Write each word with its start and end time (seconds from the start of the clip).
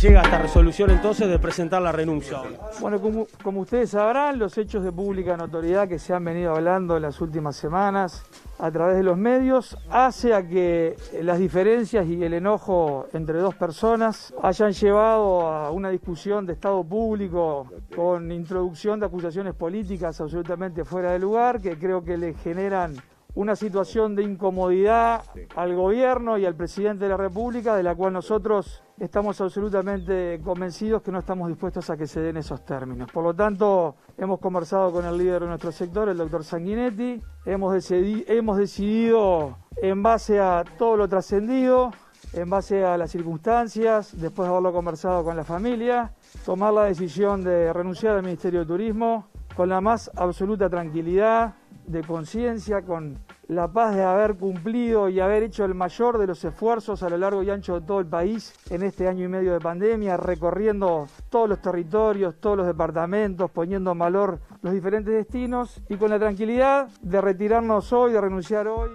llega 0.00 0.20
a 0.20 0.24
esta 0.24 0.38
resolución 0.38 0.90
entonces 0.90 1.28
de 1.28 1.38
presentar 1.40 1.82
la 1.82 1.90
renuncia? 1.90 2.40
Bueno, 2.80 3.00
como, 3.00 3.26
como 3.42 3.62
ustedes 3.62 3.90
sabrán, 3.90 4.38
los 4.38 4.56
hechos 4.56 4.84
de 4.84 4.92
pública 4.92 5.36
notoriedad 5.36 5.88
que 5.88 5.98
se 5.98 6.14
han 6.14 6.24
venido 6.24 6.54
hablando 6.54 6.96
en 6.96 7.02
las 7.02 7.20
últimas 7.20 7.56
semanas 7.56 8.24
a 8.60 8.70
través 8.70 8.96
de 8.96 9.02
los 9.02 9.16
medios 9.16 9.76
hace 9.90 10.34
a 10.34 10.46
que 10.46 10.94
las 11.20 11.38
diferencias 11.40 12.06
y 12.06 12.22
el 12.22 12.34
enojo 12.34 13.06
entre 13.12 13.38
dos 13.38 13.56
personas 13.56 14.32
hayan 14.42 14.72
llevado 14.72 15.40
a 15.48 15.70
una 15.72 15.90
discusión 15.90 16.46
de 16.46 16.52
Estado 16.52 16.84
público 16.84 17.66
con 17.94 18.30
introducción 18.30 19.00
de 19.00 19.06
acusaciones 19.06 19.54
políticas 19.54 20.20
absolutamente 20.20 20.84
fuera 20.84 21.10
de 21.12 21.18
lugar 21.18 21.60
que 21.60 21.76
creo 21.76 22.04
que 22.04 22.16
le 22.16 22.34
generan 22.34 22.94
una 23.34 23.56
situación 23.56 24.14
de 24.14 24.22
incomodidad 24.22 25.22
al 25.56 25.74
gobierno 25.74 26.38
y 26.38 26.46
al 26.46 26.54
presidente 26.54 27.04
de 27.04 27.10
la 27.10 27.16
República, 27.16 27.76
de 27.76 27.82
la 27.82 27.94
cual 27.94 28.12
nosotros 28.12 28.82
estamos 29.00 29.40
absolutamente 29.40 30.40
convencidos 30.42 31.02
que 31.02 31.12
no 31.12 31.20
estamos 31.20 31.48
dispuestos 31.48 31.88
a 31.90 31.96
que 31.96 32.06
se 32.06 32.20
den 32.20 32.36
esos 32.36 32.64
términos. 32.64 33.10
Por 33.12 33.24
lo 33.24 33.34
tanto, 33.34 33.96
hemos 34.16 34.40
conversado 34.40 34.92
con 34.92 35.04
el 35.04 35.16
líder 35.16 35.42
de 35.42 35.48
nuestro 35.48 35.72
sector, 35.72 36.08
el 36.08 36.18
doctor 36.18 36.44
Sanguinetti, 36.44 37.20
hemos, 37.44 37.90
hemos 37.90 38.56
decidido, 38.56 39.58
en 39.80 40.02
base 40.02 40.40
a 40.40 40.64
todo 40.76 40.96
lo 40.96 41.08
trascendido, 41.08 41.92
en 42.32 42.50
base 42.50 42.84
a 42.84 42.98
las 42.98 43.10
circunstancias, 43.10 44.12
después 44.20 44.46
de 44.46 44.52
haberlo 44.52 44.72
conversado 44.72 45.24
con 45.24 45.36
la 45.36 45.44
familia, 45.44 46.12
tomar 46.44 46.72
la 46.72 46.84
decisión 46.84 47.42
de 47.44 47.72
renunciar 47.72 48.16
al 48.16 48.22
Ministerio 48.22 48.60
de 48.60 48.66
Turismo 48.66 49.28
con 49.54 49.68
la 49.68 49.80
más 49.80 50.10
absoluta 50.14 50.68
tranquilidad, 50.68 51.54
de 51.86 52.02
conciencia, 52.02 52.82
con 52.82 53.18
la 53.48 53.66
paz 53.66 53.94
de 53.94 54.02
haber 54.04 54.36
cumplido 54.36 55.08
y 55.08 55.20
haber 55.20 55.42
hecho 55.42 55.64
el 55.64 55.74
mayor 55.74 56.18
de 56.18 56.26
los 56.26 56.44
esfuerzos 56.44 57.02
a 57.02 57.08
lo 57.08 57.16
largo 57.16 57.42
y 57.42 57.50
ancho 57.50 57.80
de 57.80 57.86
todo 57.86 57.98
el 57.98 58.06
país 58.06 58.54
en 58.68 58.82
este 58.82 59.08
año 59.08 59.24
y 59.24 59.28
medio 59.28 59.54
de 59.54 59.60
pandemia, 59.60 60.18
recorriendo 60.18 61.08
todos 61.30 61.48
los 61.48 61.60
territorios, 61.62 62.34
todos 62.40 62.58
los 62.58 62.66
departamentos, 62.66 63.50
poniendo 63.50 63.92
en 63.92 63.98
valor 63.98 64.38
los 64.60 64.74
diferentes 64.74 65.14
destinos 65.14 65.80
y 65.88 65.96
con 65.96 66.10
la 66.10 66.18
tranquilidad 66.18 66.88
de 67.00 67.20
retirarnos 67.22 67.90
hoy, 67.92 68.12
de 68.12 68.20
renunciar 68.20 68.68
hoy. 68.68 68.90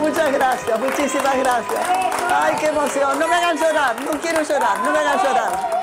muchas 0.00 0.32
gracias, 0.32 0.80
muchísimas 0.80 1.38
gracias. 1.38 2.13
Ay, 2.36 2.56
qué 2.58 2.66
emoción. 2.66 3.18
No 3.18 3.28
me 3.28 3.34
hagan 3.34 3.56
llorar, 3.56 4.00
no 4.00 4.20
quiero 4.20 4.42
llorar, 4.42 4.78
no 4.80 4.90
me 4.90 4.98
hagan 4.98 5.18
llorar. 5.18 5.74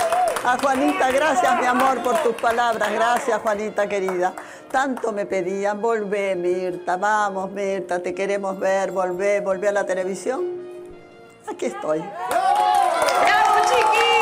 A 0.43 0.57
Juanita, 0.57 1.11
gracias 1.11 1.59
mi 1.59 1.65
amor 1.65 2.01
por 2.01 2.17
tus 2.23 2.35
palabras, 2.35 2.91
gracias 2.91 3.39
Juanita 3.41 3.87
querida. 3.87 4.33
Tanto 4.71 5.11
me 5.11 5.25
pedían, 5.25 5.79
volvé 5.79 6.35
Mirta, 6.35 6.97
vamos 6.97 7.51
Mirta, 7.51 7.99
te 8.01 8.13
queremos 8.13 8.59
ver, 8.59 8.91
volvé, 8.91 9.39
volvé 9.39 9.69
a 9.69 9.71
la 9.71 9.85
televisión. 9.85 10.41
Aquí 11.47 11.67
estoy. 11.67 11.99
¡Bravo, 11.99 13.55
chiqui! 13.69 14.20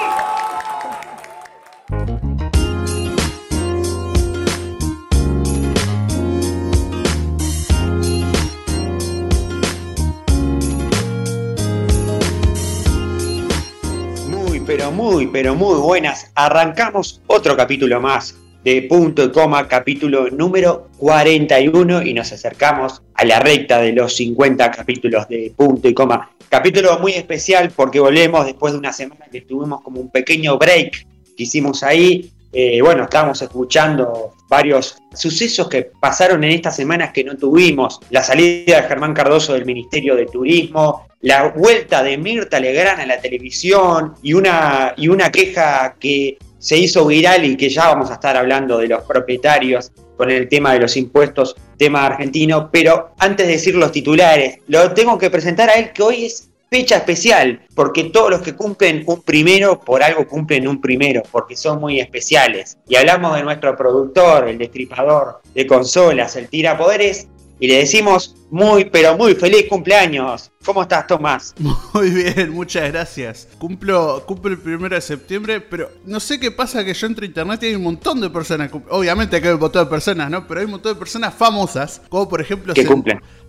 Pero 14.70 14.92
muy, 14.92 15.26
pero 15.26 15.56
muy 15.56 15.80
buenas. 15.80 16.30
Arrancamos 16.36 17.24
otro 17.26 17.58
capítulo 17.58 18.00
más 18.00 18.36
de 18.64 18.84
Punto 18.84 19.24
y 19.24 19.32
Coma, 19.32 19.68
capítulo 19.68 20.30
número 20.30 20.90
41 20.98 22.04
y 22.04 22.14
nos 22.14 22.32
acercamos 22.32 23.02
a 23.16 23.26
la 23.26 23.40
recta 23.40 23.82
de 23.82 23.94
los 23.94 24.16
50 24.16 24.70
capítulos 24.70 25.28
de 25.28 25.52
Punto 25.58 25.90
y 25.90 25.96
Coma. 25.96 26.30
Capítulo 26.50 27.00
muy 27.00 27.14
especial 27.14 27.72
porque 27.76 28.00
volvemos 28.00 28.46
después 28.46 28.74
de 28.74 28.78
una 28.78 28.94
semana 28.94 29.26
que 29.32 29.42
tuvimos 29.42 29.82
como 29.82 30.02
un 30.02 30.12
pequeño 30.12 30.60
break 30.60 31.08
que 31.36 31.44
hicimos 31.44 31.82
ahí. 31.82 32.32
Eh, 32.52 32.82
bueno, 32.82 33.04
estábamos 33.04 33.42
escuchando 33.42 34.34
varios 34.48 34.98
sucesos 35.14 35.70
que 35.70 35.92
pasaron 36.00 36.44
en 36.44 36.52
estas 36.52 36.76
semanas 36.76 37.12
que 37.14 37.24
no 37.24 37.38
tuvimos. 37.38 38.00
La 38.10 38.24
salida 38.24 38.82
de 38.82 38.88
Germán 38.88 39.14
Cardoso 39.14 39.54
del 39.54 39.66
Ministerio 39.66 40.16
de 40.16 40.26
Turismo, 40.26 41.08
la 41.22 41.50
vuelta 41.50 42.02
de 42.02 42.18
Mirta 42.18 42.60
Legrand 42.60 43.02
a 43.02 43.06
la 43.06 43.20
televisión 43.22 44.16
y 44.24 44.34
una, 44.34 44.94
y 44.98 45.08
una 45.10 45.32
queja 45.32 45.96
que 46.00 46.38
se 46.58 46.78
hizo 46.78 47.06
viral 47.06 47.46
y 47.46 47.56
que 47.56 47.70
ya 47.70 47.88
vamos 47.88 48.10
a 48.10 48.16
estar 48.16 48.36
hablando 48.36 48.78
de 48.78 48.88
los 48.88 49.04
propietarios 49.04 49.92
con 50.18 50.30
el 50.30 50.50
tema 50.50 50.74
de 50.74 50.80
los 50.80 50.98
impuestos, 50.98 51.56
tema 51.78 52.06
argentino, 52.06 52.70
pero 52.70 53.12
antes 53.20 53.48
de 53.48 53.54
decir 53.54 53.76
los 53.76 53.92
titulares, 53.92 54.58
lo 54.68 54.92
tengo 54.94 55.18
que 55.18 55.30
presentar 55.30 55.70
a 55.70 55.74
él 55.76 55.94
que 55.94 56.04
hoy 56.04 56.26
es 56.26 56.49
fecha 56.70 56.98
especial, 56.98 57.62
porque 57.76 58.06
todos 58.06 58.30
los 58.30 58.42
que 58.42 58.56
cumplen 58.56 59.04
un 59.08 59.22
primero, 59.22 59.80
por 59.80 60.04
algo 60.04 60.28
cumplen 60.28 60.68
un 60.68 60.80
primero, 60.80 61.24
porque 61.32 61.56
son 61.56 61.80
muy 61.80 62.00
especiales. 62.00 62.78
Y 62.88 62.96
hablamos 62.96 63.36
de 63.36 63.44
nuestro 63.44 63.76
productor, 63.76 64.48
el 64.48 64.58
destripador 64.58 65.42
de 65.54 65.68
consolas, 65.68 66.36
el 66.36 66.48
tirapoderes, 66.48 67.28
y 67.60 67.68
le 67.68 67.78
decimos 67.78 68.36
muy, 68.50 68.86
pero 68.86 69.16
muy 69.18 69.36
feliz 69.36 69.66
cumpleaños. 69.70 70.52
¿Cómo 70.66 70.82
estás, 70.82 71.08
Tomás? 71.08 71.56
Muy 71.94 72.10
bien, 72.10 72.52
muchas 72.52 72.92
gracias. 72.92 73.48
Cumplo, 73.58 74.24
cumplo 74.26 74.52
el 74.52 74.58
primero 74.58 74.94
de 74.94 75.02
septiembre, 75.02 75.62
pero 75.62 75.90
no 76.06 76.20
sé 76.20 76.38
qué 76.38 76.52
pasa 76.52 76.84
que 76.84 76.94
yo 76.94 77.08
entro 77.08 77.24
a 77.24 77.28
internet 77.28 77.64
y 77.64 77.68
hay 77.68 77.76
un 77.76 77.84
montón 77.84 78.20
de 78.20 78.30
personas. 78.30 78.70
Obviamente 78.90 79.38
acá 79.38 79.48
hay 79.48 79.54
un 79.54 79.62
montón 79.62 79.86
de 79.86 79.90
personas, 79.90 80.30
¿no? 80.30 80.46
Pero 80.46 80.60
hay 80.60 80.66
un 80.66 80.72
montón 80.72 80.94
de 80.94 81.00
personas 81.00 81.34
famosas, 81.34 82.02
como 82.10 82.28
por 82.28 82.42
ejemplo 82.42 82.74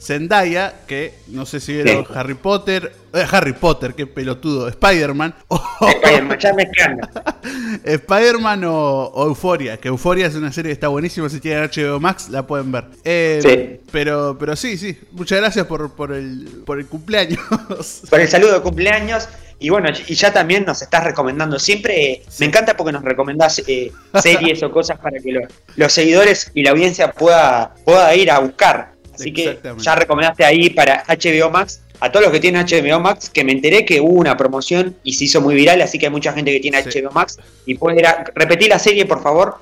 Zendaya, 0.01 0.83
que 0.87 1.15
no 1.29 1.45
sé 1.45 1.61
si 1.61 1.75
vieron 1.75 2.07
Harry 2.15 2.35
Potter. 2.35 2.93
Eh, 3.13 3.27
Harry 3.31 3.53
Potter, 3.53 3.95
qué 3.95 4.07
pelotudo. 4.07 4.69
Spider-Man. 4.69 5.35
Spider-Man, 5.81 6.39
ya 6.39 6.55
me 6.55 6.71
Spider-Man 7.85 8.65
o, 8.67 9.25
Euforia, 9.27 9.79
que 9.79 9.89
Euforia 9.89 10.27
es 10.27 10.37
una 10.37 10.53
serie 10.53 10.71
que 10.71 10.75
está 10.75 10.89
buenísima. 10.89 11.29
Si 11.29 11.41
tienen 11.41 11.69
HBO 11.69 11.99
Max, 11.99 12.29
la 12.31 12.47
pueden 12.47 12.71
ver. 12.71 12.85
Eh, 13.05 13.41
sí. 13.43 13.87
Pero, 13.91 14.37
pero 14.39 14.55
sí, 14.57 14.79
sí. 14.79 14.90
Muchas 15.13 15.39
gracias 15.39 15.67
por, 15.67 15.95
por, 15.95 16.13
el, 16.13 16.63
por 16.65 16.79
el 16.79 16.87
cumpleaños. 16.87 17.41
Por 18.11 18.21
el 18.21 18.29
saludo 18.29 18.55
de 18.55 18.61
cumpleaños. 18.61 19.29
Y 19.59 19.69
bueno, 19.69 19.91
y 20.09 20.15
ya 20.15 20.33
también 20.33 20.65
nos 20.65 20.81
estás 20.81 21.05
recomendando. 21.05 21.59
Siempre 21.59 22.23
me 22.39 22.47
encanta 22.47 22.77
porque 22.77 22.93
nos 22.93 23.05
recomendás 23.05 23.63
eh, 23.67 23.93
series 24.23 24.63
o 24.63 24.71
cosas 24.71 24.99
para 24.99 25.19
que 25.21 25.47
los 25.77 25.93
seguidores 25.93 26.51
y 26.55 26.63
la 26.63 26.71
audiencia 26.71 27.13
pueda, 27.13 27.75
pueda 27.85 28.15
ir 28.15 28.31
a 28.31 28.39
buscar. 28.39 28.93
Así 29.15 29.35
que 29.35 29.61
ya 29.79 29.95
recomendaste 29.95 30.45
ahí 30.45 30.71
para 30.71 31.05
HBO 31.07 31.51
Max. 31.51 31.83
A 32.01 32.11
todos 32.11 32.25
los 32.25 32.33
que 32.33 32.41
tienen 32.41 32.65
HBO 32.67 33.01
Max, 33.01 33.31
que 33.31 33.45
me 33.45 33.53
enteré 33.53 33.85
que 33.85 34.01
hubo 34.01 34.19
una 34.19 34.37
promoción 34.37 34.97
y 35.05 35.13
se 35.13 35.25
hizo 35.25 35.41
muy 35.41 35.55
viral, 35.55 35.83
así 35.83 35.99
que 35.99 36.07
hay 36.07 36.13
mucha 36.13 36.33
gente 36.33 36.51
que 36.51 36.61
tiene 36.61 36.83
HBO 36.83 37.11
Max. 37.13 37.39
Y 37.67 37.75
puede 37.75 38.01
ir 38.01 38.07
a, 38.07 38.25
repetir 38.35 38.69
la 38.69 38.79
serie, 38.79 39.05
por 39.07 39.23
favor. 39.23 39.57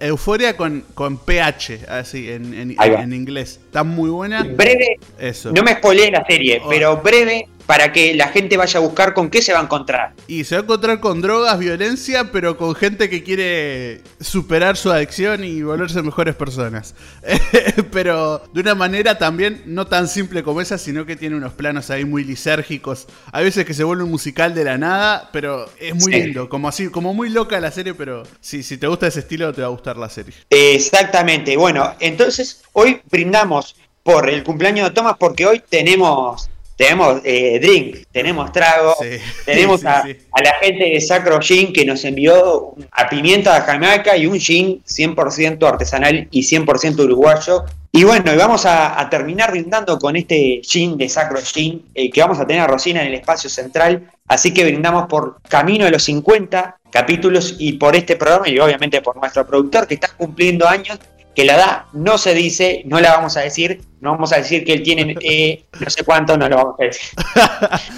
Euforia, 0.00 0.56
con, 0.56 0.84
con 0.94 1.18
PH, 1.18 1.80
así, 1.88 2.30
en, 2.30 2.76
en, 2.78 3.12
inglés. 3.12 3.60
Está 3.66 3.84
muy 3.84 4.08
buena. 4.08 4.44
Breve. 4.44 4.98
Eso. 5.18 5.52
No 5.52 5.62
me 5.62 5.74
spoileé 5.74 6.10
la 6.10 6.24
serie, 6.24 6.60
oh. 6.64 6.68
pero 6.68 6.96
breve 6.98 7.48
para 7.68 7.92
que 7.92 8.14
la 8.14 8.28
gente 8.28 8.56
vaya 8.56 8.78
a 8.78 8.80
buscar 8.80 9.12
con 9.12 9.28
qué 9.28 9.42
se 9.42 9.52
va 9.52 9.60
a 9.60 9.62
encontrar. 9.62 10.14
Y 10.26 10.44
se 10.44 10.54
va 10.54 10.62
a 10.62 10.64
encontrar 10.64 11.00
con 11.00 11.20
drogas, 11.20 11.58
violencia, 11.58 12.32
pero 12.32 12.56
con 12.56 12.74
gente 12.74 13.10
que 13.10 13.22
quiere 13.22 14.00
superar 14.20 14.78
su 14.78 14.90
adicción 14.90 15.44
y 15.44 15.60
volverse 15.60 16.00
mejores 16.00 16.34
personas. 16.34 16.94
pero 17.92 18.38
de 18.54 18.62
una 18.62 18.74
manera 18.74 19.18
también 19.18 19.64
no 19.66 19.86
tan 19.86 20.08
simple 20.08 20.42
como 20.42 20.62
esa, 20.62 20.78
sino 20.78 21.04
que 21.04 21.14
tiene 21.14 21.36
unos 21.36 21.52
planos 21.52 21.90
ahí 21.90 22.06
muy 22.06 22.24
lisérgicos. 22.24 23.06
Hay 23.32 23.44
veces 23.44 23.66
que 23.66 23.74
se 23.74 23.84
vuelve 23.84 24.04
un 24.04 24.10
musical 24.12 24.54
de 24.54 24.64
la 24.64 24.78
nada, 24.78 25.28
pero 25.30 25.70
es 25.78 25.94
muy 25.94 26.10
lindo, 26.10 26.48
como 26.48 26.68
así, 26.68 26.88
como 26.88 27.12
muy 27.12 27.28
loca 27.28 27.60
la 27.60 27.70
serie, 27.70 27.92
pero 27.92 28.22
sí, 28.40 28.62
si 28.62 28.78
te 28.78 28.86
gusta 28.86 29.08
ese 29.08 29.20
estilo 29.20 29.52
te 29.52 29.60
va 29.60 29.66
a 29.66 29.70
gustar 29.70 29.98
la 29.98 30.08
serie. 30.08 30.32
Exactamente. 30.48 31.54
Bueno, 31.58 31.94
entonces 32.00 32.62
hoy 32.72 33.02
brindamos 33.10 33.76
por 34.02 34.30
el 34.30 34.42
cumpleaños 34.42 34.88
de 34.88 34.94
Tomás 34.94 35.16
porque 35.18 35.44
hoy 35.44 35.62
tenemos 35.68 36.48
tenemos 36.78 37.20
eh, 37.24 37.58
drink, 37.60 38.06
tenemos 38.12 38.52
trago, 38.52 38.94
tenemos 39.44 39.84
a, 39.84 40.04
la 40.06 40.54
gente 40.62 40.84
de 40.84 41.00
Sacro 41.00 41.40
Gin 41.40 41.72
que 41.72 41.84
nos 41.84 42.04
envió 42.04 42.74
a 42.92 43.08
pimienta 43.08 43.58
de 43.58 43.60
Jamaica 43.62 44.16
y 44.16 44.26
un 44.26 44.38
gin 44.38 44.80
100% 44.84 45.66
artesanal 45.66 46.28
y 46.30 46.42
100% 46.42 47.00
uruguayo. 47.00 47.64
Y 47.90 48.04
bueno, 48.04 48.32
y 48.32 48.36
vamos 48.36 48.64
a, 48.64 49.08
terminar 49.10 49.50
brindando 49.50 49.98
con 49.98 50.14
este 50.14 50.60
gin 50.62 50.96
de 50.96 51.08
Sacro 51.08 51.40
Gin 51.40 51.84
eh, 51.96 52.10
que 52.10 52.20
vamos 52.20 52.38
a 52.38 52.46
tener 52.46 52.62
a 52.62 52.68
Rosina 52.68 53.00
en 53.02 53.08
el 53.08 53.14
espacio 53.14 53.50
central. 53.50 54.08
Así 54.28 54.54
que 54.54 54.62
brindamos 54.62 55.06
por 55.08 55.42
Camino 55.48 55.84
de 55.84 55.90
los 55.90 56.04
50 56.04 56.76
capítulos 56.92 57.56
y 57.58 57.72
por 57.72 57.96
este 57.96 58.14
programa 58.14 58.48
y 58.48 58.58
obviamente 58.60 59.02
por 59.02 59.16
nuestro 59.16 59.44
productor 59.44 59.88
que 59.88 59.94
está 59.94 60.08
cumpliendo 60.16 60.68
años 60.68 61.00
que 61.38 61.44
la 61.44 61.56
da 61.56 61.86
no 61.92 62.18
se 62.18 62.34
dice, 62.34 62.82
no 62.84 62.98
la 62.98 63.12
vamos 63.12 63.36
a 63.36 63.40
decir, 63.42 63.80
no 64.00 64.12
vamos 64.12 64.32
a 64.32 64.36
decir 64.36 64.64
que 64.64 64.72
él 64.72 64.82
tiene 64.82 65.14
eh, 65.20 65.64
no 65.80 65.90
sé 65.90 66.04
cuánto, 66.04 66.36
no 66.36 66.48
lo 66.48 66.56
vamos 66.56 66.74
a 66.80 66.84
decir. 66.84 67.10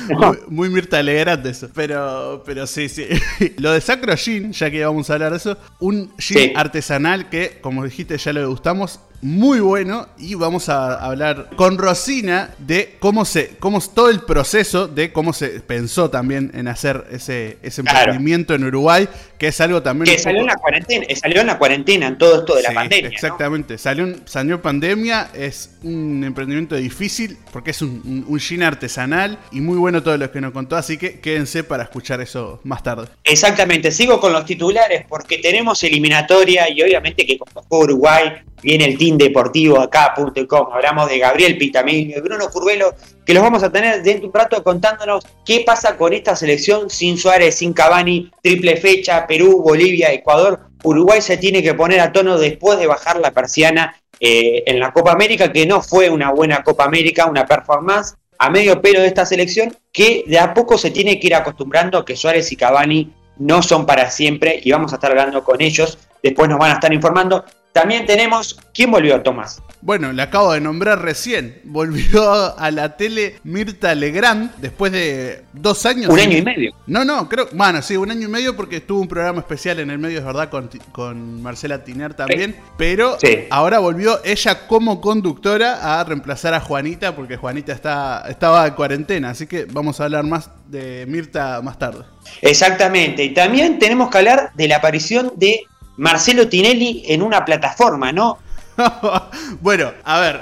muy, 0.17 0.39
muy 0.49 0.69
Mirta 0.71 1.03
Legrand 1.03 1.47
eso. 1.47 1.69
Pero, 1.75 2.43
pero 2.45 2.67
sí, 2.67 2.89
sí. 2.89 3.07
lo 3.59 3.73
de 3.73 3.81
Sacro 3.81 4.17
Gin, 4.17 4.53
ya 4.53 4.71
que 4.71 4.85
vamos 4.85 5.11
a 5.11 5.15
hablar 5.15 5.31
de 5.33 5.37
eso, 5.39 5.57
un 5.81 6.11
gin 6.19 6.39
Sí. 6.39 6.53
artesanal 6.57 7.29
que, 7.29 7.59
como 7.61 7.85
dijiste, 7.85 8.17
ya 8.19 8.33
lo 8.33 8.41
degustamos. 8.41 9.01
Muy 9.23 9.61
bueno 9.61 10.09
y 10.17 10.35
vamos 10.35 10.71
a 10.71 10.95
hablar 10.95 11.51
con 11.55 11.77
Rosina 11.77 12.55
de 12.57 12.97
cómo 13.01 13.27
se, 13.27 13.49
cómo 13.61 13.77
es 13.77 13.91
todo 13.93 14.09
el 14.09 14.21
proceso 14.23 14.89
de 14.89 15.13
cómo 15.13 15.35
se 15.35 15.61
pensó 15.61 16.09
también 16.09 16.51
en 16.55 16.69
hacer 16.69 17.05
ese, 17.13 17.59
ese 17.61 17.83
Claro. 17.83 17.99
emprendimiento 17.99 18.55
en 18.55 18.65
Uruguay, 18.65 19.07
que 19.37 19.49
es 19.49 19.61
algo 19.61 19.83
también 19.83 20.11
Que 20.17 20.19
salió 20.23 20.41
en 20.41 20.47
la 20.47 20.57
cuarentena, 20.57 21.05
salió 21.21 21.43
en 21.43 21.47
la 21.49 21.59
cuarentena 21.59 22.07
en 22.07 22.17
todo 22.17 22.39
esto 22.39 22.55
de 22.57 22.63
la 22.63 22.73
pandemia. 22.73 23.11
¿no? 23.11 23.15
Exactamente. 23.15 23.77
Salió, 23.77 24.05
un- 24.05 24.23
salió 24.25 24.63
pandemia, 24.63 25.29
es 25.35 25.73
un 25.95 26.25
emprendimiento 26.25 26.75
difícil 26.77 27.39
porque 27.53 27.71
es 27.71 27.83
un, 27.83 28.25
un, 28.27 28.63
artesanal 28.63 29.39
y 29.53 29.61
muy 29.61 29.79
bueno 29.79 30.03
todo 30.03 30.17
lo 30.17 30.31
que 30.31 30.41
nos 30.41 30.53
contó, 30.53 30.77
así 30.77 30.99
que 30.99 31.21
quédense 31.21 31.65
para 31.65 31.85
escuchar 31.85 32.21
eso 32.21 32.61
más 32.65 32.83
tarde. 32.83 33.09
Exactamente, 33.25 33.91
sigo 33.91 34.21
con 34.21 34.33
los 34.33 34.45
titulares 34.45 35.05
porque 35.09 35.39
tenemos 35.39 35.83
eliminatoria 35.83 36.69
y 36.71 36.83
obviamente 36.83 37.25
que 37.25 37.39
juega 37.39 37.67
Uruguay 37.85 38.33
viene 38.63 38.87
el 38.87 38.99
team 38.99 39.17
deportivo 39.17 39.81
acá.com. 39.81 40.73
Hablamos 40.73 41.09
de 41.09 41.19
Gabriel 41.19 41.59
Pitamilio 41.59 42.19
y 42.19 42.21
Bruno 42.21 42.49
Curvelo, 42.51 42.95
que 43.25 43.35
los 43.35 43.43
vamos 43.43 43.63
a 43.63 43.71
tener 43.71 44.03
dentro 44.03 44.23
de 44.23 44.27
un 44.27 44.35
rato 44.35 44.63
contándonos 44.63 45.25
qué 45.45 45.63
pasa 45.65 45.97
con 45.97 46.13
esta 46.13 46.37
selección 46.37 46.91
sin 46.91 47.19
Suárez, 47.19 47.57
sin 47.57 47.73
Cavani, 47.73 48.31
triple 48.43 48.77
fecha, 48.77 49.27
Perú, 49.27 49.63
Bolivia, 49.63 50.13
Ecuador. 50.13 50.61
Uruguay 50.83 51.21
se 51.21 51.37
tiene 51.37 51.63
que 51.63 51.75
poner 51.75 52.01
a 52.01 52.13
tono 52.13 52.39
después 52.39 52.79
de 52.79 52.87
bajar 52.87 53.21
la 53.21 53.33
persiana 53.33 54.00
eh, 54.21 54.63
en 54.67 54.79
la 54.79 54.93
Copa 54.93 55.13
América, 55.13 55.51
que 55.51 55.67
no 55.67 55.81
fue 55.81 56.11
una 56.11 56.31
buena 56.31 56.63
Copa 56.63 56.85
América, 56.85 57.27
una 57.27 57.47
performance 57.47 58.15
a 58.39 58.51
medio 58.51 58.81
pelo 58.81 59.01
de 59.01 59.07
esta 59.07 59.27
selección, 59.27 59.77
que 59.93 60.25
de 60.27 60.39
a 60.39 60.55
poco 60.55 60.79
se 60.79 60.91
tiene 60.91 61.19
que 61.19 61.27
ir 61.27 61.35
acostumbrando 61.35 61.99
a 61.99 62.05
que 62.05 62.17
Suárez 62.17 62.51
y 62.53 62.57
Cavani 62.57 63.13
no 63.39 63.63
son 63.63 63.87
para 63.87 64.11
siempre 64.11 64.61
y 64.63 64.71
vamos 64.71 64.93
a 64.93 64.97
estar 64.97 65.11
hablando 65.11 65.43
con 65.43 65.61
ellos. 65.61 65.99
Después 66.23 66.49
nos 66.49 66.59
van 66.59 66.71
a 66.71 66.75
estar 66.75 66.93
informando. 66.93 67.45
También 67.73 68.05
tenemos. 68.07 68.59
¿Quién 68.75 68.91
volvió, 68.91 69.21
Tomás? 69.23 69.63
Bueno, 69.83 70.13
le 70.13 70.21
acabo 70.23 70.53
de 70.53 70.61
nombrar 70.61 71.01
recién. 71.01 71.61
Volvió 71.65 72.59
a 72.59 72.71
la 72.71 72.97
tele 72.97 73.37
Mirta 73.45 73.95
Legrand 73.95 74.55
después 74.57 74.93
de 74.93 75.45
dos 75.53 75.87
años. 75.87 76.11
Un 76.11 76.19
año 76.19 76.37
y 76.37 76.43
medio. 76.43 76.73
No, 76.87 77.05
no, 77.05 77.29
creo. 77.29 77.49
Bueno, 77.53 77.81
sí, 77.81 77.97
un 77.97 78.11
año 78.11 78.27
y 78.27 78.31
medio 78.31 78.57
porque 78.57 78.77
estuvo 78.79 79.01
un 79.01 79.09
programa 79.09 79.39
especial 79.39 79.79
en 79.81 79.91
el 79.91 79.99
medio, 79.99 80.19
es 80.19 80.25
verdad, 80.25 80.51
con, 80.51 80.69
con 80.93 81.43
Marcela 81.43 81.83
Tiner 81.85 82.13
también. 82.15 82.57
Pero 82.77 83.17
Sí. 83.21 83.45
ahora 83.51 83.79
volvió 83.79 84.21
ella 84.25 84.67
como 84.67 85.01
conductora 85.01 86.01
a 86.01 86.05
reemplazar 86.05 86.53
a 86.55 86.61
Juanita 86.61 87.15
porque 87.17 87.37
Juanita 87.37 87.73
está, 87.73 88.25
estaba 88.29 88.67
en 88.67 88.75
cuarentena. 88.75 89.31
Así 89.31 89.47
que 89.47 89.65
vamos 89.65 90.01
a 90.01 90.05
hablar 90.05 90.25
más 90.25 90.51
de 90.67 91.07
Mirta 91.09 91.63
más 91.63 91.79
tarde. 91.79 92.05
Exactamente. 92.43 93.25
Y 93.25 93.33
también 93.33 93.79
tenemos 93.79 94.11
que 94.11 94.19
hablar 94.19 94.51
de 94.55 94.69
la 94.69 94.77
aparición 94.77 95.33
de 95.37 95.63
Marcelo 96.01 96.49
Tinelli 96.49 97.05
en 97.09 97.21
una 97.21 97.45
plataforma, 97.45 98.11
¿no? 98.11 98.39
bueno, 99.61 99.93
a 100.03 100.19
ver, 100.21 100.41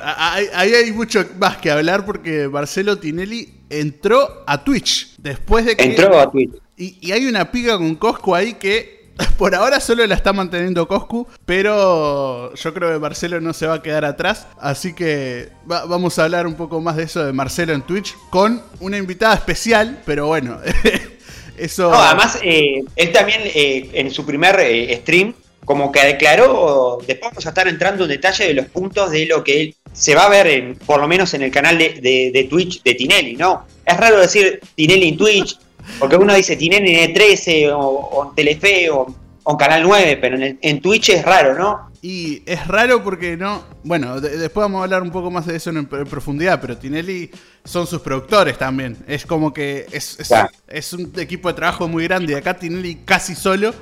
ahí 0.54 0.72
hay 0.72 0.92
mucho 0.92 1.24
más 1.38 1.56
que 1.56 1.68
hablar 1.70 2.04
porque 2.06 2.48
Marcelo 2.48 2.98
Tinelli 2.98 3.54
entró 3.68 4.44
a 4.46 4.62
Twitch 4.62 5.16
después 5.18 5.64
de 5.66 5.76
que. 5.76 5.82
Entró 5.82 6.18
a 6.20 6.30
Twitter. 6.30 6.60
Y, 6.76 6.98
y 7.00 7.10
hay 7.10 7.26
una 7.26 7.50
pica 7.50 7.76
con 7.76 7.96
Coscu 7.96 8.36
ahí 8.36 8.54
que 8.54 9.08
por 9.36 9.52
ahora 9.56 9.80
solo 9.80 10.06
la 10.06 10.14
está 10.14 10.32
manteniendo 10.32 10.86
Coscu, 10.86 11.26
pero 11.44 12.54
yo 12.54 12.72
creo 12.72 12.92
que 12.92 13.00
Marcelo 13.00 13.40
no 13.40 13.52
se 13.52 13.66
va 13.66 13.74
a 13.74 13.82
quedar 13.82 14.04
atrás. 14.04 14.46
Así 14.60 14.92
que 14.94 15.48
va- 15.68 15.86
vamos 15.86 16.16
a 16.20 16.24
hablar 16.24 16.46
un 16.46 16.54
poco 16.54 16.80
más 16.80 16.94
de 16.96 17.02
eso 17.02 17.24
de 17.24 17.32
Marcelo 17.32 17.72
en 17.72 17.82
Twitch 17.82 18.14
con 18.30 18.62
una 18.78 18.96
invitada 18.96 19.34
especial, 19.34 20.02
pero 20.06 20.28
bueno, 20.28 20.60
eso... 21.56 21.90
No, 21.90 21.96
además, 21.98 22.38
eh, 22.44 22.84
él 22.94 23.12
también 23.12 23.40
eh, 23.44 23.90
en 23.94 24.12
su 24.12 24.24
primer 24.24 24.60
eh, 24.60 24.96
stream, 25.02 25.34
como 25.64 25.92
que 25.92 26.04
declaró, 26.04 26.98
después 27.06 27.30
vamos 27.30 27.44
a 27.46 27.48
estar 27.50 27.68
entrando 27.68 28.04
en 28.04 28.10
detalle 28.10 28.46
de 28.48 28.54
los 28.54 28.66
puntos 28.66 29.10
de 29.10 29.26
lo 29.26 29.44
que 29.44 29.60
él 29.60 29.74
se 29.92 30.14
va 30.14 30.24
a 30.24 30.28
ver, 30.28 30.46
en, 30.46 30.74
por 30.76 31.00
lo 31.00 31.08
menos 31.08 31.34
en 31.34 31.42
el 31.42 31.50
canal 31.50 31.76
de, 31.78 32.00
de- 32.00 32.30
de 32.32 32.44
Twitch 32.44 32.82
de 32.82 32.94
Tinelli, 32.94 33.36
¿no? 33.36 33.66
Es 33.84 33.96
raro 33.96 34.18
decir 34.20 34.60
Tinelli 34.74 35.08
en 35.08 35.16
Twitch, 35.16 35.58
porque 35.98 36.16
uno 36.16 36.34
dice 36.34 36.56
Tinelli 36.56 36.94
en 36.94 37.14
E13 37.14 37.70
o, 37.72 37.78
o 37.80 38.28
en 38.28 38.34
Telefe 38.34 38.90
o, 38.90 39.06
o 39.42 39.50
en 39.50 39.56
Canal 39.56 39.82
9, 39.82 40.18
pero 40.20 40.36
en, 40.60 40.80
Twitch 40.80 41.10
es 41.10 41.24
raro, 41.24 41.54
¿no? 41.58 41.88
Y 42.00 42.42
es 42.46 42.64
raro 42.68 43.02
porque 43.02 43.36
no. 43.36 43.64
Bueno, 43.82 44.20
de- 44.20 44.38
después 44.38 44.62
vamos 44.62 44.80
a 44.80 44.84
hablar 44.84 45.02
un 45.02 45.10
poco 45.10 45.30
más 45.32 45.46
de 45.46 45.56
eso 45.56 45.70
en, 45.70 45.78
en 45.78 45.86
profundidad, 46.06 46.60
pero 46.60 46.76
Tinelli 46.76 47.28
son 47.64 47.86
sus 47.88 48.00
productores 48.00 48.56
también. 48.56 48.96
Es 49.08 49.26
como 49.26 49.52
que 49.52 49.86
es, 49.90 50.20
es, 50.20 50.28
Claro. 50.28 50.48
es 50.68 50.92
un 50.92 51.12
equipo 51.18 51.48
de 51.48 51.54
trabajo 51.54 51.88
muy 51.88 52.04
grande 52.04 52.34
y 52.34 52.36
acá 52.36 52.54
Tinelli 52.54 53.00
casi 53.04 53.34
solo. 53.34 53.74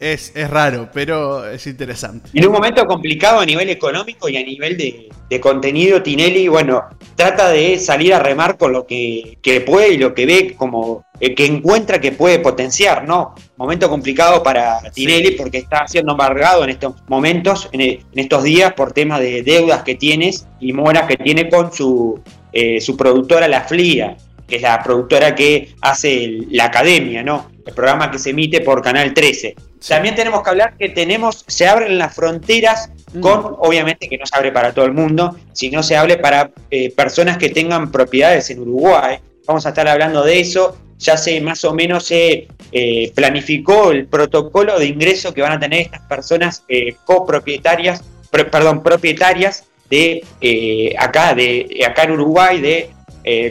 Es, 0.00 0.30
es 0.36 0.48
raro, 0.48 0.88
pero 0.92 1.48
es 1.50 1.66
interesante. 1.66 2.30
En 2.32 2.46
un 2.46 2.52
momento 2.52 2.86
complicado 2.86 3.40
a 3.40 3.44
nivel 3.46 3.68
económico 3.68 4.28
y 4.28 4.36
a 4.36 4.44
nivel 4.44 4.76
de, 4.76 5.08
de 5.28 5.40
contenido, 5.40 6.00
Tinelli, 6.02 6.46
bueno, 6.46 6.84
trata 7.16 7.48
de 7.50 7.78
salir 7.80 8.14
a 8.14 8.20
remar 8.20 8.56
con 8.56 8.72
lo 8.72 8.86
que, 8.86 9.38
que 9.42 9.60
puede 9.60 9.94
y 9.94 9.98
lo 9.98 10.14
que 10.14 10.24
ve 10.24 10.54
como 10.56 11.04
eh, 11.18 11.34
que 11.34 11.46
encuentra 11.46 12.00
que 12.00 12.12
puede 12.12 12.38
potenciar, 12.38 13.08
¿no? 13.08 13.34
Momento 13.56 13.88
complicado 13.88 14.40
para 14.40 14.78
Tinelli 14.92 15.32
porque 15.32 15.58
está 15.58 15.88
siendo 15.88 16.12
embargado 16.12 16.62
en 16.62 16.70
estos 16.70 16.94
momentos, 17.08 17.68
en, 17.72 17.80
en 17.80 18.00
estos 18.14 18.44
días, 18.44 18.74
por 18.74 18.92
temas 18.92 19.18
de 19.18 19.42
deudas 19.42 19.82
que 19.82 19.96
tienes 19.96 20.46
y 20.60 20.72
moras 20.72 21.08
que 21.08 21.16
tiene 21.16 21.48
con 21.50 21.72
su, 21.72 22.20
eh, 22.52 22.80
su 22.80 22.96
productora 22.96 23.48
La 23.48 23.62
Flia, 23.62 24.16
que 24.46 24.56
es 24.56 24.62
la 24.62 24.80
productora 24.80 25.34
que 25.34 25.74
hace 25.80 26.24
el- 26.24 26.46
la 26.52 26.66
academia, 26.66 27.24
¿no? 27.24 27.50
El 27.66 27.74
programa 27.74 28.10
que 28.12 28.18
se 28.18 28.30
emite 28.30 28.60
por 28.60 28.80
Canal 28.80 29.12
13. 29.12 29.56
También 29.86 30.14
tenemos 30.14 30.42
que 30.42 30.50
hablar 30.50 30.76
que 30.76 30.88
tenemos, 30.88 31.44
se 31.46 31.68
abren 31.68 31.98
las 31.98 32.14
fronteras 32.14 32.90
con, 33.20 33.56
obviamente 33.58 34.08
que 34.08 34.18
no 34.18 34.26
se 34.26 34.36
abre 34.36 34.50
para 34.52 34.72
todo 34.72 34.84
el 34.86 34.92
mundo, 34.92 35.36
sino 35.52 35.82
se 35.82 35.96
abre 35.96 36.16
para 36.16 36.50
eh, 36.70 36.90
personas 36.90 37.38
que 37.38 37.50
tengan 37.50 37.92
propiedades 37.92 38.50
en 38.50 38.60
Uruguay. 38.60 39.18
Vamos 39.46 39.66
a 39.66 39.70
estar 39.70 39.86
hablando 39.88 40.24
de 40.24 40.40
eso. 40.40 40.76
Ya 40.98 41.16
se 41.16 41.40
más 41.40 41.64
o 41.64 41.72
menos 41.72 42.06
se 42.06 42.48
eh, 42.72 43.12
planificó 43.14 43.92
el 43.92 44.06
protocolo 44.06 44.78
de 44.78 44.86
ingreso 44.86 45.32
que 45.32 45.42
van 45.42 45.52
a 45.52 45.60
tener 45.60 45.82
estas 45.82 46.00
personas 46.02 46.64
eh, 46.68 46.96
copropietarias, 47.04 48.02
pro- 48.30 48.50
perdón, 48.50 48.82
propietarias 48.82 49.64
de 49.88 50.24
eh, 50.40 50.94
acá, 50.98 51.34
de 51.34 51.80
acá 51.86 52.02
en 52.02 52.10
Uruguay, 52.12 52.60
de 52.60 52.90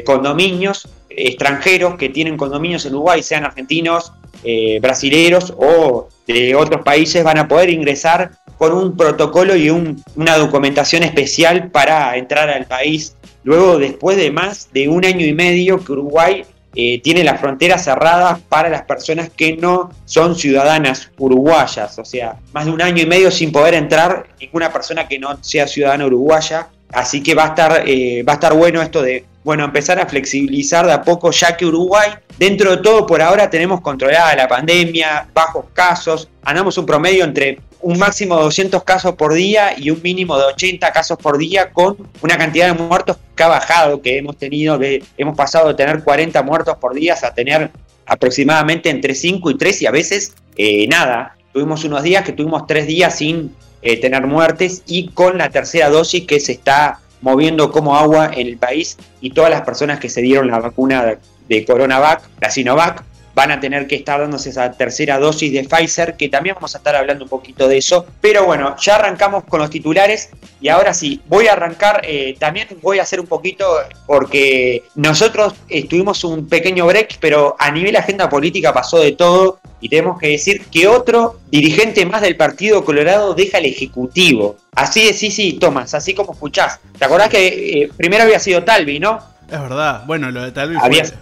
condominios 0.06 0.88
extranjeros 1.09 1.95
que 1.97 2.09
tienen 2.09 2.35
condominios 2.35 2.85
en 2.85 2.95
Uruguay, 2.95 3.21
sean 3.21 3.45
argentinos, 3.45 4.12
eh, 4.44 4.80
brasileros 4.81 5.54
o 5.56 6.09
de 6.28 6.56
otros 6.56 6.81
países, 6.84 7.24
van 7.24 7.38
a 7.38 7.48
poder 7.48 7.69
ingresar 7.69 8.31
con 8.57 8.74
un 8.74 8.98
protocolo 8.98 9.56
y 9.56 9.69
un- 9.69 10.04
una 10.16 10.38
documentación 10.38 11.04
especial 11.04 11.69
para 11.72 12.18
entrar 12.18 12.50
al 12.50 12.66
país. 12.66 13.16
Luego, 13.44 13.78
después 13.78 14.18
de 14.18 14.31
más 14.31 14.69
de 14.74 14.90
un 14.90 15.06
año 15.06 15.26
y 15.26 15.34
medio 15.34 15.84
que 15.84 15.92
Uruguay 15.94 16.44
eh, 16.80 17.00
tiene 17.02 17.24
las 17.24 17.40
fronteras 17.42 17.84
cerradas 17.86 18.40
para 18.50 18.69
las 18.69 18.84
personas 18.84 19.31
que 19.36 19.57
no 19.57 19.90
son 20.06 20.36
ciudadanas 20.36 21.10
uruguayas, 21.18 21.98
o 21.98 22.06
sea, 22.06 22.36
más 22.54 22.66
de 22.66 22.72
un 22.72 22.81
año 22.84 23.02
y 23.02 23.07
medio 23.07 23.31
sin 23.31 23.52
poder 23.52 23.74
entrar 23.74 24.28
ninguna 24.40 24.72
persona 24.72 25.07
que 25.07 25.18
no 25.18 25.42
sea 25.42 25.66
ciudadana 25.66 26.06
uruguaya. 26.06 26.68
Así 26.92 27.24
que 27.24 27.34
va 27.34 27.46
a 27.46 27.48
estar, 27.48 27.84
eh, 27.88 28.22
va 28.24 28.34
a 28.34 28.36
estar 28.36 28.54
bueno 28.54 28.81
esto 28.81 29.02
de, 29.02 29.26
bueno, 29.47 29.63
empezar 29.63 29.97
a 29.97 30.06
flexibilizar 30.06 30.85
de 30.85 30.92
a 30.92 31.01
poco, 31.01 31.31
ya 31.31 31.56
que 31.56 31.66
Uruguay, 31.66 32.09
dentro 32.37 32.71
de 32.71 32.83
todo, 32.83 33.07
por 33.07 33.21
ahora 33.21 33.49
tenemos 33.49 33.80
controlada 33.80 34.35
la 34.35 34.45
pandemia, 34.45 35.30
bajos 35.33 35.68
casos, 35.71 36.27
andamos 36.44 36.77
un 36.77 36.85
promedio 36.85 37.23
entre 37.23 37.61
un 37.80 37.97
máximo 37.97 38.35
de 38.35 38.44
200 38.44 38.83
casos 38.83 39.16
por 39.16 39.33
día 39.33 39.73
y 39.77 39.89
un 39.89 40.01
mínimo 40.01 40.37
de 40.37 40.47
80 40.47 40.92
casos 40.92 41.18
por 41.18 41.37
día 41.37 41.69
con 41.71 41.95
una 42.21 42.37
cantidad 42.37 42.68
de 42.68 42.73
muertos 42.73 43.19
que 43.37 43.44
ha 43.44 43.47
bajado, 43.47 44.01
que 44.01 44.18
hemos 44.18 44.35
tenido, 44.35 44.77
que 44.77 45.01
hemos 45.18 45.37
pasado 45.37 45.69
de 45.69 45.75
tener 45.75 46.04
40 46.04 46.44
muertos 46.44 46.75
por 46.75 46.94
día 46.94 47.16
a 47.23 47.33
tener 47.33 47.71
aproximadamente 48.06 48.89
entre 48.89 49.16
5 49.16 49.49
y 49.51 49.57
3 49.57 49.81
y 49.83 49.85
a 49.85 49.92
veces 49.92 50.33
eh, 50.57 50.85
nada. 50.89 51.37
Tuvimos 51.54 51.85
unos 51.85 52.04
días 52.04 52.25
que 52.25 52.33
tuvimos 52.33 52.68
3 52.68 52.85
días 52.85 53.18
sin 53.18 53.56
eh, 53.81 53.95
tener 53.95 54.27
muertes 54.27 54.83
y 54.85 55.07
con 55.07 55.37
la 55.37 55.49
tercera 55.51 55.89
dosis 55.89 56.27
que 56.27 56.42
se 56.42 56.51
está 56.51 56.99
moviendo 57.21 57.71
como 57.71 57.95
agua 57.95 58.31
en 58.33 58.47
el 58.47 58.57
país 58.57 58.97
y 59.21 59.31
todas 59.31 59.50
las 59.50 59.62
personas 59.62 60.00
que 60.00 60.09
se 60.09 60.21
dieron 60.21 60.47
la 60.47 60.59
vacuna 60.59 61.18
de, 61.47 61.66
Coronavac, 61.66 62.21
la 62.42 62.50
Sinovac, 62.50 63.04
van 63.37 63.51
a 63.51 63.59
tener 63.59 63.85
que 63.85 63.94
estar 63.94 64.19
dándose 64.19 64.49
esa 64.49 64.71
tercera 64.71 65.19
dosis 65.19 65.53
de 65.53 65.63
Pfizer, 65.63 66.17
que 66.17 66.27
también 66.27 66.56
vamos 66.56 66.73
a 66.73 66.79
estar 66.79 66.95
hablando 66.95 67.25
un 67.25 67.29
poquito 67.29 67.67
de 67.67 67.77
eso. 67.77 68.07
Pero 68.19 68.45
bueno, 68.45 68.75
ya 68.81 68.95
arrancamos 68.95 69.44
con 69.44 69.59
los 69.59 69.69
titulares 69.69 70.31
y 70.59 70.69
ahora 70.69 70.91
sí, 70.91 71.21
voy 71.27 71.45
a 71.45 71.51
arrancar, 71.51 72.01
eh, 72.03 72.35
también 72.39 72.67
voy 72.81 72.97
a 72.97 73.03
hacer 73.03 73.19
un 73.19 73.27
poquito, 73.27 73.63
porque 74.07 74.85
nosotros 74.95 75.53
eh, 75.69 75.87
tuvimos 75.87 76.23
un 76.23 76.47
pequeño 76.49 76.87
break, 76.87 77.19
pero 77.19 77.56
a 77.59 77.69
nivel 77.69 77.95
agenda 77.95 78.27
política 78.27 78.73
pasó 78.73 78.97
de 78.99 79.11
todo. 79.11 79.59
y 79.79 79.89
tenemos 79.89 80.17
que 80.17 80.29
decir 80.29 80.65
que 80.71 80.87
otro 80.87 81.39
dirigente 81.51 82.03
más 82.07 82.23
del 82.23 82.35
Partido 82.35 82.83
Colorado 82.83 83.35
deja 83.35 83.59
el 83.59 83.65
Ejecutivo. 83.65 84.56
Así 84.73 85.06
de 85.06 85.13
sí, 85.13 85.29
sí, 85.29 85.53
Tomás, 85.53 85.94
así 85.94 86.15
como 86.15 86.33
escuchás. 86.33 86.79
¿Te 86.97 87.06
acordás 87.06 87.29
que 87.29 87.83
eh, 87.83 87.89
primero 87.95 88.23
había 88.23 88.39
sido 88.39 88.63
Talvi, 88.63 88.97
no? 88.97 89.36
Es 89.49 89.61
verdad, 89.61 90.04
bueno, 90.06 90.30
lo 90.30 90.44
de 90.44 90.51
Talvi 90.51 90.75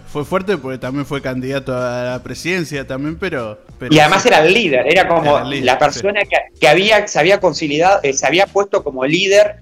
fue, 0.08 0.24
fuerte 0.24 0.58
porque 0.58 0.78
también 0.78 1.06
fue 1.06 1.22
candidato 1.22 1.76
a 1.76 2.02
la 2.02 2.22
presidencia 2.24 2.84
también, 2.84 3.18
pero... 3.18 3.60
y 3.88 4.00
además 4.00 4.26
era 4.26 4.44
el 4.44 4.52
líder, 4.52 4.84
era 4.88 5.06
como 5.06 5.38
la 5.40 5.78
persona 5.78 6.20
que, 6.58 6.66
había, 6.66 7.06
se 7.06 7.20
había 7.20 7.38
consolidado, 7.38 8.00
eh, 8.02 8.12
se 8.12 8.26
había 8.26 8.48
puesto 8.48 8.82
como 8.82 9.04
líder 9.06 9.58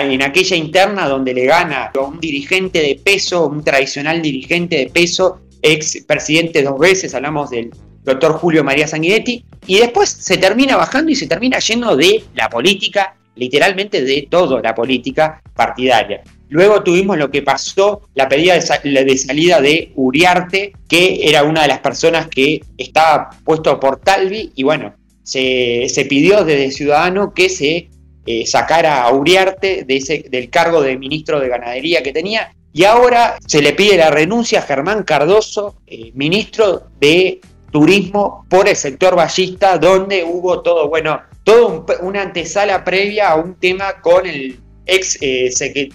en 0.00 0.22
aquella 0.22 0.56
interna 0.56 1.08
donde 1.08 1.34
le 1.34 1.44
gana 1.44 1.90
a 1.94 2.00
un 2.00 2.18
dirigente 2.20 2.80
de 2.80 2.98
peso, 3.04 3.46
un 3.46 3.62
tradicional 3.62 4.22
dirigente 4.22 4.76
de 4.78 4.86
peso, 4.86 5.40
ex 5.60 6.02
presidente 6.06 6.62
dos 6.62 6.78
veces, 6.78 7.14
hablamos 7.14 7.50
del 7.50 7.70
doctor 8.02 8.32
Julio 8.32 8.64
María 8.64 8.86
Sanguinetti, 8.86 9.44
y 9.66 9.78
después 9.78 10.08
se 10.08 10.38
termina 10.38 10.74
bajando 10.76 11.12
y 11.12 11.16
se 11.16 11.26
termina 11.26 11.58
yendo 11.58 11.94
de 11.96 12.24
la 12.34 12.48
política, 12.48 13.14
literalmente 13.36 14.02
de 14.02 14.26
toda 14.30 14.62
la 14.62 14.74
política 14.74 15.42
partidaria. 15.54 16.22
Luego 16.50 16.82
tuvimos 16.82 17.16
lo 17.16 17.30
que 17.30 17.42
pasó, 17.42 18.02
la 18.14 18.28
pedida 18.28 18.54
de, 18.54 19.16
salida 19.16 19.60
de 19.60 19.92
Uriarte, 19.94 20.72
que 20.88 21.28
era 21.28 21.44
una 21.44 21.62
de 21.62 21.68
las 21.68 21.78
personas 21.78 22.26
que 22.26 22.60
estaba 22.76 23.30
puesto 23.44 23.78
por 23.78 24.00
Talvi, 24.00 24.52
y 24.56 24.64
bueno, 24.64 24.94
se, 25.22 25.88
pidió 26.08 26.44
desde 26.44 26.72
Ciudadano 26.72 27.32
que 27.32 27.48
se 27.48 27.88
eh, 28.26 28.46
sacara 28.46 29.04
a 29.04 29.12
Uriarte 29.12 29.84
del 29.84 30.50
cargo 30.50 30.82
de 30.82 30.98
ministro 30.98 31.38
de 31.38 31.48
Ganadería 31.48 32.02
que 32.02 32.12
tenía, 32.12 32.52
y 32.72 32.82
ahora 32.82 33.38
se 33.46 33.62
le 33.62 33.72
pide 33.72 33.96
la 33.96 34.10
renuncia 34.10 34.58
a 34.58 34.62
Germán 34.62 35.04
Cardoso, 35.04 35.76
eh, 35.86 36.10
ministro 36.14 36.88
de 37.00 37.40
Turismo 37.70 38.44
por 38.48 38.68
el 38.68 38.74
sector 38.74 39.14
ballista, 39.14 39.78
donde 39.78 40.24
hubo 40.24 40.62
todo, 40.62 40.88
bueno, 40.88 41.20
todo 41.44 41.86
una 42.02 42.22
antesala 42.22 42.84
previa 42.84 43.30
a 43.30 43.36
un 43.36 43.54
tema 43.54 44.00
con 44.00 44.26
el 44.26 44.58
ex 44.90 45.18
eh, 45.20 45.50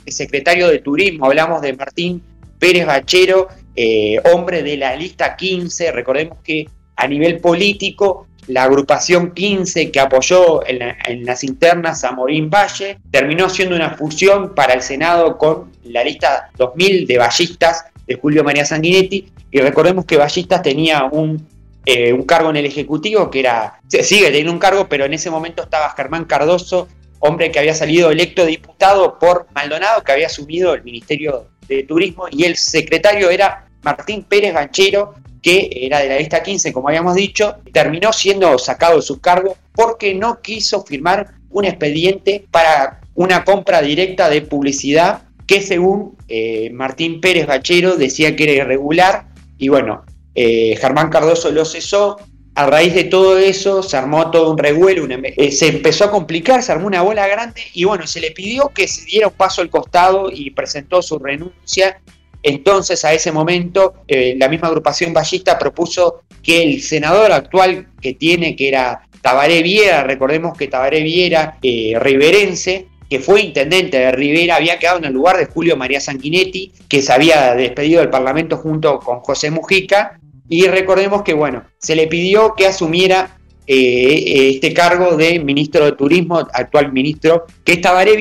secretario 0.07 0.67
de 0.67 0.79
Turismo, 0.79 1.25
hablamos 1.25 1.61
de 1.61 1.73
Martín 1.73 2.21
Pérez 2.59 2.85
Bachero, 2.85 3.49
eh, 3.75 4.19
hombre 4.33 4.63
de 4.63 4.77
la 4.77 4.95
lista 4.95 5.35
15, 5.35 5.91
recordemos 5.91 6.37
que 6.43 6.67
a 6.95 7.07
nivel 7.07 7.39
político 7.39 8.27
la 8.47 8.63
agrupación 8.63 9.31
15 9.33 9.91
que 9.91 9.99
apoyó 9.99 10.61
en, 10.67 11.25
las 11.25 11.43
internas 11.43 12.03
a 12.03 12.11
Morín 12.11 12.49
Valle 12.49 12.99
terminó 13.11 13.49
siendo 13.49 13.75
una 13.75 13.91
fusión 13.91 14.53
para 14.53 14.73
el 14.73 14.81
Senado 14.81 15.37
con 15.37 15.71
la 15.83 16.03
lista 16.03 16.51
2000 16.57 17.07
de 17.07 17.17
ballistas 17.17 17.85
de 18.05 18.15
Julio 18.15 18.43
María 18.43 18.65
Sanguinetti 18.65 19.31
y 19.51 19.59
recordemos 19.59 20.05
que 20.05 20.17
Ballistas 20.17 20.61
tenía 20.61 21.05
un, 21.05 21.47
eh, 21.85 22.11
un 22.11 22.23
cargo 22.23 22.49
en 22.49 22.57
el 22.57 22.65
Ejecutivo 22.65 23.29
que 23.29 23.39
era, 23.39 23.79
sigue 23.87 24.25
teniendo 24.25 24.51
un 24.51 24.59
cargo, 24.59 24.87
pero 24.89 25.05
en 25.05 25.13
ese 25.13 25.29
momento 25.29 25.63
estaba 25.63 25.93
Germán 25.95 26.25
Cardoso 26.25 26.87
hombre 27.19 27.51
que 27.51 27.59
había 27.59 27.73
salido 27.73 28.11
electo 28.11 28.45
diputado 28.45 29.17
por 29.19 29.47
Maldonado, 29.53 30.03
que 30.03 30.11
había 30.11 30.27
asumido 30.27 30.73
el 30.73 30.83
Ministerio 30.83 31.47
de 31.67 31.83
Turismo, 31.83 32.25
y 32.31 32.43
el 32.43 32.57
secretario 32.57 33.29
era 33.29 33.67
Martín 33.83 34.23
Pérez 34.23 34.53
Ganchero, 34.53 35.15
que 35.41 35.69
era 35.71 35.99
de 35.99 36.09
la 36.09 36.17
lista 36.17 36.41
15, 36.41 36.73
como 36.73 36.87
habíamos 36.87 37.15
dicho, 37.15 37.57
terminó 37.71 38.11
siendo 38.11 38.57
sacado 38.57 38.95
de 38.95 39.01
su 39.03 39.21
cargo 39.21 39.55
porque 39.73 40.15
no 40.15 40.41
quiso 40.41 40.83
firmar 40.83 41.35
un 41.49 41.65
expediente 41.65 42.45
para 42.49 43.01
una 43.13 43.43
compra 43.43 43.81
directa 43.81 44.29
de 44.29 44.41
publicidad 44.41 45.21
que 45.45 45.61
según 45.61 46.17
eh, 46.27 46.69
Martín 46.73 47.21
Pérez 47.21 47.45
Bachero 47.45 47.95
decía 47.95 48.35
que 48.35 48.43
era 48.43 48.63
irregular. 48.63 49.27
Y 49.57 49.69
bueno, 49.69 50.03
eh, 50.33 50.75
Germán 50.79 51.09
Cardoso 51.09 51.51
lo 51.51 51.63
cesó, 51.63 52.17
a 52.55 52.65
raíz 52.65 52.95
de 52.95 53.03
todo 53.03 53.37
eso 53.37 53.83
se 53.83 53.97
armó 53.97 54.31
todo 54.31 54.51
un 54.51 54.57
revuelo, 54.57 55.05
eh, 55.09 55.51
se 55.51 55.67
empezó 55.67 56.05
a 56.05 56.11
complicar, 56.11 56.63
se 56.63 56.71
armó 56.71 56.87
una 56.87 57.01
bola 57.01 57.27
grande 57.27 57.61
y 57.73 57.83
bueno, 57.83 58.07
se 58.07 58.21
le 58.21 58.31
pidió 58.31 58.69
que 58.69 58.87
se 58.87 59.03
diera 59.05 59.27
un 59.27 59.33
paso 59.33 59.61
al 59.61 59.69
costado 59.69 60.29
y 60.31 60.51
presentó 60.51 61.01
su 61.01 61.19
renuncia. 61.19 62.01
Entonces 62.41 63.03
a 63.03 63.13
ese 63.13 63.31
momento 63.33 63.95
eh, 64.07 64.35
la 64.37 64.47
misma 64.47 64.69
agrupación 64.69 65.13
ballista 65.13 65.59
propuso 65.59 66.21
que 66.41 66.63
el 66.63 66.81
senador 66.81 67.33
actual 67.33 67.87
que 68.01 68.13
tiene, 68.13 68.55
que 68.55 68.69
era 68.69 69.01
Tabaré 69.21 69.61
Viera, 69.61 70.03
recordemos 70.03 70.57
que 70.57 70.67
Tabaré 70.67 71.03
Viera, 71.03 71.57
eh, 71.61 71.93
riverense, 71.99 72.87
que 73.09 73.19
fue 73.19 73.41
intendente 73.41 73.99
de 73.99 74.11
Rivera, 74.11 74.55
había 74.55 74.79
quedado 74.79 74.97
en 74.97 75.05
el 75.05 75.13
lugar 75.13 75.37
de 75.37 75.45
Julio 75.45 75.75
María 75.77 75.99
Sanguinetti, 75.99 76.71
que 76.87 77.01
se 77.01 77.13
había 77.13 77.53
despedido 77.53 77.99
del 77.99 78.09
Parlamento 78.09 78.57
junto 78.57 78.99
con 78.99 79.19
José 79.19 79.51
Mujica, 79.51 80.19
y 80.47 80.67
recordemos 80.67 81.23
que, 81.23 81.33
bueno, 81.33 81.63
se 81.77 81.95
le 81.95 82.07
pidió 82.07 82.53
que 82.55 82.67
asumiera 82.67 83.37
eh, 83.67 84.51
este 84.53 84.73
cargo 84.73 85.17
de 85.17 85.39
ministro 85.39 85.85
de 85.85 85.93
Turismo, 85.93 86.37
actual 86.37 86.91
ministro, 86.91 87.45
que 87.63 87.73
es 87.73 87.81
Tabaré 87.81 88.15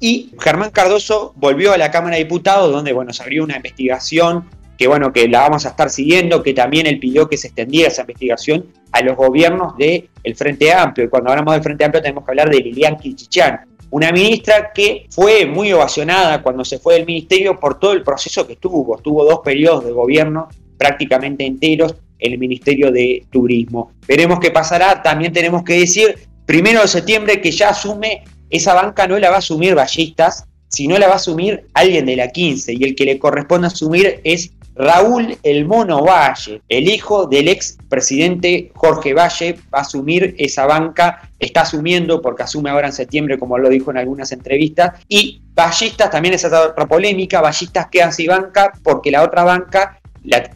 y 0.00 0.30
Germán 0.38 0.70
Cardoso 0.70 1.32
volvió 1.36 1.72
a 1.72 1.78
la 1.78 1.90
Cámara 1.90 2.16
de 2.16 2.22
Diputados, 2.22 2.72
donde, 2.72 2.92
bueno, 2.92 3.12
se 3.12 3.22
abrió 3.22 3.42
una 3.42 3.56
investigación 3.56 4.48
que, 4.76 4.86
bueno, 4.86 5.12
que 5.12 5.26
la 5.26 5.40
vamos 5.40 5.66
a 5.66 5.70
estar 5.70 5.90
siguiendo, 5.90 6.42
que 6.44 6.54
también 6.54 6.86
él 6.86 7.00
pidió 7.00 7.28
que 7.28 7.36
se 7.36 7.48
extendiera 7.48 7.88
esa 7.88 8.02
investigación 8.02 8.66
a 8.92 9.02
los 9.02 9.16
gobiernos 9.16 9.76
del 9.76 10.08
Frente 10.36 10.72
Amplio. 10.72 11.06
Y 11.06 11.08
cuando 11.10 11.30
hablamos 11.30 11.54
del 11.54 11.64
Frente 11.64 11.84
Amplio 11.84 12.00
tenemos 12.00 12.24
que 12.24 12.30
hablar 12.30 12.48
de 12.48 12.60
Lilian 12.60 12.96
Kichichán, 12.96 13.66
una 13.90 14.12
ministra 14.12 14.70
que 14.72 15.06
fue 15.10 15.46
muy 15.46 15.72
ovacionada 15.72 16.42
cuando 16.42 16.64
se 16.64 16.78
fue 16.78 16.94
del 16.94 17.06
ministerio 17.06 17.58
por 17.58 17.80
todo 17.80 17.92
el 17.92 18.04
proceso 18.04 18.46
que 18.46 18.54
tuvo. 18.54 18.98
Tuvo 18.98 19.24
dos 19.24 19.40
periodos 19.40 19.84
de 19.84 19.90
gobierno 19.90 20.48
prácticamente 20.78 21.44
enteros 21.44 21.96
en 22.18 22.32
el 22.32 22.38
Ministerio 22.38 22.90
de 22.90 23.24
Turismo. 23.30 23.92
Veremos 24.06 24.38
qué 24.40 24.50
pasará. 24.50 25.02
También 25.02 25.32
tenemos 25.32 25.62
que 25.62 25.80
decir, 25.80 26.16
primero 26.46 26.80
de 26.80 26.88
septiembre, 26.88 27.40
que 27.40 27.50
ya 27.50 27.70
asume, 27.70 28.24
esa 28.50 28.74
banca 28.74 29.06
no 29.06 29.18
la 29.18 29.30
va 29.30 29.36
a 29.36 29.40
asumir 29.40 29.74
Ballistas, 29.74 30.44
sino 30.68 30.98
la 30.98 31.06
va 31.06 31.14
a 31.14 31.16
asumir 31.16 31.66
alguien 31.74 32.06
de 32.06 32.16
la 32.16 32.28
15. 32.28 32.74
Y 32.74 32.84
el 32.84 32.94
que 32.94 33.04
le 33.04 33.18
corresponde 33.18 33.66
asumir 33.66 34.20
es 34.24 34.52
Raúl 34.78 35.36
El 35.42 35.66
Mono 35.66 36.04
Valle, 36.04 36.62
el 36.68 36.88
hijo 36.88 37.26
del 37.26 37.48
ex 37.48 37.76
presidente 37.88 38.70
Jorge 38.76 39.12
Valle, 39.12 39.56
va 39.74 39.78
a 39.78 39.82
asumir 39.82 40.36
esa 40.38 40.66
banca, 40.66 41.32
está 41.40 41.62
asumiendo 41.62 42.22
porque 42.22 42.44
asume 42.44 42.70
ahora 42.70 42.86
en 42.86 42.92
septiembre, 42.92 43.40
como 43.40 43.58
lo 43.58 43.70
dijo 43.70 43.90
en 43.90 43.98
algunas 43.98 44.30
entrevistas, 44.30 45.00
y 45.08 45.42
Ballistas 45.52 46.12
también 46.12 46.34
es 46.34 46.44
otra 46.44 46.86
polémica, 46.86 47.40
Ballistas 47.40 47.88
queda 47.90 48.12
sin 48.12 48.28
banca 48.28 48.72
porque 48.84 49.10
la 49.10 49.24
otra 49.24 49.42
banca 49.42 50.00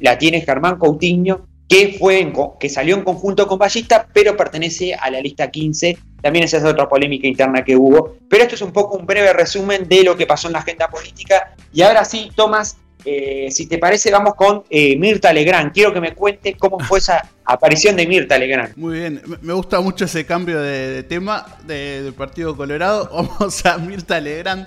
la, 0.00 0.18
tiene 0.18 0.40
Germán 0.40 0.78
Coutinho, 0.78 1.46
que, 1.68 1.96
fue 1.98 2.32
que 2.60 2.68
salió 2.68 2.96
en 2.96 3.02
conjunto 3.02 3.46
con 3.46 3.58
Ballista, 3.58 4.06
pero 4.12 4.36
pertenece 4.36 4.94
a 4.94 5.10
la 5.10 5.20
lista 5.20 5.50
15. 5.50 5.96
También 6.20 6.44
esa 6.44 6.58
es 6.58 6.64
otra 6.64 6.88
polémica 6.88 7.26
interna 7.26 7.64
que 7.64 7.74
hubo. 7.76 8.16
Pero 8.28 8.42
esto 8.42 8.54
es 8.54 8.62
un 8.62 8.72
poco 8.72 8.96
un 8.96 9.06
breve 9.06 9.32
resumen 9.32 9.88
de 9.88 10.04
lo 10.04 10.16
que 10.16 10.26
pasó 10.26 10.48
en 10.48 10.52
la 10.52 10.58
agenda 10.58 10.88
política. 10.88 11.54
Y 11.72 11.82
ahora 11.82 12.04
sí, 12.04 12.30
Tomás, 12.36 12.76
eh, 13.04 13.48
si 13.50 13.66
te 13.66 13.78
parece, 13.78 14.10
vamos 14.10 14.34
con 14.34 14.64
eh, 14.70 14.96
Mirta 14.96 15.32
Legrand. 15.32 15.72
Quiero 15.72 15.92
que 15.92 16.00
me 16.00 16.14
cuente 16.14 16.54
cómo 16.56 16.78
fue 16.78 16.98
esa 16.98 17.28
aparición 17.44 17.96
de 17.96 18.06
Mirta 18.06 18.38
Legrand. 18.38 18.76
Muy 18.76 18.98
bien, 18.98 19.22
me 19.40 19.52
gusta 19.52 19.80
mucho 19.80 20.04
ese 20.04 20.24
cambio 20.24 20.60
de, 20.60 21.02
tema 21.02 21.58
del 21.66 22.12
Partido 22.12 22.56
Colorado. 22.56 23.08
Vamos 23.38 23.66
a 23.66 23.78
Mirta 23.78 24.20
Legrand 24.20 24.66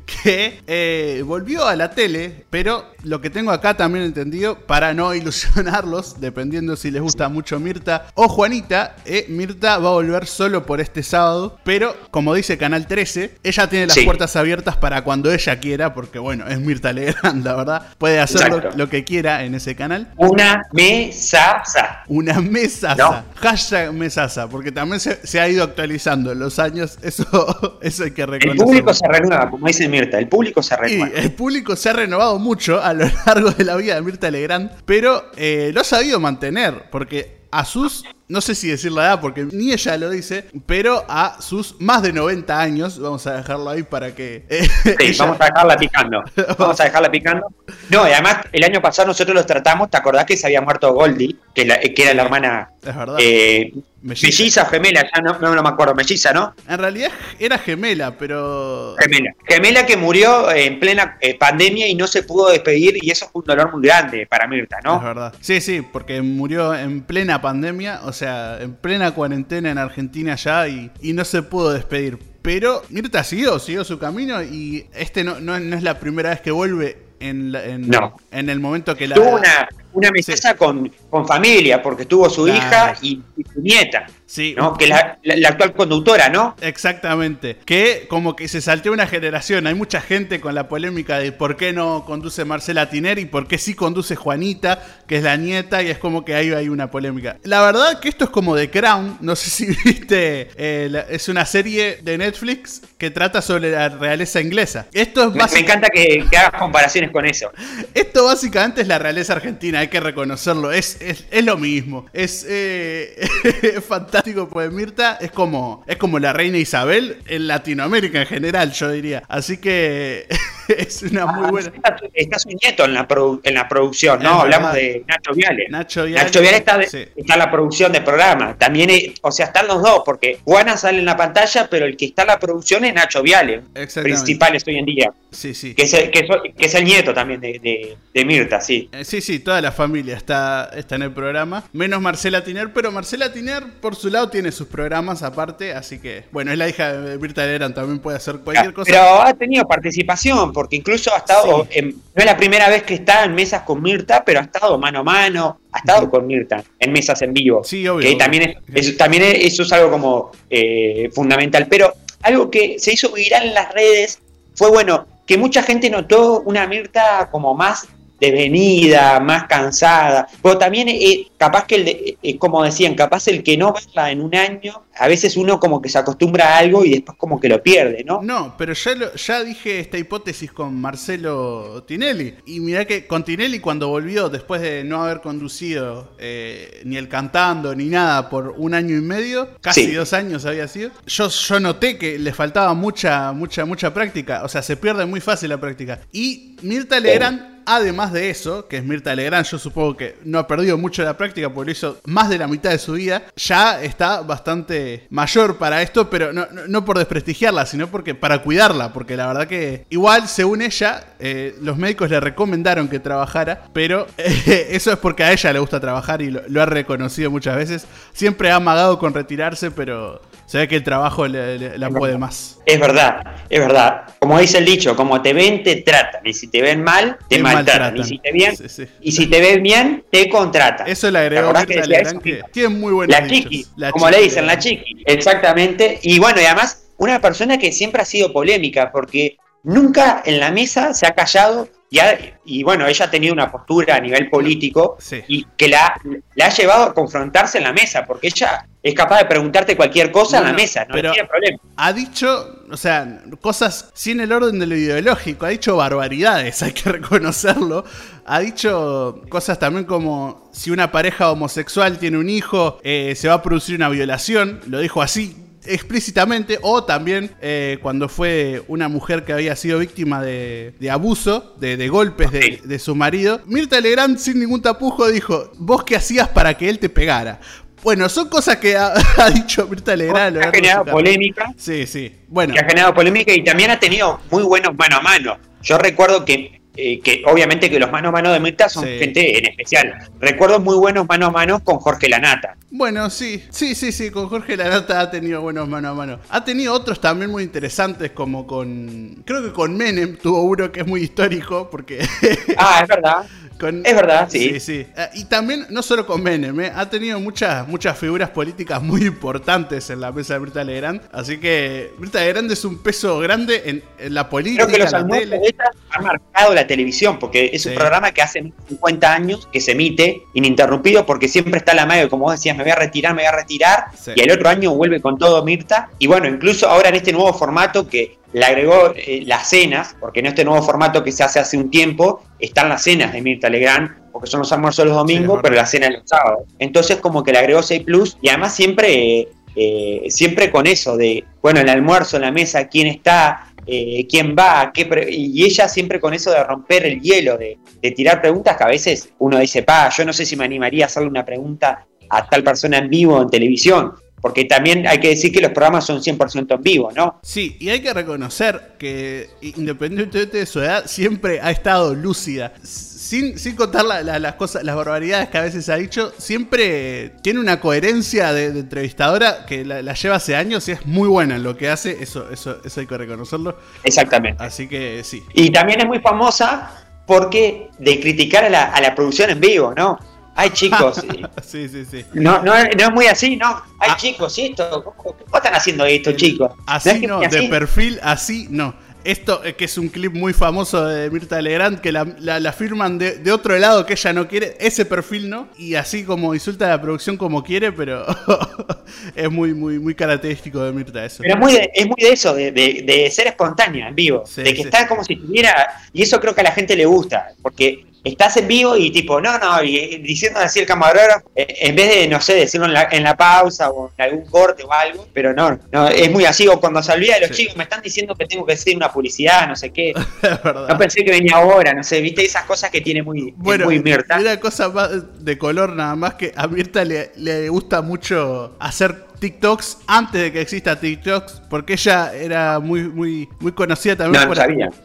que 0.00 0.60
eh, 0.66 1.22
volvió 1.24 1.66
a 1.66 1.76
la 1.76 1.90
tele, 1.90 2.44
pero 2.50 2.92
lo 3.04 3.20
que 3.20 3.30
tengo 3.30 3.50
acá 3.50 3.76
también 3.76 4.04
entendido, 4.04 4.58
para 4.58 4.94
no 4.94 5.14
ilusionarlos, 5.14 6.20
dependiendo 6.20 6.76
si 6.76 6.90
les 6.90 7.02
gusta 7.02 7.28
mucho 7.28 7.58
Mirta 7.60 8.06
o 8.14 8.28
Juanita, 8.28 8.96
eh, 9.04 9.26
Mirta 9.28 9.78
va 9.78 9.88
a 9.88 9.92
volver 9.92 10.26
solo 10.26 10.64
por 10.66 10.80
este 10.80 11.02
sábado, 11.02 11.58
pero 11.64 11.96
como 12.10 12.34
dice 12.34 12.58
Canal 12.58 12.86
13, 12.86 13.38
ella 13.42 13.68
tiene 13.68 13.86
las 13.86 13.98
puertas 13.98 14.36
abiertas 14.36 14.76
para 14.76 15.02
cuando 15.02 15.32
ella 15.32 15.58
quiera, 15.58 15.94
porque 15.94 16.18
bueno, 16.18 16.46
es 16.48 16.60
Mirta 16.60 16.92
Legrand, 16.92 17.44
la 17.44 17.54
verdad, 17.54 17.86
puede 17.98 18.20
hacer 18.20 18.74
lo, 18.76 18.88
que 18.88 19.04
quiera 19.04 19.44
en 19.44 19.54
ese 19.54 19.74
canal. 19.74 20.12
Una 20.16 20.62
mesaza. 20.72 22.02
Una 22.08 22.40
mesaza. 22.40 23.24
Hashtag 23.36 23.92
mesaza, 23.92 24.48
porque 24.48 24.72
también 24.72 25.00
se, 25.00 25.40
ha 25.40 25.48
ido 25.48 25.64
actualizando 25.64 26.32
en 26.32 26.38
los 26.38 26.58
años, 26.58 26.98
eso, 27.02 27.78
eso 27.82 28.04
hay 28.04 28.10
que 28.12 28.26
reconocer. 28.26 28.60
El 28.60 28.64
público 28.64 28.94
se 28.94 29.06
renueva, 29.08 29.50
como 29.50 29.66
dice 29.66 29.81
Mirta, 29.88 30.18
el 30.18 30.28
público 30.28 30.62
se 30.62 30.76
renueva. 30.76 31.16
el 31.16 31.32
público 31.32 31.76
se 31.76 31.90
ha 31.90 31.92
renovado 31.92 32.38
mucho 32.38 32.82
a 32.82 32.92
lo 32.92 33.06
largo 33.26 33.50
de 33.50 33.64
la 33.64 33.76
vida 33.76 33.94
de 33.94 34.02
Mirta 34.02 34.30
Legrand, 34.30 34.70
pero 34.84 35.30
eh, 35.36 35.70
lo 35.74 35.80
ha 35.80 35.84
sabido 35.84 36.20
mantener, 36.20 36.90
porque 36.90 37.42
a 37.50 37.64
sus 37.64 38.04
no 38.32 38.40
sé 38.40 38.54
si 38.54 38.68
decir 38.68 38.90
la 38.92 39.02
edad 39.04 39.20
porque 39.20 39.44
ni 39.52 39.72
ella 39.72 39.96
lo 39.98 40.10
dice, 40.10 40.46
pero 40.66 41.04
a 41.08 41.40
sus 41.40 41.80
más 41.80 42.02
de 42.02 42.12
90 42.12 42.58
años, 42.60 42.98
vamos 42.98 43.26
a 43.26 43.36
dejarlo 43.36 43.68
ahí 43.70 43.82
para 43.82 44.14
que... 44.14 44.44
eh, 44.48 44.66
Sí, 44.82 44.90
ella- 44.98 45.24
vamos 45.24 45.40
a 45.40 45.44
dejarla 45.46 45.76
picando. 45.76 46.22
Vamos 46.58 46.80
a 46.80 46.84
dejarla 46.84 47.10
picando. 47.10 47.46
No, 47.90 48.08
y 48.08 48.12
además 48.12 48.38
el 48.52 48.64
año 48.64 48.80
pasado 48.80 49.08
nosotros 49.08 49.34
los 49.34 49.46
tratamos, 49.46 49.90
¿te 49.90 49.96
acordás 49.98 50.24
que 50.24 50.36
se 50.36 50.46
había 50.46 50.60
muerto 50.60 50.92
Goldie? 50.94 51.36
Que, 51.54 51.64
la- 51.66 51.78
que 51.78 52.02
era 52.02 52.14
la 52.14 52.22
hermana 52.22 52.70
Es 52.82 52.96
verdad. 52.96 53.16
eh, 53.20 53.72
Melliza. 54.04 54.64
gemela, 54.66 55.02
ya 55.14 55.22
no, 55.22 55.38
no, 55.38 55.54
no 55.54 55.62
me 55.62 55.68
acuerdo, 55.68 55.94
melliza, 55.94 56.32
¿no? 56.32 56.54
En 56.68 56.76
realidad 56.78 57.10
era 57.38 57.56
gemela, 57.56 58.10
pero... 58.18 58.96
Gemela. 58.98 59.30
Gemela 59.46 59.86
que 59.86 59.96
murió 59.96 60.50
en 60.50 60.80
plena 60.80 61.18
eh, 61.20 61.38
pandemia 61.38 61.86
y 61.86 61.94
no 61.94 62.08
se 62.08 62.24
pudo 62.24 62.50
despedir 62.50 62.98
y 63.00 63.10
eso 63.12 63.28
fue 63.30 63.40
un 63.42 63.46
dolor 63.46 63.70
muy 63.72 63.82
grande 63.86 64.26
para 64.26 64.48
Mirta, 64.48 64.78
Es 64.78 64.84
¿no? 64.84 65.00
verdad. 65.00 65.32
Sí, 65.40 65.60
sí, 65.60 65.82
porque 65.82 66.20
murió 66.20 66.74
en 66.74 67.02
plena 67.02 67.40
pandemia, 67.40 68.00
o 68.02 68.12
sea, 68.12 68.21
en 68.22 68.74
plena 68.74 69.12
cuarentena 69.12 69.70
en 69.70 69.78
Argentina 69.78 70.34
ya 70.36 70.68
y, 70.68 70.90
y 71.00 71.12
no 71.12 71.24
se 71.24 71.42
pudo 71.42 71.72
despedir. 71.72 72.18
Pero 72.42 72.82
Mirta 72.90 73.22
siguió, 73.24 73.58
siguió 73.58 73.84
su 73.84 73.98
camino 73.98 74.42
y 74.42 74.86
este 74.94 75.22
no, 75.24 75.38
no, 75.40 75.58
no 75.60 75.76
es 75.76 75.82
la 75.82 75.98
primera 76.00 76.30
vez 76.30 76.40
que 76.40 76.50
vuelve 76.50 76.98
en, 77.20 77.52
la- 77.52 77.64
en, 77.64 77.88
No. 77.88 78.16
en 78.32 78.50
el 78.50 78.58
momento 78.58 78.96
que 78.96 79.06
la... 79.06 79.14
Tuvo 79.14 79.36
una, 79.36 79.68
una 79.92 80.10
mesa 80.10 80.54
con, 80.56 80.90
con 81.10 81.26
familia, 81.26 81.82
porque 81.82 82.06
tuvo 82.06 82.28
su 82.30 82.44
Claro. 82.44 82.58
hija 82.58 82.94
y, 83.02 83.20
y 83.36 83.44
su 83.52 83.60
nieta, 83.60 84.06
Sí, 84.24 84.54
¿no? 84.56 84.78
Que 84.78 84.86
la, 84.86 85.18
la- 85.24 85.36
la 85.36 85.48
actual 85.50 85.74
conductora, 85.74 86.30
¿no? 86.30 86.56
Exactamente. 86.62 87.58
Que 87.66 88.06
como 88.08 88.34
que 88.34 88.48
se 88.48 88.62
salteó 88.62 88.92
una 88.92 89.06
generación. 89.06 89.66
Hay 89.66 89.74
mucha 89.74 90.00
gente 90.00 90.40
con 90.40 90.54
la 90.54 90.68
polémica 90.68 91.18
de 91.18 91.32
por 91.32 91.56
qué 91.58 91.74
no 91.74 92.04
conduce 92.06 92.44
Marcela 92.46 92.88
Tiner 92.88 93.18
y 93.18 93.26
por 93.26 93.46
qué 93.46 93.58
sí 93.58 93.74
conduce 93.74 94.16
Juanita, 94.16 94.82
que 95.06 95.18
es 95.18 95.22
la 95.22 95.36
nieta, 95.36 95.82
y 95.82 95.90
es 95.90 95.98
como 95.98 96.24
que 96.24 96.34
ahí 96.34 96.50
hay 96.50 96.70
una 96.70 96.90
polémica. 96.90 97.36
La 97.44 97.60
verdad 97.60 98.00
que 98.00 98.08
esto 98.08 98.24
es 98.24 98.30
como 98.30 98.56
The 98.56 98.70
Crown. 98.70 99.18
No 99.20 99.36
sé 99.36 99.50
si 99.50 99.66
viste. 99.84 100.48
eh, 100.56 100.88
la- 100.90 101.00
es 101.02 101.28
una 101.28 101.44
serie 101.44 101.98
de 102.02 102.16
Netflix 102.16 102.80
que 102.96 103.10
trata 103.10 103.42
sobre 103.42 103.70
la 103.70 103.90
realeza 103.90 104.40
inglesa. 104.40 104.86
Esto 104.94 105.24
es 105.28 105.34
Me, 105.34 105.44
me 105.52 105.60
encanta 105.60 105.88
que, 105.90 106.24
que 106.30 106.36
hagas 106.38 106.58
comparaciones 106.58 107.10
con 107.10 107.26
eso. 107.26 107.50
esto 107.92 108.24
básicamente 108.24 108.80
es 108.80 108.88
la 108.88 108.98
realeza 108.98 109.34
argentina, 109.34 109.81
hay 109.82 109.88
que 109.88 110.00
reconocerlo. 110.00 110.72
Es, 110.72 111.00
es, 111.00 111.24
es 111.30 111.44
lo 111.44 111.56
mismo. 111.58 112.06
Es, 112.12 112.46
eh, 112.48 113.16
es 113.62 113.84
fantástico, 113.84 114.48
pues 114.48 114.70
Mirta 114.72 115.18
es 115.20 115.32
como, 115.32 115.84
es 115.86 115.96
como 115.96 116.18
la 116.18 116.32
reina 116.32 116.58
Isabel 116.58 117.18
en 117.26 117.48
Latinoamérica 117.48 118.20
en 118.20 118.26
general, 118.26 118.72
yo 118.72 118.90
diría. 118.90 119.24
Así 119.28 119.58
que 119.58 120.28
es 120.76 121.02
una 121.02 121.26
muy 121.26 121.50
buena. 121.50 121.68
Está, 121.74 121.96
está 122.14 122.38
su 122.38 122.48
nieto 122.50 122.84
en 122.84 122.94
la, 122.94 123.06
produ- 123.08 123.40
en 123.42 123.54
la 123.54 123.68
producción, 123.68 124.18
Es 124.18 124.24
¿no? 124.24 124.40
Hablamos 124.40 124.72
verdad. 124.72 124.88
de 124.88 125.04
Nacho 125.06 125.32
Viale. 125.34 125.66
Nacho 125.68 126.04
Viale, 126.04 126.24
Nacho 126.24 126.40
Viale 126.40 126.56
está, 126.58 126.78
de- 126.78 126.86
sí. 126.88 127.04
está 127.16 127.34
en 127.34 127.38
la 127.38 127.50
producción 127.50 127.92
del 127.92 128.04
programa. 128.04 128.56
También, 128.58 128.90
o 129.22 129.30
sea, 129.32 129.46
están 129.46 129.66
los 129.66 129.82
dos, 129.82 130.02
porque 130.04 130.38
Juana 130.44 130.76
sale 130.76 130.98
en 130.98 131.04
la 131.04 131.16
pantalla, 131.16 131.68
pero 131.70 131.86
el 131.86 131.96
que 131.96 132.06
está 132.06 132.22
en 132.22 132.28
la 132.28 132.38
producción 132.38 132.84
es 132.84 132.94
Nacho 132.94 133.22
Viale, 133.22 133.62
principales 134.02 134.64
hoy 134.66 134.76
en 134.78 134.84
día. 134.86 135.12
Sí, 135.30 135.54
sí. 135.54 135.74
Que 135.74 135.82
es 135.84 135.94
el, 135.94 136.10
que 136.10 136.20
es, 136.20 136.26
que 136.56 136.66
es 136.66 136.74
el 136.74 136.84
nieto 136.84 137.14
también 137.14 137.40
de, 137.40 137.58
de- 137.58 137.96
de 138.12 138.24
Mirta, 138.24 138.60
sí. 138.60 138.88
Eh, 138.92 139.04
Sí, 139.04 139.20
sí, 139.20 139.40
toda 139.40 139.60
la 139.60 139.72
familia 139.72 140.16
está, 140.16 140.70
está 140.74 140.96
en 140.96 141.02
el 141.02 141.12
programa. 141.12 141.64
Menos 141.72 142.00
Marcela 142.00 142.42
Tiner, 142.44 142.72
pero 142.72 142.90
Marcela 142.92 143.32
Tiner, 143.32 143.62
por 143.80 143.94
su 143.94 144.08
lado, 144.10 144.28
tiene 144.30 144.52
sus 144.52 144.66
programas 144.68 145.22
aparte. 145.22 145.72
Así 145.74 145.98
que, 145.98 146.24
bueno, 146.32 146.50
es 146.52 146.58
la 146.58 146.68
hija 146.68 146.92
de 146.94 147.18
Mirta 147.18 147.44
Legrand, 147.44 147.74
también 147.74 147.98
puede 147.98 148.16
hacer 148.16 148.38
cualquier 148.38 148.72
cosa. 148.72 148.90
Pero 148.90 149.22
ha 149.22 149.34
tenido 149.34 149.64
participación, 149.66 150.51
porque 150.52 150.76
incluso 150.76 151.12
ha 151.14 151.18
estado, 151.18 151.66
en- 151.70 151.90
no 151.90 151.96
es 152.14 152.24
la 152.24 152.36
primera 152.36 152.68
vez 152.68 152.82
que 152.82 152.94
está 152.94 153.24
en 153.24 153.34
mesas 153.34 153.62
con 153.62 153.82
Mirta, 153.82 154.24
pero 154.24 154.40
ha 154.40 154.42
estado 154.44 154.78
mano 154.78 155.00
a 155.00 155.02
mano, 155.02 155.58
ha 155.72 155.78
estado 155.78 156.08
con 156.10 156.26
Mirta 156.26 156.62
en 156.78 156.92
mesas 156.92 157.20
en 157.22 157.32
vivo. 157.32 157.62
Sí, 157.64 157.86
obvio, 157.88 158.08
Que 158.08 158.16
también, 158.16 158.56
es, 158.74 158.86
es- 158.88 158.96
también 158.96 159.22
es- 159.24 159.44
eso 159.46 159.62
es 159.62 159.72
algo 159.72 159.90
como 159.90 160.30
eh, 160.50 161.10
fundamental. 161.14 161.66
Pero 161.68 161.92
algo 162.22 162.50
que 162.50 162.76
se 162.78 162.92
hizo 162.92 163.10
viral 163.12 163.44
en 163.48 163.54
las 163.54 163.72
redes 163.72 164.20
fue, 164.54 164.70
bueno, 164.70 165.06
que 165.26 165.36
mucha 165.38 165.62
gente 165.62 165.88
notó 165.90 166.40
una 166.42 166.66
Mirta 166.66 167.28
como 167.30 167.54
más 167.54 167.86
devenida, 168.20 169.20
más 169.20 169.44
cansada. 169.44 170.26
Pero 170.42 170.58
también, 170.58 170.88
eh, 170.88 171.26
capaz 171.42 171.66
que, 171.66 171.74
el 171.74 171.84
de- 171.84 172.18
eh, 172.22 172.38
como 172.38 172.62
decían, 172.62 172.94
capaz 172.94 173.26
el 173.28 173.42
que 173.42 173.56
no 173.56 173.72
verla 173.72 174.10
en 174.12 174.20
un 174.20 174.34
año, 174.34 174.84
a 174.96 175.08
veces 175.08 175.36
uno 175.36 175.58
como 175.58 175.82
que 175.82 175.88
se 175.88 175.98
acostumbra 175.98 176.54
a 176.54 176.58
algo 176.58 176.84
y 176.84 176.90
después 176.90 177.18
como 177.18 177.40
que 177.40 177.48
lo 177.48 177.62
pierde, 177.62 178.04
¿no? 178.04 178.20
No, 178.22 178.54
pero 178.56 178.72
ya, 178.74 178.94
lo- 178.94 179.14
ya 179.14 179.42
dije 179.42 179.80
esta 179.80 179.98
hipótesis 179.98 180.52
con 180.52 180.80
Marcelo 180.80 181.82
Tinelli. 181.86 182.34
Y 182.46 182.60
mirá 182.60 182.84
que 182.84 183.06
con 183.06 183.24
Tinelli 183.24 183.58
cuando 183.60 183.88
volvió, 183.88 184.28
después 184.28 184.60
de 184.60 184.84
no 184.84 185.02
haber 185.02 185.20
conducido 185.20 186.12
eh, 186.18 186.82
ni 186.84 186.96
el 186.96 187.08
cantando 187.08 187.74
ni 187.74 187.86
nada 187.86 188.28
por 188.30 188.54
un 188.56 188.74
año 188.74 188.96
y 188.96 189.00
medio, 189.00 189.48
casi 189.60 189.86
Sí. 189.86 189.92
dos 189.92 190.12
años 190.12 190.46
había 190.46 190.68
sido, 190.68 190.90
yo, 191.06 191.28
yo 191.28 191.58
noté 191.60 191.98
que 191.98 192.18
le 192.18 192.32
faltaba 192.32 192.72
mucha, 192.74 193.32
mucha, 193.32 193.64
mucha 193.64 193.92
práctica. 193.92 194.42
O 194.44 194.48
sea, 194.48 194.62
se 194.62 194.76
pierde 194.76 195.04
muy 195.06 195.20
fácil 195.20 195.48
la 195.48 195.58
práctica. 195.58 196.00
Y 196.12 196.56
Mirta 196.62 197.00
Legrand... 197.00 197.50
Además 197.64 198.12
de 198.12 198.28
eso, 198.28 198.66
que 198.66 198.78
es 198.78 198.82
Mirta 198.84 199.14
Legrand, 199.14 199.46
yo 199.46 199.56
supongo 199.56 199.96
que 199.96 200.16
no 200.24 200.40
ha 200.40 200.48
perdido 200.48 200.76
mucho 200.76 201.04
la 201.04 201.16
práctica 201.16 201.31
porque 201.32 201.66
lo 201.66 201.72
hizo 201.72 201.98
más 202.04 202.28
de 202.28 202.38
la 202.38 202.46
mitad 202.46 202.70
de 202.70 202.78
su 202.78 202.92
vida, 202.92 203.22
ya 203.36 203.82
está 203.82 204.20
bastante 204.22 205.06
mayor 205.10 205.56
para 205.56 205.82
esto, 205.82 206.08
pero 206.10 206.32
no, 206.32 206.46
no- 206.68 206.84
por 206.84 206.98
desprestigiarla, 206.98 207.64
sino 207.66 207.86
porque 207.88 208.14
para 208.14 208.42
cuidarla, 208.42 208.92
porque 208.92 209.16
la 209.16 209.26
verdad 209.28 209.46
que 209.46 209.86
igual, 209.90 210.26
según 210.28 210.62
ella, 210.62 211.04
eh, 211.20 211.54
los 211.62 211.76
médicos 211.76 212.10
le 212.10 212.18
recomendaron 212.20 212.88
que 212.88 212.98
trabajara, 212.98 213.68
pero 213.72 214.06
eh, 214.18 214.68
eso 214.70 214.90
es 214.92 214.98
porque 214.98 215.22
a 215.24 215.32
ella 215.32 215.52
le 215.52 215.58
gusta 215.60 215.78
trabajar 215.80 216.22
y 216.22 216.30
lo 216.30 216.62
ha 216.62 216.66
reconocido 216.66 217.30
muchas 217.30 217.56
veces. 217.56 217.86
Siempre 218.12 218.50
ha 218.50 218.56
amagado 218.56 218.98
con 218.98 219.14
retirarse, 219.14 219.70
pero 219.70 220.20
se 220.52 220.58
ve 220.58 220.68
que 220.68 220.76
el 220.76 220.84
trabajo 220.84 221.26
le- 221.26 221.58
le- 221.58 221.78
la 221.78 221.88
puede 221.88 222.18
más. 222.18 222.58
Es 222.66 222.78
verdad, 222.78 223.22
es 223.48 223.58
verdad. 223.58 224.02
Como 224.18 224.38
dice 224.38 224.58
el 224.58 224.66
dicho, 224.66 224.94
como 224.94 225.22
te 225.22 225.32
ven, 225.32 225.62
te 225.62 225.76
tratan. 225.76 226.20
Y 226.26 226.34
si 226.34 226.48
te 226.48 226.60
ven 226.60 226.82
mal, 226.84 227.16
te, 227.26 227.36
Te 227.36 227.42
maltratan. 227.42 227.94
maltratan. 227.94 228.00
Y 228.00 228.04
si 228.04 228.18
te 228.18 228.32
bien, 228.32 228.54
Sí, 228.54 228.68
sí. 228.68 228.86
y 229.00 229.12
si 229.12 229.26
te 229.28 229.40
ven 229.40 229.62
bien, 229.62 230.04
te 230.10 230.28
contratan. 230.28 230.86
Eso 230.86 231.10
le 231.10 231.20
¿Te 231.20 231.38
agregó 231.38 231.54
que 231.66 231.74
eso? 232.02 232.20
que 232.20 232.40
tiene 232.52 232.68
muy 232.68 232.92
buenos 232.92 233.18
La 233.18 233.24
dichos. 233.26 233.50
chiqui, 233.50 233.66
La 233.76 233.90
como 233.92 234.06
chiqui 234.08 234.18
le 234.18 234.24
dicen, 234.24 234.46
la 234.46 234.58
chiqui. 234.58 235.02
Exactamente. 235.06 235.98
Y 236.02 236.18
bueno, 236.18 236.38
y 236.40 236.44
además, 236.44 236.84
una 236.98 237.18
persona 237.20 237.56
que 237.58 237.72
siempre 237.72 238.02
ha 238.02 238.04
sido 238.04 238.30
polémica, 238.30 238.92
porque 238.92 239.38
nunca 239.62 240.22
en 240.26 240.38
la 240.38 240.50
mesa 240.50 240.92
se 240.92 241.06
ha 241.06 241.14
callado. 241.14 241.66
Y, 241.94 241.98
ha- 241.98 242.18
y 242.46 242.62
bueno, 242.62 242.86
ella 242.86 243.04
ha 243.04 243.10
tenido 243.10 243.34
una 243.34 243.52
postura 243.52 243.96
a 243.96 244.00
nivel 244.00 244.30
político 244.30 244.96
Sí. 244.98 245.20
y 245.28 245.44
que 245.58 245.68
la, 245.68 246.00
la 246.36 246.46
ha 246.46 246.48
llevado 246.48 246.84
a 246.84 246.94
confrontarse 246.94 247.58
en 247.58 247.64
la 247.64 247.74
mesa, 247.74 248.06
porque 248.06 248.28
ella 248.28 248.66
es 248.82 248.94
capaz 248.94 249.18
de 249.18 249.26
preguntarte 249.26 249.76
cualquier 249.76 250.10
cosa 250.10 250.38
en 250.38 250.44
la 250.44 250.52
mesa, 250.54 250.86
no 250.86 250.94
pero- 250.94 251.12
tiene 251.12 251.28
problema. 251.28 251.58
ha 251.76 251.92
dicho, 251.92 252.62
o 252.70 252.76
sea, 252.78 253.20
cosas 253.42 253.90
sin 253.92 254.20
el 254.20 254.32
orden 254.32 254.58
de 254.58 254.66
lo 254.66 254.74
ideológico, 254.74 255.44
ha 255.44 255.50
dicho 255.50 255.76
barbaridades, 255.76 256.62
hay 256.62 256.72
que 256.72 256.90
reconocerlo. 256.90 257.84
Ha 258.24 258.40
dicho 258.40 259.20
cosas 259.28 259.58
también 259.58 259.84
como 259.84 260.48
si 260.54 260.70
una 260.70 260.90
pareja 260.92 261.30
homosexual 261.30 261.98
tiene 261.98 262.16
un 262.16 262.30
hijo, 262.30 262.78
eh, 262.84 263.14
se 263.16 263.28
va 263.28 263.34
a 263.34 263.42
producir 263.42 263.76
una 263.76 263.90
violación, 263.90 264.60
lo 264.66 264.78
dijo 264.78 265.02
así 265.02 265.36
explícitamente, 265.64 266.58
o 266.62 266.84
también 266.84 267.30
eh, 267.40 267.78
cuando 267.82 268.08
fue 268.08 268.62
una 268.68 268.88
mujer 268.88 269.24
que 269.24 269.32
había 269.32 269.56
sido 269.56 269.78
víctima 269.78 270.22
de, 270.22 270.74
de 270.78 270.90
abuso, 270.90 271.54
de, 271.58 271.76
de 271.76 271.88
golpes 271.88 272.30
de, 272.32 272.78
su 272.78 272.94
marido, 272.94 273.40
Mirta 273.46 273.80
Legrand 273.80 274.18
sin 274.18 274.40
ningún 274.40 274.62
tapujo 274.62 275.08
dijo, 275.08 275.50
vos 275.58 275.84
qué 275.84 275.96
hacías 275.96 276.28
para 276.28 276.54
que 276.54 276.68
él 276.68 276.78
te 276.78 276.88
pegara. 276.88 277.40
Bueno, 277.82 278.08
son 278.08 278.28
cosas 278.28 278.58
que 278.58 278.76
ha, 278.76 278.92
ha 279.18 279.30
dicho 279.30 279.66
Mirta 279.68 279.96
Legrand. 279.96 280.36
lo 280.36 280.42
ha 280.48 280.50
generado 280.52 280.84
polémica 280.84 281.52
Sí, 281.56 281.86
sí. 281.86 282.12
Bueno, 282.28 282.54
que 282.54 282.60
ha 282.60 282.64
generado 282.64 282.94
polémica 282.94 283.32
y 283.32 283.42
también 283.42 283.70
ha 283.70 283.78
tenido 283.80 284.20
muy 284.30 284.42
buenos 284.44 284.74
mano 284.76 284.96
a 284.96 285.00
mano. 285.00 285.38
Yo 285.62 285.78
recuerdo 285.78 286.24
que, 286.24 286.60
eh, 286.76 287.00
que 287.00 287.22
obviamente 287.26 287.68
que 287.70 287.78
los 287.80 287.90
mano 287.90 288.08
a 288.08 288.12
mano 288.12 288.32
de 288.32 288.40
Mirta 288.40 288.68
son 288.68 288.84
Sí. 288.84 288.98
gente 288.98 289.38
en 289.38 289.46
especial. 289.46 289.94
Recuerdo 290.20 290.60
muy 290.60 290.76
buenos 290.76 291.08
mano 291.08 291.26
a 291.26 291.30
mano 291.30 291.62
con 291.64 291.78
Jorge 291.78 292.08
Lanata. 292.08 292.56
Bueno, 292.74 293.10
sí, 293.10 293.44
sí, 293.50 293.74
sí, 293.74 293.92
sí, 293.92 294.10
con 294.10 294.28
Jorge 294.30 294.56
Lanata 294.56 294.98
ha 295.00 295.10
tenido 295.10 295.42
buenos 295.42 295.68
mano 295.68 295.90
a 295.90 295.94
mano. 295.94 296.18
Ha 296.30 296.42
tenido 296.42 296.72
otros 296.72 297.00
también 297.00 297.30
muy 297.30 297.42
interesantes, 297.42 298.12
como 298.12 298.46
con. 298.46 299.22
Creo 299.26 299.42
que 299.42 299.52
con 299.52 299.76
Menem 299.76 300.16
tuvo 300.16 300.42
uno 300.42 300.72
que 300.72 300.80
es 300.80 300.86
muy 300.86 301.02
histórico, 301.02 301.68
porque. 301.70 301.98
Ah, 302.56 302.80
es 302.82 302.88
verdad. 302.88 303.26
con- 303.58 303.82
Es 303.84 303.94
verdad, 303.94 304.28
sí. 304.30 304.54
Sí, 304.54 304.60
sí. 304.60 304.86
Eh, 304.96 305.08
Y 305.14 305.24
también, 305.26 305.66
no 305.70 305.82
solo 305.82 306.06
con 306.06 306.22
Menem, 306.22 306.58
eh, 306.60 306.72
ha 306.74 306.88
tenido 306.88 307.20
muchas, 307.20 307.66
muchas 307.68 307.98
figuras 307.98 308.30
políticas 308.30 308.82
muy 308.82 309.02
importantes 309.04 309.90
en 309.90 310.00
la 310.00 310.10
mesa 310.10 310.34
de 310.34 310.40
Mirta 310.40 310.64
Legrand. 310.64 311.00
Así 311.12 311.38
que 311.38 311.92
Mirta 311.98 312.20
Legrand 312.20 312.50
es 312.50 312.64
un 312.64 312.82
peso 312.82 313.18
grande 313.18 313.62
en, 313.66 313.82
en 313.98 314.14
la 314.14 314.28
política. 314.28 314.64
Creo 314.66 314.76
que 314.76 314.82
los 314.84 314.94
almuerzos 314.94 315.30
de 315.30 315.54
han 315.90 316.04
marcado 316.04 316.54
la 316.54 316.66
televisión, 316.66 317.18
porque 317.18 317.50
es 317.52 317.66
un 317.66 317.74
programa 317.74 318.12
que 318.12 318.22
hace 318.22 318.50
50 318.68 319.12
años 319.14 319.46
que 319.52 319.60
se 319.60 319.72
emite 319.72 320.22
ininterrumpido, 320.34 321.04
porque 321.04 321.28
siempre 321.28 321.58
está 321.58 321.74
la 321.74 321.84
madre, 321.86 322.08
como 322.08 322.24
vos 322.24 322.32
decías, 322.32 322.56
me 322.62 322.70
voy 322.70 322.72
a 322.72 322.76
retirar, 322.86 323.14
me 323.14 323.22
voy 323.22 323.28
a 323.28 323.32
retirar, 323.36 323.84
Sí. 323.94 324.12
y 324.14 324.20
el 324.22 324.30
otro 324.32 324.48
año 324.48 324.74
vuelve 324.74 325.00
con 325.00 325.18
todo 325.18 325.44
Mirta, 325.44 325.90
y 325.98 326.06
bueno, 326.06 326.26
incluso 326.28 326.68
ahora 326.68 326.88
en 326.88 326.96
este 326.96 327.12
nuevo 327.12 327.32
formato 327.32 327.86
que 327.88 328.18
le 328.32 328.44
agregó 328.44 328.92
eh, 328.96 329.22
las 329.26 329.48
cenas, 329.48 329.94
porque 330.00 330.20
en 330.20 330.26
este 330.26 330.44
nuevo 330.44 330.62
formato 330.62 331.04
que 331.04 331.12
se 331.12 331.22
hace 331.22 331.38
hace 331.38 331.56
un 331.58 331.70
tiempo, 331.70 332.22
están 332.38 332.68
las 332.68 332.82
cenas 332.82 333.12
de 333.12 333.20
Mirta 333.20 333.50
Legrand, 333.50 334.10
porque 334.10 334.26
son 334.28 334.40
los 334.40 334.52
almuerzos 334.52 334.86
los 334.86 334.96
domingos, 334.96 335.40
pero 335.42 335.54
la 335.54 335.66
cena 335.66 335.90
los 335.90 336.02
sábados. 336.06 336.44
Entonces 336.58 336.96
como 336.98 337.22
que 337.22 337.32
le 337.32 337.38
agregó 337.38 337.62
6 337.62 337.82
Plus, 337.84 338.16
y 338.22 338.28
además 338.30 338.54
siempre, 338.54 339.18
eh, 339.20 339.28
eh, 339.54 340.06
siempre 340.08 340.50
con 340.50 340.66
eso 340.66 340.96
de, 340.96 341.24
bueno, 341.42 341.60
el 341.60 341.68
almuerzo, 341.68 342.18
la 342.18 342.30
mesa, 342.30 342.68
quién 342.68 342.86
está, 342.86 343.48
eh, 343.66 344.06
quién 344.08 344.34
va, 344.36 344.70
qué 344.74 344.86
pre- 344.86 345.10
y 345.10 345.44
ella 345.44 345.68
siempre 345.68 346.00
con 346.00 346.14
eso 346.14 346.30
de 346.32 346.42
romper 346.42 346.84
el 346.86 347.00
hielo, 347.00 347.36
de, 347.38 347.58
de 347.82 347.90
tirar 347.92 348.20
preguntas 348.20 348.56
que 348.56 348.64
a 348.64 348.68
veces 348.68 349.10
uno 349.18 349.38
dice, 349.38 349.62
pa, 349.62 349.88
yo 349.90 350.04
no 350.06 350.12
sé 350.12 350.24
si 350.26 350.36
me 350.36 350.44
animaría 350.44 350.84
a 350.84 350.86
hacerle 350.86 351.08
una 351.08 351.24
pregunta 351.24 351.86
a 352.12 352.28
tal 352.28 352.44
persona 352.44 352.78
en 352.78 352.88
vivo 352.90 353.20
en 353.22 353.28
televisión, 353.30 353.92
porque 354.20 354.44
también 354.44 354.86
hay 354.86 355.00
que 355.00 355.08
decir 355.08 355.32
que 355.32 355.40
los 355.40 355.50
programas 355.50 355.84
son 355.86 356.00
100% 356.00 356.54
en 356.54 356.62
vivo, 356.62 356.90
¿no? 356.94 357.18
Sí, 357.24 357.56
y 357.58 357.70
hay 357.70 357.80
que 357.80 357.92
reconocer 357.92 358.74
que 358.78 359.28
independientemente 359.40 360.38
de 360.38 360.46
su 360.46 360.60
edad, 360.60 360.84
siempre 360.86 361.40
ha 361.40 361.50
estado 361.50 361.94
lúcida. 361.94 362.52
Sin, 362.62 363.36
sin 363.38 363.56
contar 363.56 363.84
la- 363.84 364.02
la- 364.02 364.18
las 364.18 364.34
cosas, 364.36 364.62
las 364.62 364.76
barbaridades 364.76 365.28
que 365.28 365.38
a 365.38 365.42
veces 365.42 365.68
ha 365.68 365.76
dicho, 365.76 366.12
siempre 366.18 367.10
tiene 367.22 367.40
una 367.40 367.60
coherencia 367.60 368.32
de, 368.32 368.52
de 368.52 368.60
entrevistadora 368.60 369.44
que 369.44 369.64
la, 369.64 369.82
la 369.82 369.94
lleva 369.94 370.16
hace 370.16 370.36
años 370.36 370.68
y 370.68 370.72
es 370.72 370.86
muy 370.86 371.08
buena 371.08 371.36
en 371.36 371.42
lo 371.42 371.56
que 371.56 371.68
hace, 371.68 372.02
eso, 372.02 372.30
eso, 372.30 372.58
eso 372.64 372.80
hay 372.80 372.86
que 372.86 372.96
reconocerlo. 372.96 373.58
Exactamente. 373.84 374.42
Así 374.42 374.68
que 374.68 375.02
sí. 375.04 375.22
Y 375.34 375.50
también 375.50 375.80
es 375.80 375.86
muy 375.86 375.98
famosa 375.98 376.70
porque 377.06 377.68
de 377.78 378.00
criticar 378.00 378.44
a 378.44 378.48
la, 378.50 378.64
a 378.66 378.80
la 378.80 378.94
producción 378.94 379.30
en 379.30 379.40
vivo, 379.40 379.74
¿no? 379.76 379.98
Ay, 380.34 380.50
chicos, 380.50 381.04
Sí, 381.44 381.68
sí, 381.68 381.84
sí. 381.84 382.04
no, 382.14 382.42
no, 382.42 382.54
es- 382.56 382.74
no 382.76 382.84
es 382.84 382.92
muy 382.92 383.06
así, 383.06 383.36
¿no? 383.36 383.48
Ay, 383.78 383.90
Ah. 383.92 383.96
chicos, 383.98 384.38
esto, 384.38 384.82
¿cómo, 384.82 384.96
cómo 385.16 385.36
están 385.36 385.54
haciendo 385.54 385.84
esto, 385.84 386.12
chicos? 386.12 386.52
Así 386.66 387.06
no, 387.06 387.20
de 387.20 387.42
perfil 387.48 387.98
así 388.02 388.46
no. 388.50 388.74
Esto 389.04 389.42
eh, 389.44 389.54
que 389.56 389.64
es 389.64 389.76
un 389.78 389.88
clip 389.88 390.14
muy 390.14 390.32
famoso 390.32 390.86
de 390.86 391.10
Mirta 391.10 391.42
Legrand, 391.42 391.80
que 391.80 391.90
la, 391.90 392.06
la- 392.20 392.38
la 392.38 392.52
firman 392.52 392.98
de, 392.98 393.18
de 393.18 393.32
otro 393.32 393.58
lado 393.58 393.84
que 393.84 393.94
ella 393.94 394.12
no 394.12 394.28
quiere, 394.28 394.56
ese 394.60 394.84
perfil 394.86 395.28
no, 395.28 395.48
y 395.58 395.74
así 395.74 396.04
como 396.04 396.32
insulta 396.34 396.66
a 396.66 396.68
la 396.70 396.80
producción 396.80 397.16
como 397.16 397.42
quiere, 397.42 397.72
pero 397.72 398.06
es 399.16 399.30
muy, 399.30 399.54
muy, 399.54 399.78
muy 399.80 399.94
característico 399.94 400.62
de 400.62 400.72
Mirta 400.72 401.04
eso. 401.04 401.18
Pero 401.22 401.34
es 401.34 401.40
muy 401.40 401.52
de, 401.52 401.70
es 401.74 401.86
muy 401.86 401.96
de 402.00 402.12
eso, 402.12 402.32
de, 402.32 402.52
de- 402.52 402.84
de 402.86 403.10
ser 403.10 403.26
espontánea 403.26 403.88
en 403.88 403.94
vivo. 403.96 404.22
Sí, 404.24 404.42
de 404.42 404.50
que 404.54 404.62
sí. 404.62 404.68
está 404.68 404.86
como 404.86 405.02
si 405.04 405.16
tuviera. 405.16 405.52
Y 405.92 406.02
eso 406.02 406.20
creo 406.20 406.32
que 406.34 406.40
a 406.42 406.44
la 406.44 406.52
gente 406.52 406.76
le 406.76 406.86
gusta. 406.86 407.28
Porque 407.42 407.84
estás 408.04 408.36
en 408.36 408.48
vivo 408.48 408.76
y 408.76 408.90
tipo, 408.90 409.20
no, 409.20 409.38
no, 409.38 409.62
y, 409.62 409.76
y 409.78 409.98
diciendo 409.98 410.40
así 410.40 410.60
el 410.60 410.66
camarógrafo, 410.66 411.30
eh, 411.36 411.46
en 411.60 411.76
vez 411.76 411.94
de, 411.94 412.08
no 412.08 412.20
sé, 412.20 412.34
decirlo 412.34 412.66
en 412.66 412.72
la, 412.74 412.88
en 412.90 413.02
la 413.02 413.16
pausa 413.16 413.70
o 413.70 413.90
en 413.96 414.04
algún 414.04 414.24
corte 414.26 414.64
o 414.64 414.72
algo. 414.72 415.06
Pero 415.12 415.32
no, 415.32 415.58
no, 415.70 415.88
es 415.88 416.10
muy 416.10 416.24
así. 416.24 416.48
O 416.48 416.58
cuando 416.60 416.82
se 416.82 416.92
olvida 416.92 417.14
de 417.14 417.20
los 417.20 417.30
Sí. 417.36 417.42
chicos, 417.44 417.56
me 417.56 417.62
están 417.64 417.80
diciendo 417.82 418.14
que 418.14 418.26
tengo 418.26 418.44
que 418.44 418.52
decir 418.54 418.76
una 418.76 418.90
publicidad, 418.92 419.46
no 419.48 419.56
sé 419.56 419.70
qué. 419.70 419.92
No 420.68 420.78
pensé 420.78 421.04
que 421.04 421.10
venía 421.10 421.36
ahora, 421.36 421.72
no 421.74 421.82
sé, 421.84 422.00
viste 422.00 422.24
esas 422.24 422.44
cosas 422.44 422.70
que 422.70 422.80
tiene 422.80 423.02
muy, 423.02 423.32
Bueno, 423.36 423.66
muy 423.66 423.80
Mirta. 423.80 424.18
una 424.18 424.38
cosa 424.40 424.68
más 424.68 424.90
de 425.24 425.38
color 425.38 425.72
nada 425.74 425.94
más 425.96 426.14
que 426.14 426.32
a 426.36 426.46
Mirta 426.46 426.84
le, 426.84 427.12
le 427.16 427.48
gusta 427.48 427.82
mucho 427.82 428.56
hacer 428.58 429.04
TikToks 429.22 429.78
antes 429.86 430.20
de 430.20 430.32
que 430.32 430.40
exista 430.40 430.74
TikToks, 430.74 431.42
porque 431.48 431.74
ella 431.74 432.12
era 432.12 432.58
muy, 432.58 432.82
muy, 432.88 433.28
muy 433.38 433.52
conocida 433.52 433.94
también 433.94 434.24
No, 434.28 434.34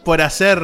por 0.03 0.21
hacer 0.21 0.61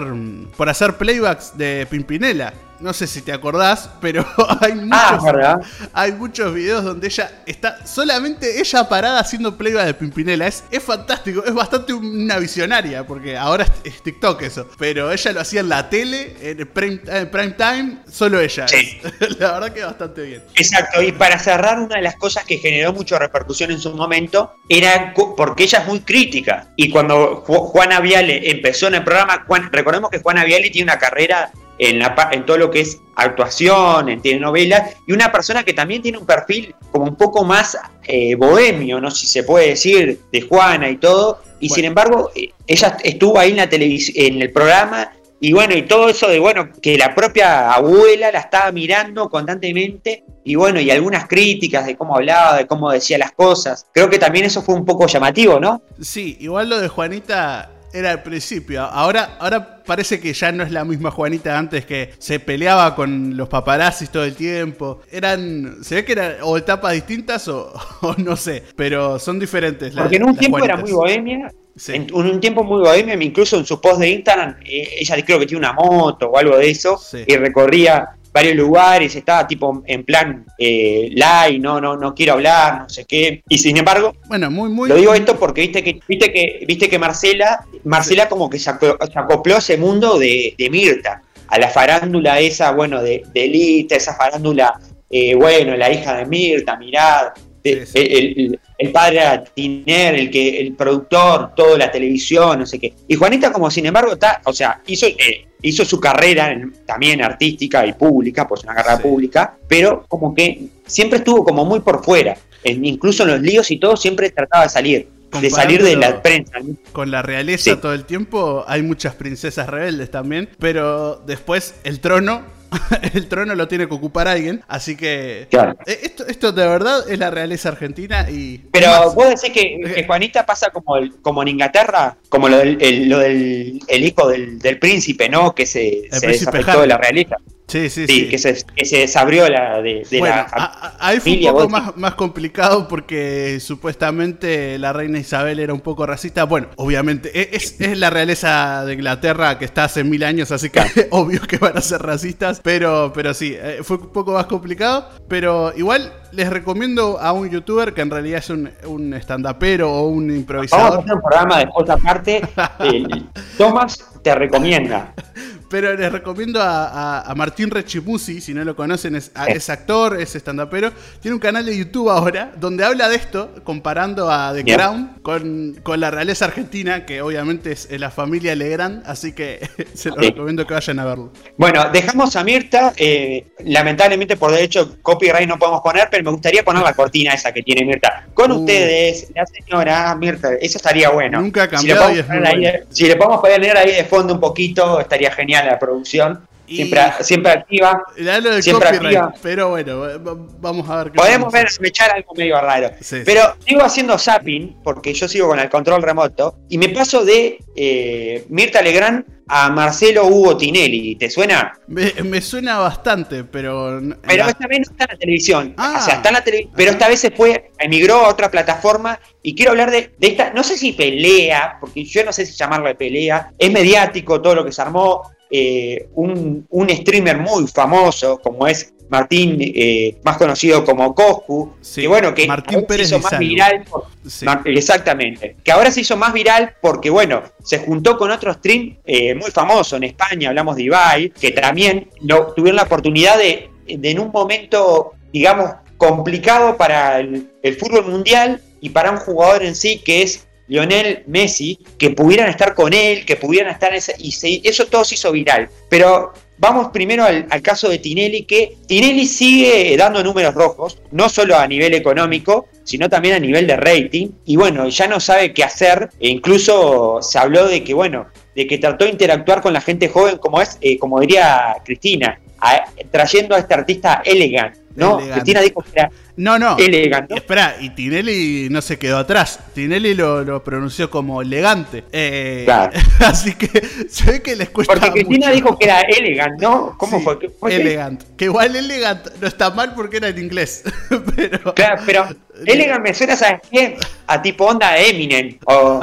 por 0.56 0.70
hacer 0.70 0.96
playbacks 0.96 1.58
de 1.58 1.88
Pimpinela. 1.90 2.54
No 2.84 2.92
sé 2.92 3.08
si 3.08 3.22
te 3.22 3.32
acordás, 3.32 3.90
pero 4.02 4.26
hay 4.60 4.76
muchos, 4.76 5.24
Ah, 5.44 5.58
hay 5.94 6.12
muchos 6.12 6.54
videos 6.54 6.84
donde 6.84 7.08
ella 7.08 7.32
está 7.46 7.86
solamente 7.88 8.60
ella 8.60 8.90
parada 8.90 9.20
haciendo 9.22 9.58
playback 9.58 9.86
de 9.86 9.94
Pimpinela. 9.94 10.48
Es, 10.48 10.66
es 10.70 10.84
fantástico, 10.84 11.46
es 11.46 11.54
bastante 11.54 11.94
una 11.94 12.38
visionaria, 12.40 13.08
porque 13.08 13.38
ahora 13.38 13.64
es, 13.64 13.94
es 13.96 14.04
TikTok 14.04 14.42
eso. 14.42 14.68
Pero 14.78 15.12
ella 15.14 15.32
lo 15.32 15.40
hacía 15.40 15.62
en 15.62 15.70
la 15.70 15.90
tele, 15.90 16.36
en 16.42 16.68
prime, 16.68 17.00
en 17.08 17.32
prime 17.32 17.52
time, 17.52 17.98
solo 18.12 18.42
ella. 18.42 18.68
Sí. 18.68 19.00
La 19.40 19.54
verdad 19.54 19.74
que 19.74 19.84
bastante 19.86 20.22
bien. 20.24 20.44
Exacto, 20.56 21.02
y 21.02 21.14
para 21.14 21.40
cerrar, 21.40 21.80
una 21.80 21.96
de 21.96 22.02
las 22.02 22.18
cosas 22.18 22.44
que 22.44 22.58
generó 22.58 22.92
mucha 22.92 23.18
repercusión 23.18 23.72
en 23.72 23.80
su 23.80 23.96
momento 23.96 24.56
era 24.68 25.14
porque 25.16 25.64
ella 25.64 25.80
es 25.80 25.88
muy 25.88 26.02
crítica. 26.02 26.68
Y 26.76 26.90
cuando 26.90 27.46
Ju- 27.46 27.60
Juana 27.70 28.02
Viale 28.02 28.52
empezó 28.52 28.88
en 28.88 28.96
el 28.96 29.04
programa, 29.06 29.46
Juan- 29.48 29.70
recordemos 29.72 30.10
que 30.10 30.20
Juana 30.20 30.44
Viale 30.44 30.70
tiene 30.70 30.92
una 30.92 31.00
carrera 31.00 31.50
en, 31.90 32.00
la, 32.00 32.30
en 32.32 32.46
todo 32.46 32.58
lo 32.58 32.72
que 32.72 32.82
es 32.82 33.00
actuación, 33.16 34.10
en 34.10 34.22
telenovela, 34.22 34.90
y 35.08 35.14
una 35.14 35.32
persona 35.32 35.64
que 35.64 35.74
también 35.74 36.02
tiene 36.02 36.18
un 36.18 36.26
perfil 36.26 36.76
como 36.92 37.06
un 37.06 37.16
poco 37.16 37.44
más 37.44 37.78
eh, 38.04 38.36
bohemio, 38.36 39.00
no 39.00 39.12
si 39.12 39.28
se 39.28 39.44
puede 39.44 39.70
decir, 39.70 40.22
de 40.32 40.42
Juana 40.42 40.90
y 40.90 40.98
todo. 40.98 41.42
Y 41.60 41.68
Bueno. 41.70 41.76
sin 41.76 41.86
embargo, 41.86 42.32
eh, 42.36 42.52
ella 42.68 42.98
estuvo 43.04 43.40
ahí 43.40 43.52
en 43.52 43.58
la 43.58 43.70
televisión, 43.70 44.16
en 44.18 44.42
el 44.42 44.52
programa 44.52 45.12
y 45.40 45.52
bueno, 45.52 45.76
y 45.76 45.82
todo 45.82 46.08
eso 46.08 46.30
de, 46.30 46.40
bueno, 46.40 46.70
que 46.82 46.98
la 46.98 47.14
propia 47.14 47.74
abuela 47.74 48.32
la 48.32 48.40
estaba 48.40 48.72
mirando 48.72 49.30
constantemente 49.30 50.24
y 50.46 50.56
bueno, 50.56 50.80
y 50.80 50.90
algunas 50.90 51.28
críticas 51.28 51.86
de 51.86 51.98
cómo 51.98 52.16
hablaba, 52.16 52.56
de 52.60 52.66
cómo 52.66 52.90
decía 52.90 53.18
las 53.18 53.34
cosas. 53.34 53.86
Creo 53.94 54.10
que 54.10 54.20
también 54.20 54.46
eso 54.46 54.62
fue 54.62 54.74
un 54.74 54.86
poco 54.86 55.06
llamativo, 55.06 55.60
¿no? 55.60 55.82
Sí, 56.00 56.38
igual 56.40 56.70
lo 56.70 56.80
de 56.80 56.88
Juanita 56.88 57.73
era 57.94 58.12
al 58.12 58.24
principio. 58.24 58.82
Ahora, 58.84 59.38
ahora 59.40 59.84
parece 59.86 60.20
que 60.20 60.34
ya 60.34 60.52
no 60.52 60.64
es 60.64 60.72
la 60.72 60.84
misma 60.84 61.12
Juanita 61.12 61.58
antes 61.58 61.86
que 61.86 62.14
se 62.18 62.40
peleaba 62.40 62.96
con 62.96 63.38
los 63.38 63.48
paparazzis 63.50 64.10
todo 64.10 64.24
el 64.24 64.36
tiempo. 64.36 65.02
Eran, 65.12 65.78
se 65.84 65.96
ve 65.96 66.06
que 66.06 66.14
eran 66.14 66.34
o 66.42 66.58
etapas 66.58 66.94
distintas 66.94 67.48
o, 67.48 67.72
o 68.02 68.16
no 68.18 68.36
sé, 68.36 68.64
pero 68.76 69.20
son 69.20 69.40
diferentes. 69.40 69.94
la- 69.94 70.04
Porque 70.04 70.18
en 70.18 70.24
un 70.24 70.36
tiempo 70.38 70.58
era 70.64 70.78
muy 70.78 70.92
bohemia, 70.92 71.52
Sí. 71.76 71.94
en 71.96 72.08
un, 72.14 72.40
tiempo 72.40 72.64
muy 72.64 72.82
bohemia, 72.82 73.16
incluso 73.16 73.58
en 73.58 73.66
su 73.66 73.82
post 73.82 74.00
de 74.00 74.10
Instagram, 74.10 74.58
eh, 74.64 74.88
ella 75.00 75.16
creo 75.26 75.40
que 75.40 75.48
tiene 75.48 75.58
una 75.66 75.74
moto 75.74 76.28
o 76.30 76.38
algo 76.38 76.56
de 76.58 76.70
eso, 76.70 76.98
Sí. 76.98 77.24
y 77.26 77.36
recorría 77.36 78.10
varios 78.34 78.56
lugares, 78.56 79.16
estaba 79.16 79.48
tipo 79.48 79.84
en 79.86 80.04
plan 80.04 80.46
eh, 80.58 81.10
live, 81.12 81.60
no, 81.60 81.80
no, 81.80 81.96
no 81.96 82.16
quiero 82.16 82.34
hablar, 82.34 82.82
no 82.82 82.90
sé 82.90 83.06
qué. 83.06 83.44
Y 83.48 83.58
sin 83.60 83.78
embargo, 83.78 84.16
Bueno, 84.28 84.50
muy, 84.50 84.70
muy. 84.70 84.90
Lo 84.90 84.96
digo 84.96 85.14
esto 85.14 85.38
porque 85.38 85.62
viste 85.62 85.84
que, 85.84 86.00
viste 86.08 86.34
que, 86.34 86.66
viste 86.68 86.90
que 86.90 86.98
Marcela, 87.00 87.66
Marcela 87.84 88.28
como 88.28 88.50
que 88.50 88.58
se 88.60 88.72
aco- 88.72 88.98
se 89.06 89.20
acopló 89.20 89.56
a 89.56 89.60
ese 89.60 89.78
mundo 89.78 90.18
de, 90.18 90.56
de 90.58 90.70
Mirta, 90.70 91.22
a 91.48 91.60
la 91.60 91.70
farándula 91.70 92.40
esa, 92.40 92.72
bueno, 92.72 93.02
de, 93.04 93.24
de 93.34 93.46
Elite, 93.46 93.96
esa 93.98 94.16
farándula, 94.16 94.80
eh, 95.10 95.36
bueno, 95.36 95.78
la 95.78 95.92
hija 95.92 96.16
de 96.18 96.26
Mirta, 96.26 96.76
mirad, 96.78 97.28
de- 97.64 97.86
Sí, 97.86 97.92
sí. 97.94 98.00
El, 98.00 98.40
el- 98.40 98.60
el 98.80 98.92
padre 98.92 99.18
era 99.18 99.44
Tiner, 99.44 100.16
el 100.16 100.30
que, 100.32 100.60
el 100.60 100.74
productor, 100.74 101.54
toda 101.56 101.78
la 101.78 101.90
televisión, 101.92 102.60
no 102.60 102.66
sé 102.66 102.80
qué. 102.80 102.92
Y 103.08 103.16
Juanita, 103.16 103.52
como 103.54 103.70
sin 103.72 103.86
embargo, 103.86 104.12
está, 104.14 104.42
o 104.44 104.52
sea, 104.52 104.82
hizo, 104.88 105.06
eh, 105.06 105.46
hizo 105.64 105.84
su 105.84 106.00
carrera 106.00 106.52
en- 106.52 106.74
también 106.86 107.24
artística 107.24 107.86
y 107.88 107.94
pública, 107.94 108.48
pues 108.48 108.64
una 108.64 108.76
carrera 108.76 108.98
Sí. 108.98 109.04
pública, 109.04 109.56
pero 109.68 110.06
como 110.08 110.36
que 110.36 110.68
siempre 110.86 111.18
estuvo 111.18 111.44
como 111.44 111.66
muy 111.66 111.80
por 111.80 112.04
fuera. 112.06 112.38
En- 112.64 112.86
incluso 112.86 113.24
en 113.24 113.30
los 113.30 113.42
líos 113.42 113.72
y 113.72 113.78
todo, 113.78 113.98
siempre 113.98 114.30
trataba 114.30 114.64
de 114.66 114.70
salir. 114.70 115.08
De 115.42 115.50
salir 115.50 115.82
de 115.84 115.96
la 115.96 116.22
prensa. 116.22 116.60
¿no? 116.60 116.76
Con 116.92 117.10
la 117.10 117.24
realeza 117.24 117.72
Sí. 117.72 117.76
todo 117.82 117.94
el 117.96 118.06
tiempo 118.06 118.64
hay 118.68 118.84
muchas 118.84 119.16
princesas 119.16 119.68
rebeldes 119.68 120.12
también, 120.12 120.48
pero 120.60 121.16
después 121.26 121.74
el 121.84 122.00
trono, 122.02 122.44
el 123.14 123.28
trono 123.28 123.56
lo 123.56 123.68
tiene 123.68 123.88
que 123.88 123.94
ocupar 123.94 124.28
alguien, 124.28 124.62
así 124.68 124.96
que 124.96 125.48
Claro. 125.50 125.78
Eh, 125.86 126.00
esto, 126.04 126.26
esto 126.28 126.52
de 126.52 126.68
verdad 126.68 127.10
es 127.10 127.20
la 127.20 127.30
realeza 127.32 127.70
argentina 127.70 128.30
y 128.30 128.60
Pero 128.72 128.88
más, 128.88 129.16
vos 129.16 129.28
decís 129.30 129.52
que, 129.54 129.80
que 129.94 130.06
Juanita 130.06 130.46
pasa 130.46 130.70
como, 130.72 130.98
el- 130.98 131.16
como 131.22 131.42
en 131.42 131.50
Inglaterra, 131.50 132.18
como 132.30 132.50
lo 132.50 132.58
del, 132.58 132.78
el, 132.82 133.10
lo 133.10 133.20
del 133.20 133.80
el 133.88 134.04
hijo 134.06 134.28
del, 134.28 134.60
del 134.60 134.80
príncipe, 134.80 135.30
¿no? 135.30 135.54
Que 135.56 135.66
se, 135.66 136.08
se 136.12 136.28
desafectó 136.28 136.72
Harry. 136.72 136.82
de 136.82 136.88
la 136.88 136.98
realeza. 136.98 137.36
Sí, 137.68 137.90
sí, 137.90 138.06
Sí, 138.08 138.20
sí. 138.22 138.30
Que, 138.30 138.38
se, 138.38 138.64
que 138.76 138.86
se 138.86 138.98
desabrió 139.00 139.50
la, 139.50 139.82
de, 139.82 140.06
de 140.10 140.20
bueno, 140.20 140.36
la 140.36 140.42
a- 140.52 140.88
a- 140.88 141.08
ahí 141.08 141.20
fue 141.20 141.34
un 141.38 141.42
poco 141.54 141.70
más, 141.70 141.98
más 141.98 142.16
complicado 142.16 142.88
porque 142.88 143.60
supuestamente 143.60 144.78
la 144.80 144.94
reina 144.94 145.20
Isabel 145.20 145.60
era 145.60 145.74
un 145.74 145.82
poco 145.82 146.06
racista. 146.06 146.44
Bueno, 146.46 146.68
obviamente 146.76 147.32
e- 147.40 147.56
es, 147.56 147.80
es 147.80 147.98
la 147.98 148.10
realeza 148.10 148.86
de 148.86 148.94
Inglaterra 148.94 149.58
que 149.60 149.66
está 149.66 149.86
hace 149.86 150.04
mil 150.04 150.24
años, 150.24 150.52
así 150.52 150.70
que 150.70 150.82
obvio 151.12 151.42
que 151.42 151.58
van 151.58 151.78
a 151.78 151.82
ser 151.82 152.02
racistas. 152.02 152.60
Pero, 152.64 153.12
pero 153.14 153.34
sí, 153.34 153.56
eh, 153.58 153.80
fue 153.84 153.98
un 153.98 154.10
poco 154.12 154.34
más 154.34 154.46
complicado. 154.46 155.10
Pero 155.28 155.74
igual 155.76 156.14
les 156.32 156.50
recomiendo 156.50 157.20
a 157.20 157.32
un 157.32 157.50
youtuber 157.50 157.94
que 157.94 158.02
en 158.02 158.10
realidad 158.10 158.40
es 158.40 158.50
un, 158.50 158.70
un 158.88 159.14
stand-upero 159.14 159.92
o 159.92 160.08
un 160.08 160.24
Vamos 160.28 160.34
a 160.34 160.38
improvisador. 160.40 161.00
hacer 161.00 161.14
un 161.14 161.22
programa 161.22 161.60
después 161.60 161.90
aparte. 161.90 162.42
el- 162.80 163.30
Tomás 163.58 164.04
te 164.24 164.34
recomienda. 164.36 165.14
Pero 165.70 165.96
les 165.96 166.12
recomiendo 166.12 166.62
a, 166.62 166.86
a- 166.88 167.22
a 167.32 167.34
Martín 167.34 167.72
Rechimusi, 167.72 168.42
si 168.42 168.54
no 168.54 168.64
lo 168.64 168.76
conocen, 168.76 169.16
es, 169.16 169.32
a- 169.34 169.48
es 169.48 169.72
actor, 169.72 170.22
es 170.22 170.36
estandapero. 170.36 170.92
Tiene 171.20 171.34
un 171.34 171.40
canal 171.42 171.66
de 171.66 171.76
YouTube 171.76 172.12
ahora 172.12 172.52
donde 172.58 172.86
habla 172.86 173.10
de 173.10 173.16
esto, 173.16 173.56
comparando 173.64 174.30
a 174.32 174.54
The 174.54 174.62
Bien. 174.62 174.78
Crown 174.78 175.20
con, 175.24 175.80
con 175.82 176.00
la 176.00 176.12
realeza 176.12 176.46
argentina, 176.46 177.08
que 177.08 177.24
obviamente 177.24 177.72
es, 177.72 177.88
la 178.00 178.12
familia 178.12 178.54
Legrand, 178.56 179.02
así 179.08 179.34
que 179.34 179.68
se 179.96 180.10
lo 180.10 180.18
Sí. 180.22 180.28
recomiendo 180.30 180.68
que 180.68 180.76
vayan 180.76 181.00
a 181.00 181.06
verlo. 181.06 181.34
Bueno, 181.58 181.90
dejamos 181.92 182.36
a 182.36 182.44
Mirta. 182.44 182.94
eh, 182.96 183.48
lamentablemente, 183.66 184.38
por 184.38 184.52
derecho, 184.52 184.98
copyright 185.02 185.48
no 185.50 185.58
podemos 185.58 185.82
poner, 185.82 186.08
pero 186.12 186.24
me 186.24 186.30
gustaría 186.32 186.64
poner 186.64 186.84
la 186.84 186.94
cortina 186.94 187.34
esa 187.34 187.52
que 187.52 187.64
tiene 187.64 187.84
Mirta. 187.84 188.28
Con 188.36 188.52
Uh. 188.52 188.60
ustedes, 188.60 189.32
la 189.34 189.44
señora 189.48 190.14
Mirta, 190.16 190.50
eso 190.62 190.78
estaría 190.78 191.10
bueno. 191.10 191.42
Nunca 191.42 191.64
ha 191.64 191.78
Si 191.80 191.88
le 191.88 191.94
cambiado 191.96 192.04
podemos 192.04 192.26
poner 192.28 192.46
ahí 192.48 192.60
bueno. 192.62 192.72
de- 192.90 192.96
Si 192.96 193.08
le 193.08 193.16
podemos 193.16 193.42
poner 193.42 193.78
ahí 193.78 193.92
de 193.92 194.04
un 194.22 194.40
poquito, 194.40 195.00
estaría 195.00 195.32
genial 195.32 195.66
la 195.68 195.80
producción. 195.80 196.48
Y- 196.66 196.78
Siempre, 196.78 197.02
siempre 197.22 197.52
activa. 197.52 198.04
Del 198.16 198.64
Siempre 198.64 198.88
activa. 198.88 199.34
pero 199.42 199.70
bueno, 199.72 200.00
va- 200.00 200.18
va- 200.18 200.48
vamos 200.60 200.90
a 200.90 201.04
ver 201.04 201.12
qué 201.12 201.18
Podemos 201.20 201.52
ver, 201.52 201.68
echar 201.84 202.12
algo 202.16 202.34
medio 202.36 202.60
raro. 202.62 202.90
Sí, 203.02 203.18
Pero 203.26 203.56
sigo 203.68 203.84
haciendo 203.84 204.18
zapping, 204.18 204.78
porque 204.82 205.14
yo 205.14 205.28
sigo 205.28 205.50
con 205.50 205.60
el 205.60 205.70
control 205.70 206.02
remoto, 206.02 206.56
y 206.70 206.78
me 206.78 206.88
paso 206.90 207.26
de 207.26 207.60
eh, 207.76 208.46
Mirta 208.48 208.82
Legrand 208.82 209.26
a 209.56 209.70
Marcelo 209.70 210.26
Hugo 210.26 210.58
Tinelli. 210.58 211.16
¿Te 211.16 211.30
suena? 211.30 211.74
Me, 211.86 212.12
me 212.24 212.42
suena 212.42 212.80
bastante, 212.80 213.44
pero. 213.44 214.02
Pero 214.28 214.48
esta 214.48 214.68
vez 214.68 214.80
no 214.80 214.92
está 214.92 215.04
en 215.04 215.10
la 215.12 215.18
televisión. 215.18 215.74
Ah. 215.78 215.98
O 216.00 216.02
sea, 216.02 216.16
está 216.16 216.30
en 216.30 216.34
la 216.34 216.44
televisión. 216.44 216.74
Pero 216.76 216.92
esta 216.92 217.08
vez 217.08 217.20
se 217.20 217.30
fue, 217.32 217.72
emigró 217.78 218.16
a 218.26 218.30
otra 218.30 218.50
plataforma. 218.50 219.20
Y 219.44 219.54
quiero 219.54 219.72
hablar 219.72 219.92
de, 219.92 220.12
de 220.18 220.28
esta, 220.28 220.52
no 220.54 220.64
sé 220.64 220.78
si 220.78 220.94
pelea, 220.94 221.78
porque 221.80 222.04
yo 222.04 222.26
no 222.26 222.34
sé 222.34 222.46
si 222.48 222.54
llamarle 222.54 222.96
pelea. 222.96 223.54
Es 223.60 223.72
mediático 223.72 224.42
todo 224.42 224.56
lo 224.56 224.66
que 224.66 224.72
se 224.72 224.82
armó. 224.82 225.22
eh, 225.56 226.08
un, 226.16 226.66
un 226.72 226.90
streamer 226.90 227.38
muy 227.38 227.68
famoso, 227.68 228.40
como 228.42 228.66
es 228.66 228.92
Martín, 229.14 229.58
eh, 229.62 230.18
más 230.24 230.38
conocido 230.38 230.84
como 230.84 231.14
Coscu. 231.16 231.76
Sí, 231.82 232.02
que 232.02 232.08
bueno, 232.08 232.34
que 232.34 232.48
Martín 232.48 232.86
se 232.90 233.02
hizo 233.04 233.20
más 233.20 233.38
viral. 233.40 233.84
por- 233.90 234.08
sí. 234.28 234.44
Mar- 234.46 234.62
Exactamente. 234.66 235.56
Que 235.64 235.72
ahora 235.72 235.92
se 235.92 236.02
hizo 236.02 236.18
más 236.18 236.34
viral 236.34 236.74
porque, 236.82 237.10
bueno, 237.10 237.44
se 237.64 237.78
juntó 237.80 238.18
con 238.18 238.32
otro 238.32 238.54
stream 238.54 238.98
eh, 239.06 239.36
muy 239.36 239.52
famoso 239.52 239.96
en 239.98 240.04
España, 240.06 240.50
hablamos 240.50 240.76
de 240.76 240.84
Ibai, 240.84 241.30
que 241.30 241.52
también 241.52 242.10
lo, 242.22 242.48
tuvieron 242.54 242.78
la 242.78 242.84
oportunidad 242.84 243.38
de, 243.38 243.70
de 243.88 244.12
en 244.12 244.20
un 244.20 244.32
momento, 244.32 245.14
digamos, 245.32 245.70
complicado 245.98 246.76
para 246.76 247.20
el, 247.20 247.50
el 247.62 247.76
fútbol 247.76 248.06
mundial 248.06 248.62
y 248.82 248.90
para 248.90 249.12
un 249.12 249.18
jugador 249.18 249.64
en 249.64 249.76
sí 249.76 250.00
que 250.04 250.24
es 250.24 250.48
Lionel 250.68 251.24
Messi, 251.28 251.78
que 251.98 252.10
pudieran 252.10 252.50
estar 252.50 252.74
con 252.74 252.94
él, 252.94 253.26
que 253.26 253.36
pudieran 253.36 253.72
estar 253.72 253.92
en 253.92 253.98
ese... 253.98 254.16
Y 254.18 254.32
se- 254.32 254.62
eso 254.64 254.86
todo 254.88 255.04
se 255.04 255.16
hizo 255.16 255.32
viral. 255.32 255.70
Pero 255.90 256.34
vamos 256.64 256.88
primero 256.94 257.26
al, 257.26 257.62
caso 257.62 257.90
de 257.90 257.98
Tinelli, 257.98 258.44
que 258.44 258.78
Tinelli 258.88 259.28
sigue 259.28 259.98
dando 259.98 260.24
números 260.24 260.56
rojos, 260.56 260.98
no 261.12 261.28
solo 261.28 261.58
a 261.58 261.68
nivel 261.68 261.94
económico, 261.94 262.68
sino 262.86 263.10
también 263.10 263.36
a 263.36 263.40
nivel 263.40 263.68
de 263.68 263.76
rating. 263.76 264.30
Y 264.46 264.56
bueno, 264.56 264.88
ya 264.88 265.08
no 265.08 265.20
sabe 265.20 265.54
qué 265.54 265.66
hacer. 265.66 266.10
E 266.22 266.30
incluso 266.30 267.20
se 267.22 267.38
habló 267.38 267.68
de 267.68 267.84
que, 267.84 267.94
bueno, 267.94 268.28
de 268.56 268.66
que 268.66 268.78
trató 268.78 269.04
de 269.04 269.12
interactuar 269.12 269.62
con 269.62 269.74
la 269.74 269.82
gente 269.82 270.08
joven, 270.08 270.38
como 270.38 270.62
es, 270.62 270.78
eh, 270.80 270.98
como 270.98 271.20
diría 271.20 271.76
Cristina, 271.84 272.40
a- 272.72 272.86
trayendo 273.12 273.56
a 273.56 273.60
este 273.60 273.74
artista 273.74 274.22
elegant. 274.26 274.76
¿no? 274.96 275.18
Elegant. 275.18 275.34
Cristina 275.42 275.62
dijo 275.62 275.82
que 275.82 275.90
era 276.00 276.12
No, 276.36 276.60
no. 276.60 276.78
elegant. 276.78 277.28
¿no? 277.28 277.36
Espera, 277.36 277.78
y 277.80 277.90
Tinelli 277.90 278.68
no 278.70 278.80
se 278.80 279.00
quedó 279.00 279.18
atrás. 279.18 279.60
Tinelli 279.74 280.14
lo, 280.14 280.44
lo 280.44 280.64
pronunció 280.64 281.10
como 281.10 281.42
elegante. 281.42 282.04
Eh, 282.12 282.62
Claro. 282.66 282.92
Así 283.22 283.56
que 283.56 283.68
se 284.08 284.32
ve 284.32 284.42
que 284.44 284.56
les 284.56 284.70
cuesta 284.70 284.94
Porque 284.94 285.12
Cristina 285.12 285.48
mucho. 285.48 285.56
dijo 285.56 285.80
que 285.80 285.86
era 285.86 286.02
elegant, 286.02 286.62
¿no? 286.62 286.96
¿Cómo 286.98 287.18
Sí, 287.18 287.24
fue? 287.24 287.40
¿Qué 287.40 287.50
fue? 287.50 287.74
Elegant. 287.76 288.22
Que 288.38 288.46
igual 288.46 288.76
elegant 288.76 289.26
no 289.42 289.48
está 289.48 289.72
mal 289.72 289.96
porque 289.96 290.18
era 290.18 290.28
en 290.28 290.38
inglés. 290.38 290.84
Pero. 291.36 291.74
Claro, 291.74 292.02
pero 292.06 292.28
elegant 292.68 293.04
me 293.04 293.14
suena, 293.16 293.36
¿sabes 293.36 293.62
qué? 293.72 293.98
A 294.28 294.40
tipo 294.44 294.66
onda 294.66 294.96
Eminem. 294.96 295.58
O, 295.66 296.00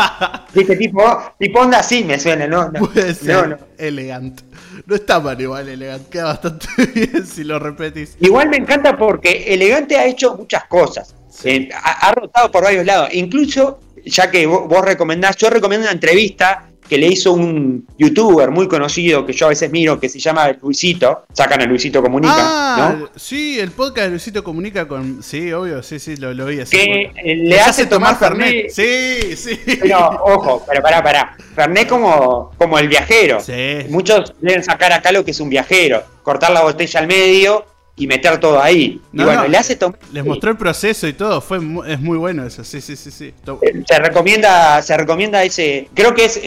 ¿viste? 0.52 0.76
Tipo, 0.76 1.32
tipo 1.38 1.60
onda 1.60 1.78
así 1.78 2.02
me 2.02 2.18
suena, 2.18 2.48
¿no? 2.48 2.68
no 2.72 2.80
Puede 2.80 3.14
ser 3.14 3.34
no, 3.36 3.46
no. 3.46 3.58
Elegant. 3.80 4.40
No 4.86 4.94
está 4.94 5.20
mal 5.20 5.40
igual 5.40 5.68
elegant. 5.68 6.08
Queda 6.08 6.24
bastante 6.24 6.68
bien 6.94 7.26
si 7.26 7.44
lo 7.44 7.58
repetís. 7.58 8.16
Igual 8.20 8.48
me 8.48 8.58
encanta 8.58 8.96
porque 8.96 9.52
Elegante 9.54 9.96
ha 9.96 10.06
hecho 10.06 10.36
muchas 10.36 10.64
cosas. 10.64 11.14
Eh, 11.44 11.68
ha, 11.74 12.08
ha 12.08 12.12
rotado 12.12 12.50
por 12.50 12.62
varios 12.64 12.84
lados. 12.84 13.10
Incluso, 13.12 13.80
ya 14.04 14.30
que 14.30 14.46
vos, 14.46 14.68
vos 14.68 14.84
recomendás, 14.84 15.36
yo 15.36 15.50
recomiendo 15.50 15.86
una 15.86 15.92
entrevista 15.92 16.69
que 16.90 16.98
le 16.98 17.06
hizo 17.06 17.32
un 17.32 17.86
youtuber 17.96 18.50
muy 18.50 18.66
conocido 18.66 19.24
que 19.24 19.32
yo 19.32 19.46
a 19.46 19.50
veces 19.50 19.70
miro, 19.70 20.00
que 20.00 20.08
se 20.08 20.18
llama 20.18 20.50
Luisito. 20.60 21.22
Sacan 21.32 21.62
a 21.62 21.64
Luisito 21.64 22.02
Comunica, 22.02 22.34
Ah, 22.36 22.96
¿no? 22.98 23.08
sí, 23.14 23.60
el 23.60 23.70
podcast 23.70 24.06
de 24.06 24.10
Luisito 24.10 24.42
Comunica 24.42 24.88
con. 24.88 25.22
Sí, 25.22 25.52
obvio, 25.52 25.84
sí, 25.84 26.00
sí, 26.00 26.16
lo, 26.16 26.34
lo 26.34 26.46
vi 26.46 26.58
así. 26.60 26.76
Que 26.76 27.12
le 27.36 27.60
hace 27.60 27.86
tomar 27.86 28.18
Fernet. 28.18 28.70
Sí, 28.70 29.36
sí. 29.36 29.56
Pero, 29.80 29.98
ojo, 30.24 30.64
pero 30.68 30.82
pará, 30.82 31.00
pará. 31.00 31.36
Fernet 31.54 31.88
como, 31.88 32.50
como 32.58 32.76
el 32.76 32.88
viajero. 32.88 33.38
Sí. 33.40 33.86
Muchos 33.88 34.34
deben 34.40 34.64
sacar 34.64 34.92
acá 34.92 35.12
lo 35.12 35.24
que 35.24 35.30
es 35.30 35.38
un 35.38 35.48
viajero. 35.48 36.02
Cortar 36.24 36.50
la 36.50 36.62
botella 36.62 36.98
al 36.98 37.06
medio 37.06 37.64
y 38.00 38.06
meter 38.06 38.40
todo 38.40 38.60
ahí. 38.60 38.98
No, 39.12 39.22
y 39.22 39.26
bueno, 39.26 39.42
no, 39.42 39.48
le 39.48 39.58
hace 39.58 39.76
tomar. 39.76 39.98
Les 40.10 40.24
mostró 40.24 40.50
el 40.50 40.56
proceso 40.56 41.06
y 41.06 41.12
todo, 41.12 41.42
fue 41.42 41.58
es 41.86 42.00
muy 42.00 42.16
bueno 42.16 42.46
eso, 42.46 42.64
sí, 42.64 42.80
sí, 42.80 42.96
sí, 42.96 43.10
sí. 43.10 43.34
Eh, 43.60 43.82
Se 43.86 43.98
recomienda, 43.98 44.80
se 44.80 44.96
recomienda 44.96 45.44
ese. 45.44 45.88
Creo 45.94 46.14
que 46.14 46.24
es. 46.24 46.40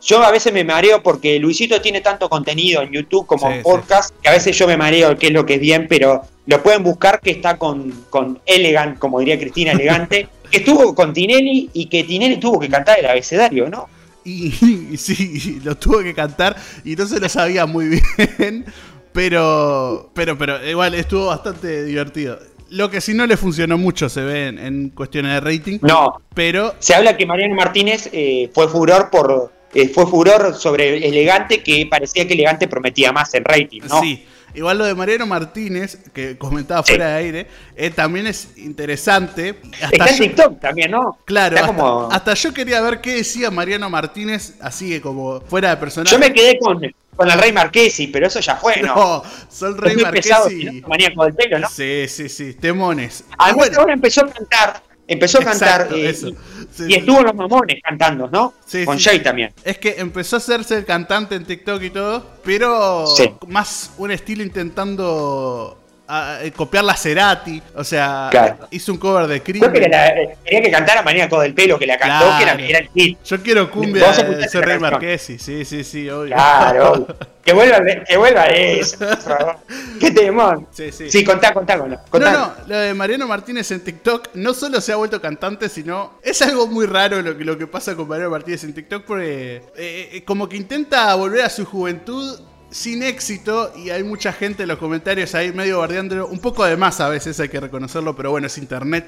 Yo 0.00 0.22
a 0.22 0.30
veces 0.30 0.52
me 0.52 0.64
mareo 0.64 1.02
porque 1.02 1.38
Luisito 1.38 1.80
tiene 1.82 2.00
tanto 2.00 2.30
contenido 2.30 2.82
en 2.82 2.92
YouTube 2.92 3.26
como 3.26 3.48
Sí, 3.48 3.54
en 3.54 3.62
podcast, 3.62 4.14
que 4.22 4.28
a 4.30 4.32
veces 4.32 4.56
yo 4.56 4.66
me 4.66 4.76
mareo 4.76 5.18
qué 5.18 5.26
es 5.26 5.32
lo 5.32 5.44
que 5.44 5.54
es 5.54 5.60
bien, 5.60 5.86
pero 5.88 6.22
lo 6.46 6.62
pueden 6.62 6.82
buscar 6.82 7.20
que 7.20 7.32
está 7.32 7.58
con, 7.58 7.90
con 8.08 8.40
Elegant, 8.46 8.98
como 8.98 9.18
diría 9.18 9.38
Cristina 9.38 9.72
Elegante, 9.72 10.28
que 10.50 10.58
estuvo 10.58 10.94
con 10.94 11.12
Tinelli 11.12 11.68
y 11.74 11.86
que 11.86 12.04
Tinelli 12.04 12.38
tuvo 12.38 12.60
que 12.60 12.68
cantar 12.68 13.00
el 13.00 13.06
abecedario, 13.06 13.68
¿no? 13.68 13.88
Y, 14.24 14.54
y 14.92 14.96
sí, 14.96 15.60
lo 15.64 15.76
tuvo 15.76 15.98
que 15.98 16.14
cantar 16.14 16.56
y 16.84 16.94
no 16.96 17.04
se 17.04 17.20
lo 17.20 17.28
sabía 17.28 17.66
muy 17.66 18.00
bien, 18.38 18.64
pero, 19.12 20.10
pero, 20.14 20.36
pero 20.38 20.64
igual 20.68 20.94
estuvo 20.94 21.26
bastante 21.26 21.84
divertido. 21.84 22.38
Lo 22.70 22.90
que 22.90 23.00
sí 23.00 23.14
no 23.14 23.26
le 23.26 23.36
funcionó 23.36 23.78
mucho 23.78 24.08
se 24.08 24.20
ve 24.22 24.48
en, 24.48 24.58
en 24.58 24.90
cuestiones 24.90 25.32
de 25.32 25.40
rating, 25.40 25.78
No, 25.82 26.20
pero 26.34 26.74
se 26.78 26.94
habla 26.94 27.16
que 27.16 27.24
Mariano 27.26 27.54
Martínez 27.54 28.10
eh, 28.12 28.50
fue 28.52 28.68
furor 28.68 29.08
por. 29.10 29.50
eh, 29.74 29.88
fue 29.88 30.06
furor 30.06 30.54
sobre 30.54 31.06
Elegante, 31.08 31.62
que 31.62 31.86
parecía 31.90 32.26
que 32.26 32.34
Elegante 32.34 32.68
prometía 32.68 33.10
más 33.12 33.32
en 33.34 33.44
rating, 33.44 33.80
¿no? 33.88 34.00
sí. 34.00 34.24
Igual 34.54 34.78
lo 34.78 34.86
de 34.86 34.94
Mariano 34.94 35.26
Martínez, 35.26 35.98
que 36.14 36.38
comentaba 36.38 36.82
fuera 36.82 37.08
de 37.10 37.14
aire, 37.16 37.46
eh, 37.76 37.90
también 37.90 38.26
es 38.26 38.48
interesante. 38.56 39.56
Hasta 39.74 39.86
Está 39.88 40.06
en 40.08 40.16
yo- 40.16 40.24
TikTok 40.24 40.60
también, 40.60 40.90
¿no? 40.90 41.18
Claro, 41.26 41.54
Está 41.56 41.66
hasta, 41.70 41.76
como- 41.76 42.08
hasta 42.10 42.34
yo 42.34 42.54
quería 42.54 42.80
ver 42.80 43.00
qué 43.02 43.16
decía 43.16 43.50
Mariano 43.50 43.88
Martínez, 43.90 44.54
así 44.60 44.88
que 44.88 45.00
como 45.02 45.42
fuera 45.42 45.70
de 45.70 45.76
personaje. 45.76 46.10
Yo 46.14 46.18
me 46.18 46.32
quedé 46.32 46.58
con, 46.58 46.80
con 47.18 47.28
el 47.30 47.38
Rey 47.38 47.52
Marquesi, 47.52 48.06
pero 48.06 48.28
eso 48.28 48.38
ya 48.38 48.54
fue, 48.56 48.80
¿no? 48.80 48.94
No, 48.94 49.22
Sol 49.50 49.76
Rey 49.76 49.96
Es 49.96 50.02
Marquesi. 50.02 50.82
maníaco 50.86 51.24
del 51.24 51.34
pelo, 51.34 51.58
¿no? 51.58 51.68
Sí, 51.68 52.06
sí, 52.08 52.28
sí, 52.28 52.54
temones. 52.54 53.24
Y 53.28 53.32
Además, 53.38 53.56
bueno, 53.66 53.80
ahora 53.80 53.92
empezó 53.94 54.20
a 54.24 54.28
cantar, 54.30 54.82
empezó 55.08 55.38
a 55.40 55.44
cantar 55.44 55.80
Exacto, 55.82 55.96
eh, 55.96 56.08
eso. 56.10 56.28
y, 56.28 56.36
Sí, 56.70 56.84
y 56.84 56.92
sí. 56.92 56.94
estuvo 56.94 57.18
en 57.18 57.24
los 57.26 57.34
mamones 57.34 57.80
cantando, 57.82 58.28
¿no? 58.28 58.54
Sí, 58.64 58.84
con. 58.84 58.98
Jay 59.00 59.20
también. 59.20 59.52
Es 59.64 59.78
que 59.78 59.96
empezó 59.98 60.36
a 60.36 60.38
hacerse 60.38 60.76
el 60.76 60.84
cantante 60.84 61.34
en 61.34 61.44
TikTok 61.44 61.82
y 61.82 61.90
todo, 61.90 62.24
pero 62.44 63.04
más 63.48 63.90
un 63.98 64.12
estilo 64.12 64.44
intentando 64.44 65.76
eh, 66.10 66.52
copiar 66.56 66.84
la 66.84 66.96
Cerati. 66.96 67.62
O 67.74 67.84
sea, 67.84 68.28
Claro. 68.30 68.66
hizo 68.70 68.92
un 68.92 68.98
cover 68.98 69.26
de 69.26 69.38
Yo 69.38 69.44
Crimen. 69.44 69.72
quería, 69.72 69.88
la- 69.88 70.14
quería 70.44 70.62
que 70.62 70.70
cantara 70.70 71.02
Maníaco 71.02 71.40
del 71.40 71.54
Pelo, 71.54 71.78
que 71.78 71.86
la 71.86 71.98
cantó, 71.98 72.26
Claro. 72.26 72.36
que 72.38 72.42
era, 72.44 72.68
era 72.70 72.78
el 72.78 72.88
hit. 72.94 73.18
Yo 73.24 73.42
quiero 73.42 73.70
cumbia 73.70 74.04
de 74.04 74.10
escuchaste 74.10 74.48
Sol 74.48 74.60
la 74.60 74.66
Rey 74.66 74.78
canción. 74.78 74.90
Marquesi. 74.92 75.38
Sí, 75.38 75.64
sí, 75.64 75.84
sí, 75.84 76.08
obvio. 76.10 76.34
Claro, 76.34 77.06
que 77.44 77.52
vuelva, 77.52 77.78
que 78.06 78.16
vuelva 78.16 78.44
eso. 78.46 78.98
por 78.98 79.16
favor. 79.18 79.56
Qué 80.00 80.10
temón. 80.10 80.66
Sí, 80.72 80.92
sí. 80.92 81.10
Sí, 81.10 81.24
contá, 81.24 81.52
contá, 81.52 81.78
contá. 81.78 82.02
contá. 82.10 82.32
No, 82.32 82.38
no, 82.38 82.52
lo 82.66 82.76
de 82.76 82.94
Mariano 82.94 83.26
Martínez 83.26 83.70
en 83.70 83.80
TikTok 83.84 84.28
no 84.34 84.54
solo 84.54 84.80
se 84.80 84.92
ha 84.92 84.96
vuelto 84.96 85.20
cantante, 85.20 85.68
sino 85.68 86.14
es 86.22 86.40
algo 86.42 86.66
muy 86.66 86.86
raro 86.86 87.20
lo 87.22 87.36
que, 87.36 87.44
lo 87.44 87.58
que 87.58 87.66
pasa 87.66 87.94
con 87.94 88.08
Mariano 88.08 88.30
Martínez 88.30 88.64
en 88.64 88.74
TikTok 88.74 89.04
porque 89.04 89.56
eh, 89.76 90.10
eh, 90.12 90.24
como 90.24 90.48
que 90.48 90.56
intenta 90.56 91.14
volver 91.14 91.42
a 91.44 91.50
su 91.50 91.64
juventud 91.64 92.38
sin 92.70 93.02
éxito 93.02 93.72
y 93.76 93.90
hay 93.90 94.02
mucha 94.02 94.32
gente 94.32 94.62
en 94.64 94.68
los 94.68 94.78
comentarios 94.78 95.34
ahí 95.34 95.52
medio 95.52 95.78
bardeándolo, 95.78 96.26
un 96.28 96.38
poco 96.38 96.64
de 96.64 96.76
más 96.76 97.00
a 97.00 97.08
veces 97.08 97.38
hay 97.40 97.48
que 97.48 97.60
reconocerlo, 97.60 98.14
pero 98.14 98.30
bueno, 98.30 98.46
es 98.46 98.58
internet. 98.58 99.06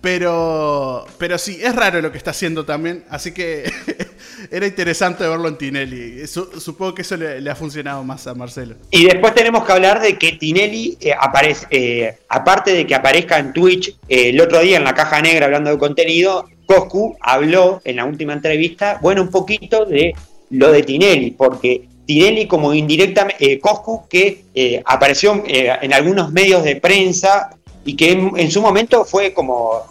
Pero, 0.00 1.04
pero 1.16 1.38
sí, 1.38 1.58
es 1.62 1.76
raro 1.76 2.02
lo 2.02 2.10
que 2.10 2.18
está 2.18 2.32
haciendo 2.32 2.64
también, 2.64 3.04
así 3.08 3.32
que 3.32 3.70
era 4.50 4.66
interesante 4.66 5.26
verlo 5.28 5.46
en 5.48 5.56
Tinelli. 5.56 6.26
Su- 6.26 6.60
supongo 6.60 6.94
que 6.94 7.02
eso 7.02 7.16
le, 7.16 7.40
le 7.40 7.48
ha 7.50 7.54
funcionado 7.54 8.02
más 8.02 8.26
a 8.26 8.34
Marcelo. 8.34 8.74
Y 8.90 9.04
después 9.04 9.32
tenemos 9.34 9.64
que 9.64 9.72
hablar 9.72 10.02
de 10.02 10.18
que 10.18 10.32
Tinelli 10.32 10.98
eh, 11.00 11.12
aparece, 11.18 11.66
eh, 11.70 12.18
aparte 12.28 12.72
de 12.72 12.86
que 12.86 12.94
aparezca 12.96 13.38
en 13.38 13.52
Twitch, 13.52 13.90
eh, 14.08 14.30
el 14.30 14.40
otro 14.40 14.58
día 14.60 14.76
en 14.76 14.84
la 14.84 14.94
caja 14.94 15.22
negra 15.22 15.46
hablando 15.46 15.70
de 15.70 15.78
contenido, 15.78 16.46
Coscu 16.66 17.16
habló 17.20 17.80
en 17.84 17.96
la 17.96 18.04
última 18.04 18.32
entrevista, 18.32 18.98
bueno, 19.00 19.22
un 19.22 19.30
poquito 19.30 19.84
de 19.84 20.14
lo 20.50 20.72
de 20.72 20.82
Tinelli, 20.82 21.30
porque 21.30 21.88
Tinelli 22.06 22.46
como 22.46 22.74
indirectamente, 22.74 23.52
eh, 23.52 23.60
Coscu, 23.60 24.08
que 24.08 24.44
eh, 24.54 24.82
apareció 24.84 25.42
eh, 25.46 25.72
en 25.80 25.92
algunos 25.92 26.32
medios 26.32 26.64
de 26.64 26.76
prensa 26.76 27.50
y 27.84 27.96
que 27.96 28.12
en, 28.12 28.50
su 28.50 28.60
momento 28.62 29.04
fue 29.04 29.32
como 29.32 29.82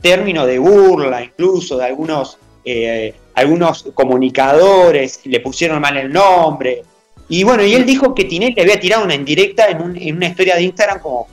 término 0.00 0.46
de 0.46 0.58
burla, 0.58 1.24
incluso 1.24 1.76
de 1.76 1.86
algunos, 1.86 2.38
algunos 3.34 3.82
comunicadores, 3.94 5.20
le 5.24 5.40
pusieron 5.40 5.80
mal 5.80 5.96
el 5.96 6.12
nombre. 6.12 6.82
Y 7.28 7.42
bueno, 7.42 7.64
y 7.64 7.74
él 7.74 7.84
dijo 7.84 8.14
que 8.14 8.26
Tinelli 8.26 8.60
había 8.60 8.78
tirado 8.78 9.04
una 9.04 9.16
indirecta 9.16 9.66
en, 9.66 9.96
en 9.96 10.16
una 10.16 10.26
historia 10.26 10.54
de 10.54 10.62
Instagram 10.62 11.00
como, 11.00 11.26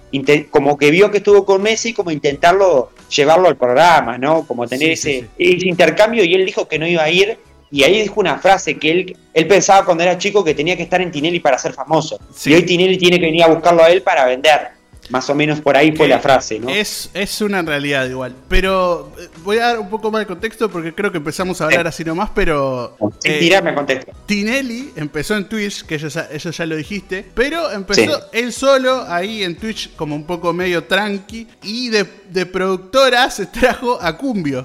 como 0.49 0.77
que 0.77 0.89
vio 0.89 1.11
que 1.11 1.17
estuvo 1.17 1.45
con 1.45 1.61
Messi, 1.61 1.93
como 1.93 2.09
intentarlo 2.09 2.89
llevarlo 3.09 3.47
al 3.47 3.57
programa, 3.57 4.17
¿no? 4.17 4.45
Como 4.47 4.67
tener 4.67 4.91
ese, 4.91 5.27
ese 5.37 5.67
intercambio 5.67 6.23
y 6.23 6.33
él 6.33 6.45
dijo 6.45 6.67
que 6.67 6.79
no 6.79 6.87
iba 6.87 7.03
a 7.03 7.09
ir 7.09 7.37
y 7.71 7.83
ahí 7.83 8.01
dijo 8.01 8.19
una 8.19 8.37
frase 8.39 8.77
que 8.77 8.91
él, 8.91 9.17
él 9.33 9.47
pensaba 9.47 9.85
cuando 9.85 10.03
era 10.03 10.17
chico 10.17 10.43
que 10.43 10.55
tenía 10.55 10.75
que 10.75 10.83
estar 10.83 11.01
en 11.01 11.11
Tinelli 11.11 11.39
para 11.39 11.57
ser 11.57 11.73
famoso. 11.73 12.19
Y 12.45 12.53
hoy 12.53 12.63
Tinelli 12.63 12.97
tiene 12.97 13.19
que 13.19 13.25
venir 13.25 13.43
a 13.43 13.47
buscarlo 13.47 13.83
a 13.83 13.89
él 13.89 14.01
para 14.01 14.25
vender. 14.25 14.79
Más 15.09 15.27
o 15.27 15.33
menos 15.33 15.59
por 15.59 15.75
ahí 15.75 15.91
fue 15.91 16.07
la 16.07 16.19
frase, 16.19 16.59
¿no? 16.59 16.69
Es, 16.69 17.09
es 17.15 17.41
una 17.41 17.63
realidad 17.63 18.07
igual. 18.07 18.35
Pero 18.47 19.11
eh, 19.17 19.27
voy 19.43 19.57
a 19.57 19.67
dar 19.67 19.79
un 19.79 19.89
poco 19.89 20.11
más 20.11 20.19
de 20.19 20.27
contexto 20.27 20.69
porque 20.69 20.93
creo 20.93 21.11
que 21.11 21.17
empezamos 21.17 21.59
a 21.61 21.65
hablar 21.65 21.87
así 21.87 22.03
nomás, 22.03 22.29
pero... 22.33 22.95
Sin 23.19 23.31
eh, 23.31 23.39
tirarme 23.39 23.73
contexto. 23.73 24.11
Tinelli 24.27 24.91
empezó 24.95 25.35
en 25.35 25.49
Twitch, 25.49 25.83
que 25.83 25.95
eso, 25.95 26.07
eso 26.07 26.51
ya 26.51 26.65
lo 26.67 26.75
dijiste, 26.75 27.25
pero 27.33 27.71
empezó 27.71 28.21
él 28.31 28.53
solo 28.53 29.03
ahí 29.07 29.43
en 29.43 29.55
Twitch 29.55 29.95
como 29.95 30.15
un 30.15 30.25
poco 30.25 30.53
medio 30.53 30.83
tranqui 30.83 31.47
y 31.63 31.89
de, 31.89 32.05
de 32.29 32.45
productora 32.45 33.31
se 33.31 33.45
trajo 33.47 33.99
a 33.99 34.15
Cumbio. 34.15 34.63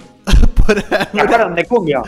Por 0.67 1.55
de 1.55 1.65
Cumbio? 1.65 2.03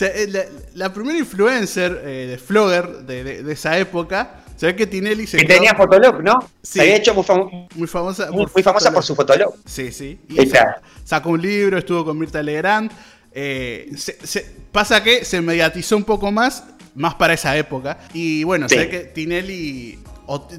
Eh, 0.00 0.48
la, 0.74 0.92
primera 0.92 1.18
influencer 1.18 2.02
eh, 2.04 2.26
de 2.30 2.38
Flogger 2.38 2.88
de, 3.00 3.52
esa 3.52 3.78
época 3.78 4.42
se 4.56 4.66
ve 4.66 4.76
que 4.76 4.86
Tinelli 4.86 5.26
se. 5.26 5.36
Que 5.36 5.44
tenía 5.44 5.74
Fotolog, 5.74 6.22
¿no? 6.22 6.40
Sí. 6.62 6.78
Se 6.78 6.80
había 6.82 6.96
hecho 6.96 7.14
muy, 7.14 7.24
famosa. 7.86 8.30
Muy, 8.30 8.62
famosa 8.62 8.92
por 8.92 9.02
su 9.02 9.14
Fotolog. 9.14 9.54
Sí, 9.66 9.92
sí. 9.92 10.18
sacó 11.04 11.30
un 11.30 11.42
libro, 11.42 11.78
estuvo 11.78 12.04
con 12.04 12.18
Mirta 12.18 12.42
Legrand. 12.42 12.90
Eh, 13.32 13.90
se, 13.96 14.46
pasa 14.72 15.02
que 15.02 15.24
se 15.24 15.42
mediatizó 15.42 15.96
un 15.96 16.04
poco 16.04 16.32
más, 16.32 16.64
más 16.94 17.14
para 17.16 17.34
esa 17.34 17.56
época. 17.56 17.98
Y 18.14 18.44
bueno, 18.44 18.68
se 18.68 18.78
ve 18.78 18.88
que 18.88 18.98
Tinelli 19.00 19.98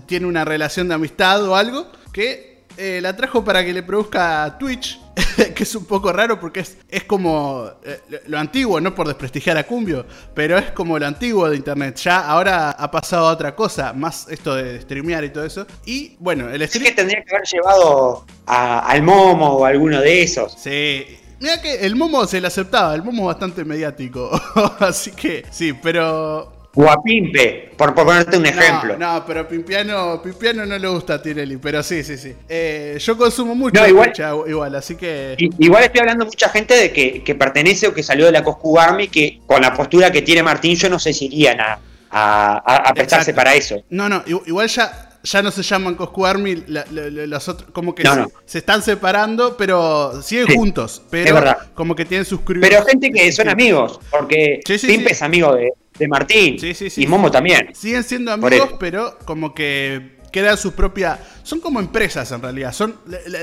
tiene 0.06 0.28
una 0.28 0.46
relación 0.46 0.88
de 0.88 0.94
amistad 0.94 1.44
o 1.44 1.56
algo 1.56 1.92
que 2.14 2.57
eh, 2.78 3.00
la 3.02 3.16
trajo 3.16 3.44
para 3.44 3.66
que 3.66 3.74
le 3.74 3.84
produzca 3.84 4.56
Twitch, 4.60 5.00
que 5.56 5.64
es 5.64 5.76
un 5.76 5.86
poco 5.86 6.14
raro 6.14 6.40
porque 6.40 6.60
es, 6.60 6.78
es 6.90 7.04
como 7.04 7.70
eh, 7.84 8.00
lo 8.28 8.38
antiguo, 8.38 8.80
no 8.80 8.94
por 8.94 9.08
desprestigiar 9.08 9.58
a 9.58 9.64
Cumbio, 9.64 10.06
pero 10.34 10.58
es 10.58 10.72
como 10.72 11.00
lo 11.00 11.06
antiguo 11.06 11.50
de 11.50 11.56
Internet. 11.56 11.96
Ya 11.98 12.20
ahora 12.20 12.72
ha 12.72 12.92
pasado 12.92 13.28
a 13.28 13.32
otra 13.32 13.56
cosa, 13.56 13.94
más 13.94 14.28
esto 14.30 14.56
de 14.56 14.82
streamear 14.82 15.24
y 15.24 15.30
todo 15.30 15.46
eso. 15.46 15.66
Y 15.86 16.16
bueno, 16.20 16.50
el 16.50 16.68
stream... 16.68 16.86
que 16.86 16.92
tendría 16.92 17.24
que 17.24 17.36
haber 17.36 17.48
llevado 17.48 18.26
al 18.46 19.02
Momo 19.02 19.58
o 19.58 19.66
alguno 19.66 20.00
de 20.00 20.24
esos. 20.24 20.54
Sí. 20.54 21.20
Mira 21.40 21.62
que 21.62 21.82
el 21.82 21.96
Momo 21.96 22.26
se 22.26 22.42
le 22.42 22.48
aceptaba, 22.48 22.96
el 22.96 23.04
Momo 23.04 23.24
es 23.24 23.36
bastante 23.36 23.64
mediático. 23.64 24.30
Así 24.80 25.12
que 25.12 25.46
sí, 25.52 25.74
pero 25.74 26.57
o 26.80 26.88
a 26.88 27.02
Pimpe, 27.02 27.72
por, 27.76 27.96
ponerte 27.96 28.38
un 28.38 28.46
ejemplo. 28.46 28.96
No, 29.00 29.24
pero 29.26 29.48
Pimpiano, 29.48 30.22
Pimpiano 30.22 30.64
no 30.64 30.78
le 30.78 30.88
gusta 30.88 31.16
a 31.16 31.22
Tirelli, 31.22 31.58
pero 31.58 31.82
sí, 31.82 32.04
sí, 32.04 32.20
sí. 32.20 32.36
Eh, 32.48 32.98
yo 33.00 33.18
consumo 33.18 33.56
mucho 33.56 33.86
igual, 33.88 34.14
igual, 34.46 34.76
así 34.76 34.96
que. 34.96 35.36
Igual 35.58 35.86
estoy 35.86 36.02
hablando 36.02 36.26
mucha 36.26 36.50
gente 36.50 36.76
de 36.76 36.92
que, 36.92 37.36
pertenece 37.36 37.88
o 37.88 37.94
que 37.96 38.04
salió 38.04 38.28
de 38.28 38.32
la 38.32 38.44
Coscu 38.44 38.80
Army, 38.80 39.08
que 39.08 39.40
con 39.48 39.60
la 39.60 39.74
postura 39.74 40.12
que 40.12 40.22
tiene 40.22 40.44
Martín, 40.44 40.76
yo 40.76 40.88
no 40.88 41.00
sé 41.00 41.14
si 41.14 41.26
irían 41.26 41.60
a, 41.60 41.80
a, 42.12 42.94
prestarse 42.94 43.34
para 43.34 43.56
eso. 43.56 43.84
No, 43.90 44.08
no, 44.08 44.24
igual 44.28 44.68
ya 44.68 45.08
ya 45.24 45.42
no 45.42 45.52
se 45.52 45.64
llaman 45.64 45.96
Coscu 45.96 46.26
Army, 46.26 46.64
los 46.68 47.50
otros, 47.50 47.72
como 47.72 47.94
que 47.94 48.04
se, 48.46 48.60
están 48.60 48.82
separando, 48.82 49.58
pero 49.58 50.22
siguen 50.22 50.56
juntos. 50.56 51.02
Pero 51.10 51.44
como 51.74 51.96
que 51.96 52.06
tienen 52.06 52.24
sus 52.24 52.40
Pero 52.42 52.86
gente 52.86 53.10
que 53.10 53.32
son 53.32 53.50
amigos, 53.50 54.00
porque 54.12 54.60
Pimpe 54.66 55.12
es 55.12 55.22
amigo 55.22 55.56
de, 55.56 55.74
de 55.98 56.08
Martín. 56.08 56.58
y 56.96 57.08
Momo 57.08 57.32
también. 57.32 57.70
Siguen 57.74 58.04
siendo 58.04 58.32
amigos, 58.32 58.74
pero 58.80 59.18
como 59.26 59.54
que 59.54 60.18
crean 60.32 60.58
sus 60.58 60.74
propias. 60.74 61.20
Son 61.44 61.60
como 61.60 61.80
empresas 61.80 62.32
en 62.32 62.42
realidad. 62.42 62.74
Son 62.74 62.96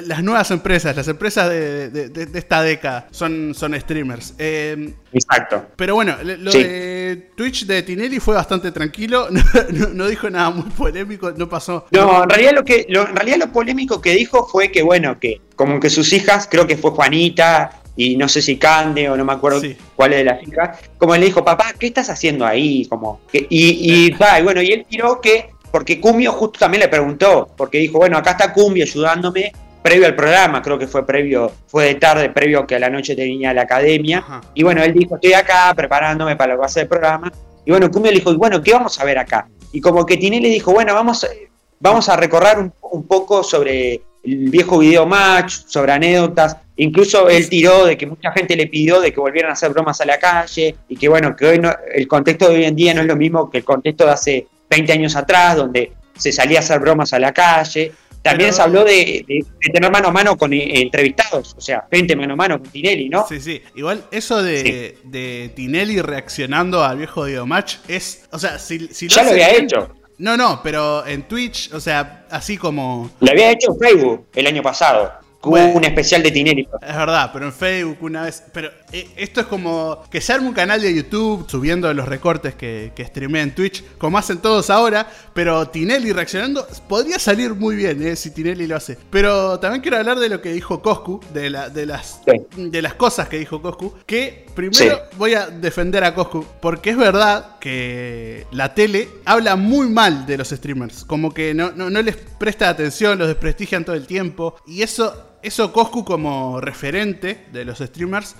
las 0.06 0.22
nuevas 0.22 0.50
empresas, 0.50 0.94
las 0.94 1.08
empresas 1.08 1.48
de, 1.48 2.28
esta 2.34 2.62
década. 2.62 3.08
Son, 3.10 3.54
son 3.54 3.78
streamers. 3.80 4.34
Em, 4.38 4.94
Exacto. 5.12 5.66
Pero 5.76 5.94
bueno, 5.94 6.16
lo 6.22 6.50
de 6.50 7.30
Twitch 7.36 7.66
de 7.66 7.82
Tinelli 7.82 8.20
fue 8.20 8.34
bastante 8.34 8.70
tranquilo. 8.72 9.28
No, 9.94 10.06
dijo 10.08 10.28
nada 10.30 10.50
muy 10.50 10.70
polémico, 10.70 11.32
no 11.32 11.48
pasó. 11.48 11.86
No, 11.90 12.22
en 12.24 12.28
realidad 12.28 12.52
lo 12.54 12.64
que, 12.64 12.86
en 12.88 13.14
realidad 13.16 13.38
lo 13.38 13.52
polémico 13.52 14.00
que 14.00 14.12
dijo 14.12 14.46
fue 14.46 14.70
que, 14.70 14.82
bueno, 14.82 15.18
que 15.18 15.40
como 15.56 15.80
que 15.80 15.90
sus 15.90 16.12
hijas, 16.12 16.48
creo 16.50 16.66
que 16.66 16.76
fue 16.76 16.90
Juanita 16.90 17.83
y 17.96 18.16
no 18.16 18.28
sé 18.28 18.42
si 18.42 18.56
Cande 18.56 19.08
o 19.08 19.16
no 19.16 19.24
me 19.24 19.32
acuerdo 19.32 19.60
cuál 19.94 20.12
es 20.12 20.18
de 20.18 20.24
las 20.24 20.42
hijas, 20.42 20.78
como 20.98 21.16
le 21.16 21.26
dijo, 21.26 21.44
papá, 21.44 21.72
¿qué 21.78 21.86
estás 21.86 22.10
haciendo 22.10 22.44
ahí? 22.44 22.86
Como, 22.86 23.20
y, 23.32 23.46
y, 23.50 24.06
y 24.06 24.42
bueno, 24.42 24.62
y 24.62 24.72
él 24.72 24.86
tiró 24.88 25.20
que, 25.20 25.50
porque 25.70 26.00
Cumbio 26.00 26.32
justo 26.32 26.58
también 26.58 26.82
le 26.82 26.88
preguntó, 26.88 27.48
porque 27.56 27.78
dijo, 27.78 27.98
bueno, 27.98 28.18
acá 28.18 28.32
está 28.32 28.52
Cumbio 28.52 28.84
ayudándome, 28.84 29.52
previo 29.82 30.06
al 30.06 30.16
programa, 30.16 30.62
creo 30.62 30.78
que 30.78 30.86
fue 30.86 31.06
previo, 31.06 31.52
fue 31.66 31.84
de 31.84 31.94
tarde, 31.96 32.30
previo 32.30 32.66
que 32.66 32.76
a 32.76 32.78
la 32.78 32.90
noche 32.90 33.14
tenía 33.14 33.52
la 33.52 33.62
academia, 33.62 34.24
y 34.54 34.62
bueno, 34.62 34.82
él 34.82 34.92
dijo, 34.92 35.16
estoy 35.16 35.34
acá 35.34 35.72
preparándome 35.76 36.36
para 36.36 36.54
lo 36.54 36.58
que 36.58 36.60
va 36.60 36.66
a 36.66 36.70
ser 36.70 36.84
el 36.84 36.88
programa, 36.88 37.32
y 37.64 37.70
bueno, 37.70 37.90
Cumbio 37.90 38.10
le 38.10 38.18
dijo, 38.18 38.32
y 38.32 38.36
bueno, 38.36 38.62
¿qué 38.62 38.72
vamos 38.72 38.98
a 38.98 39.04
ver 39.04 39.18
acá? 39.18 39.48
Y 39.72 39.80
como 39.80 40.04
que 40.06 40.16
Tinelli 40.16 40.48
le 40.48 40.54
dijo, 40.54 40.72
bueno, 40.72 40.94
vamos, 40.94 41.26
vamos 41.80 42.08
a 42.08 42.16
recorrer 42.16 42.58
un, 42.58 42.72
un 42.92 43.06
poco 43.06 43.42
sobre 43.42 44.02
viejo 44.24 44.78
video 44.78 45.06
match, 45.06 45.52
sobre 45.66 45.92
anécdotas. 45.92 46.56
Incluso 46.76 47.28
él 47.28 47.48
tiró 47.48 47.84
de 47.84 47.96
que 47.96 48.06
mucha 48.06 48.32
gente 48.32 48.56
le 48.56 48.66
pidió 48.66 49.00
de 49.00 49.12
que 49.12 49.20
volvieran 49.20 49.50
a 49.50 49.52
hacer 49.54 49.70
bromas 49.70 50.00
a 50.00 50.06
la 50.06 50.18
calle 50.18 50.74
y 50.88 50.96
que 50.96 51.08
bueno, 51.08 51.36
que 51.36 51.46
hoy 51.46 51.58
no, 51.58 51.72
el 51.94 52.08
contexto 52.08 52.48
de 52.48 52.56
hoy 52.56 52.64
en 52.64 52.74
día 52.74 52.94
no 52.94 53.02
es 53.02 53.06
lo 53.06 53.16
mismo 53.16 53.50
que 53.50 53.58
el 53.58 53.64
contexto 53.64 54.06
de 54.06 54.10
hace 54.10 54.46
20 54.70 54.92
años 54.92 55.14
atrás, 55.14 55.56
donde 55.56 55.92
se 56.16 56.32
salía 56.32 56.58
a 56.58 56.62
hacer 56.62 56.80
bromas 56.80 57.12
a 57.12 57.18
la 57.18 57.32
calle. 57.32 57.92
También 58.22 58.54
se 58.54 58.62
habló 58.62 58.84
de, 58.84 59.44
tener 59.70 59.90
mano 59.90 60.08
a 60.08 60.10
mano 60.10 60.36
con 60.38 60.54
eh, 60.54 60.80
entrevistados, 60.80 61.54
o 61.58 61.60
sea, 61.60 61.86
gente 61.92 62.16
mano 62.16 62.32
a 62.32 62.36
mano 62.36 62.58
con 62.58 62.70
Tinelli, 62.70 63.10
¿no? 63.10 63.26
Sí, 63.28 63.38
sí. 63.38 63.60
Igual 63.74 64.02
eso 64.10 64.42
de, 64.42 64.96
de 65.04 65.52
Tinelli 65.54 66.00
reaccionando 66.00 66.82
al 66.82 66.96
viejo 66.96 67.24
video 67.24 67.44
match 67.44 67.76
es, 67.86 68.26
o 68.32 68.38
sea, 68.38 68.58
si, 68.58 68.88
si 68.88 69.08
ya 69.08 69.24
lo 69.24 69.30
había 69.32 69.54
hecho. 69.54 69.94
No, 70.18 70.36
no, 70.36 70.60
pero 70.62 71.06
en 71.06 71.26
Twitch, 71.26 71.72
o 71.72 71.80
sea, 71.80 72.26
así 72.30 72.56
como. 72.56 73.10
Lo 73.20 73.30
había 73.30 73.50
hecho 73.50 73.72
en 73.72 73.78
Facebook 73.78 74.26
el 74.34 74.46
año 74.46 74.62
pasado. 74.62 75.23
Hubo 75.44 75.76
un 75.76 75.84
especial 75.84 76.22
de 76.22 76.30
Tinelli. 76.30 76.68
Es 76.80 76.96
verdad, 76.96 77.30
pero 77.32 77.46
en 77.46 77.52
Facebook 77.52 77.98
una 78.00 78.22
vez. 78.22 78.42
Pero 78.52 78.70
eh, 78.92 79.08
esto 79.16 79.40
es 79.40 79.46
como 79.46 80.02
que 80.10 80.20
se 80.20 80.32
arme 80.32 80.48
un 80.48 80.54
canal 80.54 80.80
de 80.80 80.94
YouTube 80.94 81.46
subiendo 81.48 81.92
los 81.92 82.06
recortes 82.08 82.54
que, 82.54 82.92
que 82.94 83.04
streamea 83.04 83.42
en 83.42 83.54
Twitch, 83.54 83.84
como 83.98 84.18
hacen 84.18 84.38
todos 84.38 84.70
ahora. 84.70 85.08
Pero 85.32 85.68
Tinelli 85.68 86.12
reaccionando 86.12 86.66
podría 86.88 87.18
salir 87.18 87.54
muy 87.54 87.76
bien 87.76 88.06
eh, 88.06 88.16
si 88.16 88.30
Tinelli 88.30 88.66
lo 88.66 88.76
hace. 88.76 88.96
Pero 89.10 89.58
también 89.60 89.82
quiero 89.82 89.98
hablar 89.98 90.18
de 90.18 90.28
lo 90.28 90.40
que 90.40 90.52
dijo 90.52 90.80
Coscu, 90.80 91.20
de, 91.32 91.50
la, 91.50 91.68
de, 91.68 91.86
las, 91.86 92.20
de 92.56 92.82
las 92.82 92.94
cosas 92.94 93.28
que 93.28 93.38
dijo 93.38 93.60
Coscu. 93.60 93.94
Que 94.06 94.46
primero 94.54 95.00
voy 95.16 95.34
a 95.34 95.48
defender 95.48 96.04
a 96.04 96.14
Coscu, 96.14 96.44
porque 96.60 96.90
es 96.90 96.96
verdad 96.96 97.58
que 97.58 98.46
la 98.52 98.74
tele 98.74 99.08
habla 99.24 99.56
muy 99.56 99.88
mal 99.88 100.26
de 100.26 100.38
los 100.38 100.48
streamers. 100.48 101.04
Como 101.04 101.32
que 101.32 101.54
no, 101.54 101.72
no, 101.72 101.90
no 101.90 102.02
les 102.02 102.16
presta 102.16 102.68
atención, 102.68 103.18
los 103.18 103.28
desprestigian 103.28 103.84
todo 103.84 103.96
el 103.96 104.06
tiempo. 104.06 104.56
Y 104.66 104.82
eso 104.82 105.33
eso 105.44 105.72
Coscu 105.72 106.04
como 106.04 106.60
referente 106.60 107.46
de 107.52 107.64
los 107.64 107.78
streamers 107.78 108.34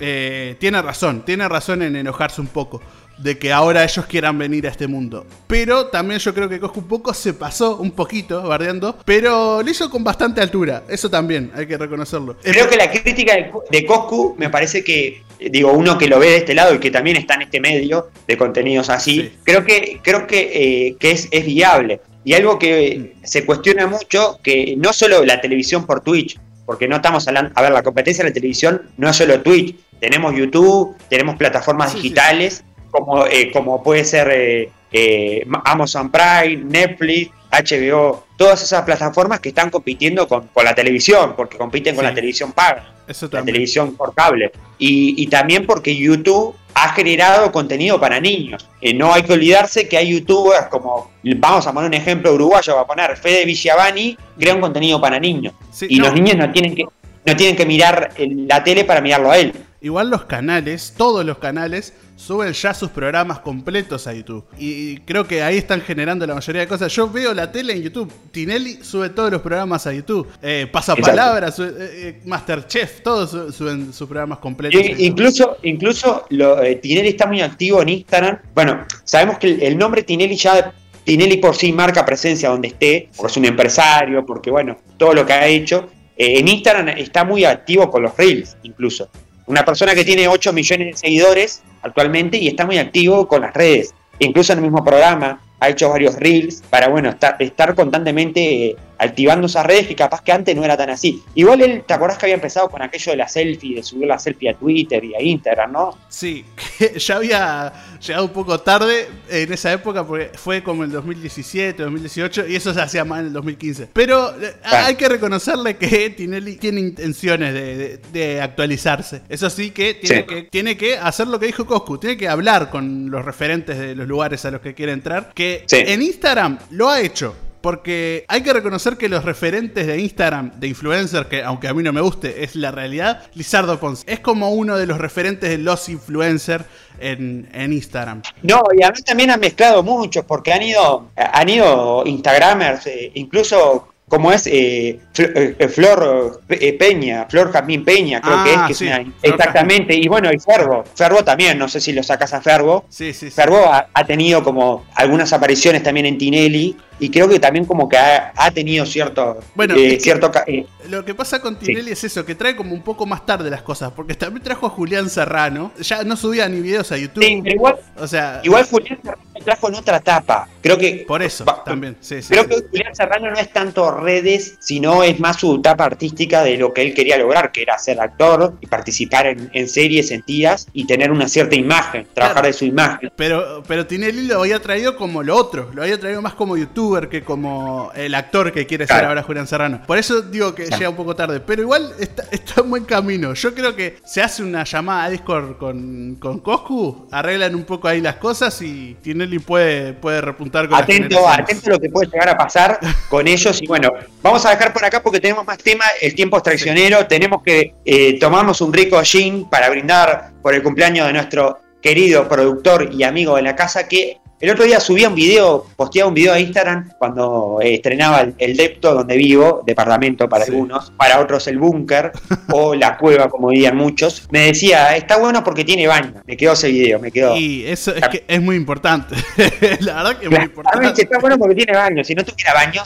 eh, 0.00 0.56
tiene 0.58 0.82
razón, 0.82 1.24
tiene 1.24 1.48
razón 1.48 1.82
en 1.82 1.96
enojarse 1.96 2.40
un 2.40 2.48
poco 2.48 2.82
de 3.18 3.38
que 3.38 3.52
ahora 3.52 3.84
ellos 3.84 4.06
quieran 4.06 4.36
venir 4.38 4.66
a 4.66 4.70
este 4.70 4.88
mundo. 4.88 5.24
Pero 5.46 5.86
también 5.86 6.18
yo 6.18 6.34
creo 6.34 6.48
que 6.48 6.58
Coscu 6.58 6.80
un 6.80 6.88
poco 6.88 7.14
se 7.14 7.32
pasó 7.34 7.76
un 7.76 7.92
poquito 7.92 8.42
bardeando, 8.42 8.98
pero 9.04 9.62
lo 9.62 9.70
hizo 9.70 9.88
con 9.88 10.02
bastante 10.02 10.40
altura, 10.40 10.82
eso 10.88 11.08
también 11.08 11.52
hay 11.54 11.66
que 11.66 11.78
reconocerlo. 11.78 12.36
Creo 12.42 12.68
que 12.68 12.76
la 12.76 12.90
crítica 12.90 13.34
de 13.70 13.86
Coscu 13.86 14.34
me 14.36 14.50
parece 14.50 14.82
que 14.82 15.22
digo 15.38 15.72
uno 15.72 15.98
que 15.98 16.08
lo 16.08 16.18
ve 16.18 16.30
de 16.30 16.36
este 16.38 16.54
lado 16.54 16.74
y 16.74 16.78
que 16.78 16.90
también 16.90 17.16
está 17.16 17.34
en 17.34 17.42
este 17.42 17.60
medio 17.60 18.08
de 18.26 18.36
contenidos 18.36 18.88
así, 18.90 19.32
creo 19.44 19.64
que 19.64 20.00
creo 20.02 20.26
que, 20.26 20.88
eh, 20.88 20.96
que 20.98 21.10
es, 21.12 21.28
es 21.30 21.46
viable. 21.46 22.00
Y 22.24 22.32
algo 22.32 22.58
que 22.58 23.16
se 23.22 23.44
cuestiona 23.44 23.86
mucho, 23.86 24.38
que 24.42 24.74
no 24.78 24.92
solo 24.92 25.24
la 25.24 25.40
televisión 25.40 25.84
por 25.84 26.00
Twitch, 26.00 26.38
porque 26.64 26.88
no 26.88 26.96
estamos 26.96 27.28
hablando, 27.28 27.52
a 27.54 27.62
ver, 27.62 27.72
la 27.72 27.82
competencia 27.82 28.24
de 28.24 28.30
la 28.30 28.34
televisión 28.34 28.82
no 28.96 29.10
es 29.10 29.16
solo 29.16 29.42
Twitch, 29.42 29.76
tenemos 30.00 30.34
YouTube, 30.34 30.96
tenemos 31.08 31.36
plataformas 31.36 31.94
digitales, 31.94 32.64
Como, 32.90 33.26
eh, 33.26 33.50
como 33.52 33.82
puede 33.82 34.04
ser 34.04 34.28
eh, 34.30 34.70
eh, 34.92 35.44
Amazon 35.64 36.10
Prime, 36.10 36.64
Netflix, 36.64 37.32
HBO, 37.50 38.24
todas 38.36 38.62
esas 38.62 38.82
plataformas 38.82 39.40
que 39.40 39.48
están 39.50 39.70
compitiendo 39.70 40.28
con, 40.28 40.48
la 40.62 40.74
televisión, 40.74 41.34
porque 41.36 41.58
compiten 41.58 41.94
con 41.94 42.04
la 42.04 42.14
televisión 42.14 42.52
paga. 42.52 42.93
Eso 43.06 43.28
la 43.30 43.44
televisión 43.44 43.94
por 43.96 44.14
cable. 44.14 44.52
Y, 44.78 45.22
y 45.22 45.26
también 45.26 45.66
porque 45.66 45.94
YouTube 45.94 46.54
ha 46.74 46.92
generado 46.92 47.52
contenido 47.52 48.00
para 48.00 48.20
niños. 48.20 48.68
Eh, 48.80 48.92
no 48.92 49.12
hay 49.14 49.22
que 49.22 49.32
olvidarse 49.32 49.88
que 49.88 49.96
hay 49.96 50.12
youtubers 50.12 50.66
como, 50.66 51.12
vamos 51.36 51.66
a 51.66 51.72
poner 51.72 51.88
un 51.88 51.94
ejemplo 51.94 52.34
uruguayo, 52.34 52.74
va 52.74 52.82
a 52.82 52.86
poner 52.86 53.16
Fede 53.16 53.44
Villabani, 53.44 54.18
crea 54.38 54.54
un 54.54 54.60
contenido 54.60 55.00
para 55.00 55.18
niños. 55.20 55.54
Sí, 55.70 55.86
y 55.88 55.98
no. 55.98 56.06
los 56.06 56.14
niños 56.14 56.36
no 56.36 56.50
tienen 56.50 56.74
que 56.74 56.84
no 57.26 57.34
tienen 57.36 57.56
que 57.56 57.64
mirar 57.64 58.12
la 58.18 58.62
tele 58.62 58.84
para 58.84 59.00
mirarlo 59.00 59.30
a 59.30 59.38
él. 59.38 59.54
Igual 59.80 60.10
los 60.10 60.24
canales, 60.24 60.92
todos 60.94 61.24
los 61.24 61.38
canales, 61.38 61.94
suben 62.16 62.52
ya 62.52 62.72
sus 62.74 62.90
programas 62.90 63.40
completos 63.40 64.06
a 64.06 64.14
YouTube. 64.14 64.44
Y 64.58 64.98
creo 64.98 65.26
que 65.26 65.42
ahí 65.42 65.56
están 65.58 65.80
generando 65.80 66.26
la 66.26 66.34
mayoría 66.34 66.62
de 66.62 66.68
cosas. 66.68 66.92
Yo 66.94 67.08
veo 67.10 67.34
la 67.34 67.50
tele 67.50 67.72
en 67.74 67.82
YouTube. 67.82 68.10
Tinelli 68.30 68.78
sube 68.82 69.08
todos 69.10 69.30
los 69.30 69.42
programas 69.42 69.86
a 69.86 69.92
YouTube. 69.92 70.28
Eh, 70.42 70.66
Pasapalabra, 70.70 71.50
sube- 71.50 71.74
eh, 71.78 72.08
eh, 72.08 72.20
Masterchef, 72.24 73.00
todos 73.02 73.30
su- 73.30 73.52
suben 73.52 73.92
sus 73.92 74.08
programas 74.08 74.38
completos. 74.38 74.80
incluso 74.98 75.56
incluso 75.62 76.26
lo, 76.30 76.62
eh, 76.62 76.76
Tinelli 76.76 77.08
está 77.08 77.26
muy 77.26 77.40
activo 77.42 77.82
en 77.82 77.88
Instagram. 77.90 78.38
Bueno, 78.54 78.86
sabemos 79.04 79.38
que 79.38 79.48
el, 79.48 79.62
el 79.62 79.78
nombre 79.78 80.02
Tinelli 80.02 80.36
ya 80.36 80.72
Tinelli 81.04 81.36
por 81.38 81.54
sí 81.54 81.72
marca 81.72 82.06
presencia 82.06 82.48
donde 82.48 82.68
esté, 82.68 83.08
porque 83.16 83.30
es 83.32 83.36
un 83.36 83.44
empresario, 83.44 84.24
porque 84.24 84.50
bueno, 84.50 84.78
todo 84.96 85.12
lo 85.12 85.26
que 85.26 85.32
ha 85.34 85.46
hecho. 85.46 85.88
Eh, 86.16 86.38
en 86.38 86.46
Instagram 86.48 86.88
está 86.90 87.24
muy 87.24 87.44
activo 87.44 87.90
con 87.90 88.02
los 88.04 88.16
reels, 88.16 88.56
incluso. 88.62 89.08
Una 89.46 89.64
persona 89.64 89.94
que 89.94 90.04
tiene 90.04 90.28
8 90.28 90.52
millones 90.52 90.86
de 90.88 90.96
seguidores 90.96 91.62
actualmente 91.82 92.38
y 92.38 92.48
está 92.48 92.64
muy 92.64 92.78
activo 92.78 93.28
con 93.28 93.42
las 93.42 93.52
redes. 93.52 93.94
Incluso 94.18 94.52
en 94.52 94.60
el 94.60 94.64
mismo 94.64 94.84
programa 94.84 95.40
ha 95.60 95.68
hecho 95.68 95.90
varios 95.90 96.16
reels 96.16 96.62
para, 96.70 96.88
bueno, 96.88 97.10
estar, 97.10 97.36
estar 97.38 97.74
constantemente 97.74 98.66
eh, 98.66 98.76
activando 98.98 99.46
esas 99.46 99.66
redes 99.66 99.86
que 99.86 99.94
capaz 99.96 100.22
que 100.22 100.32
antes 100.32 100.54
no 100.56 100.64
era 100.64 100.76
tan 100.76 100.90
así. 100.90 101.22
Igual 101.34 101.60
él, 101.62 101.84
¿te 101.86 101.94
acordás 101.94 102.18
que 102.18 102.26
había 102.26 102.34
empezado 102.36 102.68
con 102.70 102.82
aquello 102.82 103.12
de 103.12 103.16
la 103.18 103.28
selfie, 103.28 103.74
de 103.76 103.82
subir 103.82 104.06
la 104.08 104.18
selfie 104.18 104.50
a 104.50 104.54
Twitter 104.54 105.04
y 105.04 105.14
a 105.14 105.22
Instagram, 105.22 105.72
no? 105.72 105.98
Sí, 106.08 106.44
que 106.78 106.98
ya 106.98 107.16
había 107.16 107.72
llegado 108.00 108.24
un 108.26 108.32
poco 108.32 108.60
tarde 108.60 109.08
en 109.30 109.52
esa 109.52 109.72
época 109.72 110.06
porque 110.06 110.30
fue 110.34 110.62
como 110.62 110.84
el 110.84 110.90
2017, 110.92 111.82
2018 111.82 112.46
y 112.48 112.56
eso 112.56 112.72
se 112.74 112.80
hacía 112.80 113.04
mal 113.04 113.20
en 113.20 113.26
el 113.26 113.32
2015. 113.32 113.88
Pero 113.92 114.30
eh, 114.40 114.54
hay 114.62 114.94
que 114.96 115.08
reconocerle 115.08 115.76
que 115.76 116.10
Tinelli 116.10 116.56
tiene 116.56 116.80
intenciones 116.80 117.52
de, 117.54 117.76
de- 117.76 117.98
de 118.12 118.40
actualizarse. 118.40 119.22
Eso 119.28 119.50
sí 119.50 119.70
que 119.70 119.94
tiene, 119.94 120.14
Sí. 120.20 120.22
que 120.26 120.42
tiene 120.44 120.76
que 120.76 120.96
hacer 120.96 121.26
lo 121.26 121.38
que 121.40 121.46
dijo 121.46 121.66
Coscu, 121.66 121.98
tiene 121.98 122.16
que 122.16 122.28
hablar 122.28 122.70
con 122.70 123.10
los 123.10 123.24
referentes 123.24 123.78
de 123.78 123.94
los 123.94 124.06
lugares 124.06 124.44
a 124.44 124.50
los 124.50 124.60
que 124.60 124.74
quiere 124.74 124.92
entrar. 124.92 125.32
Que 125.34 125.64
Sí. 125.66 125.76
en 125.86 126.02
Instagram 126.02 126.58
lo 126.70 126.88
ha 126.90 127.00
hecho. 127.00 127.34
Porque 127.64 128.26
hay 128.28 128.42
que 128.42 128.52
reconocer 128.52 128.98
que 128.98 129.08
los 129.08 129.24
referentes 129.24 129.86
de 129.86 129.98
Instagram, 129.98 130.52
de 130.60 130.68
influencer, 130.68 131.28
que 131.28 131.42
aunque 131.42 131.66
a 131.66 131.72
mí 131.72 131.82
no 131.82 131.94
me 131.94 132.02
guste, 132.02 132.44
es 132.44 132.56
la 132.56 132.70
realidad, 132.70 133.22
Lizardo 133.34 133.80
Ponce. 133.80 134.04
Es 134.06 134.20
como 134.20 134.50
uno 134.50 134.76
de 134.76 134.84
los 134.86 134.98
referentes 134.98 135.48
de 135.48 135.56
los 135.56 135.88
influencers 135.88 136.66
en, 137.00 137.48
en 137.54 137.72
Instagram. 137.72 138.20
No, 138.42 138.60
y 138.78 138.84
a 138.84 138.90
mí 138.90 139.00
también 139.00 139.30
han 139.30 139.40
mezclado 139.40 139.82
muchos, 139.82 140.26
porque 140.26 140.52
han 140.52 140.60
ido, 140.62 141.08
han 141.16 141.48
ido 141.48 142.02
Instagramers, 142.04 142.86
eh, 142.86 143.10
incluso 143.14 143.88
como 144.06 144.30
es 144.30 144.46
eh, 144.46 145.00
eh, 145.16 145.68
Flor 145.68 146.42
eh, 146.50 146.74
Peña, 146.74 147.26
Flor 147.30 147.50
Jazmín 147.50 147.82
Peña, 147.82 148.20
creo 148.20 148.36
Ah, 148.36 148.44
que 148.44 148.50
es, 148.52 148.78
que 148.78 148.84
es 148.84 148.92
una- 149.00 149.12
exactamente, 149.22 149.94
y 149.94 150.06
bueno, 150.06 150.30
y 150.30 150.38
Ferbo, 150.38 150.84
Ferbo 150.94 151.24
también, 151.24 151.58
no 151.58 151.66
sé 151.68 151.80
si 151.80 151.94
lo 151.94 152.02
sacas 152.02 152.34
a 152.34 152.42
Ferbo, 152.42 152.84
Sí, 152.90 153.14
sí, 153.14 153.30
sí. 153.30 153.30
Ferbo 153.30 153.56
ha, 153.64 153.88
ha 153.94 154.04
tenido 154.04 154.44
como 154.44 154.84
algunas 154.94 155.32
apariciones 155.32 155.82
también 155.82 156.04
en 156.04 156.18
Tinelli, 156.18 156.76
y 156.98 157.10
creo 157.10 157.28
que 157.28 157.38
también 157.40 157.64
como 157.64 157.88
que 157.88 157.96
ha, 157.96 158.32
ha 158.36 158.50
tenido 158.50 158.86
cierto, 158.86 159.38
Bueno, 159.54 159.74
eh, 159.76 159.98
cierto 160.00 160.30
eh, 160.46 160.66
Lo 160.88 161.04
que 161.04 161.14
pasa 161.14 161.40
con 161.40 161.58
Tinelli 161.58 161.92
es 161.92 162.04
eso, 162.04 162.24
que 162.24 162.34
trae 162.34 162.54
como 162.56 162.72
un 162.74 162.82
poco 162.82 163.06
más 163.06 163.24
tarde 163.26 163.50
las 163.50 163.62
cosas, 163.62 163.92
porque 163.92 164.14
también 164.14 164.42
trajo 164.42 164.66
a 164.66 164.70
Julián 164.70 165.08
Serrano, 165.10 165.72
ya 165.80 166.04
no 166.04 166.16
subía 166.16 166.48
ni 166.48 166.60
videos 166.60 166.90
a 166.92 166.96
YouTube. 166.96 167.24
sí, 167.24 167.40
pero 167.42 167.56
igual, 167.56 167.76
O 167.96 168.06
sea, 168.06 168.40
igual 168.44 168.64
Julián 168.66 168.98
Serrano 169.02 169.22
trajo 169.44 169.68
en 169.68 169.74
otra 169.74 169.96
etapa, 169.98 170.48
creo 170.62 170.78
que 170.78 171.04
por 171.06 171.22
eso 171.22 171.44
Va- 171.44 171.62
también. 171.64 171.96
Sí, 172.00 172.16
Creo 172.28 172.46
que 172.48 172.62
Julián 172.70 172.94
Serrano 172.94 173.30
no 173.30 173.36
es 173.38 173.52
tanto 173.52 173.90
redes, 173.90 174.54
sino 174.60 175.02
es 175.02 175.18
más 175.20 175.38
su 175.40 175.56
etapa 175.56 175.84
artística 175.84 176.42
de 176.42 176.56
lo 176.56 176.72
que 176.72 176.82
él 176.82 176.94
quería 176.94 177.18
lograr, 177.18 177.50
que 177.52 177.62
era 177.62 177.76
ser 177.78 178.00
actor 178.00 178.54
y 178.60 178.66
participar 178.66 179.26
en, 179.26 179.50
en 179.52 179.68
series, 179.68 180.10
en 180.12 180.22
tiras 180.22 180.68
y 180.72 180.86
tener 180.86 181.10
una 181.10 181.28
cierta 181.28 181.56
imagen, 181.56 182.06
trabajar 182.14 182.34
Claro. 182.36 182.46
de 182.46 182.52
su 182.54 182.64
imagen. 182.64 183.12
Pero, 183.16 183.62
pero 183.66 183.86
Tinelli 183.86 184.26
lo 184.28 184.40
había 184.40 184.60
traído 184.62 184.96
como 184.96 185.22
lo 185.22 185.36
otro, 185.36 185.70
lo 185.74 185.82
había 185.82 185.98
traído 186.00 186.22
más 186.22 186.34
como 186.34 186.54
youtuber 186.84 187.08
que 187.08 187.22
como 187.22 187.90
el 187.94 188.14
actor 188.14 188.52
que 188.52 188.66
quiere 188.66 188.86
ser 188.86 188.94
Claro. 188.94 189.08
ahora 189.08 189.22
Julián 189.22 189.46
Serrano. 189.46 189.82
Por 189.86 189.98
eso 189.98 190.22
digo 190.22 190.54
que 190.54 190.66
llega 190.66 190.88
un 190.88 190.96
poco 190.96 191.16
tarde, 191.16 191.40
pero 191.40 191.62
igual 191.62 191.92
está, 191.98 192.24
está 192.30 192.60
en 192.60 192.70
buen 192.70 192.84
camino. 192.84 193.34
Yo 193.34 193.54
creo 193.54 193.74
que 193.74 193.96
se 194.04 194.22
hace 194.22 194.42
una 194.42 194.64
llamada 194.64 195.04
a 195.04 195.10
Discord 195.10 195.56
con, 195.56 196.16
con 196.20 196.40
Coscu, 196.40 197.08
arreglan 197.10 197.54
un 197.54 197.64
poco 197.64 197.88
ahí 197.88 198.00
las 198.00 198.16
cosas 198.16 198.60
y 198.62 198.96
Tinelli 199.02 199.38
puede, 199.38 199.94
puede 199.94 200.20
repuntar 200.20 200.68
con 200.68 200.78
Atento, 200.78 201.28
atento 201.28 201.70
a 201.70 201.72
lo 201.74 201.80
que 201.80 201.88
puede 201.88 202.10
llegar 202.10 202.28
a 202.28 202.36
pasar 202.36 202.78
con 203.08 203.26
ellos. 203.26 203.60
Y 203.62 203.66
bueno, 203.66 203.90
vamos 204.22 204.44
a 204.46 204.50
dejar 204.50 204.72
por 204.72 204.84
acá 204.84 205.02
porque 205.02 205.20
tenemos 205.20 205.46
más 205.46 205.58
tema. 205.58 205.84
El 206.00 206.14
tiempo 206.14 206.36
es 206.36 206.42
traicionero. 206.42 207.06
Tenemos 207.06 207.42
que 207.42 207.74
eh, 207.84 208.18
tomarnos 208.18 208.60
un 208.60 208.72
rico 208.72 209.00
gin 209.02 209.48
para 209.48 209.68
brindar 209.70 210.32
por 210.42 210.54
el 210.54 210.62
cumpleaños 210.62 211.06
de 211.06 211.12
nuestro 211.12 211.58
querido 211.80 212.28
productor 212.28 212.90
y 212.92 213.02
amigo 213.02 213.36
de 213.36 213.42
la 213.42 213.54
casa 213.54 213.86
que 213.86 214.18
el 214.44 214.50
otro 214.50 214.64
día 214.64 214.78
subía 214.78 215.08
un 215.08 215.14
video, 215.14 215.66
posteaba 215.76 216.08
un 216.08 216.14
video 216.14 216.32
a 216.34 216.38
Instagram 216.38 216.90
cuando 216.98 217.58
eh, 217.62 217.74
estrenaba 217.74 218.20
el, 218.20 218.34
el 218.38 218.56
Depto 218.56 218.94
donde 218.94 219.16
vivo, 219.16 219.62
departamento 219.66 220.28
para 220.28 220.44
Sí. 220.44 220.50
algunos, 220.52 220.90
para 220.98 221.20
otros 221.20 221.46
el 221.48 221.58
búnker 221.58 222.12
o 222.52 222.74
la 222.74 222.98
cueva 222.98 223.28
como 223.28 223.50
dirían 223.50 223.76
muchos. 223.76 224.26
Me 224.30 224.40
decía, 224.46 224.94
está 224.96 225.16
bueno 225.16 225.42
porque 225.42 225.64
tiene 225.64 225.86
baño. 225.86 226.12
Me 226.26 226.36
quedó 226.36 226.52
ese 226.52 226.68
video, 226.68 226.98
me 227.00 227.10
quedó. 227.10 227.34
Y 227.36 227.64
eso 227.66 227.94
es 227.94 228.06
que 228.08 228.24
es 228.28 228.42
muy 228.42 228.56
importante. 228.56 229.14
la 229.80 229.94
verdad 229.94 230.18
que 230.18 230.26
es 230.26 230.30
muy 230.30 230.40
importante. 230.42 231.02
está 231.02 231.18
bueno 231.18 231.38
porque 231.38 231.54
tiene 231.54 231.72
baño. 231.72 232.04
Si 232.04 232.14
no 232.14 232.22
tuviera 232.22 232.52
baño, 232.52 232.82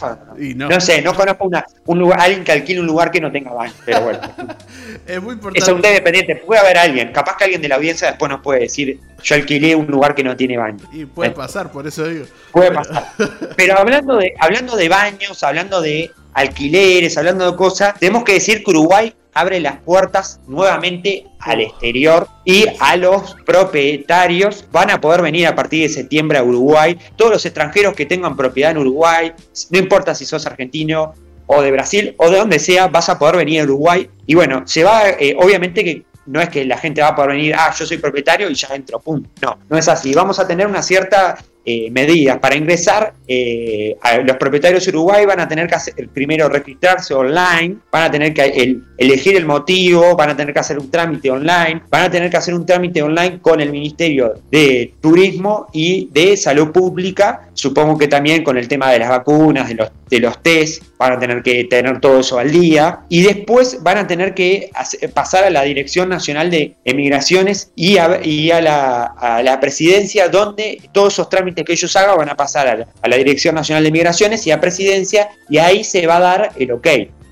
no. 0.55 0.81
sé, 0.81 1.03
no 1.03 1.13
conozco 1.15 1.47
una, 1.47 1.65
un 1.89 1.99
lugar, 1.99 2.21
alguien 2.21 2.45
que 2.45 2.53
alquile 2.53 2.81
un 2.81 2.87
lugar 2.87 3.11
que 3.11 3.19
no 3.19 3.33
tenga 3.33 3.51
baño. 3.51 3.73
Pero 3.87 4.03
bueno, 4.03 4.21
Es 5.07 5.23
muy 5.23 5.35
es 5.37 5.41
un 5.41 5.55
importante. 5.57 5.89
dependiente. 5.93 6.37
Puede 6.37 6.61
haber 6.61 6.77
alguien, 6.77 7.13
capaz 7.13 7.37
que 7.39 7.45
alguien 7.45 7.63
de 7.63 7.69
la 7.69 7.77
audiencia 7.77 8.09
después 8.09 8.31
nos 8.31 8.43
puede 8.43 8.61
decir, 8.61 9.01
yo 9.23 9.35
alquilé 9.35 9.75
un 9.75 9.87
lugar 9.87 10.15
que 10.15 10.23
no 10.23 10.37
tiene 10.37 10.59
baño. 10.59 10.85
Y 10.93 11.07
puede 11.07 11.31
Eh, 11.31 11.35
pasar, 11.35 11.73
por 11.73 11.87
eso 11.87 12.07
digo. 12.07 12.27
Puede 12.53 12.73
pasar. 12.73 13.09
Pero 13.57 13.79
hablando 13.79 14.17
de, 14.17 14.35
hablando 14.39 14.77
de 14.77 14.89
baños, 14.91 15.43
hablando 15.43 15.81
de 15.81 16.11
alquileres, 16.35 17.17
hablando 17.17 17.51
de 17.51 17.57
cosas, 17.57 17.95
tenemos 17.99 18.23
que 18.23 18.35
decir 18.35 18.63
que 18.63 18.71
Uruguay 18.71 19.15
abre 19.33 19.59
las 19.61 19.79
puertas 19.81 20.41
nuevamente 20.47 21.25
al 21.41 21.61
exterior 21.63 22.29
y 22.45 22.67
a 22.81 22.97
los 22.97 23.35
propietarios 23.47 24.67
van 24.73 24.91
a 24.91 25.01
poder 25.01 25.23
venir 25.23 25.47
a 25.47 25.55
partir 25.55 25.89
de 25.89 25.89
septiembre 25.95 26.37
a 26.39 26.43
Uruguay. 26.43 26.99
Todos 27.17 27.31
los 27.33 27.47
extranjeros 27.47 27.95
que 27.95 28.05
tengan 28.05 28.37
propiedad 28.37 28.73
en 28.73 28.79
Uruguay, 28.79 29.33
no 29.71 29.79
importa 29.79 30.15
si 30.15 30.27
sos 30.27 30.47
argentino 30.47 31.15
o 31.49 31.61
de 31.61 31.73
Brasil 31.73 32.15
o 32.19 32.31
de 32.31 32.39
donde 32.39 32.59
sea, 32.61 32.87
vas 32.87 33.09
a 33.09 33.19
poder 33.19 33.37
venir 33.37 33.61
a 33.61 33.65
Uruguay. 33.65 34.09
Y 34.27 34.35
bueno, 34.37 34.63
se 34.67 34.85
va, 34.85 35.09
eh, 35.11 35.35
obviamente 35.37 35.83
que 35.83 36.05
no 36.27 36.41
es 36.41 36.51
que 36.51 36.65
la 36.67 36.77
gente 36.79 37.01
va 37.01 37.09
a 37.09 37.15
poder 37.17 37.31
venir, 37.33 37.55
ah, 37.57 37.73
yo 37.77 37.85
soy 37.87 37.97
propietario 37.97 38.49
y 38.51 38.55
ya 38.55 38.69
entro, 38.75 39.01
pum. 39.01 39.23
No, 39.43 39.59
no 39.69 39.77
es 39.79 39.89
así. 39.89 40.13
Vamos 40.15 40.39
a 40.39 40.47
tener 40.47 40.67
una 40.67 40.83
cierta 40.83 41.37
eh, 41.71 41.91
medidas 41.91 42.39
para 42.39 42.55
ingresar. 42.57 43.13
eh, 43.27 43.95
los 44.25 44.37
propietarios 44.39 44.85
de 44.87 44.91
Uruguay 44.91 45.27
van 45.27 45.41
a 45.41 45.47
tener 45.49 45.67
que 45.67 45.75
hacer, 45.75 45.95
primero 46.15 46.49
registrarse 46.49 47.13
online, 47.13 47.77
van 47.93 48.03
a 48.05 48.11
tener 48.11 48.33
que 48.33 48.43
el- 48.43 48.83
elegir 48.97 49.37
el 49.37 49.45
motivo, 49.45 50.17
van 50.17 50.31
a 50.31 50.37
tener 50.37 50.55
que 50.55 50.61
hacer 50.61 50.79
un 50.79 50.91
trámite 50.91 51.31
online, 51.31 51.83
van 51.91 52.05
a 52.05 52.11
tener 52.11 52.31
que 52.31 52.39
hacer 52.39 52.55
un 52.55 52.65
trámite 52.65 53.03
online 53.03 53.41
con 53.43 53.61
el 53.61 53.71
Ministerio 53.71 54.35
de 54.51 54.95
Turismo 55.03 55.67
y 55.73 56.09
de 56.11 56.37
Salud 56.39 56.71
Pública, 56.73 57.49
supongo 57.53 57.99
que 57.99 58.09
también 58.09 58.43
con 58.43 58.57
el 58.57 58.67
tema 58.67 58.91
de 58.91 58.99
las 59.01 59.11
vacunas, 59.11 59.69
de 59.69 59.75
los, 59.75 59.89
de 60.09 60.21
los 60.21 60.43
test, 60.43 60.83
van 60.99 61.13
a 61.13 61.19
tener 61.19 61.43
que 61.43 61.65
tener 61.65 62.01
todo 62.01 62.21
eso 62.21 62.39
al 62.39 62.51
día 62.51 63.01
y 63.09 63.23
después 63.23 63.83
van 63.83 63.99
a 63.99 64.07
tener 64.07 64.35
que 64.35 64.71
pasar 65.15 65.45
a 65.45 65.51
la 65.51 65.63
Dirección 65.63 66.09
Nacional 66.09 66.51
de 66.51 66.77
Emigraciones 66.85 67.71
y 67.75 67.99
a, 67.99 68.21
y 68.23 68.51
a 68.51 68.61
la, 68.61 69.05
a 69.05 69.43
la 69.43 69.61
presidencia 69.61 70.29
donde 70.29 70.81
todos 70.93 71.15
esos 71.15 71.29
trámites 71.29 71.65
que 71.65 71.73
ellos 71.73 71.95
hagan 71.97 72.17
van 72.17 72.31
a 72.31 72.37
pasar 72.37 72.69
a 72.69 72.77
la, 72.77 72.89
a 73.03 73.09
la 73.09 73.17
Dirección 73.17 73.55
Nacional 73.55 73.85
de 73.85 73.91
Migraciones 73.91 74.47
y 74.47 74.51
a 74.51 74.61
presidencia 74.61 75.29
y 75.49 75.59
ahí 75.59 75.85
se 75.85 76.07
va 76.07 76.17
a 76.17 76.21
dar 76.21 76.53
el 76.57 76.73
ok. 76.73 76.89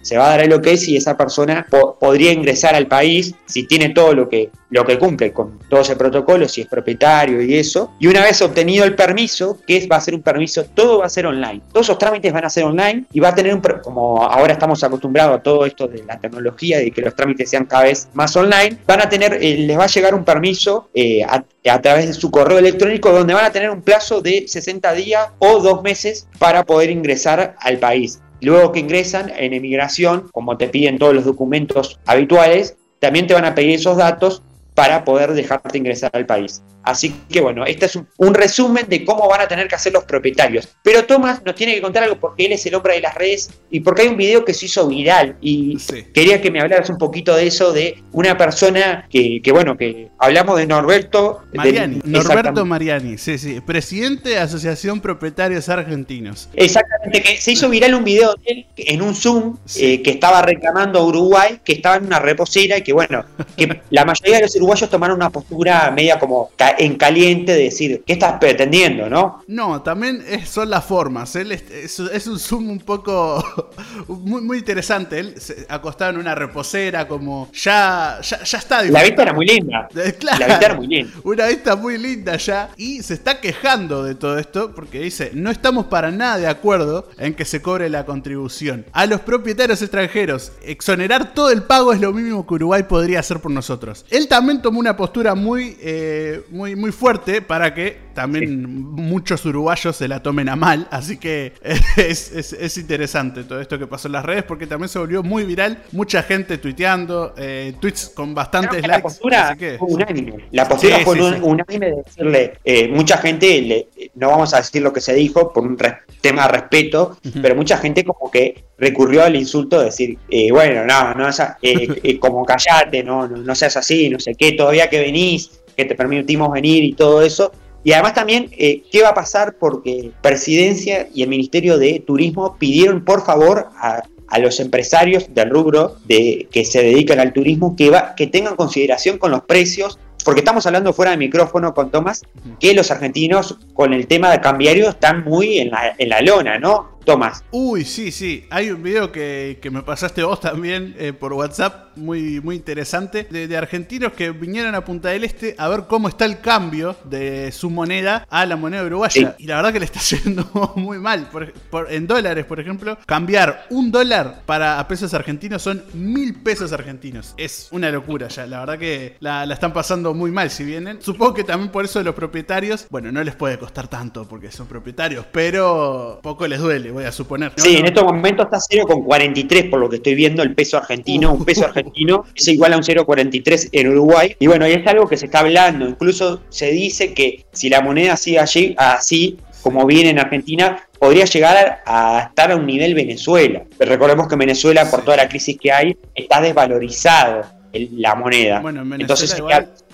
Se 0.06 0.16
va 0.16 0.26
a 0.26 0.30
dar 0.30 0.40
el 0.44 0.52
ok 0.52 0.68
si 0.76 0.96
esa 0.96 1.16
persona 1.16 1.66
po- 1.68 1.98
podría 1.98 2.30
ingresar 2.32 2.74
al 2.76 2.86
país, 2.86 3.34
si 3.46 3.64
tiene 3.64 3.88
todo 3.90 4.14
lo 4.14 4.28
que, 4.28 4.50
lo 4.70 4.84
que 4.84 4.98
cumple 4.98 5.32
con 5.32 5.58
todo 5.68 5.80
ese 5.80 5.96
protocolo, 5.96 6.48
si 6.48 6.60
es 6.60 6.68
propietario 6.68 7.42
y 7.42 7.56
eso. 7.56 7.90
Y 7.98 8.06
una 8.06 8.22
vez 8.22 8.40
obtenido 8.40 8.84
el 8.84 8.94
permiso, 8.94 9.58
que 9.66 9.86
va 9.88 9.96
a 9.96 10.00
ser 10.00 10.14
un 10.14 10.22
permiso, 10.22 10.64
todo 10.64 10.98
va 10.98 11.06
a 11.06 11.08
ser 11.08 11.26
online. 11.26 11.60
Todos 11.72 11.86
esos 11.86 11.98
trámites 11.98 12.32
van 12.32 12.44
a 12.44 12.50
ser 12.50 12.62
online 12.64 13.04
y 13.12 13.18
va 13.18 13.30
a 13.30 13.34
tener 13.34 13.52
un, 13.52 13.60
como 13.82 14.22
ahora 14.22 14.52
estamos 14.52 14.82
acostumbrados 14.84 15.38
a 15.38 15.42
todo 15.42 15.66
esto 15.66 15.88
de 15.88 16.04
la 16.04 16.18
tecnología, 16.20 16.78
de 16.78 16.90
que 16.92 17.02
los 17.02 17.14
trámites 17.16 17.50
sean 17.50 17.64
cada 17.66 17.82
vez 17.84 18.08
más 18.14 18.36
online, 18.36 18.78
van 18.86 19.00
a 19.02 19.08
tener, 19.08 19.34
eh, 19.42 19.56
les 19.58 19.76
va 19.76 19.84
a 19.84 19.88
llegar 19.88 20.14
un 20.14 20.24
permiso 20.24 20.88
eh, 20.94 21.24
a 21.24 21.82
través 21.82 22.06
de 22.06 22.14
su 22.14 22.30
correo 22.30 22.58
electrónico 22.58 23.10
donde 23.10 23.34
van 23.34 23.46
a 23.46 23.50
tener 23.50 23.70
un 23.70 23.82
plazo 23.82 24.20
de 24.20 24.44
60 24.46 24.92
días 24.92 25.26
o 25.40 25.58
dos 25.60 25.82
meses 25.82 26.28
para 26.38 26.62
poder 26.64 26.90
ingresar 26.90 27.56
al 27.58 27.78
país. 27.78 28.20
Luego 28.40 28.72
que 28.72 28.80
ingresan 28.80 29.32
en 29.36 29.52
emigración, 29.52 30.28
como 30.32 30.56
te 30.56 30.68
piden 30.68 30.98
todos 30.98 31.14
los 31.14 31.24
documentos 31.24 31.98
habituales, 32.06 32.76
también 32.98 33.26
te 33.26 33.34
van 33.34 33.44
a 33.44 33.54
pedir 33.54 33.76
esos 33.76 33.96
datos 33.96 34.42
para 34.76 35.04
poder 35.04 35.32
dejarte 35.32 35.78
ingresar 35.78 36.10
al 36.12 36.26
país. 36.26 36.62
Así 36.86 37.12
que 37.28 37.40
bueno, 37.40 37.64
este 37.64 37.86
es 37.86 37.96
un, 37.96 38.34
resumen 38.34 38.86
de 38.88 39.04
cómo 39.04 39.28
van 39.28 39.40
a 39.40 39.48
tener 39.48 39.66
que 39.66 39.74
hacer 39.74 39.92
los 39.92 40.04
propietarios. 40.04 40.68
Pero 40.84 41.04
Tomás 41.04 41.42
nos 41.44 41.56
tiene 41.56 41.74
que 41.74 41.80
contar 41.80 42.04
algo 42.04 42.20
porque 42.20 42.46
él 42.46 42.52
es 42.52 42.64
el 42.66 42.76
hombre 42.76 42.94
de 42.94 43.00
las 43.00 43.14
redes 43.16 43.50
y 43.70 43.80
porque 43.80 44.02
hay 44.02 44.08
un 44.08 44.16
video 44.16 44.44
que 44.44 44.54
se 44.54 44.66
hizo 44.66 44.86
viral 44.86 45.36
y 45.40 45.78
quería 46.14 46.40
que 46.40 46.52
me 46.52 46.60
hablaras 46.60 46.88
un 46.88 46.98
poquito 46.98 47.34
de 47.34 47.48
eso, 47.48 47.72
de 47.72 48.04
una 48.12 48.36
persona 48.36 49.08
que, 49.10 49.40
bueno, 49.50 49.76
que 49.76 50.10
hablamos 50.18 50.58
de 50.58 50.66
Norberto 50.66 51.40
Mariani. 51.54 52.02
Norberto 52.04 52.64
Mariani, 52.64 53.18
sí, 53.18 53.36
sí, 53.38 53.60
presidente 53.60 54.28
de 54.28 54.38
Asociación 54.38 55.00
Propietarios 55.00 55.68
Argentinos. 55.68 56.50
Exactamente, 56.54 57.22
que 57.22 57.38
se 57.38 57.52
hizo 57.52 57.68
viral 57.68 57.94
un 57.94 58.04
video 58.04 58.34
de 58.34 58.52
él 58.52 58.66
en 58.76 59.02
un 59.02 59.14
Zoom 59.14 59.56
eh, 59.76 60.02
que 60.02 60.10
estaba 60.10 60.42
reclamando 60.42 61.00
a 61.00 61.04
Uruguay, 61.04 61.60
que 61.64 61.72
estaba 61.72 61.96
en 61.96 62.06
una 62.06 62.20
reposera 62.20 62.78
y 62.78 62.82
que 62.82 62.92
bueno, 62.92 63.24
que 63.56 63.80
la 63.90 64.04
mayoría 64.04 64.36
de 64.36 64.42
los 64.42 64.54
uruguayos 64.66 64.90
tomaron 64.90 65.16
una 65.16 65.30
postura 65.30 65.90
media 65.92 66.18
como 66.18 66.50
en 66.78 66.96
caliente 66.96 67.52
de 67.52 67.64
decir, 67.64 68.02
¿qué 68.04 68.14
estás 68.14 68.38
pretendiendo, 68.40 69.08
no? 69.08 69.42
No, 69.46 69.82
también 69.82 70.24
son 70.44 70.70
las 70.70 70.84
formas. 70.84 71.36
Él 71.36 71.52
es, 71.52 72.26
un 72.26 72.38
zoom 72.38 72.70
un 72.70 72.80
poco 72.80 73.44
muy, 74.08 74.42
muy 74.42 74.58
interesante. 74.58 75.20
Él 75.20 75.34
se 75.40 75.66
acostado 75.68 76.10
en 76.12 76.18
una 76.18 76.34
reposera, 76.34 77.06
como 77.06 77.48
ya, 77.52 78.18
ya, 78.22 78.58
está. 78.58 78.82
La 78.82 79.02
vista 79.02 79.22
era 79.22 79.32
muy 79.32 79.46
linda. 79.46 79.88
la 79.94 80.46
vista 80.46 80.66
era 80.66 80.74
muy 80.74 80.86
linda. 80.88 81.12
Una 81.22 81.46
vista 81.46 81.76
muy 81.76 81.98
linda 81.98 82.36
ya. 82.36 82.70
Y 82.76 83.02
se 83.02 83.14
está 83.14 83.40
quejando 83.40 84.02
de 84.02 84.14
todo 84.14 84.38
esto 84.38 84.74
porque 84.74 85.00
dice, 85.00 85.30
no 85.34 85.50
estamos 85.50 85.86
para 85.86 86.10
nada 86.10 86.38
de 86.38 86.48
acuerdo 86.48 87.08
en 87.18 87.34
que 87.34 87.44
se 87.44 87.62
cobre 87.62 87.88
la 87.88 88.04
contribución. 88.04 88.84
A 88.92 89.06
los 89.06 89.20
propietarios 89.20 89.80
extranjeros, 89.80 90.52
exonerar 90.62 91.34
todo 91.34 91.50
el 91.50 91.62
pago 91.62 91.92
es 91.92 92.00
lo 92.00 92.12
mismo 92.12 92.46
que 92.46 92.54
Uruguay 92.54 92.82
podría 92.82 93.20
hacer 93.20 93.40
por 93.40 93.52
nosotros. 93.52 94.04
Él 94.10 94.28
también 94.28 94.55
tomó 94.62 94.80
una 94.80 94.96
postura 94.96 95.34
muy, 95.34 95.76
eh, 95.80 96.42
muy 96.50 96.76
muy, 96.76 96.92
fuerte 96.92 97.42
para 97.42 97.74
que 97.74 97.98
también 98.14 98.62
muchos 98.66 99.44
uruguayos 99.44 99.96
se 99.96 100.08
la 100.08 100.22
tomen 100.22 100.48
a 100.48 100.56
mal. 100.56 100.88
Así 100.90 101.18
que 101.18 101.52
es, 101.96 102.78
interesante 102.78 103.44
todo 103.44 103.60
esto 103.60 103.78
que 103.78 103.86
pasó 103.86 104.08
en 104.08 104.12
las 104.12 104.24
redes 104.24 104.44
porque 104.44 104.66
también 104.66 104.88
se 104.88 104.98
volvió 104.98 105.22
muy 105.22 105.44
viral. 105.44 105.82
Mucha 105.92 106.22
gente 106.22 106.58
tuiteando, 106.58 107.34
eh, 107.36 107.74
tweets 107.80 108.10
con 108.14 108.34
bastantes 108.34 108.82
likes. 108.82 108.88
La 108.88 109.02
postura 109.02 109.56
fue 109.78 109.88
unánime. 109.88 110.48
La 110.50 110.68
postura 110.68 110.98
fue 111.00 111.20
unánime 111.20 111.86
de 111.86 112.02
decirle, 112.04 112.52
eh, 112.64 112.88
mucha 112.88 113.18
gente, 113.18 113.60
le, 113.62 113.88
no 114.14 114.30
vamos 114.30 114.54
a 114.54 114.58
decir 114.58 114.82
lo 114.82 114.92
que 114.92 115.00
se 115.00 115.14
dijo 115.14 115.52
por 115.52 115.64
un 115.64 115.76
tema 116.20 116.42
de 116.42 116.48
respeto, 116.48 117.18
pero 117.42 117.54
mucha 117.54 117.78
gente 117.78 118.04
como 118.04 118.30
que 118.30 118.64
recurrió 118.78 119.24
al 119.24 119.36
insulto 119.36 119.78
de 119.78 119.86
decir, 119.86 120.18
eh, 120.30 120.50
bueno, 120.50 120.84
no, 120.84 121.14
no, 121.14 121.28
como 122.20 122.44
callate, 122.44 123.02
no, 123.02 123.26
no, 123.26 123.36
no 123.36 123.54
seas 123.54 123.76
así, 123.76 124.08
no 124.08 124.18
sé 124.18 124.34
qué, 124.34 124.45
todavía 124.52 124.88
que 124.88 125.00
venís, 125.00 125.60
que 125.76 125.84
te 125.84 125.94
permitimos 125.94 126.50
venir 126.50 126.84
y 126.84 126.92
todo 126.92 127.22
eso. 127.22 127.52
Y 127.84 127.92
además 127.92 128.14
también, 128.14 128.50
eh, 128.58 128.82
¿qué 128.90 129.02
va 129.02 129.10
a 129.10 129.14
pasar? 129.14 129.56
Porque 129.60 130.10
Presidencia 130.20 131.08
y 131.14 131.22
el 131.22 131.28
Ministerio 131.28 131.78
de 131.78 132.00
Turismo 132.00 132.56
pidieron 132.58 133.04
por 133.04 133.24
favor 133.24 133.68
a, 133.78 134.02
los 134.40 134.58
empresarios 134.58 135.32
del 135.32 135.50
rubro 135.50 135.96
de, 136.04 136.48
que 136.50 136.64
se 136.64 136.82
dedican 136.82 137.20
al 137.20 137.32
turismo 137.32 137.76
que, 137.76 137.90
va, 137.90 138.14
que 138.16 138.26
tengan 138.26 138.56
consideración 138.56 139.18
con 139.18 139.30
los 139.30 139.42
precios, 139.42 140.00
porque 140.24 140.40
estamos 140.40 140.66
hablando 140.66 140.92
fuera 140.92 141.12
de 141.12 141.16
micrófono 141.16 141.72
con 141.74 141.92
Tomás, 141.92 142.22
que 142.58 142.74
los 142.74 142.90
argentinos 142.90 143.56
con 143.72 143.94
el 143.94 144.08
tema 144.08 144.32
de 144.32 144.40
cambiario 144.40 144.88
están 144.88 145.22
muy 145.22 145.60
en 145.60 145.70
la, 145.70 145.94
en 145.96 146.08
la 146.08 146.20
lona, 146.22 146.58
¿no? 146.58 146.95
Tomás. 147.06 147.44
Uy, 147.52 147.84
sí, 147.84 148.10
sí. 148.10 148.48
Hay 148.50 148.68
un 148.72 148.82
video 148.82 149.12
que, 149.12 149.60
me 149.70 149.82
pasaste 149.82 150.24
vos 150.24 150.40
también 150.40 150.96
eh, 150.98 151.12
por 151.12 151.32
WhatsApp, 151.32 151.96
muy, 151.96 152.40
muy 152.40 152.56
interesante, 152.56 153.28
de, 153.30 153.56
argentinos 153.56 154.12
que 154.12 154.32
vinieron 154.32 154.74
a 154.74 154.84
Punta 154.84 155.10
del 155.10 155.22
Este 155.22 155.54
a 155.56 155.68
ver 155.68 155.84
cómo 155.86 156.08
está 156.08 156.24
el 156.24 156.40
cambio 156.40 156.96
de 157.04 157.52
su 157.52 157.70
moneda 157.70 158.26
a 158.28 158.44
la 158.44 158.56
moneda 158.56 158.82
uruguaya. 158.82 159.36
Y 159.38 159.46
la 159.46 159.56
verdad 159.56 159.72
que 159.72 159.78
le 159.78 159.84
está 159.84 160.00
yendo 160.24 160.50
muy 160.74 160.98
mal. 160.98 161.28
Por, 161.30 161.52
en 161.90 162.08
dólares, 162.08 162.44
por 162.44 162.58
ejemplo, 162.58 162.98
cambiar 163.06 163.66
un 163.70 163.92
dólar 163.92 164.42
para 164.44 164.80
a 164.80 164.88
pesos 164.88 165.14
argentinos 165.14 165.62
son 165.62 165.84
mil 165.94 166.34
pesos 166.42 166.72
argentinos. 166.72 167.34
Es 167.36 167.68
una 167.70 167.88
locura 167.92 168.26
ya. 168.26 168.48
La 168.48 168.58
verdad 168.58 168.78
que 168.80 169.16
la, 169.20 169.46
la 169.46 169.54
están 169.54 169.72
pasando 169.72 170.12
muy 170.12 170.32
mal 170.32 170.50
si 170.50 170.64
vienen. 170.64 171.00
Supongo 171.00 171.34
que 171.34 171.44
también 171.44 171.70
por 171.70 171.84
eso 171.84 172.02
los 172.02 172.16
propietarios, 172.16 172.88
bueno, 172.90 173.12
no 173.12 173.22
les 173.22 173.36
puede 173.36 173.60
costar 173.60 173.86
tanto 173.86 174.26
porque 174.26 174.50
son 174.50 174.66
propietarios, 174.66 175.24
pero 175.30 176.18
poco 176.20 176.48
les 176.48 176.58
duele 176.58 176.95
voy 176.96 177.04
a 177.04 177.12
suponer. 177.12 177.52
Sí, 177.56 177.76
en 177.76 177.86
estos 177.86 178.04
momentos 178.04 178.46
está 178.46 178.58
0,43 178.58 179.70
por 179.70 179.80
lo 179.80 179.88
que 179.88 179.96
estoy 179.96 180.14
viendo 180.14 180.42
el 180.42 180.54
peso 180.54 180.78
argentino. 180.78 181.32
Un 181.32 181.44
peso 181.44 181.64
argentino 181.64 182.24
es 182.34 182.48
igual 182.48 182.72
a 182.72 182.76
un 182.78 182.82
0,43 182.82 183.68
en 183.72 183.88
Uruguay. 183.88 184.34
Y 184.38 184.46
bueno, 184.46 184.66
y 184.66 184.72
es 184.72 184.86
algo 184.86 185.06
que 185.06 185.16
se 185.16 185.26
está 185.26 185.40
hablando. 185.40 185.86
Incluso 185.86 186.42
se 186.48 186.70
dice 186.70 187.12
que 187.12 187.44
si 187.52 187.68
la 187.68 187.82
moneda 187.82 188.16
sigue 188.16 188.38
allí, 188.38 188.74
así 188.78 189.38
como 189.62 189.84
viene 189.84 190.10
en 190.10 190.18
Argentina, 190.18 190.88
podría 190.98 191.26
llegar 191.26 191.82
a 191.84 192.28
estar 192.28 192.52
a 192.52 192.56
un 192.56 192.66
nivel 192.66 192.94
Venezuela. 192.94 193.62
Pero 193.76 193.90
recordemos 193.90 194.26
que 194.28 194.36
Venezuela, 194.36 194.90
por 194.90 195.02
toda 195.02 195.18
la 195.18 195.28
crisis 195.28 195.58
que 195.60 195.72
hay, 195.72 195.96
está 196.14 196.40
desvalorizado 196.40 197.56
la 197.92 198.14
moneda. 198.14 198.60
Bueno, 198.60 198.82
en 198.82 199.00
Entonces, 199.00 199.36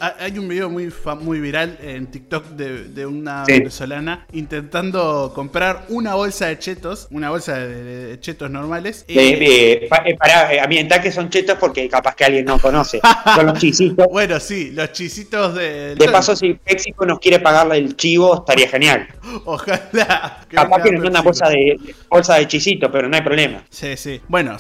hay 0.03 0.37
un 0.37 0.49
video 0.49 0.69
muy, 0.69 0.93
muy 1.21 1.41
viral 1.41 1.79
en 1.81 2.09
TikTok 2.09 2.47
de, 2.49 3.07
una 3.07 3.45
venezolana 3.45 4.27
intentando 4.33 5.33
comprar 5.35 5.87
una 5.89 6.15
bolsa 6.15 6.47
de 6.47 6.59
chetos, 6.59 7.07
una 7.11 7.31
bolsa 7.31 7.59
de, 7.59 8.19
chetos 8.21 8.51
normales. 8.51 9.05
Eh, 9.07 9.89
para 10.19 10.53
eh, 10.53 10.61
ambientar 10.61 11.01
que 11.01 11.13
son 11.13 11.31
chetos 11.31 11.57
porque 11.59 11.89
capaz 11.89 12.17
que 12.17 12.25
alguien 12.25 12.45
no 12.45 12.59
conoce. 12.59 13.01
son 13.35 13.47
los 13.47 13.59
chisitos. 13.59 14.07
Bueno, 14.11 14.41
sí, 14.41 14.73
los 14.73 14.93
chisitos 14.93 15.55
de. 15.55 15.95
De 15.95 16.09
paso, 16.09 16.35
si 16.35 16.59
México 16.67 17.07
nos 17.07 17.21
quiere 17.21 17.39
pagarle 17.39 17.79
el 17.79 17.97
chivo, 17.97 18.39
estaría 18.41 18.69
genial. 18.69 19.07
Ojalá. 19.45 20.41
capaz 20.49 20.83
que 20.83 20.93
nos 20.93 21.09
una 21.09 21.21
bolsa 21.21 21.49
de, 21.49 21.79
bolsa 22.09 22.37
de 22.37 22.49
chisitos, 22.49 22.91
pero 22.93 23.09
no 23.09 23.17
hay 23.17 23.23
problema. 23.23 23.63
Sí, 23.71 23.97
sí. 23.97 24.21
Bueno, 24.27 24.57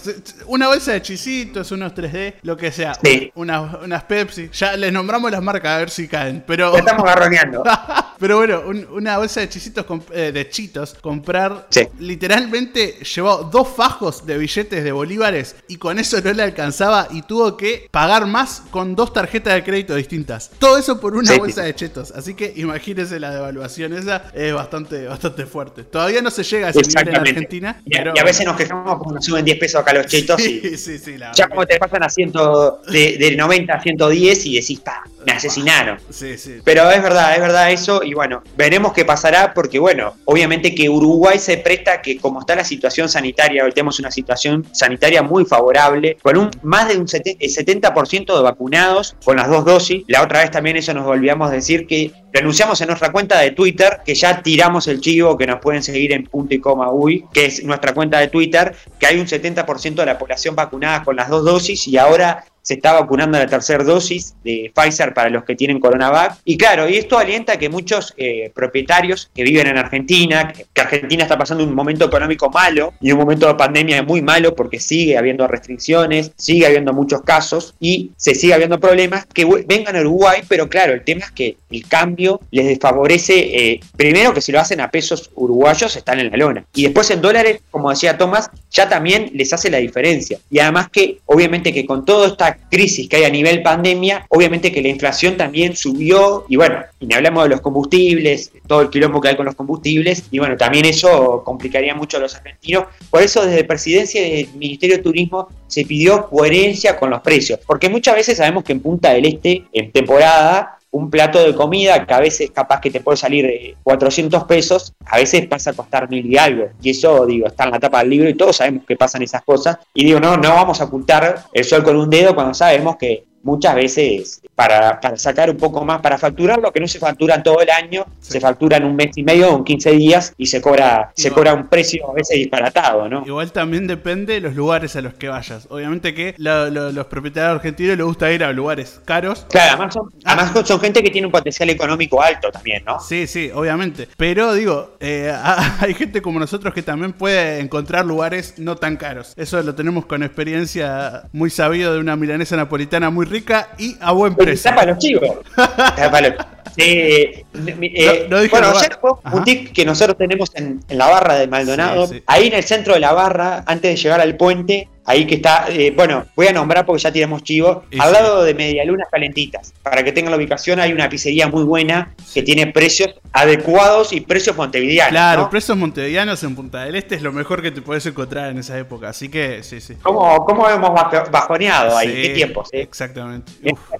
una 0.47 0.69
bolsa 0.69 0.93
de 0.93 1.03
chisitos, 1.03 1.73
unos 1.73 1.95
3D, 1.95 2.35
lo 2.43 2.57
que 2.57 2.71
sea. 2.71 2.93
Unas, 3.35 3.83
unas 3.83 4.05
Pepsi. 4.05 4.51
Ya 4.53 4.77
les 4.77 4.93
nombramos 4.93 5.32
las 5.33 5.43
marcas 5.43 5.73
a 5.73 5.79
ver 5.79 5.91
si 5.91 6.07
caen. 6.07 6.45
Pero... 6.47 6.77
estamos 6.77 7.05
garroneando. 7.05 7.65
pero 8.23 8.37
bueno, 8.37 8.63
una 8.93 9.19
bolsa 9.19 9.41
de 9.41 9.49
chisitos 9.49 9.85
eh, 10.13 10.31
de 10.33 10.49
chitos, 10.49 10.95
comprar. 11.01 11.67
Literalmente 11.99 12.99
llevó 13.03 13.39
dos 13.39 13.67
fajos 13.67 14.25
de 14.25 14.39
billetes 14.39 14.85
de 14.85 14.93
bolívares 14.93 15.57
y 15.67 15.77
con 15.77 15.99
eso 15.99 16.21
no 16.21 16.33
le 16.33 16.45
alcanzaba 16.45 17.09
y 17.11 17.23
tuvo 17.23 17.57
que 17.57 17.89
pagar 17.91 18.27
más 18.27 18.63
con 18.71 18.95
dos 18.95 19.13
tarjetas 19.13 19.55
de 19.55 19.65
crédito 19.65 19.97
distintas. 19.97 20.53
Todo 20.61 20.79
eso 20.79 21.01
por 21.01 21.17
una 21.17 21.37
bolsa 21.37 21.63
de 21.63 21.75
chetos. 21.75 22.13
Así 22.13 22.35
que 22.35 22.53
imagínense 22.55 23.19
la 23.19 23.33
devaluación. 23.33 23.93
Esa 23.93 24.31
es 24.33 24.55
bastante, 24.55 25.05
bastante 25.09 25.45
fuerte. 25.45 25.83
Todavía 25.83 26.23
no 26.23 26.31
se 26.31 26.45
llega 26.45 26.69
a 26.69 26.71
ese 26.71 26.83
nivel 26.83 27.09
en 27.09 27.17
Argentina. 27.17 27.83
Y, 27.85 27.97
a 27.99 28.23
veces 28.23 28.47
nos 28.47 28.57
quejamos 28.57 28.99
porque 28.99 29.15
nos 29.15 29.25
suben 29.25 29.45
10 29.45 29.59
pesos 29.59 29.81
acá 29.81 29.93
los 29.95 30.07
chetos. 30.07 30.41
Sí, 30.53 30.77
sí, 30.77 30.99
sí. 30.99 31.17
ya 31.35 31.49
como 31.49 31.67
te 31.67 31.79
pasan 31.79 32.05
a 32.05 32.09
ciento 32.09 32.83
de, 32.89 33.17
de 33.19 33.37
90 33.37 33.73
a 33.73 33.81
110 33.81 34.47
y 34.47 34.57
decís, 34.57 34.81
pa, 34.81 35.03
me 35.27 35.33
asesinaron. 35.33 35.99
Sí, 36.11 36.37
sí. 36.39 36.61
Pero 36.65 36.91
es 36.91 37.03
verdad, 37.03 37.35
es 37.35 37.41
verdad 37.41 37.71
eso. 37.73 38.03
Y 38.03 38.12
bueno, 38.15 38.43
veremos 38.57 38.93
qué 38.93 39.05
pasará 39.05 39.55
porque, 39.55 39.79
bueno, 39.79 40.15
obviamente 40.25 40.75
que 40.75 40.89
Uruguay 40.89 41.39
se 41.39 41.59
presta 41.59 42.03
que 42.03 42.19
como 42.19 42.41
está 42.41 42.57
la 42.57 42.65
situación 42.65 43.09
sanitaria, 43.09 43.65
hoy 43.65 43.73
tenemos 43.73 43.99
una 43.99 44.11
situación 44.11 44.67
sanitaria 44.73 45.23
muy 45.23 45.45
favorable, 45.45 46.17
con 46.23 46.37
un 46.37 46.51
más 46.63 46.89
de 46.89 46.99
un 46.99 47.07
70% 47.07 48.37
de 48.37 48.43
vacunados 48.43 49.17
con 49.25 49.37
las 49.37 49.49
dos 49.49 49.65
dosis. 49.65 50.05
La 50.09 50.23
otra 50.23 50.41
vez 50.41 50.51
también 50.51 50.77
eso 50.77 50.95
nos 50.95 51.05
volvíamos 51.05 51.51
a 51.51 51.55
decir 51.55 51.87
que 51.87 52.13
renunciamos 52.33 52.81
en 52.81 52.89
nuestra 52.89 53.13
cuenta 53.13 53.39
de 53.39 53.51
Twitter, 53.51 54.01
que 54.05 54.15
ya 54.15 54.43
tiramos 54.43 54.89
el 54.89 55.01
chivo, 55.01 55.37
que 55.37 55.47
nos 55.47 55.61
pueden 55.61 55.83
seguir 55.83 56.13
en 56.13 56.25
punto 56.25 56.55
y 56.55 56.61
coma 56.61 56.91
uy, 56.91 57.25
que 57.33 57.47
es 57.47 57.65
nuestra 57.65 57.93
cuenta 57.93 58.19
de 58.19 58.29
Twitter, 58.29 58.75
que 58.99 59.07
hay 59.07 59.21
un 59.21 59.27
70% 59.27 59.95
de 59.95 60.07
la 60.07 60.19
población 60.19 60.55
vacunada 60.55 61.03
con 61.05 61.17
las 61.17 61.29
dos 61.29 61.45
dosis 61.45 61.87
y 61.89 61.99
ahora 61.99 62.45
se 62.63 62.75
está 62.75 62.93
vacunando 62.93 63.39
la 63.39 63.47
tercera 63.47 63.85
dosis 63.85 64.35
de 64.45 64.73
Pfizer 64.75 65.13
para 65.13 65.31
los 65.31 65.45
que 65.45 65.55
tienen 65.55 65.81
Coronavac. 65.81 66.39
Y 66.45 66.57
claro, 66.57 66.89
y 66.89 66.97
esto 66.97 67.19
alienta 67.19 67.59
que 67.59 67.69
muchos 67.69 68.15
eh, 68.17 68.51
propietarios 68.55 69.31
que 69.35 69.43
viven 69.43 69.67
en 69.67 69.79
Argentina, 69.79 70.53
que 70.53 70.81
Argentina 70.81 71.25
está 71.25 71.37
pasando 71.37 71.65
un 71.65 71.75
momento 71.75 72.05
económico 72.05 72.51
malo 72.51 72.95
y 73.01 73.13
un 73.13 73.19
momento 73.19 73.47
de 73.47 73.55
pandemia 73.55 74.03
muy 74.03 74.23
malo 74.23 74.55
porque 74.55 74.79
sigue 74.79 75.19
habiendo 75.19 75.47
restricciones, 75.47 76.33
sigue 76.37 76.67
habiendo 76.67 76.93
muchos 76.93 77.23
casos 77.23 77.75
y 77.81 78.13
se 78.17 78.35
sigue 78.35 78.55
habiendo 78.55 78.79
problemas, 78.79 79.27
que 79.27 79.45
vengan 79.67 79.97
a 79.97 80.01
Uruguay, 80.01 80.43
pero 80.49 80.69
claro, 80.69 80.93
el 80.93 81.03
tema 81.03 81.25
es 81.25 81.33
que 81.33 81.57
el 81.71 81.87
cambio 81.89 82.41
les 82.51 82.67
desfavorece, 82.67 83.73
eh, 83.73 83.81
primero 83.97 84.33
que 84.33 84.41
si 84.41 84.53
lo 84.53 84.61
hacen 84.61 84.81
a 84.81 84.91
pesos 84.91 85.31
uruguayos 85.35 85.97
están 85.97 86.21
en 86.21 86.31
la 86.31 86.37
lona, 86.37 86.65
y 86.75 86.85
después 86.85 87.11
en 87.11 87.21
dólares, 87.21 87.61
como 87.71 87.91
decía 87.91 88.19
Tomás, 88.19 88.51
ya 88.71 88.89
también 88.89 89.31
les 89.35 89.53
hace 89.53 89.71
la 89.71 89.79
diferencia. 89.79 90.39
Y 90.51 90.59
además 90.59 90.89
que, 90.91 91.19
obviamente 91.27 91.73
que 91.73 91.87
con 91.87 92.05
toda 92.05 92.29
esta 92.29 92.52
crisis 92.71 93.09
que 93.09 93.17
hay 93.17 93.25
a 93.25 93.31
nivel 93.31 93.63
pandemia, 93.63 94.27
obviamente 94.29 94.73
que 94.73 94.83
la 94.83 94.89
inflación 94.89 95.37
también 95.37 95.77
subió 95.77 96.45
y 96.49 96.57
bueno, 96.57 96.81
y 97.01 97.07
ni 97.07 97.15
hablamos 97.15 97.45
de 97.45 97.51
los 97.51 97.61
combustibles, 97.61 98.53
todo 98.67 98.83
el 98.83 98.91
quilombo 98.91 99.21
que 99.21 99.29
hay 99.29 99.37
con 99.37 99.47
los 99.47 99.55
combustibles 99.55 100.25
y 100.31 100.39
bueno, 100.39 100.57
también 100.57 100.85
eso 100.85 101.43
complicaría 101.45 101.95
mucho 101.95 102.17
a 102.17 102.21
los 102.21 102.35
argentinos. 102.35 102.85
Por 103.11 103.23
eso 103.23 103.45
desde 103.45 103.65
Presidencia 103.65 104.23
del 104.23 104.49
Ministerio 104.55 104.97
de 104.97 105.03
Turismo 105.03 105.49
se 105.67 105.85
pidió 105.85 106.29
coherencia 106.29 106.99
con 106.99 107.11
los 107.11 107.21
precios, 107.23 107.61
porque 107.67 107.89
muchas 107.89 108.15
veces 108.15 108.37
sabemos 108.39 108.65
que 108.65 108.73
en 108.73 108.81
Punta 108.81 109.13
del 109.13 109.27
Este, 109.27 109.65
en 109.73 109.91
temporada, 109.93 110.79
un 110.93 111.11
plato 111.11 111.43
de 111.43 111.55
comida 111.55 112.07
que 112.07 112.15
a 112.15 112.21
veces 112.21 112.51
capaz 112.51 112.81
que 112.81 112.91
te 112.91 113.01
puede 113.01 113.17
salir 113.17 113.47
de 113.47 113.77
400 113.83 114.45
pesos, 114.45 114.93
a 115.07 115.17
veces 115.17 115.47
pasa 115.47 115.71
a 115.71 115.73
costar 115.73 116.09
mil 116.09 116.25
y 116.31 116.37
algo. 116.37 116.69
Y 116.83 116.91
eso, 116.91 117.27
digo, 117.27 117.47
está 117.47 117.65
en 117.65 117.71
la 117.71 117.81
tapa 117.81 118.01
del 118.01 118.11
libro 118.11 118.29
y 118.29 118.35
todos 118.35 118.57
sabemos 118.57 118.85
que 118.87 118.95
pasan 118.95 119.23
esas 119.23 119.43
cosas. 119.43 119.79
Y 119.95 120.05
digo, 120.05 120.21
no, 120.21 120.37
no 120.37 120.51
vamos 120.51 120.81
a 120.81 120.85
ocultar 120.85 121.45
el 121.53 121.65
sol 121.65 121.83
con 121.83 121.97
un 121.97 122.11
dedo 122.11 122.35
cuando 122.35 122.53
sabemos 122.53 122.97
que 122.97 123.25
muchas 123.43 123.75
veces 123.75 124.43
para, 124.63 125.01
para, 125.01 125.17
sacar 125.17 125.51
un 125.51 125.57
poco 125.57 125.85
más, 125.85 126.01
para 126.01 126.17
facturar 126.19 126.61
lo 126.61 126.71
que 126.73 126.79
no 126.79 126.87
se 126.87 127.01
factura 127.01 127.43
todo 127.43 127.61
el 127.61 127.71
año, 127.71 128.07
se 128.21 128.41
factura 128.41 128.77
en 128.77 128.85
un 128.85 128.95
mes 128.95 129.11
y 129.17 129.25
medio 129.25 129.53
o 129.53 129.59
en 129.59 129.65
15 129.65 129.91
días 129.93 130.35
y 130.39 130.47
se 130.47 130.61
cobra, 130.61 131.11
se 131.17 131.33
cobra 131.33 131.53
un 131.53 131.67
precio 131.67 132.09
a 132.09 132.15
veces 132.15 132.39
disparatado, 132.39 133.09
¿no? 133.09 133.25
Igual 133.27 133.51
también 133.51 133.89
depende 133.89 134.35
de 134.35 134.41
los 134.41 134.55
lugares 134.55 134.95
a 134.95 135.01
los 135.01 135.15
que 135.15 135.27
vayas. 135.29 135.67
Obviamente 135.69 136.15
que 136.15 136.37
lo, 136.39 136.71
los 136.71 137.07
propietarios 137.07 137.57
argentinos 137.57 137.97
les 137.97 138.07
gusta 138.07 138.31
ir 138.31 138.45
a 138.45 138.53
lugares 138.53 139.01
caros. 139.05 139.47
Claro, 139.51 139.73
además 139.73 139.95
son, 139.95 140.13
ah. 140.25 140.37
además 140.37 140.69
son 140.69 140.81
gente 140.81 141.03
que 141.03 141.11
tiene 141.11 141.27
un 141.27 141.33
potencial 141.33 141.69
económico 141.69 142.23
alto 142.23 142.53
también, 142.53 142.85
¿no? 142.87 143.01
Sí, 143.01 143.27
sí, 143.27 143.51
obviamente. 143.53 144.07
Pero 144.17 144.55
digo, 144.55 144.97
eh, 145.01 145.35
hay 145.81 145.95
gente 145.95 146.23
como 146.23 146.39
nosotros 146.39 146.73
que 146.73 146.85
también 146.85 147.15
puede 147.15 147.59
encontrar 147.59 148.07
lugares 148.07 148.55
no 148.59 148.77
tan 148.77 148.97
caros. 148.97 149.33
Eso 149.37 149.61
lo 149.61 149.75
tenemos 149.75 150.07
con 150.07 150.23
experiencia 150.23 151.25
muy 151.33 151.51
sabido 151.51 151.95
de 151.95 151.99
una 151.99 152.15
milanesa 152.15 152.55
napolitana 152.57 153.11
muy 153.11 153.27
rica 153.27 153.71
y 153.77 153.97
a 154.01 154.13
buen 154.13 154.37
precio. 154.37 154.52
Está 154.53 154.75
para 154.75 154.93
los 154.93 154.99
chivos. 154.99 155.23
Los... 155.23 156.35
Eh, 156.79 157.45
eh, 157.55 158.27
no, 158.31 158.43
no 158.43 158.49
bueno, 158.49 158.69
ayer 158.69 158.97
fue 158.99 159.11
un 159.13 159.31
boutique 159.31 159.73
que 159.73 159.85
nosotros 159.85 160.17
tenemos 160.17 160.51
en, 160.55 160.81
en 160.89 160.99
la 160.99 161.07
barra 161.07 161.35
de 161.35 161.47
Maldonado. 161.47 162.07
Sí, 162.07 162.15
sí. 162.15 162.23
Ahí 162.27 162.47
en 162.47 162.55
el 162.55 162.65
centro 162.65 162.95
de 162.95 163.01
la 163.01 163.13
barra, 163.13 163.63
antes 163.67 163.91
de 163.91 163.97
llegar 163.97 164.21
al 164.21 164.37
puente, 164.37 164.89
ahí 165.05 165.27
que 165.27 165.37
está, 165.37 165.67
eh, 165.69 165.93
bueno, 165.95 166.27
voy 166.37 166.47
a 166.47 166.53
nombrar 166.53 166.87
porque 166.87 167.03
ya 167.03 167.13
tiramos 167.13 167.43
chivo, 167.43 167.85
al 167.99 168.09
sí. 168.09 168.13
lado 168.13 168.45
de 168.45 168.55
Medialunas 168.55 169.09
Calentitas. 169.11 169.73
Para 169.83 170.05
que 170.05 170.13
tengan 170.13 170.31
la 170.31 170.37
ubicación, 170.37 170.81
hay 170.81 170.93
una 170.93 171.09
pizzería 171.09 171.49
muy 171.49 171.65
buena 171.65 172.15
que 172.33 172.43
tiene 172.43 172.67
precios 172.69 173.11
adecuados 173.33 174.13
y 174.13 174.21
precios 174.21 174.57
montevideanos. 174.57 175.11
Claro, 175.11 175.43
¿no? 175.43 175.51
precios 175.51 175.77
montevideanos 175.77 176.43
en 176.45 176.55
Punta 176.55 176.85
del 176.85 176.95
Este 176.95 177.15
es 177.15 177.23
lo 177.23 177.33
mejor 177.33 177.63
que 177.63 177.71
te 177.71 177.83
puedes 177.83 178.05
encontrar 178.07 178.51
en 178.51 178.59
esa 178.59 178.79
época. 178.79 179.09
Así 179.09 179.29
que, 179.29 179.63
sí, 179.63 179.81
sí. 179.81 179.95
¿Cómo, 180.03 180.45
cómo 180.45 180.69
hemos 180.69 180.91
bajoneado 181.31 181.97
ahí? 181.97 182.13
¿Qué 182.23 182.29
tiempos? 182.31 182.69
Eh? 182.73 182.83
Exactamente. 182.83 183.53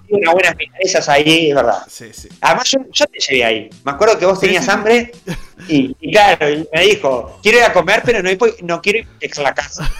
Una 0.09 0.33
buena 0.33 0.55
esas 0.79 1.09
ahí, 1.09 1.51
es 1.51 1.55
verdad. 1.55 1.83
Sí, 1.89 2.11
sí. 2.13 2.29
Además, 2.41 2.71
yo, 2.71 2.79
yo, 2.93 3.07
te 3.07 3.19
llevé 3.19 3.45
ahí. 3.45 3.71
Me 3.85 3.93
acuerdo 3.93 4.19
que 4.19 4.27
vos 4.27 4.39
tenías 4.39 4.69
hambre 4.69 5.13
y, 5.69 5.97
y, 6.01 6.13
claro, 6.13 6.47
me 6.73 6.83
dijo, 6.83 7.39
quiero 7.43 7.59
ir 7.59 7.65
a 7.65 7.73
comer, 7.73 8.03
pero 8.05 8.23
no, 8.23 8.31
no 8.63 8.83
quiero 8.83 8.99
ir 8.99 9.31
a 9.37 9.43
la 9.43 9.55
casa. 9.55 9.91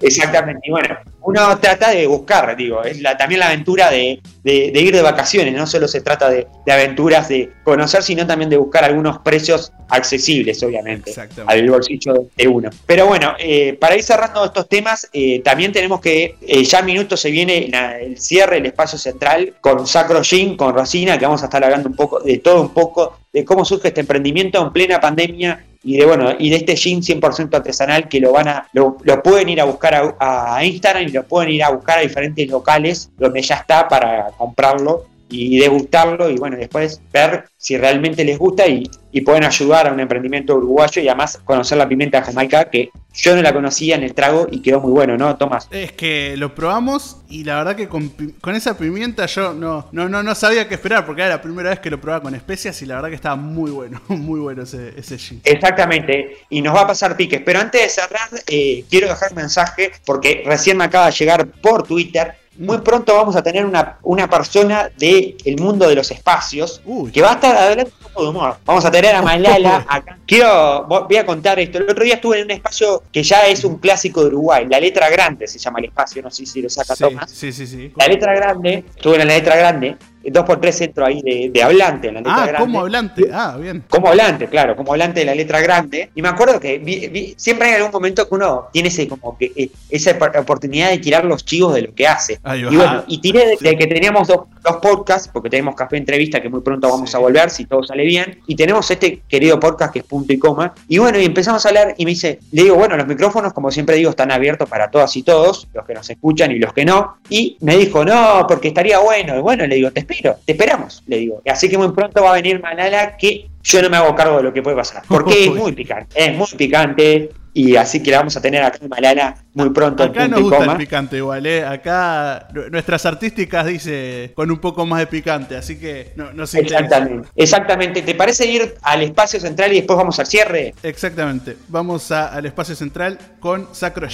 Exactamente. 0.16 0.60
Y 0.64 0.70
bueno, 0.70 0.96
uno 1.22 1.58
trata 1.58 1.90
de 1.90 2.06
buscar, 2.06 2.56
digo, 2.56 2.82
es 2.84 3.00
la, 3.00 3.16
también 3.16 3.40
la 3.40 3.48
aventura 3.48 3.90
de, 3.90 4.20
de, 4.44 4.70
de, 4.72 4.80
ir 4.80 4.94
de 4.94 5.02
vacaciones, 5.02 5.54
no 5.54 5.66
solo 5.66 5.88
se 5.88 6.00
trata 6.00 6.30
de, 6.30 6.46
de, 6.64 6.72
aventuras 6.72 7.28
de 7.28 7.52
conocer, 7.64 8.02
sino 8.02 8.26
también 8.26 8.48
de 8.48 8.56
buscar 8.56 8.84
algunos 8.84 9.18
precios 9.18 9.72
accesibles, 9.88 10.62
obviamente, 10.62 11.12
al 11.46 11.68
bolsillo 11.68 12.28
de 12.36 12.48
uno. 12.48 12.70
Pero 12.86 13.06
bueno, 13.06 13.34
eh, 13.38 13.76
para 13.80 13.96
ir 13.96 14.02
cerrando 14.02 14.44
estos 14.44 14.68
temas, 14.68 15.08
eh, 15.12 15.40
también 15.42 15.72
tenemos 15.72 16.00
que, 16.00 16.36
eh, 16.40 16.64
ya 16.64 16.80
en 16.80 16.86
minutos 16.86 17.20
se 17.20 17.30
viene 17.30 17.68
la, 17.70 17.98
el 17.98 18.18
cierre, 18.18 18.58
el 18.58 18.66
espacio 18.66 18.98
central, 18.98 19.54
con 19.60 19.86
Sacro 19.86 20.22
Gin, 20.22 20.56
con 20.56 20.74
Rosina, 20.74 21.18
que 21.18 21.24
vamos 21.24 21.42
a 21.42 21.46
estar 21.46 21.62
hablando 21.64 21.88
un 21.88 21.96
poco 21.96 22.20
de 22.20 22.38
todo 22.38 22.62
un 22.62 22.72
poco, 22.72 23.18
de 23.32 23.44
cómo 23.44 23.64
surge 23.64 23.88
este 23.88 24.00
emprendimiento 24.00 24.62
en 24.62 24.72
plena 24.72 25.00
pandemia 25.00 25.64
y 25.86 25.98
de 25.98 26.04
bueno 26.04 26.34
y 26.36 26.50
de 26.50 26.56
este 26.56 26.76
gin 26.76 27.00
100% 27.00 27.54
artesanal 27.54 28.08
que 28.08 28.18
lo 28.18 28.32
van 28.32 28.48
a 28.48 28.68
lo, 28.72 28.96
lo 29.04 29.22
pueden 29.22 29.48
ir 29.48 29.60
a 29.60 29.64
buscar 29.64 29.94
a, 29.94 30.56
a, 30.56 30.64
Instagram 30.64 31.04
y 31.04 31.12
lo 31.12 31.22
pueden 31.22 31.52
ir 31.52 31.62
a 31.62 31.70
buscar 31.70 31.98
a 31.98 32.02
diferentes 32.02 32.48
locales 32.48 33.08
donde 33.16 33.40
ya 33.40 33.54
está 33.54 33.86
para 33.86 34.32
comprarlo 34.36 35.04
y 35.28 35.58
degustarlo 35.58 36.30
y 36.30 36.36
bueno 36.36 36.56
después 36.56 37.00
ver 37.12 37.44
si 37.56 37.76
realmente 37.76 38.24
les 38.24 38.38
gusta 38.38 38.66
y, 38.66 38.88
y 39.10 39.22
pueden 39.22 39.44
ayudar 39.44 39.88
a 39.88 39.92
un 39.92 40.00
emprendimiento 40.00 40.54
uruguayo 40.54 41.02
y 41.02 41.08
además 41.08 41.40
conocer 41.44 41.78
la 41.78 41.88
pimienta 41.88 42.22
jamaica 42.22 42.70
que 42.70 42.90
yo 43.16 43.34
no 43.34 43.42
la 43.42 43.52
conocía 43.52 43.96
en 43.96 44.02
el 44.02 44.14
trago 44.14 44.46
y 44.50 44.60
quedó 44.60 44.80
muy 44.80 44.92
bueno, 44.92 45.16
¿no, 45.16 45.36
Tomás? 45.36 45.68
Es 45.70 45.92
que 45.92 46.36
lo 46.36 46.54
probamos 46.54 47.22
y 47.28 47.44
la 47.44 47.56
verdad 47.56 47.74
que 47.74 47.88
con, 47.88 48.10
con, 48.40 48.54
esa 48.54 48.76
pimienta 48.76 49.24
yo 49.26 49.54
no, 49.54 49.88
no, 49.90 50.08
no, 50.08 50.22
no 50.22 50.34
sabía 50.34 50.68
qué 50.68 50.74
esperar 50.74 51.06
porque 51.06 51.22
era 51.22 51.30
la 51.30 51.42
primera 51.42 51.70
vez 51.70 51.80
que 51.80 51.90
lo 51.90 51.98
probaba 51.98 52.22
con 52.22 52.34
especias 52.34 52.80
y 52.82 52.86
la 52.86 52.96
verdad 52.96 53.08
que 53.08 53.14
estaba 53.14 53.36
muy 53.36 53.70
bueno, 53.70 54.02
muy 54.08 54.38
bueno 54.38 54.62
ese, 54.62 54.92
ese 54.96 55.16
gin. 55.18 55.40
Exactamente, 55.44 56.36
y 56.50 56.60
nos 56.60 56.76
va 56.76 56.82
a 56.82 56.86
pasar 56.86 57.16
piques, 57.16 57.40
pero 57.44 57.58
antes 57.58 57.82
de 57.82 57.88
cerrar 57.88 58.28
eh, 58.46 58.84
quiero 58.90 59.08
dejar 59.08 59.30
un 59.30 59.36
mensaje 59.36 59.92
porque 60.04 60.42
recién 60.44 60.76
me 60.76 60.84
acaba 60.84 61.06
de 61.06 61.12
llegar 61.12 61.46
por 61.46 61.84
Twitter 61.84 62.34
muy 62.58 62.78
pronto 62.78 63.14
vamos 63.14 63.36
a 63.36 63.42
tener 63.42 63.64
una, 63.64 63.98
una 64.02 64.28
persona 64.28 64.90
del 64.96 65.36
el 65.44 65.60
mundo 65.60 65.88
de 65.88 65.94
los 65.94 66.10
espacios 66.10 66.80
Uy. 66.84 67.10
que 67.10 67.22
va 67.22 67.32
a 67.32 67.34
estar 67.34 67.56
hablando 67.56 67.84
un 67.84 68.08
poco 68.08 68.22
de 68.22 68.28
humor. 68.28 68.56
Vamos 68.64 68.84
a 68.84 68.90
tener 68.90 69.14
a 69.14 69.22
Malala 69.22 69.84
acá. 69.88 70.18
Quiero, 70.26 70.84
voy 70.84 71.16
a 71.16 71.26
contar 71.26 71.58
esto. 71.58 71.78
El 71.78 71.90
otro 71.90 72.04
día 72.04 72.14
estuve 72.14 72.38
en 72.38 72.44
un 72.46 72.50
espacio 72.52 73.02
que 73.12 73.22
ya 73.22 73.46
es 73.46 73.64
un 73.64 73.78
clásico 73.78 74.22
de 74.22 74.28
Uruguay. 74.28 74.66
La 74.68 74.80
letra 74.80 75.08
grande 75.10 75.46
se 75.46 75.58
llama 75.58 75.78
el 75.78 75.86
espacio, 75.86 76.22
no 76.22 76.30
sé 76.30 76.46
si 76.46 76.62
lo 76.62 76.68
saca 76.68 76.96
sí, 76.96 77.04
Tomás. 77.04 77.30
Sí, 77.30 77.52
sí, 77.52 77.66
sí. 77.66 77.92
La 77.96 78.06
letra 78.06 78.34
grande, 78.34 78.84
estuve 78.94 79.20
en 79.20 79.28
la 79.28 79.34
letra 79.34 79.56
grande 79.56 79.96
2x3 80.32 80.72
centro 80.72 81.06
ahí 81.06 81.22
de, 81.22 81.50
de 81.52 81.62
hablante 81.62 82.08
en 82.08 82.14
la 82.14 82.20
letra 82.20 82.34
ah, 82.34 82.46
grande. 82.46 82.58
como 82.60 82.80
hablante, 82.80 83.28
ah, 83.32 83.56
bien. 83.60 83.84
Como 83.88 84.08
hablante, 84.08 84.46
claro, 84.48 84.76
como 84.76 84.92
hablante 84.92 85.20
de 85.20 85.26
la 85.26 85.34
letra 85.34 85.60
grande. 85.60 86.10
Y 86.14 86.22
me 86.22 86.28
acuerdo 86.28 86.60
que 86.60 86.78
vi, 86.78 87.08
vi, 87.08 87.34
siempre 87.36 87.68
hay 87.68 87.74
algún 87.74 87.92
momento 87.92 88.28
que 88.28 88.34
uno 88.34 88.68
tiene 88.72 88.88
ese 88.88 89.08
como 89.08 89.36
que 89.36 89.52
eh, 89.56 89.70
esa 89.90 90.16
oportunidad 90.38 90.90
de 90.90 90.98
tirar 90.98 91.24
los 91.24 91.44
chivos 91.44 91.74
de 91.74 91.82
lo 91.82 91.94
que 91.94 92.06
hace. 92.06 92.40
Y 92.70 92.76
bueno, 92.76 93.04
y 93.06 93.18
tiré 93.20 93.56
de, 93.60 93.76
que 93.76 93.86
teníamos 93.86 94.28
dos, 94.28 94.42
dos, 94.62 94.76
podcasts, 94.76 95.28
porque 95.32 95.50
tenemos 95.50 95.74
Café 95.74 95.96
Entrevista 95.96 96.40
que 96.40 96.48
muy 96.48 96.60
pronto 96.60 96.88
vamos 96.88 97.10
sí. 97.10 97.16
a 97.16 97.20
volver, 97.20 97.50
si 97.50 97.66
todo 97.66 97.82
sale 97.82 98.04
bien. 98.04 98.40
Y 98.46 98.56
tenemos 98.56 98.90
este 98.90 99.22
querido 99.28 99.58
podcast 99.60 99.92
que 99.92 100.00
es 100.00 100.04
punto 100.04 100.32
y 100.32 100.38
coma. 100.38 100.74
Y 100.88 100.98
bueno, 100.98 101.18
y 101.18 101.24
empezamos 101.24 101.64
a 101.64 101.68
hablar 101.68 101.94
y 101.96 102.04
me 102.04 102.10
dice, 102.10 102.40
le 102.52 102.64
digo, 102.64 102.76
bueno, 102.76 102.96
los 102.96 103.06
micrófonos, 103.06 103.52
como 103.52 103.70
siempre 103.70 103.96
digo, 103.96 104.10
están 104.10 104.30
abiertos 104.30 104.68
para 104.68 104.90
todas 104.90 105.14
y 105.16 105.22
todos, 105.22 105.68
los 105.72 105.84
que 105.84 105.94
nos 105.94 106.08
escuchan 106.08 106.52
y 106.52 106.58
los 106.58 106.72
que 106.72 106.84
no. 106.84 107.18
Y 107.28 107.56
me 107.60 107.76
dijo, 107.76 108.04
no, 108.04 108.44
porque 108.48 108.68
estaría 108.68 108.98
bueno. 108.98 109.36
Y 109.36 109.40
bueno, 109.40 109.66
le 109.66 109.76
digo, 109.76 109.90
te 109.90 110.00
espero, 110.16 110.38
te 110.44 110.52
esperamos 110.52 111.02
le 111.06 111.18
digo. 111.18 111.42
Así 111.46 111.68
que 111.68 111.78
muy 111.78 111.92
pronto 111.92 112.22
va 112.22 112.30
a 112.30 112.34
venir 112.34 112.60
Malala 112.60 113.16
que 113.16 113.48
yo 113.62 113.82
no 113.82 113.90
me 113.90 113.96
hago 113.96 114.14
cargo 114.14 114.38
de 114.38 114.44
lo 114.44 114.52
que 114.52 114.62
puede 114.62 114.76
pasar. 114.76 115.02
Porque 115.08 115.46
es 115.46 115.54
muy 115.54 115.72
picante, 115.72 116.24
es 116.24 116.36
muy 116.36 116.48
picante. 116.56 117.30
Y 117.52 117.74
así 117.74 118.02
que 118.02 118.10
la 118.10 118.18
vamos 118.18 118.36
a 118.36 118.42
tener 118.42 118.62
acá 118.62 118.78
en 118.82 118.88
Malala 118.90 119.34
muy 119.54 119.70
pronto. 119.70 120.02
Acá 120.02 120.28
nos 120.28 120.42
gusta 120.42 120.72
el 120.72 120.76
picante 120.76 121.16
igual, 121.16 121.46
¿eh? 121.46 121.64
Acá 121.64 122.48
nuestras 122.70 123.06
artísticas 123.06 123.64
dice 123.64 124.32
con 124.34 124.50
un 124.50 124.58
poco 124.58 124.84
más 124.84 124.98
de 124.98 125.06
picante, 125.06 125.56
así 125.56 125.78
que 125.78 126.12
no, 126.16 126.34
no 126.34 126.46
se 126.46 126.60
Exactamente. 126.60 127.28
Exactamente. 127.34 128.02
¿Te 128.02 128.14
parece 128.14 128.46
ir 128.46 128.74
al 128.82 129.02
espacio 129.02 129.40
central 129.40 129.72
y 129.72 129.76
después 129.76 129.96
vamos 129.96 130.18
al 130.18 130.26
cierre? 130.26 130.74
Exactamente. 130.82 131.56
Vamos 131.68 132.12
a, 132.12 132.28
al 132.28 132.44
espacio 132.44 132.74
central 132.74 133.18
con 133.40 133.74
Sacro. 133.74 134.06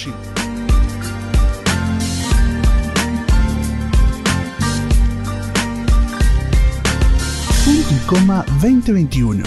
2021. 8.07 9.43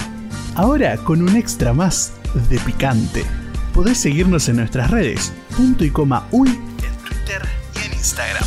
Ahora 0.55 0.97
con 0.97 1.23
un 1.23 1.37
extra 1.37 1.73
más 1.73 2.15
de 2.49 2.59
picante. 2.61 3.25
Podés 3.75 3.99
seguirnos 3.99 4.49
en 4.49 4.57
nuestras 4.57 4.91
redes, 4.91 5.33
punto 5.57 5.85
y 5.85 5.91
coma 5.91 6.27
uy, 6.31 6.49
en 6.49 7.05
Twitter 7.05 7.43
y 7.75 7.87
en 7.87 7.93
Instagram. 7.93 8.45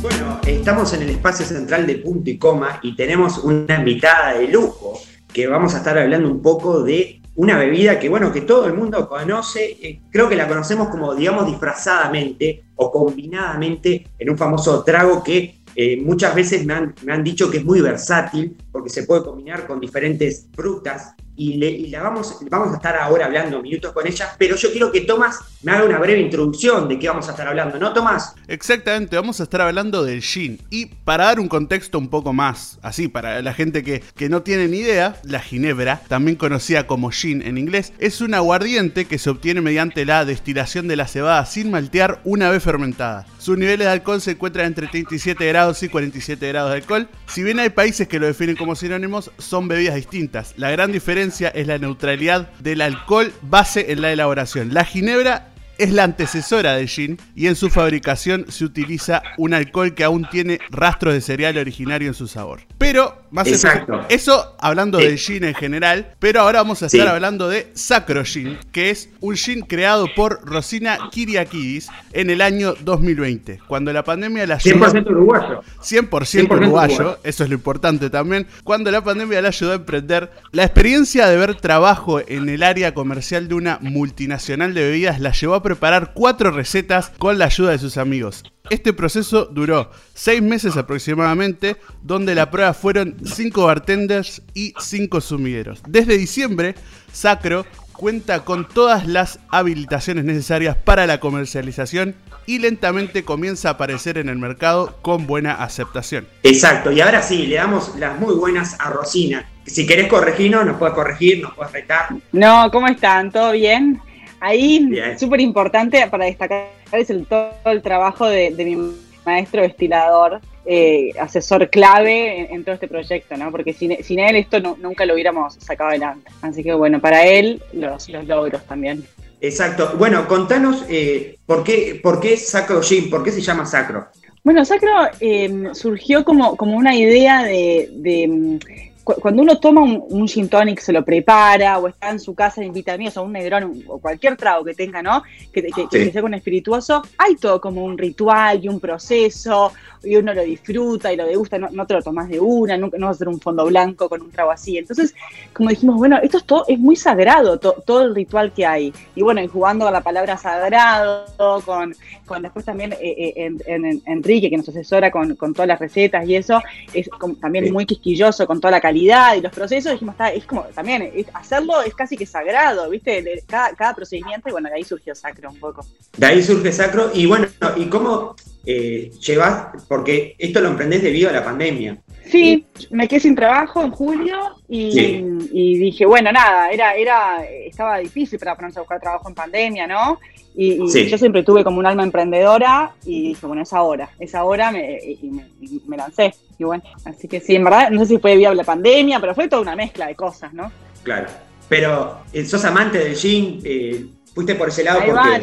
Bueno, 0.00 0.40
estamos 0.46 0.92
en 0.94 1.02
el 1.02 1.10
espacio 1.10 1.46
central 1.46 1.86
de 1.86 1.96
punto 1.96 2.28
y 2.28 2.38
coma 2.38 2.80
y 2.82 2.96
tenemos 2.96 3.38
una 3.38 3.76
invitada 3.76 4.34
de 4.34 4.48
lujo 4.48 5.00
que 5.32 5.46
vamos 5.46 5.74
a 5.74 5.78
estar 5.78 5.96
hablando 5.96 6.28
un 6.28 6.42
poco 6.42 6.82
de 6.82 7.22
una 7.34 7.56
bebida 7.56 7.98
que, 7.98 8.08
bueno, 8.08 8.32
que 8.32 8.42
todo 8.42 8.66
el 8.66 8.74
mundo 8.74 9.08
conoce, 9.08 9.78
eh, 9.80 10.00
creo 10.10 10.28
que 10.28 10.36
la 10.36 10.46
conocemos 10.46 10.88
como, 10.88 11.14
digamos, 11.14 11.46
disfrazadamente 11.46 12.64
o 12.82 12.90
combinadamente 12.90 14.06
en 14.18 14.30
un 14.30 14.36
famoso 14.36 14.82
trago 14.82 15.22
que 15.22 15.62
eh, 15.74 15.96
muchas 16.02 16.34
veces 16.34 16.66
me 16.66 16.74
han, 16.74 16.94
me 17.04 17.12
han, 17.12 17.24
dicho 17.24 17.50
que 17.50 17.58
es 17.58 17.64
muy 17.64 17.80
versátil 17.80 18.56
porque 18.70 18.90
se 18.90 19.04
puede 19.04 19.22
combinar 19.22 19.66
con 19.66 19.80
diferentes 19.80 20.48
frutas 20.52 21.14
y, 21.36 21.88
la 21.88 22.02
vamos, 22.02 22.38
vamos 22.50 22.72
a 22.72 22.76
estar 22.76 22.96
ahora 22.96 23.26
hablando 23.26 23.62
minutos 23.62 23.92
con 23.92 24.06
ella, 24.06 24.34
pero 24.38 24.56
yo 24.56 24.70
quiero 24.70 24.92
que 24.92 25.02
Tomás 25.02 25.38
me 25.62 25.72
haga 25.72 25.84
una 25.84 25.98
breve 25.98 26.20
introducción 26.20 26.88
de 26.88 26.98
qué 26.98 27.08
vamos 27.08 27.28
a 27.28 27.30
estar 27.30 27.48
hablando, 27.48 27.78
¿no, 27.78 27.92
Tomás? 27.92 28.34
Exactamente, 28.48 29.16
vamos 29.16 29.40
a 29.40 29.44
estar 29.44 29.60
hablando 29.62 30.04
del 30.04 30.20
gin. 30.20 30.60
Y 30.70 30.86
para 30.86 31.24
dar 31.26 31.40
un 31.40 31.48
contexto 31.48 31.98
un 31.98 32.08
poco 32.08 32.32
más, 32.32 32.78
así, 32.82 33.08
para 33.08 33.40
la 33.40 33.54
gente 33.54 33.82
que, 33.82 34.02
que 34.14 34.28
no 34.28 34.42
tiene 34.42 34.68
ni 34.68 34.78
idea, 34.78 35.16
la 35.24 35.40
ginebra, 35.40 36.02
también 36.08 36.36
conocida 36.36 36.86
como 36.86 37.10
gin 37.10 37.42
en 37.42 37.56
inglés, 37.56 37.92
es 37.98 38.20
un 38.20 38.34
aguardiente 38.34 39.06
que 39.06 39.18
se 39.18 39.30
obtiene 39.30 39.60
mediante 39.60 40.04
la 40.04 40.24
destilación 40.24 40.88
de 40.88 40.96
la 40.96 41.06
cebada 41.06 41.46
sin 41.46 41.70
maltear 41.70 42.20
una 42.24 42.50
vez 42.50 42.62
fermentada. 42.62 43.26
Sus 43.38 43.56
niveles 43.56 43.86
de 43.86 43.92
alcohol 43.92 44.20
se 44.20 44.32
encuentran 44.32 44.66
entre 44.66 44.86
37 44.86 45.44
grados 45.46 45.82
y 45.82 45.88
47 45.88 46.46
grados 46.48 46.70
de 46.70 46.76
alcohol. 46.76 47.08
Si 47.26 47.42
bien 47.42 47.58
hay 47.58 47.70
países 47.70 48.06
que 48.06 48.18
lo 48.18 48.26
definen 48.26 48.56
como 48.56 48.76
sinónimos, 48.76 49.30
son 49.38 49.66
bebidas 49.66 49.96
distintas. 49.96 50.54
La 50.56 50.70
gran 50.70 50.92
diferencia 50.92 51.21
es 51.30 51.66
la 51.66 51.78
neutralidad 51.78 52.50
del 52.58 52.80
alcohol 52.80 53.32
base 53.42 53.92
en 53.92 54.02
la 54.02 54.12
elaboración. 54.12 54.74
La 54.74 54.84
ginebra 54.84 55.51
es 55.82 55.92
la 55.92 56.04
antecesora 56.04 56.74
del 56.76 56.88
gin 56.88 57.18
y 57.34 57.46
en 57.46 57.56
su 57.56 57.70
fabricación 57.70 58.46
se 58.48 58.64
utiliza 58.64 59.22
un 59.38 59.54
alcohol 59.54 59.94
que 59.94 60.04
aún 60.04 60.26
tiene 60.30 60.60
rastros 60.70 61.14
de 61.14 61.20
cereal 61.20 61.56
originario 61.58 62.08
en 62.08 62.14
su 62.14 62.28
sabor. 62.28 62.60
Pero, 62.78 63.22
más 63.30 63.46
Exacto. 63.46 64.00
eso 64.08 64.56
hablando 64.60 64.98
Sí. 64.98 65.04
del 65.06 65.18
gin 65.18 65.44
en 65.44 65.54
general, 65.54 66.14
pero 66.18 66.40
ahora 66.40 66.60
vamos 66.60 66.82
a 66.82 66.86
estar 66.86 67.00
Sí. 67.00 67.06
hablando 67.06 67.48
de 67.48 67.70
Sacro 67.74 68.24
Gin, 68.24 68.58
que 68.72 68.90
es 68.90 69.08
un 69.20 69.36
gin 69.36 69.60
creado 69.62 70.06
por 70.14 70.40
Rosina 70.44 70.98
Kiriakidis 71.10 71.88
en 72.12 72.30
el 72.30 72.40
año 72.40 72.74
2020, 72.80 73.60
cuando 73.66 73.92
la 73.92 74.04
pandemia 74.04 74.46
la 74.46 74.56
ayudó 74.56 74.76
100% 74.76 75.10
uruguayo. 75.10 75.62
100%, 75.80 76.48
100% 76.48 76.56
uruguayo, 76.56 76.94
uruguayo. 76.94 77.18
eso 77.24 77.44
es 77.44 77.48
lo 77.50 77.54
importante 77.54 78.10
también. 78.10 78.46
Cuando 78.64 78.90
la 78.90 79.02
pandemia 79.02 79.40
le 79.40 79.48
ayudó 79.48 79.72
a 79.72 79.76
emprender, 79.76 80.30
la 80.52 80.64
experiencia 80.64 81.26
de 81.28 81.36
ver 81.36 81.54
trabajo 81.56 82.20
en 82.26 82.48
el 82.48 82.62
área 82.62 82.92
comercial 82.94 83.48
de 83.48 83.54
una 83.54 83.78
multinacional 83.80 84.74
de 84.74 84.82
bebidas 84.82 85.20
la 85.20 85.32
llevó 85.32 85.54
a 85.54 85.62
preparar 85.72 86.12
cuatro 86.12 86.50
recetas 86.50 87.10
con 87.16 87.38
la 87.38 87.46
ayuda 87.46 87.70
de 87.70 87.78
sus 87.78 87.96
amigos. 87.96 88.44
Este 88.68 88.92
proceso 88.92 89.46
duró 89.46 89.90
seis 90.12 90.42
meses 90.42 90.76
aproximadamente, 90.76 91.78
donde 92.02 92.34
la 92.34 92.50
prueba 92.50 92.74
fueron 92.74 93.16
cinco 93.24 93.64
bartenders 93.64 94.42
y 94.52 94.74
cinco 94.78 95.22
sumideros. 95.22 95.82
Desde 95.88 96.18
diciembre, 96.18 96.74
Sacro 97.10 97.64
cuenta 97.94 98.44
con 98.44 98.68
todas 98.68 99.06
las 99.06 99.38
habilitaciones 99.48 100.24
necesarias 100.24 100.76
para 100.76 101.06
la 101.06 101.20
comercialización 101.20 102.16
y 102.44 102.58
lentamente 102.58 103.24
comienza 103.24 103.68
a 103.68 103.72
aparecer 103.72 104.18
en 104.18 104.28
el 104.28 104.36
mercado 104.36 104.98
con 105.00 105.26
buena 105.26 105.54
aceptación. 105.54 106.26
Exacto, 106.42 106.92
y 106.92 107.00
ahora 107.00 107.22
sí, 107.22 107.46
le 107.46 107.56
damos 107.56 107.96
las 107.96 108.20
muy 108.20 108.34
buenas 108.34 108.76
a 108.78 108.90
Rosina. 108.90 109.48
Si 109.64 109.86
querés 109.86 110.08
corregirnos, 110.08 110.66
nos 110.66 110.76
puedes 110.76 110.94
corregir, 110.94 111.40
nos 111.40 111.54
puedes 111.54 111.72
retar. 111.72 112.08
No, 112.32 112.70
¿cómo 112.70 112.88
están? 112.88 113.30
¿Todo 113.32 113.52
bien? 113.52 114.02
Ahí, 114.44 114.90
súper 115.18 115.40
importante 115.40 116.04
para 116.08 116.24
destacar 116.24 116.66
es 116.92 117.10
el, 117.10 117.26
todo 117.26 117.52
el 117.66 117.80
trabajo 117.80 118.26
de, 118.26 118.50
de 118.50 118.64
mi 118.64 118.76
maestro 119.24 119.62
destilador, 119.62 120.40
eh, 120.66 121.10
asesor 121.20 121.70
clave 121.70 122.40
en, 122.40 122.54
en 122.56 122.64
todo 122.64 122.74
este 122.74 122.88
proyecto, 122.88 123.36
¿no? 123.36 123.52
Porque 123.52 123.72
sin, 123.72 124.02
sin 124.02 124.18
él 124.18 124.34
esto 124.34 124.58
no- 124.58 124.76
nunca 124.80 125.06
lo 125.06 125.14
hubiéramos 125.14 125.54
sacado 125.54 125.90
adelante. 125.90 126.28
Así 126.42 126.64
que 126.64 126.74
bueno, 126.74 127.00
para 127.00 127.24
él 127.24 127.62
los, 127.72 128.08
los 128.08 128.26
logros 128.26 128.64
también. 128.66 129.04
Exacto. 129.40 129.94
Bueno, 129.96 130.26
contanos 130.26 130.84
eh, 130.88 131.36
¿por, 131.46 131.62
qué, 131.62 132.00
por 132.02 132.18
qué 132.20 132.36
Sacro 132.36 132.82
Gin, 132.82 133.10
por 133.10 133.22
qué 133.22 133.30
se 133.30 133.40
llama 133.40 133.64
Sacro. 133.64 134.08
Bueno, 134.44 134.64
Sacro 134.64 134.90
eh, 135.20 135.68
surgió 135.72 136.24
como, 136.24 136.56
como 136.56 136.76
una 136.76 136.96
idea 136.96 137.44
de, 137.44 137.88
de, 137.92 138.58
cu- 139.04 139.14
cuando 139.20 139.42
uno 139.42 139.58
toma 139.58 139.80
un, 139.82 140.02
un 140.08 140.28
gin 140.28 140.48
tonic, 140.48 140.80
se 140.80 140.92
lo 140.92 141.04
prepara, 141.04 141.78
o 141.78 141.88
está 141.88 142.10
en 142.10 142.20
su 142.20 142.34
casa, 142.34 142.64
invita 142.64 142.92
amigos, 142.94 143.16
o 143.16 143.22
un 143.24 143.32
negrón, 143.32 143.64
un- 143.64 143.84
o 143.88 143.98
cualquier 143.98 144.36
trago 144.36 144.64
que 144.64 144.74
tenga, 144.74 145.02
¿no? 145.02 145.22
Que, 145.52 145.62
que, 145.62 145.86
que 145.90 146.04
Sí. 146.04 146.10
sea 146.10 146.22
con 146.22 146.34
espirituoso, 146.34 147.02
hay 147.18 147.36
todo 147.36 147.60
como 147.60 147.84
un 147.84 147.96
ritual 147.98 148.64
y 148.64 148.68
un 148.68 148.80
proceso, 148.80 149.72
y 150.04 150.16
uno 150.16 150.34
lo 150.34 150.42
disfruta 150.42 151.12
y 151.12 151.16
lo 151.16 151.24
degusta, 151.26 151.58
no, 151.58 151.68
no 151.70 151.86
te 151.86 151.94
lo 151.94 152.02
tomas 152.02 152.28
de 152.28 152.40
una, 152.40 152.76
nunca, 152.76 152.98
no 152.98 153.06
vas 153.06 153.14
a 153.14 153.18
hacer 153.18 153.28
un 153.28 153.40
fondo 153.40 153.64
blanco 153.66 154.08
con 154.08 154.20
un 154.22 154.30
trago 154.30 154.50
así. 154.50 154.76
Entonces, 154.78 155.14
como 155.52 155.68
dijimos, 155.70 155.96
bueno, 155.96 156.18
esto 156.22 156.38
es 156.38 156.44
todo, 156.44 156.64
es 156.66 156.78
muy 156.78 156.96
sagrado, 156.96 157.58
to- 157.58 157.82
todo 157.86 158.02
el 158.02 158.14
ritual 158.14 158.52
que 158.52 158.66
hay. 158.66 158.92
Y 159.14 159.22
bueno, 159.22 159.40
y 159.42 159.46
jugando 159.46 159.84
con 159.84 159.92
la 159.94 160.00
palabra 160.00 160.36
sagrado, 160.36 161.26
con, 161.64 161.94
con 162.26 162.42
después 162.42 162.64
también 162.64 162.92
eh, 162.94 162.98
eh, 163.00 163.32
en- 163.36 163.60
en- 163.84 164.02
Enrique, 164.06 164.50
que 164.50 164.56
nos 164.56 164.68
asesora 164.68 165.10
con, 165.10 165.36
con 165.36 165.52
todas 165.54 165.68
las 165.68 165.78
recetas 165.78 166.26
y 166.28 166.34
eso, 166.36 166.60
es 166.92 167.08
como 167.08 167.34
también 167.36 167.66
Sí. 167.66 167.70
muy 167.72 167.86
quisquilloso 167.86 168.46
con 168.46 168.60
toda 168.60 168.72
la 168.72 168.80
calidad 168.80 168.91
y 168.96 169.40
los 169.40 169.52
procesos, 169.52 169.98
es 170.34 170.44
como 170.44 170.62
también, 170.74 171.10
hacerlo 171.34 171.82
es 171.82 171.94
casi 171.94 172.16
que 172.16 172.26
sagrado, 172.26 172.88
¿viste? 172.90 173.42
Cada, 173.46 173.74
cada 173.74 173.94
procedimiento, 173.94 174.48
y 174.48 174.52
bueno, 174.52 174.68
de 174.68 174.76
ahí 174.76 174.84
surgió 174.84 175.14
Sacro 175.14 175.50
un 175.50 175.58
poco. 175.58 175.84
De 176.16 176.26
ahí 176.26 176.42
surge 176.42 176.72
Sacro. 176.72 177.10
Y 177.14 177.26
bueno, 177.26 177.48
¿y 177.76 177.86
cómo 177.86 178.34
eh, 178.64 179.10
llevas? 179.20 179.82
Porque 179.88 180.34
esto 180.38 180.60
lo 180.60 180.68
emprendés 180.68 181.02
debido 181.02 181.30
a 181.30 181.32
la 181.32 181.44
pandemia. 181.44 181.98
Sí, 182.26 182.64
me 182.90 183.08
quedé 183.08 183.20
sin 183.20 183.34
trabajo 183.34 183.82
en 183.82 183.90
julio 183.90 184.36
y, 184.68 184.92
Sí. 184.92 185.24
y 185.52 185.78
dije, 185.78 186.06
bueno, 186.06 186.32
nada, 186.32 186.70
era, 186.70 186.94
era, 186.94 187.44
estaba 187.44 187.98
difícil 187.98 188.38
para 188.38 188.54
ponerse 188.56 188.78
a 188.78 188.82
buscar 188.82 189.00
trabajo 189.00 189.28
en 189.28 189.34
pandemia, 189.34 189.86
¿no? 189.86 190.18
Y, 190.54 190.82
y 190.84 190.88
Sí. 190.88 191.08
yo 191.08 191.18
siempre 191.18 191.42
tuve 191.42 191.64
como 191.64 191.78
un 191.78 191.86
alma 191.86 192.02
emprendedora 192.02 192.92
y 193.04 193.28
dije, 193.28 193.46
bueno, 193.46 193.62
es 193.62 193.72
ahora, 193.72 194.10
es 194.18 194.34
ahora 194.34 194.70
me, 194.70 194.98
y, 195.02 195.26
me, 195.30 195.46
y 195.60 195.82
me 195.86 195.96
lancé. 195.96 196.34
Y 196.58 196.64
bueno, 196.64 196.82
así 197.04 197.26
que 197.28 197.40
sí, 197.40 197.56
en 197.56 197.64
verdad, 197.64 197.90
no 197.90 198.00
sé 198.00 198.06
si 198.06 198.18
fue 198.18 198.46
a 198.46 198.54
la 198.54 198.64
pandemia, 198.64 199.18
pero 199.20 199.34
fue 199.34 199.48
toda 199.48 199.62
una 199.62 199.74
mezcla 199.76 200.06
de 200.06 200.14
cosas, 200.14 200.52
¿no? 200.52 200.70
Claro. 201.02 201.26
Pero 201.68 202.18
eh, 202.32 202.44
sos 202.44 202.64
amante 202.64 202.98
del 202.98 203.16
gin, 203.16 203.60
eh, 203.64 204.04
fuiste 204.34 204.54
por 204.54 204.68
ese 204.68 204.84
lado 204.84 205.00
Ahí 205.00 205.10
va. 205.10 205.40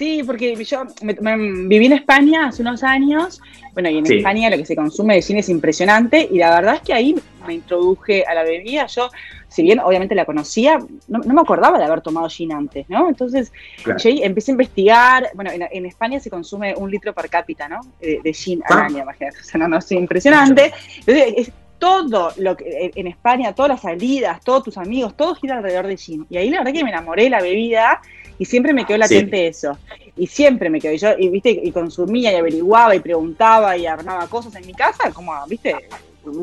Sí, 0.00 0.22
porque 0.24 0.54
yo 0.64 0.84
me- 1.02 1.12
me- 1.20 1.66
viví 1.68 1.84
en 1.84 1.92
España 1.92 2.46
hace 2.46 2.62
unos 2.62 2.82
años, 2.82 3.38
bueno, 3.74 3.90
y 3.90 3.98
en 3.98 4.06
Sí. 4.06 4.16
España 4.16 4.48
lo 4.48 4.56
que 4.56 4.64
se 4.64 4.74
consume 4.74 5.16
de 5.16 5.20
cine 5.20 5.40
es 5.40 5.50
impresionante, 5.50 6.26
y 6.32 6.38
la 6.38 6.54
verdad 6.54 6.76
es 6.76 6.80
que 6.80 6.94
ahí 6.94 7.14
me 7.46 7.52
introduje 7.52 8.24
a 8.24 8.32
la 8.32 8.42
bebida. 8.42 8.86
Yo, 8.86 9.10
si 9.48 9.62
bien 9.62 9.78
obviamente 9.78 10.14
la 10.14 10.24
conocía, 10.24 10.78
no, 11.06 11.18
no 11.18 11.34
me 11.34 11.40
acordaba 11.42 11.76
de 11.78 11.84
haber 11.84 12.00
tomado 12.00 12.30
gin 12.30 12.50
antes, 12.50 12.88
¿no? 12.88 13.10
Entonces, 13.10 13.52
Claro. 13.84 14.00
yo 14.02 14.08
ahí 14.08 14.22
empecé 14.22 14.52
a 14.52 14.54
investigar. 14.54 15.28
Bueno, 15.34 15.50
en, 15.50 15.66
en 15.70 15.84
España 15.84 16.18
se 16.18 16.30
consume 16.30 16.74
un 16.74 16.90
litro 16.90 17.12
per 17.12 17.28
cápita, 17.28 17.68
¿no? 17.68 17.80
De, 18.00 18.20
de 18.24 18.32
gin 18.32 18.62
al 18.70 18.78
Ah. 18.78 18.84
año, 18.86 18.98
imagínate. 19.02 19.36
O 19.38 19.44
sea, 19.44 19.58
no, 19.60 19.68
no, 19.68 19.76
es 19.76 19.92
impresionante. 19.92 20.72
Entonces, 21.00 21.34
es 21.36 21.52
todo 21.78 22.32
lo 22.38 22.56
que 22.56 22.90
en 22.94 23.06
España, 23.06 23.54
todas 23.54 23.70
las 23.70 23.82
salidas, 23.82 24.40
todos 24.42 24.62
tus 24.64 24.76
amigos, 24.78 25.14
todo 25.14 25.34
gira 25.34 25.58
alrededor 25.58 25.86
de 25.86 25.96
gin. 25.98 26.26
Y 26.30 26.38
ahí 26.38 26.48
la 26.48 26.58
verdad 26.60 26.72
que 26.72 26.84
me 26.84 26.90
enamoré 26.90 27.24
de 27.24 27.30
la 27.30 27.42
bebida 27.42 28.00
y 28.40 28.44
siempre 28.46 28.72
me 28.72 28.86
quedó 28.86 28.96
latente 28.98 29.46
eso. 29.46 29.78
Y 30.16 30.26
siempre 30.26 30.70
me 30.70 30.80
quedó. 30.80 30.94
Y 30.94 30.98
yo, 30.98 31.10
y, 31.18 31.28
viste, 31.28 31.50
y 31.50 31.70
consumía 31.70 32.32
y 32.32 32.36
averiguaba 32.36 32.96
y 32.96 33.00
preguntaba 33.00 33.76
y 33.76 33.86
armaba 33.86 34.26
cosas 34.28 34.54
en 34.56 34.66
mi 34.66 34.72
casa, 34.74 35.10
como, 35.12 35.32
viste, 35.46 35.76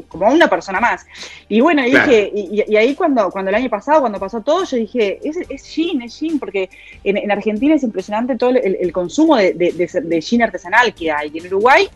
como 0.07 0.31
una 0.31 0.47
persona 0.47 0.79
más. 0.79 1.05
Y 1.49 1.59
bueno, 1.61 1.85
y 1.85 1.91
Claro. 1.91 2.07
dije, 2.11 2.31
y, 2.33 2.63
y 2.67 2.75
ahí 2.77 2.93
cuando, 2.95 3.29
cuando 3.31 3.49
el 3.49 3.55
año 3.55 3.69
pasado, 3.69 4.01
cuando 4.01 4.19
pasó 4.19 4.41
todo, 4.41 4.63
yo 4.63 4.77
dije, 4.77 5.19
es, 5.23 5.37
es 5.49 5.63
gin, 5.67 6.01
es 6.03 6.17
gin, 6.17 6.37
porque 6.39 6.69
en, 7.03 7.17
en 7.17 7.31
Argentina 7.31 7.75
es 7.75 7.83
impresionante 7.83 8.35
todo 8.37 8.51
el, 8.51 8.77
el 8.79 8.91
consumo 8.91 9.35
de, 9.35 9.53
de, 9.53 9.71
de, 9.71 10.01
de 10.01 10.21
gin 10.21 10.43
artesanal 10.43 10.93
que 10.93 11.11
hay. 11.11 11.31
Y 11.33 11.39
en 11.39 11.47
Uruguay 11.47 11.89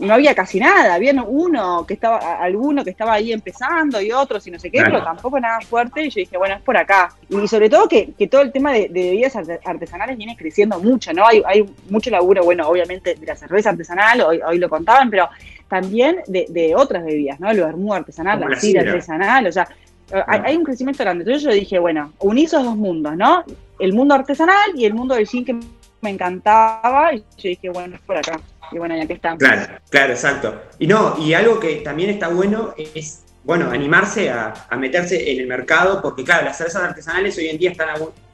no 0.00 0.14
había 0.14 0.34
casi 0.34 0.58
nada, 0.58 0.94
había 0.94 1.12
uno 1.22 1.84
que 1.86 1.94
estaba, 1.94 2.18
alguno 2.42 2.82
que 2.84 2.90
estaba 2.90 3.12
ahí 3.14 3.32
empezando 3.32 4.00
y 4.00 4.10
otros 4.12 4.46
y 4.46 4.50
no 4.50 4.58
sé 4.58 4.70
qué, 4.70 4.78
Claro. 4.78 4.92
pero 4.92 5.04
tampoco 5.04 5.38
nada 5.38 5.60
fuerte. 5.60 6.02
Y 6.04 6.10
yo 6.10 6.20
dije, 6.20 6.36
bueno, 6.36 6.56
es 6.56 6.62
por 6.62 6.76
acá. 6.76 7.14
Y 7.28 7.46
sobre 7.46 7.70
todo 7.70 7.88
que, 7.88 8.12
que 8.18 8.26
todo 8.26 8.40
el 8.42 8.50
tema 8.52 8.72
de, 8.72 8.88
de 8.88 9.02
bebidas 9.10 9.36
arte- 9.36 9.60
artesanales 9.64 10.16
viene 10.16 10.36
creciendo 10.36 10.78
mucho, 10.80 11.12
¿no? 11.12 11.26
Hay, 11.26 11.42
hay 11.46 11.64
mucho 11.90 12.10
laburo, 12.10 12.44
bueno, 12.44 12.68
obviamente 12.68 13.14
de 13.14 13.26
la 13.26 13.36
cerveza 13.36 13.70
artesanal, 13.70 14.20
hoy, 14.22 14.40
hoy 14.46 14.58
lo 14.58 14.68
contaban, 14.68 15.10
pero 15.10 15.28
también 15.68 16.22
de, 16.26 16.46
de 16.48 16.74
otras 16.74 17.04
bebidas, 17.04 17.38
¿no? 17.40 17.50
El 17.50 17.60
vermú 17.60 17.92
artesanal, 17.94 18.38
Como 18.38 18.50
la 18.50 18.58
sidra 18.60 18.82
artesanal, 18.82 19.46
o 19.46 19.52
sea, 19.52 19.68
hay, 20.10 20.22
Ah. 20.38 20.42
hay 20.46 20.56
un 20.56 20.64
crecimiento 20.64 21.02
grande. 21.04 21.22
Entonces 21.22 21.42
yo 21.42 21.52
dije, 21.52 21.78
bueno, 21.78 22.12
uní 22.20 22.44
esos 22.44 22.64
dos 22.64 22.74
mundos, 22.76 23.14
¿no? 23.16 23.44
El 23.78 23.92
mundo 23.92 24.14
artesanal 24.14 24.70
y 24.74 24.86
el 24.86 24.94
mundo 24.94 25.14
del 25.14 25.26
gin 25.28 25.44
que 25.44 25.54
me 26.00 26.10
encantaba. 26.10 27.12
Y 27.14 27.18
yo 27.18 27.24
dije, 27.50 27.68
bueno, 27.68 27.96
es 27.96 28.00
por 28.00 28.16
acá. 28.16 28.40
Y 28.72 28.78
bueno, 28.78 28.96
ya 28.96 29.06
que 29.06 29.14
estamos. 29.14 29.38
Claro, 29.38 29.78
claro, 29.90 30.12
exacto. 30.12 30.62
Y 30.78 30.86
no, 30.86 31.16
y 31.18 31.34
algo 31.34 31.58
que 31.58 31.76
también 31.76 32.10
está 32.10 32.28
bueno 32.28 32.74
es, 32.76 33.24
bueno, 33.44 33.70
animarse 33.70 34.30
a, 34.30 34.54
meterse 34.78 35.32
en 35.32 35.40
el 35.40 35.46
mercado, 35.46 36.02
porque 36.02 36.24
claro, 36.24 36.44
las 36.44 36.58
cervezas 36.58 36.82
artesanales 36.82 37.36
hoy 37.38 37.48
en 37.48 37.58
día 37.58 37.70
están 37.70 37.88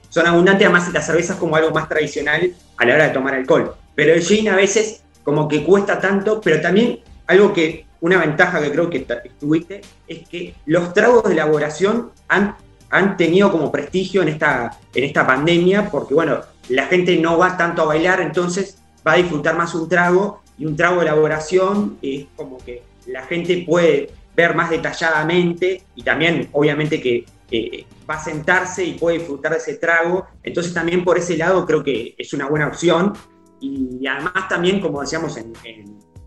son 0.08 0.26
abundantes, 0.26 0.66
además 0.66 0.92
las 0.92 1.06
cervezas 1.06 1.36
como 1.36 1.56
algo 1.56 1.72
más 1.72 1.88
tradicional 1.88 2.52
a 2.76 2.84
la 2.84 2.94
hora 2.94 3.04
de 3.08 3.10
tomar 3.10 3.34
alcohol. 3.34 3.74
Pero 3.94 4.12
el 4.12 4.22
gin 4.22 4.48
a 4.48 4.56
veces 4.56 5.02
como 5.24 5.48
que 5.48 5.64
cuesta 5.64 5.98
tanto, 5.98 6.40
pero 6.40 6.60
también 6.60 7.00
algo 7.26 7.52
que, 7.52 7.86
una 8.00 8.18
ventaja 8.18 8.60
que 8.60 8.70
creo 8.70 8.90
que 8.90 9.00
tuviste, 9.40 9.80
es 10.06 10.28
que 10.28 10.54
los 10.66 10.92
tragos 10.92 11.24
de 11.24 11.32
elaboración 11.32 12.12
han, 12.28 12.54
han 12.90 13.16
tenido 13.16 13.50
como 13.50 13.72
prestigio 13.72 14.22
en 14.22 14.28
esta, 14.28 14.78
en 14.94 15.04
esta 15.04 15.26
pandemia, 15.26 15.90
porque 15.90 16.14
bueno, 16.14 16.40
la 16.68 16.86
gente 16.86 17.16
no 17.16 17.38
va 17.38 17.56
tanto 17.56 17.82
a 17.82 17.86
bailar, 17.86 18.20
entonces 18.20 18.78
va 19.06 19.12
a 19.12 19.16
disfrutar 19.16 19.56
más 19.56 19.74
un 19.74 19.88
trago 19.88 20.42
y 20.58 20.66
un 20.66 20.76
trago 20.76 20.96
de 20.96 21.02
elaboración 21.02 21.98
es 22.00 22.26
como 22.36 22.58
que 22.58 22.82
la 23.06 23.22
gente 23.22 23.64
puede 23.66 24.10
ver 24.36 24.54
más 24.54 24.70
detalladamente 24.70 25.82
y 25.94 26.02
también 26.02 26.48
obviamente 26.52 27.00
que 27.00 27.24
eh, 27.50 27.84
va 28.08 28.14
a 28.14 28.24
sentarse 28.24 28.84
y 28.84 28.94
puede 28.94 29.18
disfrutar 29.18 29.52
de 29.52 29.58
ese 29.58 29.74
trago. 29.74 30.26
Entonces 30.42 30.72
también 30.72 31.04
por 31.04 31.18
ese 31.18 31.36
lado 31.36 31.64
creo 31.66 31.82
que 31.82 32.14
es 32.18 32.32
una 32.32 32.48
buena 32.48 32.68
opción. 32.68 33.12
Y 33.60 34.06
además 34.06 34.48
también, 34.48 34.80
como 34.80 35.00
decíamos, 35.00 35.38
en, 35.38 35.52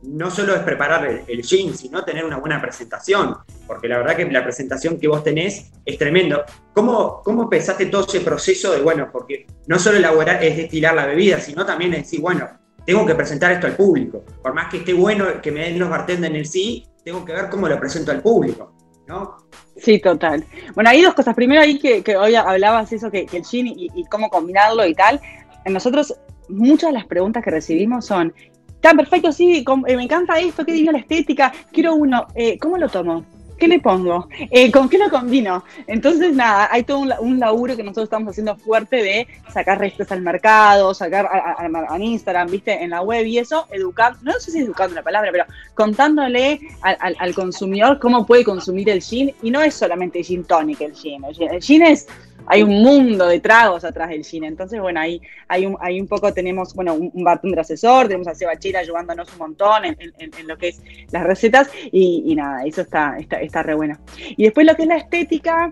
no 0.03 0.31
solo 0.31 0.55
es 0.55 0.61
preparar 0.61 1.23
el, 1.27 1.43
gin, 1.43 1.75
sino 1.75 2.03
tener 2.03 2.25
una 2.25 2.37
buena 2.37 2.61
presentación, 2.61 3.35
porque 3.67 3.87
la 3.87 3.97
verdad 3.97 4.15
que 4.15 4.25
la 4.25 4.43
presentación 4.43 4.97
que 4.97 5.07
vos 5.07 5.23
tenés 5.23 5.71
es 5.85 5.97
tremendo. 5.97 6.43
¿Cómo, 6.73 7.21
cómo 7.23 7.49
pensaste 7.49 7.87
todo 7.87 8.05
ese 8.07 8.21
proceso 8.21 8.71
de, 8.71 8.81
bueno, 8.81 9.09
porque 9.11 9.45
no 9.67 9.77
solo 9.77 9.97
elaborar 9.97 10.43
es 10.43 10.57
destilar 10.57 10.95
la 10.95 11.05
bebida, 11.05 11.39
sino 11.39 11.65
también 11.65 11.91
decir, 11.91 12.21
bueno, 12.21 12.47
tengo 12.87 13.05
que 13.05 13.15
presentar 13.15 13.51
esto 13.51 13.67
al 13.67 13.75
público. 13.75 14.23
Por 14.41 14.53
más 14.53 14.69
que 14.69 14.77
esté 14.77 14.93
bueno 14.93 15.25
que 15.41 15.51
me 15.51 15.59
den 15.59 15.77
los 15.77 15.89
bartenders 15.89 16.31
en 16.31 16.37
el 16.37 16.45
sí, 16.45 16.87
tengo 17.03 17.25
que 17.25 17.33
ver 17.33 17.49
cómo 17.49 17.67
lo 17.67 17.77
presento 17.77 18.11
al 18.11 18.21
público, 18.21 18.71
¿no? 19.07 19.35
Sí, 19.75 19.99
total. 19.99 20.45
Bueno, 20.73 20.89
hay 20.89 21.01
dos 21.01 21.13
cosas. 21.13 21.35
Primero 21.35 21.59
ahí 21.59 21.77
que, 21.79 22.15
hoy 22.15 22.35
hablabas 22.35 22.93
eso, 22.93 23.11
que, 23.11 23.27
el 23.29 23.43
gin 23.43 23.67
y, 23.67 24.05
cómo 24.05 24.29
combinarlo 24.29 24.87
y 24.87 24.95
tal. 24.95 25.19
Nosotros, 25.65 26.17
muchas 26.47 26.91
de 26.91 26.93
las 26.93 27.05
preguntas 27.05 27.43
que 27.43 27.51
recibimos 27.51 28.05
son, 28.05 28.33
Está 28.75 28.93
perfecto, 28.93 29.31
sí, 29.31 29.65
eh, 29.87 29.95
me 29.97 30.03
encanta 30.03 30.39
esto, 30.39 30.63
qué 30.63 30.71
divina 30.71 30.91
la 30.91 30.99
estética, 30.99 31.51
quiero 31.73 31.95
uno, 31.95 32.27
eh, 32.35 32.59
¿cómo 32.59 32.77
lo 32.77 32.87
tomo? 32.87 33.25
¿Qué 33.57 33.67
le 33.67 33.79
pongo? 33.79 34.27
Eh, 34.51 34.71
¿Con 34.71 34.87
qué 34.87 34.97
lo 34.97 35.09
combino? 35.09 35.63
Entonces, 35.87 36.35
nada, 36.35 36.69
hay 36.71 36.83
todo 36.83 36.99
un, 36.99 37.39
laburo 37.39 37.75
que 37.75 37.83
nosotros 37.83 38.05
estamos 38.05 38.31
haciendo 38.31 38.55
fuerte 38.55 38.97
de 38.97 39.27
sacar 39.51 39.79
restos 39.79 40.11
al 40.11 40.21
mercado, 40.21 40.93
sacar 40.93 41.25
a, 41.25 41.97
Instagram, 41.97 42.49
viste, 42.49 42.83
en 42.83 42.91
la 42.91 43.01
web 43.01 43.25
y 43.25 43.39
eso, 43.39 43.67
educar, 43.71 44.15
no 44.21 44.33
sé 44.33 44.51
si 44.51 44.59
educando 44.59 44.95
la 44.95 45.03
palabra, 45.03 45.31
pero 45.31 45.45
contándole 45.73 46.59
al, 46.81 47.33
consumidor 47.33 47.99
cómo 47.99 48.25
puede 48.25 48.43
consumir 48.43 48.89
el 48.89 49.01
gin. 49.01 49.33
Y 49.41 49.51
no 49.51 49.61
es 49.61 49.73
solamente 49.73 50.23
gin 50.23 50.43
tonic 50.43 50.81
el 50.81 50.93
gin. 50.93 51.23
El 51.25 51.61
gin 51.61 51.81
es 51.81 52.07
hay 52.47 52.63
un 52.63 52.81
mundo 52.81 53.27
de 53.27 53.39
tragos 53.39 53.83
atrás 53.83 54.09
del 54.09 54.23
cine. 54.23 54.47
Entonces, 54.47 54.79
bueno, 54.79 54.99
ahí 54.99 55.21
hay 55.47 55.65
un, 55.65 55.77
hay 55.79 55.99
un 55.99 56.07
poco 56.07 56.33
tenemos, 56.33 56.73
bueno, 56.73 56.93
un, 56.93 57.11
un 57.13 57.23
bartender 57.23 57.59
asesor, 57.59 58.07
tenemos 58.07 58.27
a 58.27 58.35
Seba 58.35 58.57
Chira 58.57 58.79
ayudándonos 58.79 59.31
un 59.33 59.37
montón 59.39 59.85
en, 59.85 60.47
lo 60.47 60.57
que 60.57 60.69
es 60.69 60.81
las 61.11 61.23
recetas 61.23 61.69
y, 61.91 62.33
nada, 62.35 62.63
eso 62.65 62.81
está, 62.81 63.17
está, 63.17 63.41
está 63.41 63.63
re 63.63 63.75
bueno. 63.75 63.97
Y 64.35 64.43
después 64.43 64.65
lo 64.65 64.75
que 64.75 64.83
es 64.83 64.87
la 64.87 64.97
estética, 64.97 65.71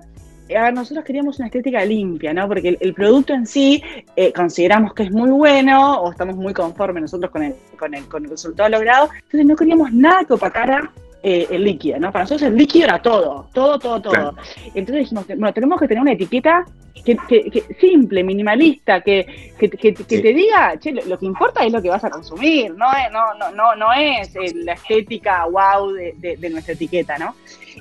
a 0.56 0.64
ver, 0.64 0.74
nosotros 0.74 1.06
queríamos 1.06 1.40
una 1.40 1.48
estética 1.48 1.84
limpia, 1.86 2.34
¿no? 2.34 2.48
Porque 2.48 2.78
el, 2.80 2.94
producto 2.94 3.34
en 3.34 3.48
sí 3.48 3.82
eh, 4.16 4.34
consideramos 4.34 4.94
que 4.94 5.04
es 5.04 5.12
muy 5.12 5.30
bueno 5.32 6.02
o 6.02 6.12
estamos 6.12 6.36
muy 6.36 6.54
conformes 6.54 7.04
nosotros 7.04 7.32
con 7.32 7.44
el, 7.44 7.56
con 7.80 7.94
el, 7.94 8.06
con 8.08 8.24
el 8.26 8.30
resultado 8.30 8.70
logrado, 8.70 9.10
entonces 9.14 9.46
no 9.46 9.56
queríamos 9.56 9.94
nada 9.94 10.24
que 10.26 10.34
opacara 10.34 10.92
eh, 11.28 11.48
el 11.50 11.64
líquido, 11.64 12.00
¿no? 12.00 12.12
Para 12.12 12.26
nosotros 12.26 12.52
el 12.52 12.56
líquido 12.56 12.86
era 12.86 13.02
todo, 13.02 13.50
todo, 13.52 13.80
todo, 13.80 14.00
todo. 14.00 14.36
Entonces 14.76 15.06
dijimos, 15.06 15.26
bueno, 15.26 15.52
tenemos 15.52 15.80
que 15.80 15.88
tener 15.88 16.02
una 16.04 16.12
etiqueta 16.12 16.64
que, 17.04 17.64
simple, 17.82 18.24
minimalista, 18.24 19.02
que, 19.02 19.54
que, 19.58 19.70
te 19.70 20.22
diga, 20.22 20.78
che, 20.80 20.92
lo, 20.92 21.18
que 21.18 21.26
importa 21.26 21.66
es 21.66 21.74
lo 21.74 21.82
que 21.82 21.90
vas 21.90 22.04
a 22.04 22.12
consumir, 22.12 22.76
no 22.76 22.86
es, 22.92 23.12
no, 23.12 23.34
no, 23.40 23.50
no, 23.56 23.76
no 23.76 23.92
es 23.94 24.36
eh, 24.36 24.54
la 24.54 24.74
estética 24.74 25.48
wow 25.48 25.94
de, 25.94 26.38
de, 26.38 26.50
nuestra 26.52 26.76
etiqueta, 26.76 27.18
¿no? 27.18 27.34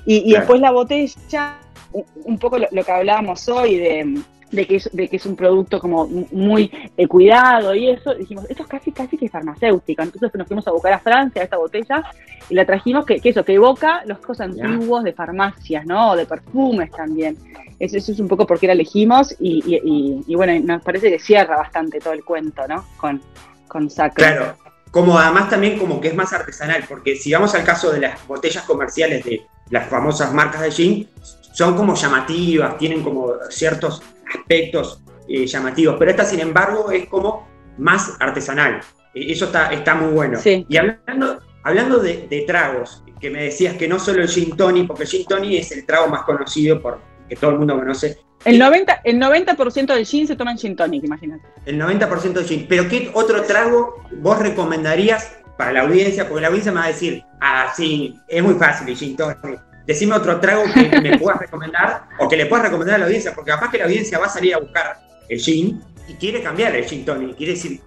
Y, 0.07 0.27
y 0.27 0.33
después 0.33 0.59
la 0.59 0.71
botella, 0.71 1.59
un, 1.91 2.39
poco 2.39 2.57
lo, 2.57 2.83
que 2.83 2.91
hablábamos 2.91 3.47
hoy 3.47 3.77
de 3.77 4.21
de 4.51 4.67
que, 4.67 4.75
es, 4.77 4.89
de 4.93 5.07
que 5.07 5.17
es 5.17 5.25
un 5.25 5.35
producto 5.35 5.79
como 5.79 6.07
muy 6.31 6.71
eh, 6.97 7.07
cuidado 7.07 7.73
y 7.75 7.89
eso, 7.89 8.13
dijimos, 8.13 8.45
esto 8.49 8.63
es 8.63 8.69
casi, 8.69 8.91
casi 8.91 9.17
que 9.17 9.29
farmacéutica. 9.29 10.03
Entonces 10.03 10.31
nos 10.33 10.47
fuimos 10.47 10.67
a 10.67 10.71
buscar 10.71 10.93
a 10.93 10.99
Francia 10.99 11.43
esta 11.43 11.57
botella 11.57 12.03
y 12.49 12.55
la 12.55 12.65
trajimos 12.65 13.05
que, 13.05 13.19
que 13.19 13.29
eso, 13.29 13.43
que 13.43 13.53
evoca 13.53 14.03
los 14.05 14.19
cosas 14.19 14.49
antiguos 14.49 15.03
de 15.03 15.13
farmacias, 15.13 15.85
¿no? 15.85 16.15
De 16.15 16.25
perfumes 16.25 16.91
también. 16.91 17.37
Eso, 17.79 17.97
eso 17.97 18.11
es 18.11 18.19
un 18.19 18.27
poco 18.27 18.45
por 18.45 18.59
qué 18.59 18.67
la 18.67 18.73
elegimos 18.73 19.35
y, 19.39 19.63
y, 19.65 20.23
y, 20.25 20.35
bueno, 20.35 20.53
nos 20.63 20.81
parece 20.83 21.09
que 21.09 21.19
cierra 21.19 21.57
bastante 21.57 21.99
todo 21.99 22.13
el 22.13 22.23
cuento, 22.23 22.67
¿no? 22.67 22.85
Con, 22.97 23.21
con 23.67 23.89
Sacro. 23.89 24.23
Claro, 24.23 24.55
como 24.91 25.19
además 25.19 25.49
también 25.49 25.77
como 25.77 25.99
que 25.99 26.09
es 26.09 26.15
más 26.15 26.31
artesanal, 26.31 26.85
porque 26.87 27.17
si 27.17 27.33
vamos 27.33 27.53
al 27.55 27.65
caso 27.65 27.91
de 27.91 27.99
las 27.99 28.25
botellas 28.27 28.63
comerciales 28.63 29.25
de 29.25 29.45
las 29.69 29.89
famosas 29.89 30.33
marcas 30.33 30.61
de 30.61 30.71
gin, 30.71 31.09
son 31.51 31.75
como 31.75 31.95
llamativas, 31.95 32.77
tienen 32.77 33.03
como 33.03 33.33
ciertos 33.49 34.01
aspectos 34.33 35.01
eh, 35.27 35.45
llamativos, 35.45 35.95
pero 35.97 36.11
esta 36.11 36.23
sin 36.23 36.39
embargo 36.39 36.91
es 36.91 37.07
como 37.07 37.47
más 37.77 38.15
artesanal. 38.19 38.81
E, 39.13 39.31
eso 39.31 39.45
está, 39.45 39.71
está 39.71 39.95
muy 39.95 40.11
bueno. 40.11 40.39
Y 40.43 40.77
hablando, 40.77 41.39
hablando 41.63 41.99
de, 41.99 42.43
tragos, 42.47 43.03
que 43.19 43.29
me 43.29 43.43
decías 43.43 43.75
que 43.75 43.87
no 43.87 43.99
solo 43.99 44.21
el 44.21 44.29
gin 44.29 44.55
porque 44.87 45.03
el 45.03 45.09
gin 45.09 45.27
es 45.53 45.71
el 45.71 45.85
trago 45.85 46.07
más 46.07 46.23
conocido 46.23 46.81
por 46.81 47.01
que 47.27 47.35
todo 47.35 47.51
el 47.51 47.57
mundo 47.57 47.75
conoce. 47.75 48.19
El 48.43 48.61
90%, 48.61 48.99
el 49.03 49.17
90 49.17 49.55
del 49.95 50.05
gin 50.05 50.27
se 50.27 50.35
toma 50.35 50.51
en 50.51 50.57
gin 50.57 50.75
tonic, 50.75 51.03
imagínate. 51.03 51.43
El 51.65 51.79
90% 51.79 52.33
del 52.33 52.45
gin. 52.45 52.65
Pero 52.69 52.87
¿qué 52.87 53.09
otro 53.13 53.41
trago 53.43 54.03
vos 54.19 54.39
recomendarías 54.39 55.37
para 55.57 55.71
la 55.71 55.81
audiencia? 55.81 56.27
Porque 56.27 56.41
la 56.41 56.49
audiencia 56.49 56.71
me 56.71 56.79
va 56.79 56.85
a 56.85 56.89
decir, 56.89 57.23
ah, 57.41 57.73
sí, 57.75 58.15
es 58.27 58.43
muy 58.43 58.53
fácil 58.55 58.87
el 58.87 58.95
gin 58.95 59.15
tonic 59.15 59.59
decime 59.85 60.15
otro 60.15 60.39
trago 60.39 60.63
que 60.73 60.89
me 61.01 61.17
puedas 61.17 61.39
recomendar 61.39 62.07
o 62.19 62.27
que 62.27 62.37
le 62.37 62.45
puedas 62.45 62.65
recomendar 62.65 62.95
a 62.95 62.99
la 62.99 63.05
audiencia, 63.05 63.33
porque 63.33 63.51
capaz 63.51 63.71
que 63.71 63.77
la 63.77 63.85
audiencia 63.85 64.19
va 64.19 64.25
a 64.25 64.29
salir 64.29 64.55
a 64.55 64.59
buscar 64.59 64.99
el 65.29 65.39
gin 65.39 65.81
y 66.07 66.13
quiere 66.13 66.41
cambiar 66.41 66.75
el 66.75 66.85
gin 66.85 67.05
tonic, 67.05 67.35
quiere 67.35 67.53
decir, 67.53 67.81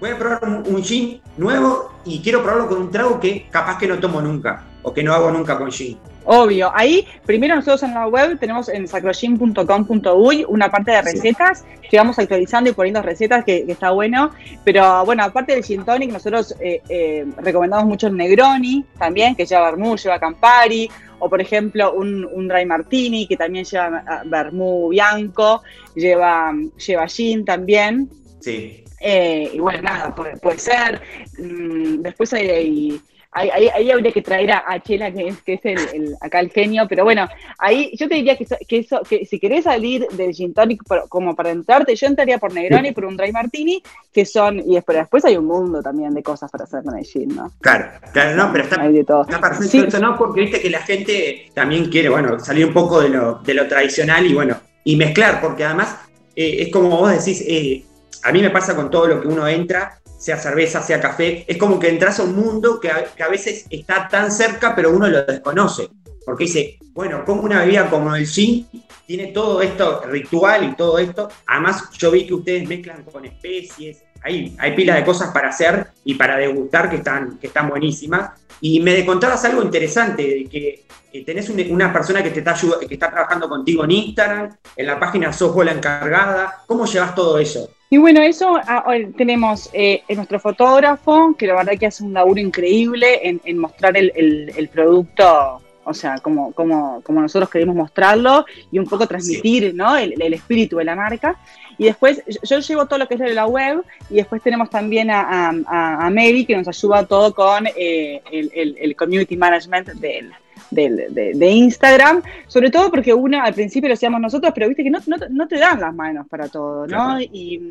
voy 0.00 0.10
a 0.10 0.18
probar 0.18 0.44
un, 0.44 0.82
gin 0.82 1.20
nuevo 1.36 1.92
y 2.04 2.20
quiero 2.20 2.42
probarlo 2.42 2.68
con 2.68 2.78
un 2.78 2.90
trago 2.90 3.18
que 3.20 3.48
capaz 3.50 3.78
que 3.78 3.86
no 3.86 3.98
tomo 3.98 4.20
nunca 4.20 4.64
o 4.82 4.92
que 4.92 5.02
no 5.02 5.14
hago 5.14 5.30
nunca 5.30 5.56
con 5.56 5.70
gin. 5.70 5.98
Obvio. 6.26 6.70
Ahí, 6.74 7.06
primero 7.26 7.54
nosotros 7.54 7.82
en 7.82 7.94
la 7.94 8.06
web 8.06 8.38
tenemos 8.38 8.68
en 8.68 8.88
sacrogin.com.uy 8.88 10.44
una 10.48 10.70
parte 10.70 10.90
de 10.90 11.02
recetas 11.02 11.64
que 11.90 11.98
vamos 11.98 12.18
actualizando 12.18 12.70
y 12.70 12.72
poniendo 12.72 13.02
recetas 13.02 13.44
que, 13.44 13.64
está 13.68 13.90
bueno. 13.90 14.30
Pero 14.64 15.04
bueno, 15.04 15.24
aparte 15.24 15.54
del 15.54 15.64
gin 15.64 15.84
tonic, 15.84 16.10
nosotros 16.10 16.54
eh, 16.60 16.82
eh, 16.88 17.26
recomendamos 17.38 17.86
mucho 17.86 18.06
el 18.06 18.16
Negroni 18.16 18.84
también, 18.98 19.34
que 19.34 19.44
lleva 19.44 19.70
vermú, 19.70 19.96
lleva 19.96 20.18
Campari. 20.18 20.90
O 21.24 21.30
por 21.30 21.40
ejemplo, 21.40 21.94
un, 21.94 22.26
un 22.26 22.48
dry 22.48 22.66
martini 22.66 23.26
que 23.26 23.34
también 23.34 23.64
lleva 23.64 24.04
ah, 24.06 24.22
vermú 24.26 24.90
bianco, 24.90 25.62
lleva, 25.94 26.52
lleva 26.86 27.08
gin 27.08 27.46
también. 27.46 28.10
Sí. 28.40 28.84
Eh, 29.00 29.50
y 29.54 29.58
bueno, 29.58 29.80
nada, 29.80 30.14
puede, 30.14 30.58
ser. 30.58 31.00
Mm, 31.38 32.02
después 32.02 32.30
hay 32.34 33.00
Ahí, 33.36 33.90
habría 33.90 34.12
que 34.12 34.22
traer 34.22 34.52
a, 34.52 34.80
Chela, 34.80 35.12
que 35.12 35.26
es, 35.26 35.42
que 35.42 35.54
es 35.54 35.64
el, 35.64 36.14
acá 36.20 36.38
el 36.38 36.50
genio, 36.50 36.86
pero 36.88 37.02
bueno, 37.02 37.26
ahí 37.58 37.90
yo 37.98 38.08
te 38.08 38.14
diría 38.14 38.36
que, 38.36 38.46
eso, 38.78 39.00
que 39.02 39.26
si 39.26 39.40
querés 39.40 39.64
salir 39.64 40.06
del 40.12 40.32
gin 40.32 40.54
tonic 40.54 40.82
como 41.08 41.34
para 41.34 41.50
entrarte, 41.50 41.96
yo 41.96 42.06
entraría 42.06 42.38
por 42.38 42.54
Negroni, 42.54 42.92
por 42.92 43.06
un 43.06 43.16
Dry 43.16 43.32
Martini, 43.32 43.82
que 44.12 44.24
son, 44.24 44.60
y 44.60 44.74
después, 44.74 44.98
después 44.98 45.24
hay 45.24 45.36
un 45.36 45.46
mundo 45.46 45.82
también 45.82 46.14
de 46.14 46.22
cosas 46.22 46.48
para 46.48 46.62
hacer 46.62 46.84
con 46.84 46.96
el 46.96 47.04
gin, 47.04 47.34
¿no? 47.34 47.50
Claro, 47.60 47.90
claro, 48.12 48.36
no, 48.36 48.52
pero 48.52 48.64
está, 48.64 48.86
está 48.86 49.40
perfecto 49.40 49.78
esto, 49.78 49.98
¿no? 49.98 50.16
Porque 50.16 50.42
viste 50.42 50.60
que 50.60 50.70
la 50.70 50.82
gente 50.82 51.50
también 51.54 51.90
quiere, 51.90 52.10
bueno, 52.10 52.38
salir 52.38 52.66
un 52.66 52.72
poco 52.72 53.00
de 53.00 53.08
lo, 53.08 53.40
de 53.40 53.54
lo 53.54 53.66
tradicional 53.66 54.24
y 54.26 54.34
bueno, 54.34 54.56
y 54.84 54.94
mezclar, 54.94 55.40
porque 55.40 55.64
además 55.64 55.96
eh, 56.36 56.62
es 56.62 56.72
como 56.72 56.90
vos 56.90 57.10
decís, 57.10 57.44
eh, 57.48 57.84
a 58.22 58.32
mí 58.32 58.40
me 58.40 58.50
pasa 58.50 58.76
con 58.76 58.90
todo 58.90 59.08
lo 59.08 59.20
que 59.20 59.28
uno 59.28 59.46
entra, 59.48 59.98
sea 60.24 60.38
cerveza, 60.38 60.80
sea 60.80 61.02
café, 61.02 61.44
es 61.46 61.58
como 61.58 61.78
que 61.78 61.90
entras 61.90 62.18
a 62.18 62.22
un 62.22 62.34
mundo 62.34 62.80
que 62.80 62.90
a, 62.90 63.28
veces 63.28 63.66
está 63.68 64.08
tan 64.08 64.32
cerca, 64.32 64.74
pero 64.74 64.90
uno 64.90 65.06
lo 65.06 65.22
desconoce. 65.22 65.90
Porque 66.24 66.44
dice, 66.44 66.78
bueno, 66.94 67.26
como 67.26 67.42
una 67.42 67.60
bebida 67.60 67.90
como 67.90 68.16
el 68.16 68.26
gin 68.26 68.66
tiene 69.06 69.26
todo 69.26 69.60
esto 69.60 70.00
ritual 70.06 70.64
y 70.64 70.76
todo 70.76 70.98
esto. 70.98 71.28
Además, 71.46 71.90
yo 71.98 72.10
vi 72.10 72.26
que 72.26 72.32
ustedes 72.32 72.66
mezclan 72.66 73.02
con 73.02 73.26
especies, 73.26 74.02
hay, 74.22 74.56
hay 74.58 74.74
pila 74.74 74.94
de 74.94 75.04
cosas 75.04 75.30
para 75.30 75.50
hacer 75.50 75.88
y 76.06 76.14
para 76.14 76.38
degustar 76.38 76.88
que 76.88 76.96
están, 76.96 77.36
que 77.36 77.48
están 77.48 77.68
buenísimas. 77.68 78.30
Y 78.60 78.80
me 78.80 79.04
contabas 79.04 79.44
algo 79.44 79.62
interesante, 79.62 80.22
de 80.22 80.44
que, 80.46 80.84
tenés 81.24 81.48
una 81.48 81.92
persona 81.92 82.22
que 82.22 82.30
te 82.30 82.40
está, 82.40 82.56
que 82.88 82.94
está 82.94 83.10
trabajando 83.10 83.48
contigo 83.48 83.84
en 83.84 83.92
Instagram, 83.92 84.56
en 84.76 84.86
la 84.86 84.98
página 84.98 85.32
sos 85.32 85.54
la 85.64 85.72
encargada. 85.72 86.62
¿Cómo 86.66 86.86
llevas 86.86 87.14
todo 87.14 87.38
eso? 87.38 87.70
Y 87.94 87.96
bueno, 87.96 88.22
eso 88.22 88.58
ah, 88.66 88.92
tenemos 89.16 89.70
eh, 89.72 90.02
nuestro 90.08 90.40
fotógrafo, 90.40 91.36
que 91.38 91.46
la 91.46 91.54
verdad 91.54 91.74
que 91.78 91.86
hace 91.86 92.02
un 92.02 92.12
laburo 92.12 92.40
increíble 92.40 93.20
en, 93.22 93.56
mostrar 93.56 93.96
el, 93.96 94.68
producto, 94.72 95.60
o 95.84 95.94
sea, 95.94 96.16
como, 96.18 96.52
como, 96.52 97.00
como, 97.02 97.20
nosotros 97.20 97.48
queremos 97.48 97.76
mostrarlo 97.76 98.46
y 98.72 98.80
un 98.80 98.86
poco 98.86 99.06
transmitir 99.06 99.72
¿no? 99.76 99.96
el, 99.96 100.20
espíritu 100.34 100.78
de 100.78 100.84
la 100.86 100.96
marca. 100.96 101.38
Y 101.78 101.84
después 101.84 102.22
yo 102.42 102.58
llevo 102.58 102.86
todo 102.86 102.98
lo 102.98 103.08
que 103.08 103.14
es 103.14 103.20
de 103.20 103.34
la 103.34 103.46
web 103.46 103.82
y 104.10 104.16
después 104.16 104.42
tenemos 104.42 104.70
también 104.70 105.10
a, 105.10 105.48
a, 105.48 106.10
Mary 106.10 106.44
que 106.44 106.56
nos 106.56 106.68
ayuda 106.68 107.06
todo 107.06 107.34
con 107.34 107.66
eh, 107.66 108.22
el, 108.30 108.96
community 108.96 109.36
management 109.36 109.88
del, 109.94 110.32
de, 110.70 111.50
Instagram, 111.50 112.22
sobre 112.46 112.70
todo 112.70 112.90
porque 112.90 113.14
una 113.14 113.44
al 113.44 113.54
principio 113.54 113.88
lo 113.88 113.94
hacíamos 113.94 114.20
nosotros, 114.20 114.52
pero 114.54 114.68
viste 114.68 114.82
que 114.82 114.90
no, 114.90 114.98
no, 115.30 115.48
te 115.48 115.58
dan 115.58 115.80
las 115.80 115.94
manos 115.94 116.26
para 116.28 116.48
todo, 116.48 116.86
¿no? 116.86 117.20
Y, 117.20 117.70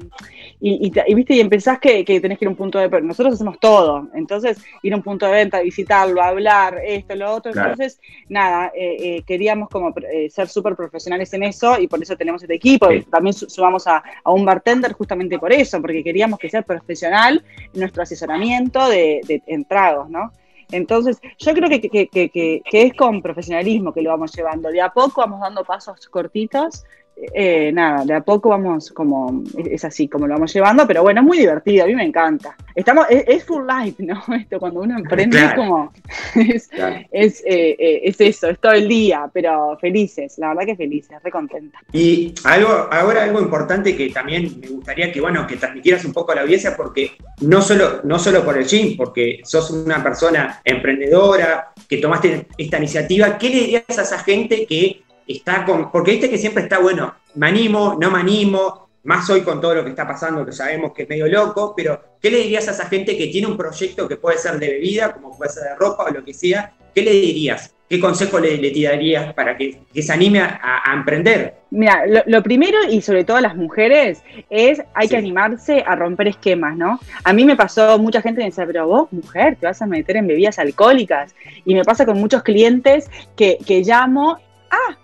y, 0.60 0.92
y, 1.08 1.14
viste, 1.14 1.36
y 1.36 1.40
empezás 1.40 1.80
que, 1.80 2.06
que, 2.06 2.20
tenés 2.20 2.38
que 2.38 2.46
ir 2.46 2.48
a 2.48 2.52
un 2.52 2.56
punto 2.56 2.80
de 2.80 2.88
venta. 2.88 3.08
Nosotros 3.08 3.36
hacemos 3.36 3.60
todo. 3.60 4.10
Entonces, 4.14 4.58
ir 4.82 4.94
a 4.94 4.96
un 4.96 5.04
punto 5.04 5.26
de 5.26 5.32
venta, 5.32 5.62
visitarlo, 5.62 6.22
hablar, 6.22 6.80
esto, 6.86 7.16
lo 7.16 7.34
otro. 7.34 7.52
Entonces, 7.52 8.00
nada, 8.30 8.72
eh, 8.76 8.98
eh, 9.00 9.24
queríamos 9.26 9.70
como 9.70 9.94
eh, 10.12 10.30
ser 10.30 10.48
súper 10.48 10.76
profesionales 10.76 11.34
en 11.34 11.44
eso 11.44 11.80
y 11.80 11.88
por 11.88 12.02
eso 12.02 12.16
tenemos 12.16 12.42
este 12.42 12.56
equipo. 12.56 12.88
También 13.10 13.34
sumamos 13.34 13.88
a, 13.88 14.04
a, 14.24 14.32
un 14.32 14.46
bartender 14.46 14.94
justamente 14.94 15.40
por 15.40 15.52
eso, 15.52 15.82
porque 15.82 16.04
queríamos 16.04 16.40
que 16.40 16.50
sea 16.50 16.62
profesional 16.62 17.44
nuestro 17.74 18.04
asesoramiento 18.04 18.88
de, 18.88 19.22
de, 19.28 19.42
de 19.46 19.66
tragos, 19.66 20.10
¿no? 20.10 20.32
Entonces, 20.72 21.20
yo 21.38 21.54
creo 21.54 21.70
que, 21.70 22.62
es 22.72 22.94
con 22.94 23.22
profesionalismo 23.22 23.94
que 23.94 24.02
lo 24.02 24.10
vamos 24.10 24.34
llevando. 24.36 24.70
De 24.70 24.82
a 24.82 24.90
poco 24.90 25.22
vamos 25.22 25.42
dando 25.42 25.64
pasos 25.64 26.08
cortitos 26.08 26.84
eh, 27.16 27.72
nada, 27.72 28.06
de 28.06 28.14
a 28.14 28.22
poco 28.22 28.50
vamos 28.50 28.92
como, 28.92 29.44
es 29.56 29.86
así 29.86 30.08
como 30.08 30.28
lo 30.28 30.34
vamos 30.34 30.54
llevando, 30.54 30.86
pero 30.88 31.04
bueno, 31.04 31.22
es 31.22 31.28
muy 31.28 31.38
divertido, 31.38 31.84
a 31.84 31.88
mí 31.88 31.96
me 31.96 32.06
encanta. 32.06 32.56
Estamos, 32.76 33.06
es, 33.10 33.46
full 33.46 33.64
life, 33.66 34.04
¿no? 34.04 34.22
Esto 34.36 34.60
cuando 34.60 34.82
uno 34.82 34.98
emprende 34.98 35.44
es 35.44 35.54
como, 35.54 35.94
es, 36.36 36.70
es, 37.12 37.42
eh, 37.46 37.76
eh, 37.80 38.02
es, 38.04 38.20
eso, 38.20 38.50
es 38.50 38.60
todo 38.60 38.74
el 38.74 38.88
día, 38.88 39.30
pero 39.32 39.78
felices, 39.80 40.38
la 40.38 40.50
verdad 40.50 40.66
que 40.66 40.76
felices, 40.76 41.18
re 41.24 41.32
contenta. 41.32 41.80
Y 41.92 42.34
algo, 42.44 42.70
ahora 42.92 43.24
algo 43.24 43.40
importante 43.40 43.96
que 43.96 44.10
también 44.10 44.60
me 44.60 44.68
gustaría 44.68 45.12
que, 45.12 45.22
bueno, 45.22 45.46
que 45.46 45.58
transmitieras 45.58 46.04
un 46.06 46.14
poco 46.14 46.32
a 46.32 46.36
la 46.36 46.42
audiencia, 46.42 46.76
porque 46.76 47.12
no 47.42 47.62
solo, 47.62 48.02
no 48.04 48.18
solo 48.18 48.44
por 48.44 48.58
el 48.58 48.66
gym, 48.66 48.98
porque 48.98 49.42
sos 49.44 49.70
una 49.72 50.02
persona 50.02 50.62
emprendedora, 50.64 51.74
que 51.88 51.98
tomaste 51.98 52.48
esta 52.58 52.78
iniciativa, 52.78 53.38
¿qué 53.38 53.50
le 53.50 53.56
dirías 53.56 53.98
a 53.98 54.02
esa 54.02 54.20
gente 54.20 54.66
que 54.66 55.03
está 55.28 55.66
con. 55.66 55.92
Porque 55.92 56.12
viste 56.12 56.30
que 56.30 56.38
siempre 56.38 56.64
está 56.64 56.80
bueno, 56.80 57.16
me 57.36 57.48
animo, 57.48 57.98
no 58.00 58.12
me 58.12 58.20
animo, 58.20 58.84
más 59.04 59.30
hoy 59.30 59.42
con 59.42 59.60
todo 59.60 59.76
lo 59.76 59.84
que 59.84 59.90
está 59.90 60.08
pasando, 60.08 60.46
que 60.46 60.52
sabemos 60.52 60.94
que 60.94 61.04
es 61.04 61.10
medio 61.10 61.28
loco, 61.28 61.74
pero 61.76 62.02
¿qué 62.22 62.32
le 62.32 62.38
dirías 62.38 62.68
a 62.68 62.72
esa 62.72 62.86
gente 62.88 63.18
que 63.18 63.28
tiene 63.28 63.48
un 63.48 63.58
proyecto 63.58 64.08
que 64.08 64.16
puede 64.16 64.38
ser 64.38 64.60
de 64.60 64.70
bebida, 64.70 65.14
como 65.14 65.38
puede 65.38 65.52
ser 65.52 65.64
de 65.64 65.76
ropa 65.76 66.06
o 66.06 66.10
lo 66.10 66.24
que 66.24 66.34
sea? 66.34 66.74
¿Qué 66.96 67.02
le 67.02 67.12
dirías? 67.12 67.74
¿Qué 67.90 68.00
consejo 68.00 68.40
le, 68.40 68.58
le 68.58 68.72
tirarías 68.72 69.34
para 69.34 69.58
que, 69.58 69.82
se 69.94 70.14
anime 70.14 70.40
a, 70.40 70.94
emprender? 70.96 71.56
Mira, 71.70 72.04
lo, 72.26 72.42
primero 72.42 72.78
y 72.90 73.02
sobre 73.02 73.24
todo 73.24 73.38
a 73.38 73.42
las 73.42 73.56
mujeres 73.56 74.24
es 74.50 74.82
hay 74.94 75.10
que 75.10 75.18
animarse 75.18 75.84
a 75.86 75.96
romper 75.96 76.30
esquemas, 76.30 76.76
¿no? 76.78 77.00
A 77.24 77.34
mí 77.34 77.46
me 77.46 77.56
pasó, 77.56 78.00
mucha 78.00 78.22
gente 78.22 78.40
me 78.40 78.46
decía, 78.46 78.66
pero 78.66 78.88
vos, 78.88 79.12
mujer, 79.12 79.58
te 79.60 79.68
vas 79.68 79.82
a 79.82 79.86
meter 79.86 80.18
en 80.18 80.28
bebidas 80.28 80.60
alcohólicas. 80.60 81.36
Y 81.66 81.76
me 81.76 81.84
pasa 81.84 82.06
con 82.06 82.20
muchos 82.20 82.42
clientes 82.42 83.12
que, 83.36 83.58
que 83.64 83.82
llamo 83.82 84.40
ah, 84.74 84.98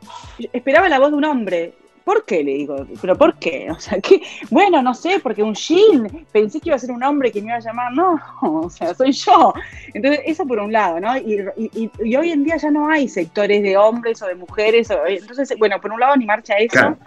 esperaba 0.53 0.89
la 0.89 0.99
voz 0.99 1.11
de 1.11 1.17
un 1.17 1.26
hombre. 1.26 1.74
¿Por 2.09 2.26
qué? 2.26 2.43
Le 2.43 2.53
digo, 2.53 2.88
¿pero 2.99 3.15
por 3.15 3.38
qué? 3.38 3.67
O 3.80 3.80
sea, 3.80 3.99
que, 4.01 4.20
bueno, 4.49 4.82
no 4.82 4.95
sé, 4.95 5.20
porque 5.22 5.43
un 5.43 5.53
Jean, 5.53 6.26
pensé 6.32 6.59
que 6.59 6.70
iba 6.70 6.76
a 6.76 6.80
ser 6.80 6.89
un 6.91 7.03
hombre 7.03 7.32
que 7.32 7.39
me 7.39 7.49
iba 7.49 7.57
a 7.57 7.59
llamar, 7.59 7.93
no, 7.93 8.20
o 8.41 8.67
sea, 8.67 8.95
soy 8.95 9.11
yo. 9.11 9.53
Entonces, 9.93 10.22
eso 10.26 10.47
por 10.47 10.57
un 10.57 10.72
lado, 10.72 10.99
¿no? 10.99 11.15
Y, 11.17 11.47
hoy 12.15 12.32
en 12.32 12.43
día 12.43 12.57
ya 12.57 12.72
no 12.72 12.89
hay 12.89 13.07
sectores 13.07 13.61
de 13.61 13.78
hombres 13.78 14.20
o 14.24 14.26
de 14.26 14.34
mujeres, 14.34 14.89
entonces, 15.07 15.53
bueno, 15.59 15.80
por 15.80 15.91
un 15.91 15.99
lado 15.99 16.13
animarse 16.13 16.51
a 16.51 16.57
eso. 16.57 16.97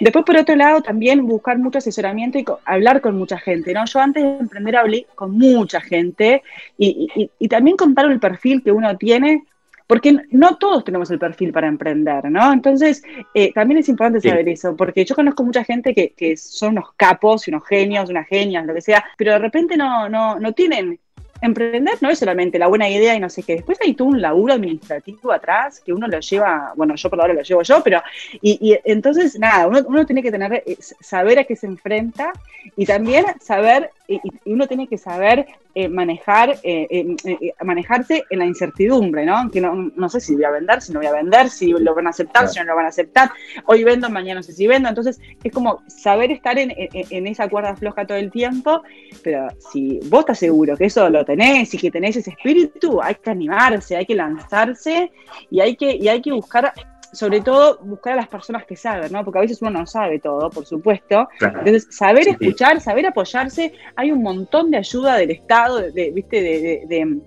Después, 0.00 0.24
por 0.24 0.36
otro 0.36 0.54
lado, 0.54 0.80
también 0.80 1.26
buscar 1.26 1.58
mucho 1.58 1.78
asesoramiento 1.78 2.38
y 2.38 2.44
hablar 2.66 3.00
con 3.00 3.18
mucha 3.18 3.38
gente, 3.38 3.72
¿no? 3.72 3.84
Yo 3.84 3.98
antes 3.98 4.22
de 4.22 4.38
emprender 4.38 4.76
hablé 4.76 5.06
con 5.16 5.32
mucha 5.32 5.80
gente 5.80 6.44
y, 6.78 7.30
y 7.36 7.48
también 7.48 7.76
contar 7.76 8.06
el 8.06 8.20
perfil 8.20 8.62
que 8.62 8.70
uno 8.70 8.96
tiene 8.96 9.42
porque 9.86 10.16
no 10.30 10.56
todos 10.56 10.84
tenemos 10.84 11.10
el 11.10 11.18
perfil 11.18 11.52
para 11.52 11.68
emprender, 11.68 12.30
¿no? 12.30 12.52
Entonces, 12.52 13.02
eh, 13.34 13.52
también 13.52 13.78
es 13.78 13.88
importante 13.88 14.26
saber 14.26 14.48
eso, 14.48 14.76
porque 14.76 15.04
yo 15.04 15.14
conozco 15.14 15.44
mucha 15.44 15.64
gente 15.64 15.94
que, 15.94 16.10
que, 16.10 16.36
son 16.36 16.72
unos 16.72 16.92
capos 16.96 17.46
y 17.46 17.50
unos 17.50 17.64
genios, 17.66 18.10
unas 18.10 18.26
genias, 18.26 18.66
lo 18.66 18.74
que 18.74 18.80
sea, 18.80 19.04
pero 19.16 19.32
de 19.32 19.38
repente 19.38 19.76
no, 19.76 20.08
no, 20.08 20.38
no 20.40 20.52
tienen 20.52 20.98
emprender 21.40 21.98
no 22.00 22.10
es 22.10 22.18
solamente 22.18 22.58
la 22.58 22.66
buena 22.66 22.88
idea 22.88 23.14
y 23.14 23.20
no 23.20 23.28
sé 23.28 23.42
qué. 23.42 23.56
Después 23.56 23.78
hay 23.82 23.94
todo 23.94 24.08
un 24.08 24.20
laburo 24.20 24.54
administrativo 24.54 25.32
atrás 25.32 25.80
que 25.80 25.92
uno 25.92 26.06
lo 26.06 26.20
lleva, 26.20 26.72
bueno, 26.76 26.94
yo 26.96 27.10
por 27.10 27.20
ahora 27.20 27.34
lo 27.34 27.42
llevo 27.42 27.62
yo, 27.62 27.82
pero. 27.82 28.02
Y, 28.40 28.78
entonces, 28.84 29.38
nada, 29.38 29.66
uno, 29.66 29.80
uno, 29.86 30.06
tiene 30.06 30.22
que 30.22 30.30
tener, 30.30 30.62
eh, 30.66 30.76
saber 30.80 31.38
a 31.38 31.44
qué 31.44 31.56
se 31.56 31.66
enfrenta 31.66 32.32
y 32.76 32.86
también 32.86 33.24
saber, 33.40 33.90
y, 34.08 34.20
uno 34.46 34.66
tiene 34.66 34.86
que 34.88 34.98
saber 34.98 35.46
eh, 35.74 35.88
manejar, 35.88 36.58
eh, 36.62 37.16
manejarse 37.62 38.24
en 38.30 38.38
la 38.38 38.46
incertidumbre, 38.46 39.26
¿no? 39.26 39.50
Que 39.50 39.60
no, 39.60 39.74
no, 39.94 40.08
sé 40.08 40.20
si 40.20 40.34
voy 40.34 40.44
a 40.44 40.50
vender, 40.50 40.80
si 40.80 40.92
no 40.92 41.00
voy 41.00 41.08
a 41.08 41.12
vender, 41.12 41.50
si 41.50 41.70
lo 41.72 41.94
van 41.94 42.06
a 42.06 42.10
aceptar, 42.10 42.48
si 42.48 42.58
no 42.58 42.64
lo 42.64 42.76
van 42.76 42.86
a 42.86 42.88
aceptar. 42.88 43.30
Hoy 43.66 43.84
vendo, 43.84 44.08
mañana 44.08 44.40
no 44.40 44.42
sé 44.42 44.52
si 44.52 44.66
vendo. 44.66 44.88
Entonces, 44.88 45.20
es 45.42 45.52
como 45.52 45.82
saber 45.88 46.30
estar 46.30 46.58
en, 46.58 46.72
en 46.76 47.26
esa 47.26 47.48
cuerda 47.48 47.76
floja 47.76 48.06
todo 48.06 48.18
el 48.18 48.30
tiempo, 48.30 48.82
pero 49.22 49.48
si 49.70 50.00
vos 50.08 50.20
estás 50.20 50.38
seguro 50.38 50.76
que 50.76 50.86
eso 50.86 51.08
lo 51.10 51.24
tenés 51.24 51.72
y 51.74 51.78
que 51.78 51.90
tenés 51.90 52.16
ese 52.16 52.30
espíritu, 52.30 53.00
hay 53.02 53.16
que 53.16 53.30
animarse, 53.30 53.96
hay 53.96 54.06
que 54.06 54.14
lanzarse 54.14 55.10
y 55.50 55.60
hay 55.60 55.76
que, 55.76 55.96
y 55.96 56.08
hay 56.08 56.22
que 56.22 56.32
buscar 56.32 56.72
sobre 57.16 57.40
todo 57.40 57.78
buscar 57.82 58.12
a 58.12 58.16
las 58.16 58.28
personas 58.28 58.64
que 58.64 58.76
saben, 58.76 59.10
¿no? 59.10 59.24
Porque 59.24 59.38
a 59.38 59.42
veces 59.42 59.60
uno 59.62 59.70
no 59.70 59.86
sabe 59.86 60.18
todo, 60.18 60.50
por 60.50 60.66
supuesto. 60.66 61.28
Entonces, 61.40 61.88
saber 61.90 62.28
escuchar, 62.28 62.80
saber 62.80 63.06
apoyarse, 63.06 63.72
hay 63.96 64.12
un 64.12 64.22
montón 64.22 64.70
de 64.70 64.78
ayuda 64.78 65.16
del 65.16 65.30
Estado, 65.30 65.90
de, 65.90 66.10
¿viste? 66.10 66.42
De, 66.42 67.20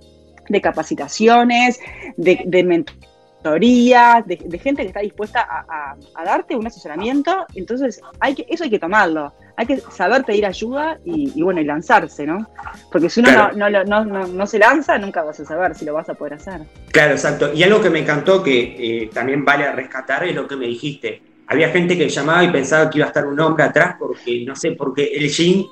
de, 0.50 0.62
capacitaciones, 0.62 1.80
de, 2.18 2.42
de 2.46 2.64
de, 3.44 4.60
gente 4.62 4.82
que 4.82 4.88
está 4.90 5.00
dispuesta 5.00 5.48
a, 5.50 6.26
darte 6.26 6.56
un 6.56 6.68
asesoramiento, 6.68 7.46
entonces 7.56 8.02
hay 8.20 8.36
que, 8.36 8.46
eso 8.50 8.64
hay 8.64 8.70
que 8.70 8.80
tomarlo, 8.80 9.34
hay 9.56 9.66
que 9.66 9.78
saber 9.78 10.24
pedir 10.26 10.46
ayuda 10.46 11.00
y, 11.06 11.42
bueno, 11.42 11.62
y 11.62 11.66
lanzarse, 11.66 12.26
¿no? 12.26 12.50
Porque 12.92 13.10
si 13.10 13.22
uno 13.22 13.52
no, 13.54 13.70
no, 13.70 13.84
no, 13.86 14.28
no, 14.28 14.48
se 14.48 14.60
lanza, 14.60 14.98
nunca 14.98 15.24
vas 15.24 15.40
a 15.40 15.46
saber 15.46 15.76
si 15.76 15.86
lo 15.86 15.94
vas 15.94 16.10
a 16.10 16.14
poder 16.14 16.36
hacer. 16.36 16.62
Claro, 16.92 17.14
exacto. 17.14 17.54
Y 17.54 17.64
algo 17.64 17.82
que 17.82 17.90
me 17.90 18.00
encantó 18.00 18.44
que 18.44 19.04
eh, 19.04 19.10
también 19.14 19.46
vale 19.46 19.72
rescatar 19.72 20.26
es 20.26 20.36
lo 20.36 20.48
que 20.48 20.56
me 20.56 20.68
dijiste. 20.68 21.22
Había 21.48 21.70
gente 21.70 21.98
que 21.98 22.10
llamaba 22.10 22.44
y 22.44 22.52
pensaba 22.52 22.90
que 22.90 23.00
iba 23.00 23.06
a 23.06 23.10
estar 23.10 23.26
un 23.26 23.40
hombre 23.40 23.64
atrás 23.64 23.96
porque, 23.98 24.44
no 24.46 24.56
sé, 24.56 24.72
porque 24.74 25.06
el 25.16 25.30
jean 25.30 25.66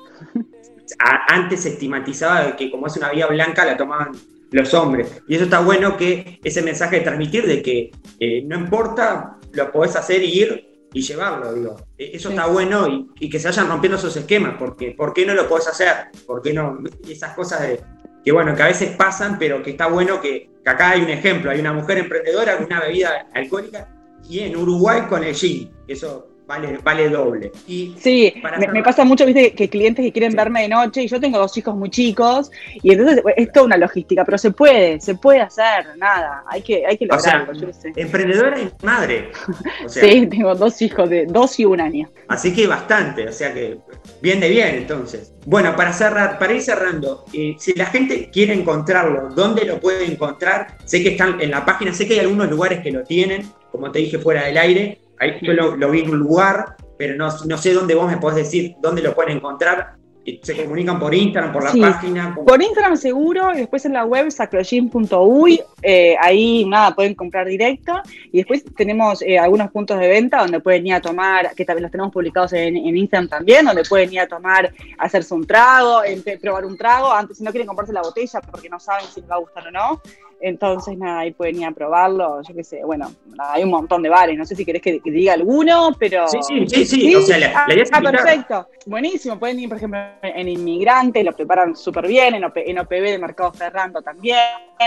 antes 1.28 1.62
se 1.62 1.68
estigmatizaba 1.70 2.56
que 2.56 2.70
como 2.70 2.86
es 2.86 2.96
una 2.96 3.10
vía 3.10 3.26
blanca 3.26 3.64
la 3.64 3.76
tomaban 3.76 4.12
los 4.50 4.72
hombres. 4.74 5.22
Y 5.28 5.34
eso 5.34 5.44
está 5.44 5.60
bueno 5.60 5.96
que 5.96 6.40
ese 6.42 6.62
mensaje 6.62 6.96
de 6.96 7.02
transmitir 7.02 7.46
de 7.46 7.62
que 7.62 7.90
eh, 8.20 8.42
no 8.46 8.56
importa, 8.56 9.38
lo 9.52 9.72
podés 9.72 9.96
hacer 9.96 10.22
y 10.22 10.40
ir 10.40 10.68
y 10.92 11.02
llevarlo, 11.02 11.52
digo. 11.52 11.76
E, 11.96 12.16
eso 12.16 12.30
está 12.30 12.46
bueno 12.46 13.08
y, 13.18 13.28
que 13.28 13.38
se 13.38 13.48
vayan 13.48 13.68
rompiendo 13.68 13.98
esos 13.98 14.16
esquemas, 14.16 14.56
porque 14.58 14.92
¿por 14.92 15.12
qué 15.12 15.26
no 15.26 15.34
lo 15.34 15.48
podés 15.48 15.68
hacer? 15.68 15.88
¿Por 16.26 16.42
qué 16.42 16.52
no? 16.52 16.78
Esas 17.08 17.34
cosas 17.34 17.62
de, 17.62 17.80
que 18.24 18.32
bueno, 18.32 18.54
que 18.54 18.62
a 18.62 18.68
veces 18.68 18.96
pasan, 18.96 19.38
pero 19.38 19.62
que 19.62 19.70
está 19.70 19.86
bueno 19.86 20.20
que, 20.20 20.50
que 20.64 20.70
acá 20.70 20.90
hay 20.90 21.02
un 21.02 21.10
ejemplo, 21.10 21.50
hay 21.50 21.60
una 21.60 21.72
mujer 21.72 21.98
emprendedora 21.98 22.56
con 22.56 22.66
una 22.66 22.80
bebida 22.80 23.28
alcohólica 23.34 23.94
y 24.28 24.40
en 24.40 24.56
Uruguay 24.56 25.02
con 25.08 25.24
el 25.24 25.34
gin, 25.34 25.70
eso 25.86 26.28
vale, 26.48 26.78
vale 26.82 27.10
doble. 27.10 27.52
Y 27.66 27.94
sí, 27.98 28.34
me, 28.72 28.82
pasa 28.82 29.04
mucho, 29.04 29.26
viste, 29.26 29.52
que 29.52 29.68
clientes 29.68 30.02
que 30.02 30.12
quieren 30.12 30.34
verme 30.34 30.62
de 30.62 30.68
noche 30.68 31.02
y 31.02 31.06
yo 31.06 31.20
tengo 31.20 31.38
dos 31.38 31.56
hijos 31.58 31.76
muy 31.76 31.90
chicos 31.90 32.50
y 32.82 32.92
entonces 32.92 33.22
es 33.36 33.52
toda 33.52 33.66
una 33.66 33.76
logística, 33.76 34.24
pero 34.24 34.38
se 34.38 34.50
puede, 34.50 34.98
se 35.00 35.14
puede 35.14 35.42
hacer, 35.42 35.96
nada, 35.98 36.42
hay 36.46 36.62
que, 36.62 36.86
hay 36.86 36.96
que 36.96 37.04
lograrlo, 37.04 37.52
yo 37.52 37.70
sé. 37.72 37.92
Emprendedora 37.94 38.58
y 38.58 38.70
madre. 38.82 39.30
sí, 39.86 40.26
tengo 40.26 40.54
dos 40.54 40.80
hijos 40.80 41.10
de 41.10 41.26
dos 41.26 41.60
y 41.60 41.66
un 41.66 41.80
año. 41.82 42.08
Así 42.28 42.54
que 42.54 42.66
bastante, 42.66 43.28
o 43.28 43.32
sea 43.32 43.52
que 43.52 43.78
bien 44.22 44.40
de 44.40 44.48
bien 44.48 44.74
entonces. 44.74 45.34
Bueno, 45.44 45.76
para 45.76 45.92
cerrar, 45.92 46.38
para 46.38 46.54
ir 46.54 46.62
cerrando, 46.62 47.26
eh, 47.34 47.56
si 47.58 47.74
la 47.74 47.86
gente 47.86 48.30
quiere 48.32 48.54
encontrarlo, 48.54 49.28
¿dónde 49.34 49.66
lo 49.66 49.80
puede 49.80 50.06
encontrar? 50.06 50.78
Sé 50.86 51.02
que 51.02 51.10
están 51.10 51.40
en 51.42 51.50
la 51.50 51.66
página, 51.66 51.92
sé 51.92 52.08
que 52.08 52.14
hay 52.14 52.20
algunos 52.20 52.48
lugares 52.48 52.80
que 52.80 52.90
lo 52.90 53.02
tienen, 53.04 53.50
como 53.70 53.92
te 53.92 53.98
dije 53.98 54.18
fuera 54.18 54.44
del 54.44 54.56
aire, 54.56 54.98
Ahí 55.20 55.38
yo 55.42 55.52
lo, 55.52 55.90
vi 55.90 56.00
en 56.00 56.10
un 56.10 56.18
lugar, 56.18 56.76
pero 56.96 57.16
no, 57.16 57.28
no, 57.46 57.58
sé 57.58 57.72
dónde 57.72 57.94
vos 57.94 58.10
me 58.10 58.18
podés 58.18 58.44
decir 58.44 58.74
dónde 58.80 59.02
lo 59.02 59.14
pueden 59.14 59.36
encontrar. 59.36 59.97
¿Se 60.42 60.56
comunican 60.56 60.98
por 60.98 61.14
Instagram, 61.14 61.52
por 61.52 61.64
la 61.64 61.72
página? 61.72 62.34
Por 62.34 62.62
Instagram 62.62 62.96
seguro, 62.96 63.52
y 63.54 63.58
después 63.58 63.84
en 63.84 63.92
la 63.92 64.04
web 64.04 64.30
sacrogym.uy, 64.30 65.62
eh, 65.82 66.16
ahí 66.20 66.64
nada, 66.66 66.94
pueden 66.94 67.14
comprar 67.14 67.46
directo. 67.46 68.00
Y 68.32 68.38
después 68.38 68.64
tenemos 68.76 69.22
eh, 69.22 69.38
algunos 69.38 69.70
puntos 69.70 69.98
de 69.98 70.08
venta 70.08 70.38
donde 70.38 70.60
pueden 70.60 70.86
ir 70.86 70.94
a 70.94 71.00
tomar, 71.00 71.54
que 71.54 71.64
también 71.64 71.82
los 71.82 71.92
tenemos 71.92 72.12
publicados 72.12 72.52
en, 72.52 72.76
Instagram 72.76 73.28
también, 73.28 73.64
donde 73.66 73.84
pueden 73.84 74.12
ir 74.12 74.20
a 74.20 74.26
tomar, 74.26 74.72
hacerse 74.98 75.34
un 75.34 75.46
trago, 75.46 76.02
probar 76.40 76.64
un 76.64 76.76
trago, 76.76 77.12
antes 77.12 77.38
si 77.38 77.44
no 77.44 77.50
quieren 77.50 77.66
comprarse 77.66 77.92
la 77.92 78.02
botella 78.02 78.40
porque 78.40 78.68
no 78.68 78.78
saben 78.80 79.06
si 79.06 79.20
les 79.20 79.30
va 79.30 79.36
a 79.36 79.38
gustar 79.38 79.66
o 79.66 79.70
no. 79.70 80.02
Entonces, 80.40 80.96
nada, 80.96 81.20
ahí 81.20 81.32
pueden 81.32 81.56
ir 81.56 81.66
a 81.66 81.72
probarlo, 81.72 82.40
yo 82.42 82.54
qué 82.54 82.62
sé, 82.62 82.84
bueno, 82.84 83.10
hay 83.38 83.64
un 83.64 83.70
montón 83.70 84.02
de 84.04 84.08
bares, 84.08 84.38
no 84.38 84.46
sé 84.46 84.54
si 84.54 84.64
querés 84.64 84.82
que, 84.82 85.00
diga 85.04 85.32
alguno, 85.32 85.96
pero... 85.98 86.28
Sí, 86.28 86.38
sí, 86.42 86.66
sí, 86.68 86.86
sí, 86.86 87.14
o 87.16 87.22
sea, 87.22 87.38
la, 87.38 87.52
ah, 87.56 87.66
ah 87.92 88.00
perfecto, 88.00 88.68
buenísimo, 88.86 89.36
pueden 89.36 89.58
ir, 89.58 89.68
por 89.68 89.78
ejemplo, 89.78 89.98
en 90.22 90.48
Inmigrantes, 90.48 91.24
lo 91.24 91.32
preparan 91.32 91.76
súper 91.76 92.06
bien, 92.06 92.34
en, 92.34 92.44
en, 92.54 92.78
OPB 92.78 93.02
de 93.02 93.18
Mercado 93.18 93.52
Ferrando 93.52 94.02
también, 94.02 94.38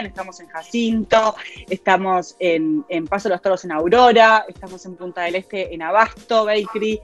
estamos 0.04 0.40
en 0.40 0.48
Jacinto, 0.48 1.36
estamos 1.70 2.36
en, 2.40 2.84
Paso 3.10 3.30
de 3.30 3.36
los 3.36 3.42
Toros 3.42 3.66
en 3.66 3.72
Aurora, 3.72 4.46
estamos 4.48 4.86
en 4.86 4.96
Punta 4.96 5.22
del 5.24 5.36
Este 5.36 5.74
en 5.74 5.82
Abasto 5.82 6.46
Bakery, 6.46 7.00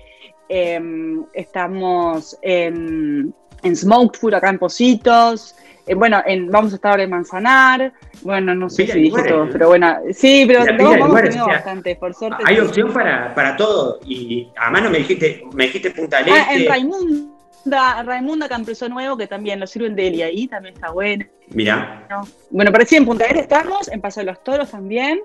em, 0.50 1.26
estamos 1.34 2.38
en, 2.42 3.34
en 3.64 3.76
Smoked 3.76 4.20
Food 4.20 4.36
acá 4.36 4.50
en 4.50 4.60
Positos, 4.60 5.56
eh, 5.88 5.96
bueno, 5.96 6.22
en, 6.26 6.52
vamos 6.52 6.74
a 6.74 6.76
estar 6.76 6.92
ahora 6.92 7.04
en 7.04 7.10
Manzanar. 7.10 7.94
Bueno, 8.22 8.54
no 8.54 8.70
sé 8.70 8.88
si 8.88 9.00
dije 9.00 9.24
todo, 9.24 9.48
pero 9.50 9.70
bueno, 9.70 9.96
sí, 10.12 10.44
pero 10.46 10.66
todos 10.78 11.00
vamos 11.00 11.48
bastante, 11.48 11.96
por 11.96 12.14
suerte. 12.14 12.44
Hay 12.46 12.60
opción 12.60 12.92
para, 12.92 13.34
para 13.34 13.56
todo. 13.56 14.00
Y 14.06 14.50
además 14.58 14.84
no 14.84 14.90
me 14.90 14.98
dijiste, 15.00 15.44
me 15.54 15.66
dijiste 15.66 15.92
Punta 15.92 16.22
del 16.22 16.34
Ah, 16.34 16.48
en 16.52 16.62
este. 16.62 17.37
Raimunda, 17.72 18.04
Raimunda 18.04 18.50
Campreso 18.50 18.90
Nuevo, 18.90 19.18
que 19.18 19.28
también 19.28 19.60
lo 19.60 19.68
sirven 19.68 19.96
de 19.96 20.08
él 20.08 20.16
y 20.16 20.22
ahí 20.22 20.48
también 20.48 20.76
está 20.76 20.92
bueno. 20.92 21.26
Mira. 21.50 22.08
Bueno, 22.50 22.72
pero 22.72 22.86
sí, 22.86 22.96
en 22.96 23.06
Punta 23.06 23.28
del 23.28 23.38
estamos, 23.38 23.88
en 23.88 24.02
Paso 24.02 24.22
de 24.22 24.26
los 24.26 24.44
Toros 24.44 24.72
también. 24.72 25.20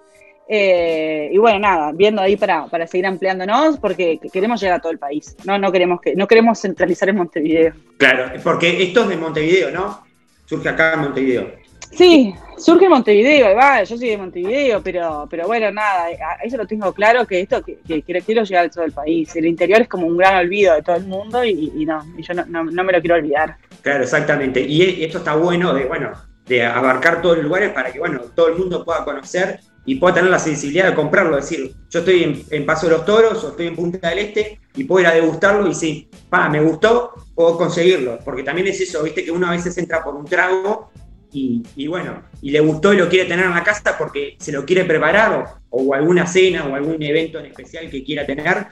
Eh, 0.49 1.31
y 1.33 1.39
bueno, 1.39 1.61
nada, 1.61 1.93
viendo 1.93 2.21
ahí 2.21 2.37
para, 2.37 2.67
para 2.67 2.87
seguir 2.87 3.07
ampliándonos, 3.07 3.79
porque 3.79 4.21
queremos 4.33 4.61
llegar 4.61 4.79
a 4.79 4.81
todo 4.81 4.93
el 4.93 4.99
país. 4.99 5.37
No, 5.45 5.59
no 5.59 5.73
queremos 5.73 6.01
que, 6.01 6.15
no 6.15 6.27
queremos 6.27 6.61
centralizar 6.61 7.09
en 7.09 7.17
Montevideo. 7.17 7.75
Claro, 7.97 8.33
porque 8.43 8.83
esto 8.83 9.03
es 9.03 9.09
de 9.09 9.17
Montevideo, 9.17 9.71
¿no? 9.71 10.13
surge 10.53 10.69
acá 10.69 10.95
en 10.95 11.01
Montevideo. 11.01 11.51
Sí, 11.91 12.35
surge 12.57 12.85
en 12.85 12.91
Montevideo, 12.91 13.55
va, 13.57 13.83
yo 13.83 13.97
soy 13.97 14.11
de 14.11 14.17
Montevideo, 14.17 14.83
pero, 14.83 15.27
pero 15.29 15.47
bueno, 15.47 15.71
nada, 15.71 16.07
eso 16.43 16.57
lo 16.57 16.67
tengo 16.67 16.93
claro 16.93 17.27
que 17.27 17.41
esto, 17.41 17.63
que, 17.63 18.03
quiero 18.03 18.45
llegar 18.45 18.67
a 18.67 18.71
todo 18.71 18.85
el 18.85 18.93
país. 18.93 19.35
El 19.37 19.47
interior 19.47 19.83
es 19.83 19.89
como 19.89 20.07
un 20.07 20.17
gran 20.17 20.37
olvido 20.37 20.75
de 20.75 20.83
todo 20.83 20.97
el 20.97 21.07
mundo 21.07 21.45
y, 21.45 21.85
no, 21.85 22.05
yo 22.19 22.35
no, 22.35 22.65
me 22.65 22.93
lo 22.93 23.01
quiero 23.01 23.17
olvidar. 23.17 23.57
Claro, 23.83 24.05
exactamente. 24.05 24.61
Y 24.61 25.03
esto 25.05 25.19
está 25.19 25.35
bueno 25.35 25.75
de, 25.75 25.85
bueno, 25.87 26.13
de 26.47 26.65
abarcar 26.65 27.21
todos 27.21 27.37
los 27.37 27.47
lugares 27.47 27.71
para 27.73 27.93
que, 27.93 27.99
bueno, 27.99 28.21
todo 28.35 28.49
el 28.49 28.57
mundo 28.57 28.85
pueda 28.85 29.05
conocer 29.05 29.61
y 29.85 29.97
pueda 29.97 30.15
tener 30.15 30.31
la 30.31 30.39
sensibilidad 30.39 30.89
de 30.89 30.95
comprarlo. 30.95 31.37
Es 31.39 31.51
decir, 31.51 31.75
yo 31.91 31.99
estoy 32.01 32.47
en, 32.51 32.65
Paso 32.65 32.87
de 32.87 32.93
los 32.93 33.05
Toros 33.05 33.43
o 33.45 33.49
estoy 33.51 33.67
en 33.67 33.77
Punta 33.77 34.09
del 34.09 34.21
Este 34.21 34.61
y 34.77 34.85
puedo 34.85 35.01
ir 35.01 35.09
a 35.09 35.15
degustarlo 35.15 35.69
y 35.69 35.75
si, 35.75 36.09
pa, 36.31 36.49
me 36.49 36.61
gustó, 36.61 37.13
puedo 37.35 37.59
conseguirlo. 37.59 38.19
Porque 38.25 38.43
también 38.43 38.69
es 38.69 38.81
eso, 38.81 39.03
viste, 39.03 39.25
que 39.25 39.31
uno 39.31 39.49
a 39.49 39.51
veces 39.51 39.77
entra 39.79 40.03
por 40.03 40.15
un 40.15 40.25
trago 40.25 40.91
y, 41.33 41.87
bueno, 41.87 42.23
y 42.43 42.51
le 42.51 42.61
gustó 42.61 42.93
y 42.93 42.99
lo 42.99 43.09
quiere 43.09 43.29
tener 43.29 43.47
en 43.47 43.53
la 43.53 43.65
casa 43.65 43.97
porque 43.97 44.37
se 44.39 44.53
lo 44.53 44.65
quiere 44.65 44.85
preparar 44.85 45.47
o, 45.71 45.95
alguna 45.95 46.27
cena 46.27 46.67
o 46.67 46.75
algún 46.75 47.03
evento 47.03 47.39
en 47.39 47.47
especial 47.47 47.89
que 47.89 48.05
quiera 48.05 48.27
tener. 48.27 48.67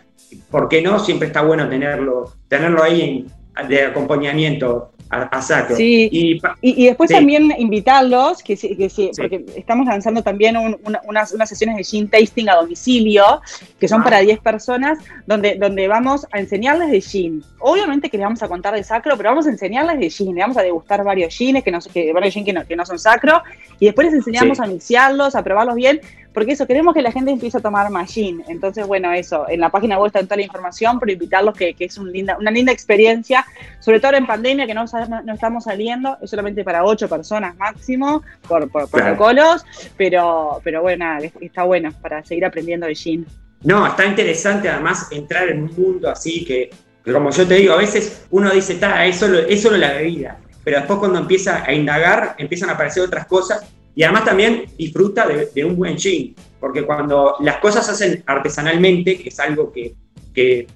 ¿Por 0.50 0.68
qué 0.68 0.82
no? 0.82 0.98
Siempre 0.98 1.28
está 1.28 1.42
bueno 1.42 1.68
tenerlo, 1.68 2.34
tenerlo 2.48 2.82
ahí 2.82 3.26
de 3.68 3.82
acompañamiento 3.82 4.92
a, 5.10 5.42
Sí. 5.76 6.08
Y, 6.12 6.40
y, 6.60 6.86
después 6.86 7.10
también 7.10 7.52
invitarlos, 7.58 8.42
que, 8.42 8.56
que, 8.56 9.10
porque 9.16 9.44
estamos 9.56 9.86
lanzando 9.86 10.22
también 10.22 10.56
unas, 10.56 11.32
unas, 11.32 11.48
sesiones 11.48 11.76
de 11.76 11.84
gin 11.84 12.08
tasting 12.08 12.48
a 12.48 12.56
domicilio, 12.56 13.42
que 13.78 13.88
son 13.88 14.02
ah. 14.02 14.04
para 14.04 14.18
10 14.20 14.38
personas, 14.40 14.98
donde, 15.26 15.56
donde 15.56 15.88
vamos 15.88 16.26
a 16.32 16.38
enseñarles 16.38 16.90
de 16.90 17.00
gin. 17.00 17.42
Obviamente 17.58 18.08
que 18.08 18.18
les 18.18 18.24
vamos 18.24 18.42
a 18.42 18.48
contar 18.48 18.74
de 18.74 18.84
sacro, 18.84 19.16
pero 19.16 19.30
vamos 19.30 19.46
a 19.46 19.50
enseñarles 19.50 19.98
de 19.98 20.10
gin, 20.10 20.34
le 20.34 20.42
vamos 20.42 20.56
a 20.56 20.62
degustar 20.62 21.02
varios 21.02 21.34
gines, 21.34 21.64
que 21.64 21.72
no, 21.72 21.80
que, 21.80 22.12
varios 22.12 22.32
gin 22.32 22.44
que 22.44 22.52
no, 22.52 22.64
que 22.64 22.76
no 22.76 22.86
son 22.86 22.98
sacro, 22.98 23.42
y 23.80 23.86
después 23.86 24.06
les 24.06 24.14
enseñamos 24.14 24.60
a 24.60 24.66
iniciarlos, 24.66 25.34
a 25.34 25.42
probarlos 25.42 25.74
bien, 25.74 26.00
porque 26.32 26.52
eso, 26.52 26.66
queremos 26.66 26.94
que 26.94 27.02
la 27.02 27.10
gente 27.10 27.30
empiece 27.30 27.58
a 27.58 27.60
tomar 27.60 27.90
machine. 27.90 28.44
Entonces, 28.48 28.86
bueno, 28.86 29.12
eso, 29.12 29.48
en 29.48 29.60
la 29.60 29.68
página 29.68 29.98
web 29.98 30.06
está 30.06 30.22
toda 30.22 30.36
la 30.36 30.42
información, 30.42 31.00
pero 31.00 31.12
invitarlos 31.12 31.56
que, 31.56 31.74
que 31.74 31.86
es 31.86 31.98
un 31.98 32.12
linda, 32.12 32.36
una 32.38 32.50
linda 32.50 32.72
experiencia, 32.72 33.44
sobre 33.80 33.98
todo 33.98 34.14
en 34.14 34.26
pandemia, 34.26 34.66
que 34.66 34.74
no, 34.74 34.84
no, 35.24 35.34
estamos 35.34 35.64
saliendo, 35.64 36.16
es 36.22 36.30
solamente 36.30 36.62
para 36.62 36.84
ocho 36.84 37.08
personas 37.08 37.56
máximo, 37.56 38.22
por, 38.46 38.70
por 38.70 38.88
protocolos, 38.88 39.64
pero, 39.96 40.60
pero 40.62 40.82
bueno, 40.82 41.04
nada, 41.04 41.28
está 41.40 41.64
bueno 41.64 41.90
para 42.00 42.24
seguir 42.24 42.44
aprendiendo 42.44 42.86
de 42.86 42.94
gin. 42.94 43.26
No, 43.62 43.86
está 43.86 44.06
interesante 44.06 44.68
además 44.68 45.08
entrar 45.10 45.48
en 45.48 45.64
un 45.64 45.74
mundo 45.76 46.10
así 46.10 46.44
que, 46.44 46.70
como 47.04 47.30
yo 47.30 47.46
te 47.46 47.54
digo, 47.54 47.74
a 47.74 47.78
veces 47.78 48.24
uno 48.30 48.50
dice, 48.50 48.74
está, 48.74 49.04
es 49.04 49.16
solo, 49.16 49.38
es 49.38 49.60
solo 49.60 49.76
la 49.76 49.92
bebida, 49.94 50.38
pero 50.62 50.78
después 50.78 50.98
cuando 51.00 51.18
empieza 51.18 51.64
a 51.64 51.72
indagar, 51.72 52.36
empiezan 52.38 52.70
a 52.70 52.74
aparecer 52.74 53.02
otras 53.02 53.26
cosas 53.26 53.66
y 53.94 54.02
además 54.02 54.24
también 54.24 54.66
disfruta 54.78 55.26
de, 55.26 55.64
un 55.64 55.76
buen 55.76 55.98
gin, 55.98 56.34
porque 56.58 56.84
cuando 56.84 57.36
las 57.40 57.58
cosas 57.58 57.86
se 57.86 57.92
hacen 57.92 58.22
artesanalmente, 58.26 59.18
que 59.18 59.28
es 59.28 59.40
algo 59.40 59.72
que, 59.72 59.94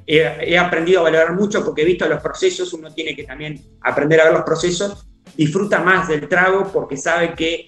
he, 0.06 0.58
aprendido 0.58 1.00
a 1.00 1.04
valorar 1.04 1.34
mucho 1.34 1.64
porque 1.64 1.82
he 1.82 1.84
visto 1.84 2.08
los 2.08 2.20
procesos, 2.20 2.72
uno 2.72 2.92
tiene 2.92 3.14
que 3.14 3.24
también 3.24 3.60
aprender 3.80 4.20
a 4.20 4.24
ver 4.24 4.32
los 4.34 4.42
procesos, 4.42 5.06
disfruta 5.36 5.80
más 5.80 6.08
del 6.08 6.28
trago 6.28 6.70
porque 6.72 6.96
sabe 6.96 7.34
que 7.34 7.66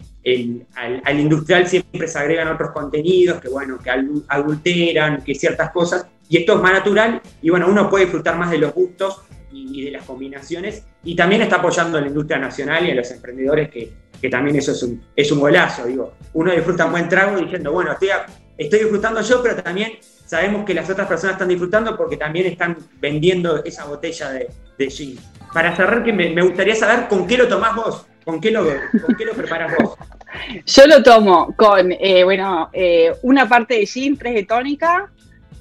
al, 0.75 1.21
industrial 1.21 1.67
siempre 1.69 2.09
se 2.09 2.19
agregan 2.19 2.49
otros 2.49 2.71
contenidos 2.73 3.41
que, 3.41 3.49
bueno, 3.49 3.79
que 3.79 3.91
adulteran, 4.29 5.23
que 5.23 5.35
ciertas 5.35 5.71
cosas, 5.71 6.07
y 6.29 6.39
esto 6.39 6.55
es 6.55 6.61
más 6.61 6.73
natural, 6.73 7.23
y 7.41 7.51
bueno, 7.51 7.69
uno 7.69 7.89
puede 7.89 8.07
disfrutar 8.07 8.37
más 8.37 8.51
de 8.51 8.59
los 8.59 8.75
gustos 8.75 9.23
y, 9.53 9.85
de 9.85 9.91
las 9.93 10.05
combinaciones, 10.05 10.85
y 11.05 11.15
también 11.15 11.43
está 11.43 11.57
apoyando 11.57 11.99
a 11.99 12.01
la 12.01 12.09
industria 12.09 12.39
nacional 12.39 12.87
y 12.87 12.91
a 12.91 12.95
los 12.95 13.11
emprendedores, 13.11 13.71
que, 13.71 13.93
que 14.21 14.29
también 14.29 14.57
eso 14.57 14.73
es 14.73 14.83
un, 14.83 15.05
es 15.15 15.31
un 15.31 15.41
golazo, 15.41 15.87
digo. 15.87 16.15
Uno 16.33 16.53
disfruta 16.53 16.87
un 16.87 16.93
buen 16.93 17.09
trago 17.09 17.39
diciendo, 17.39 17.73
bueno, 17.73 17.93
estoy, 17.93 18.09
estoy 18.57 18.81
disfrutando 18.81 19.21
yo, 19.21 19.43
pero 19.43 19.63
también 19.63 19.93
sabemos 20.25 20.65
que 20.65 20.75
las 20.75 20.89
otras 20.91 21.07
personas 21.07 21.35
están 21.35 21.49
disfrutando 21.49 21.97
porque 21.97 22.17
también 22.17 22.47
están 22.47 22.77
vendiendo 23.01 23.65
esa 23.65 23.85
botella 23.85 24.31
de, 24.31 24.49
de 24.79 24.91
gin. 24.91 25.19
Para 25.53 25.75
cerrar, 25.75 26.05
que 26.05 26.13
me, 26.13 26.43
gustaría 26.43 26.75
saber 26.75 27.09
con 27.09 27.27
qué 27.27 27.39
lo 27.39 27.49
tomás 27.49 27.75
vos, 27.75 28.07
con 28.25 28.41
qué 28.41 28.51
lo, 28.51 28.65
con 28.65 29.15
qué 29.17 29.25
lo 29.25 29.33
preparas 29.33 29.73
vos. 29.79 29.97
Yo 30.67 30.87
lo 30.87 31.03
tomo 31.03 31.55
con, 31.57 31.93
eh, 31.93 32.25
bueno, 32.25 32.69
eh, 32.73 33.13
una 33.23 33.49
parte 33.49 33.75
de 33.75 33.87
gin, 33.87 34.17
tres 34.17 34.35
de 34.35 34.45
tónica 34.45 35.11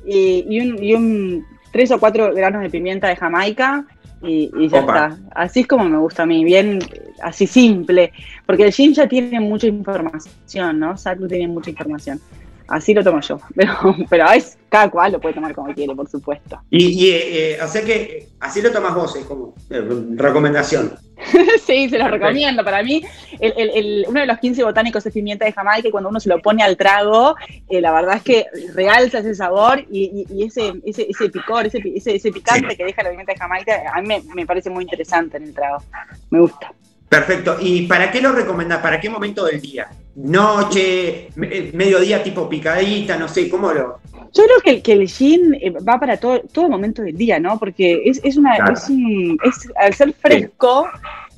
y, 0.06 0.60
un, 0.60 0.84
y 0.84 0.94
un 0.94 1.46
tres 1.72 1.92
o 1.92 2.00
cuatro 2.00 2.34
granos 2.34 2.62
de 2.62 2.70
pimienta 2.70 3.08
de 3.08 3.16
Jamaica 3.16 3.86
y, 4.26 4.70
ya 4.70 4.80
está. 4.80 5.18
Así 5.32 5.62
es 5.62 5.68
como 5.68 5.86
me 5.86 5.98
gusta 5.98 6.24
a 6.24 6.26
mí, 6.26 6.44
bien, 6.44 6.80
así 7.22 7.48
simple, 7.48 8.12
porque 8.46 8.64
el 8.64 8.74
gin 8.74 8.94
ya 8.94 9.08
tiene 9.08 9.40
mucha 9.40 9.68
información, 9.68 10.80
¿no? 10.80 10.98
Sacro 10.98 11.28
tiene 11.28 11.48
mucha 11.48 11.70
información. 11.70 12.20
Así 12.68 12.94
lo 12.94 13.04
tomo 13.04 13.22
yo, 13.22 13.40
pero, 13.56 13.74
pero 14.10 14.32
es, 14.32 14.58
cada 14.70 14.90
cual 14.90 15.14
lo 15.14 15.22
puede 15.22 15.36
tomar 15.36 15.54
como 15.54 15.74
quiere, 15.74 15.94
por 15.96 16.10
supuesto. 16.10 16.60
Y, 16.70 17.10
eh, 17.10 17.54
eh, 17.54 17.64
o 17.64 17.68
sea 17.68 17.84
que 17.84 18.30
así 18.40 18.62
lo 18.62 18.72
tomas 18.72 18.96
vos, 18.96 19.16
es 19.16 19.26
como 19.26 19.54
eh, 19.70 19.84
recomendación. 20.16 20.96
sí, 21.66 21.88
se 21.90 21.98
lo 21.98 22.08
recomiendo. 22.10 22.64
Para 22.64 22.84
mí, 22.84 23.02
uno 24.08 24.20
de 24.20 24.26
los 24.26 24.38
15 24.40 24.64
botánicos 24.64 25.04
de 25.04 25.12
pimienta 25.12 25.46
de 25.46 25.54
Jamaica, 25.54 25.88
y 25.88 25.92
cuando 25.92 26.10
uno 26.10 26.20
se 26.20 26.30
lo 26.30 26.42
pone 26.42 26.64
al 26.64 26.76
trago, 26.76 27.36
la 27.70 27.92
verdad 27.94 28.18
es 28.18 28.24
que 28.24 28.46
realza 28.74 29.20
ese 29.20 29.36
sabor 29.36 29.86
y, 29.90 30.26
ese, 30.44 30.74
ese, 30.86 31.08
ese, 31.10 31.30
picor, 31.30 31.68
ese, 31.68 31.82
ese, 31.96 32.32
picante 32.32 32.76
que 32.76 32.84
deja 32.84 33.04
la 33.04 33.12
pimienta 33.12 33.34
de 33.34 33.40
Jamaica, 33.40 33.84
a 33.94 34.02
mí 34.02 34.08
me, 34.08 34.22
me 34.34 34.46
parece 34.46 34.70
muy 34.70 34.84
interesante 34.84 35.38
en 35.38 35.44
el 35.44 35.54
trago. 35.54 35.78
Me 36.32 36.40
gusta. 36.40 36.74
Perfecto. 37.10 37.58
¿Y 37.60 37.88
para 37.88 38.12
qué 38.12 38.22
lo 38.22 38.32
recomendás? 38.32 38.80
¿Para 38.80 39.00
qué 39.00 39.10
momento 39.10 39.46
del 39.46 39.62
día? 39.62 39.90
¿Noche? 40.16 41.28
Eh, 41.42 41.72
¿Mediodía 41.74 42.24
tipo 42.24 42.50
picadita? 42.50 43.18
No 43.18 43.28
sé, 43.28 43.50
¿cómo 43.50 43.72
lo...? 43.72 44.00
Yo 44.34 44.44
creo 44.44 44.60
que, 44.64 44.82
que 44.82 44.94
el 44.94 45.08
gin 45.08 45.54
eh, 45.62 45.72
va 45.72 46.00
para 46.00 46.18
todo, 46.18 46.42
todo 46.52 46.68
momento 46.68 47.02
del 47.02 47.16
día, 47.16 47.40
¿no? 47.40 47.58
Porque 47.58 48.02
es, 48.06 48.20
es 48.24 48.38
una... 48.38 48.56
Es, 48.58 48.90
un, 48.90 49.38
es 49.44 49.70
al 49.78 49.94
ser 49.94 50.14
fresco... 50.14 50.88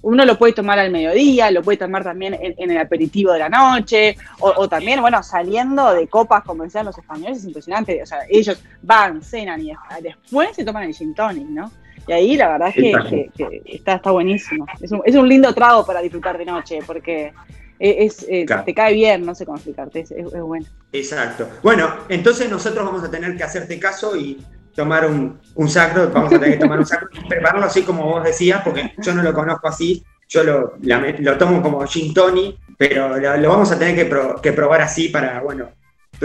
Uno 0.03 0.24
lo 0.26 0.38
puede 0.38 0.53
tomar 0.53 0.78
al 0.80 0.91
mediodía, 0.91 1.49
lo 1.51 1.63
puede 1.63 1.80
tomar 1.80 2.03
también 2.03 2.38
en, 2.39 2.72
el 2.72 2.78
aperitivo 2.78 3.34
de 3.34 3.39
la 3.39 3.49
noche, 3.49 4.15
o, 4.39 4.70
también, 4.70 5.01
bueno, 5.01 5.22
saliendo 5.24 5.93
de 5.93 6.07
copas, 6.07 6.43
como 6.43 6.63
decían 6.63 6.86
los 6.86 6.97
españoles, 6.97 7.39
es 7.39 7.45
impresionante. 7.45 8.01
O 8.01 8.05
sea, 8.05 8.20
ellos 8.30 8.61
van, 8.84 9.22
cenan 9.22 9.59
y 9.59 9.74
después 10.01 10.55
se 10.55 10.63
toman 10.63 10.84
el 10.84 10.93
gin 10.93 11.13
tonic, 11.13 11.47
¿no? 11.47 11.72
Y 12.08 12.14
ahí 12.14 12.38
la 12.38 12.49
verdad 12.49 12.70
es 12.70 12.76
que, 12.76 13.30
está, 13.66 13.95
está 13.95 14.12
buenísimo. 14.12 14.66
Es 14.82 14.91
un, 14.91 15.01
es 15.03 15.16
un 15.16 15.28
lindo 15.28 15.53
trago 15.53 15.86
para 15.86 16.01
disfrutar 16.01 16.38
de 16.38 16.45
noche, 16.45 16.80
porque 16.88 17.34
es, 17.80 18.26
te 18.26 18.74
cae 18.74 18.93
bien, 18.93 19.26
no 19.26 19.36
sé 19.36 19.45
cómo 19.45 19.58
explicarte, 19.58 19.99
es, 19.99 20.41
bueno. 20.41 20.66
Exacto. 20.91 21.47
Bueno, 21.62 21.93
entonces 22.10 22.49
nosotros 22.49 22.86
vamos 22.86 23.03
a 23.03 23.12
tener 23.12 23.36
que 23.36 23.43
hacerte 23.43 23.80
caso 23.80 24.16
y 24.16 24.43
tomar 24.74 25.05
un, 25.05 25.39
un 25.55 25.70
sacro, 25.70 26.10
vamos 26.12 26.34
a 26.34 26.39
tener 26.39 26.58
que 26.58 26.64
tomar 26.64 26.80
un 26.80 26.86
sacro 26.86 27.10
y 27.12 27.28
prepararlo 27.28 27.66
así 27.66 27.84
como 27.84 28.03
vos 28.03 28.24
decías, 28.24 28.62
porque 28.64 28.93
yo 28.97 29.14
no 29.14 29.22
lo 29.22 29.34
conozco 29.34 29.68
así, 29.68 30.03
yo 30.30 30.43
lo, 30.43 30.74
lo 30.82 31.38
tomo 31.38 31.62
como 31.62 31.86
gin 31.86 32.14
tonic, 32.14 32.58
pero 32.78 33.18
lo, 33.18 33.49
vamos 33.49 33.72
a 33.72 33.80
tener 33.80 33.95
que, 33.95 34.41
que, 34.41 34.53
probar 34.53 34.82
así 34.82 35.10
para, 35.10 35.41
bueno, 35.41 35.70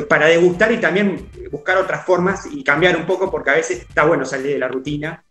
para 0.08 0.26
degustar 0.26 0.70
y 0.72 0.78
también 0.78 1.28
buscar 1.50 1.76
otras 1.78 2.04
formas 2.04 2.46
y 2.50 2.62
cambiar 2.62 2.96
un 2.96 3.06
poco, 3.06 3.30
porque 3.30 3.50
a 3.50 3.54
veces 3.54 3.80
está 3.80 4.04
bueno 4.04 4.24
salir 4.24 4.52
de 4.52 4.58
la 4.58 4.68
rutina 4.68 5.24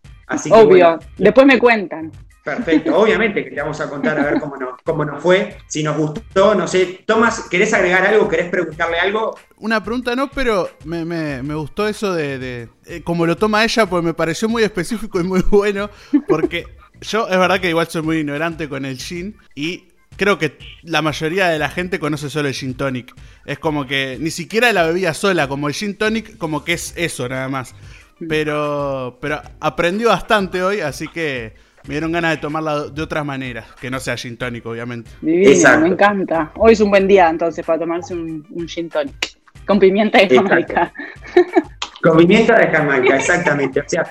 Obvio, 0.50 0.98
después 1.18 1.46
me 1.46 1.58
cuentan. 1.58 2.10
Perfecto, 2.44 2.98
obviamente 2.98 3.44
que 3.44 3.50
te 3.50 3.60
vamos 3.60 3.80
a 3.80 3.88
contar 3.88 4.18
a 4.18 4.24
ver 4.24 4.40
cómo 4.40 4.56
nos, 4.56 4.82
cómo 4.82 5.04
nos 5.04 5.22
fue, 5.22 5.58
si 5.68 5.84
nos 5.84 5.96
gustó, 5.96 6.56
no 6.56 6.66
sé. 6.66 7.04
Tomás, 7.06 7.46
¿querés 7.48 7.72
agregar 7.72 8.04
algo? 8.04 8.28
¿Querés 8.28 8.48
preguntarle 8.50 8.98
algo? 8.98 9.38
Una 9.58 9.82
pregunta 9.84 10.16
no, 10.16 10.28
pero 10.28 10.68
me, 10.84 11.40
gustó 11.54 11.86
eso 11.86 12.12
de, 12.12 12.68
eh, 12.86 13.02
como 13.04 13.26
lo 13.26 13.36
toma 13.36 13.62
ella, 13.62 13.86
porque 13.86 14.06
me 14.06 14.14
pareció 14.14 14.48
muy 14.48 14.64
específico 14.64 15.20
y 15.20 15.24
muy 15.24 15.42
bueno, 15.42 15.88
porque 16.26 16.66
Yo 17.02 17.28
es 17.28 17.38
verdad 17.38 17.60
que 17.60 17.68
igual 17.68 17.88
soy 17.88 18.02
muy 18.02 18.18
ignorante 18.18 18.68
con 18.68 18.84
el 18.84 18.96
gin 18.96 19.36
y 19.54 19.88
creo 20.16 20.38
que 20.38 20.56
la 20.82 21.02
mayoría 21.02 21.48
de 21.48 21.58
la 21.58 21.68
gente 21.68 21.98
conoce 21.98 22.30
solo 22.30 22.48
el 22.48 22.54
gin 22.54 22.74
tonic. 22.74 23.14
Es 23.44 23.58
como 23.58 23.86
que 23.86 24.18
ni 24.20 24.30
siquiera 24.30 24.72
la 24.72 24.86
bebida 24.86 25.14
sola, 25.14 25.48
como 25.48 25.68
el 25.68 25.74
gin 25.74 25.96
tonic, 25.96 26.36
como 26.38 26.64
que 26.64 26.74
es 26.74 26.92
eso 26.96 27.28
nada 27.28 27.48
más. 27.48 27.74
Pero, 28.28 29.18
pero 29.20 29.40
aprendí 29.60 30.04
bastante 30.04 30.62
hoy, 30.62 30.80
así 30.80 31.08
que 31.08 31.54
me 31.86 31.94
dieron 31.94 32.12
ganas 32.12 32.32
de 32.32 32.36
tomarla 32.36 32.88
de 32.88 33.02
otras 33.02 33.24
maneras, 33.24 33.66
que 33.80 33.90
no 33.90 33.98
sea 33.98 34.16
gin 34.16 34.36
tonic, 34.36 34.64
obviamente. 34.66 35.10
Divino, 35.20 35.50
Exacto. 35.50 35.80
me 35.80 35.88
encanta. 35.88 36.52
Hoy 36.56 36.74
es 36.74 36.80
un 36.80 36.90
buen 36.90 37.08
día 37.08 37.28
entonces 37.28 37.64
para 37.64 37.80
tomarse 37.80 38.14
un, 38.14 38.46
un 38.50 38.68
gin 38.68 38.88
tonic. 38.88 39.36
Con 39.66 39.78
pimienta 39.78 40.18
de 40.18 40.24
Exacto. 40.24 40.48
Jamaica. 40.48 40.92
Con 42.02 42.16
pimienta 42.16 42.58
de 42.58 42.66
Jamaica, 42.66 43.16
exactamente. 43.16 43.80
O 43.80 43.84
sea, 43.86 44.10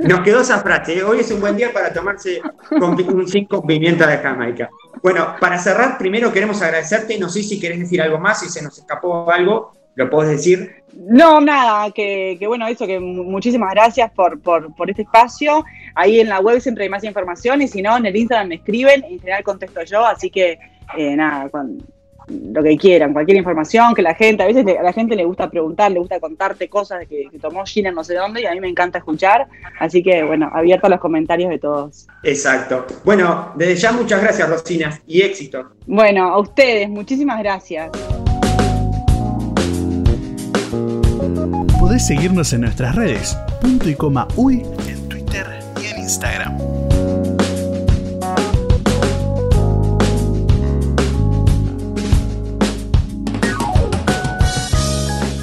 nos 0.00 0.20
quedó 0.20 0.40
esa 0.40 0.60
frase. 0.60 0.98
¿eh? 0.98 1.02
Hoy 1.02 1.20
es 1.20 1.30
un 1.30 1.40
buen 1.40 1.56
día 1.56 1.72
para 1.72 1.92
tomarse 1.92 2.40
un 2.70 3.26
gin 3.26 3.44
con 3.46 3.66
pimienta 3.66 4.06
de 4.06 4.18
Jamaica. 4.18 4.70
Bueno, 5.02 5.34
para 5.40 5.58
cerrar, 5.58 5.98
primero 5.98 6.32
queremos 6.32 6.62
agradecerte. 6.62 7.18
No 7.18 7.28
sé 7.28 7.42
si 7.42 7.60
querés 7.60 7.80
decir 7.80 8.00
algo 8.00 8.18
más, 8.18 8.40
si 8.40 8.48
se 8.48 8.62
nos 8.62 8.78
escapó 8.78 9.30
algo, 9.30 9.72
lo 9.94 10.08
podés 10.10 10.30
decir. 10.30 10.83
No, 10.96 11.40
nada, 11.40 11.90
que, 11.90 12.36
que 12.38 12.46
bueno, 12.46 12.66
eso, 12.66 12.86
que 12.86 12.98
mu- 13.00 13.24
muchísimas 13.24 13.70
gracias 13.72 14.10
por, 14.12 14.40
por, 14.40 14.74
por 14.74 14.90
este 14.90 15.02
espacio. 15.02 15.64
Ahí 15.94 16.20
en 16.20 16.28
la 16.28 16.40
web 16.40 16.60
siempre 16.60 16.84
hay 16.84 16.90
más 16.90 17.04
información 17.04 17.62
y 17.62 17.68
si 17.68 17.82
no, 17.82 17.96
en 17.96 18.06
el 18.06 18.16
Instagram 18.16 18.48
me 18.48 18.54
escriben, 18.56 19.04
en 19.04 19.18
general 19.20 19.42
contesto 19.44 19.82
yo, 19.84 20.04
así 20.04 20.30
que 20.30 20.58
eh, 20.96 21.16
nada, 21.16 21.50
lo 22.28 22.62
que 22.62 22.78
quieran, 22.78 23.12
cualquier 23.12 23.36
información 23.36 23.94
que 23.94 24.00
la 24.00 24.14
gente, 24.14 24.42
a 24.42 24.46
veces 24.46 24.64
a 24.78 24.82
la 24.82 24.92
gente 24.94 25.14
le 25.14 25.26
gusta 25.26 25.50
preguntar, 25.50 25.92
le 25.92 25.98
gusta 25.98 26.18
contarte 26.20 26.68
cosas 26.70 27.00
de 27.00 27.06
que, 27.06 27.28
que 27.30 27.38
tomó 27.38 27.66
Gina 27.66 27.92
no 27.92 28.02
sé 28.02 28.14
dónde 28.14 28.40
y 28.40 28.46
a 28.46 28.52
mí 28.52 28.60
me 28.60 28.68
encanta 28.68 28.96
escuchar, 28.96 29.46
así 29.78 30.02
que 30.02 30.22
bueno, 30.22 30.50
abierto 30.52 30.86
a 30.86 30.90
los 30.90 31.00
comentarios 31.00 31.50
de 31.50 31.58
todos. 31.58 32.06
Exacto. 32.22 32.86
Bueno, 33.04 33.52
desde 33.56 33.76
ya 33.76 33.92
muchas 33.92 34.22
gracias, 34.22 34.48
Rosina, 34.48 34.98
y 35.06 35.20
éxito. 35.20 35.72
Bueno, 35.86 36.28
a 36.28 36.38
ustedes, 36.38 36.88
muchísimas 36.88 37.38
gracias. 37.40 37.90
Podés 41.94 42.08
seguirnos 42.08 42.52
en 42.52 42.62
nuestras 42.62 42.96
redes, 42.96 43.38
punto 43.60 43.88
y 43.88 43.94
coma 43.94 44.26
uy, 44.34 44.64
en 44.88 45.08
Twitter 45.08 45.46
y 45.80 45.86
en 45.86 46.00
Instagram. 46.00 46.58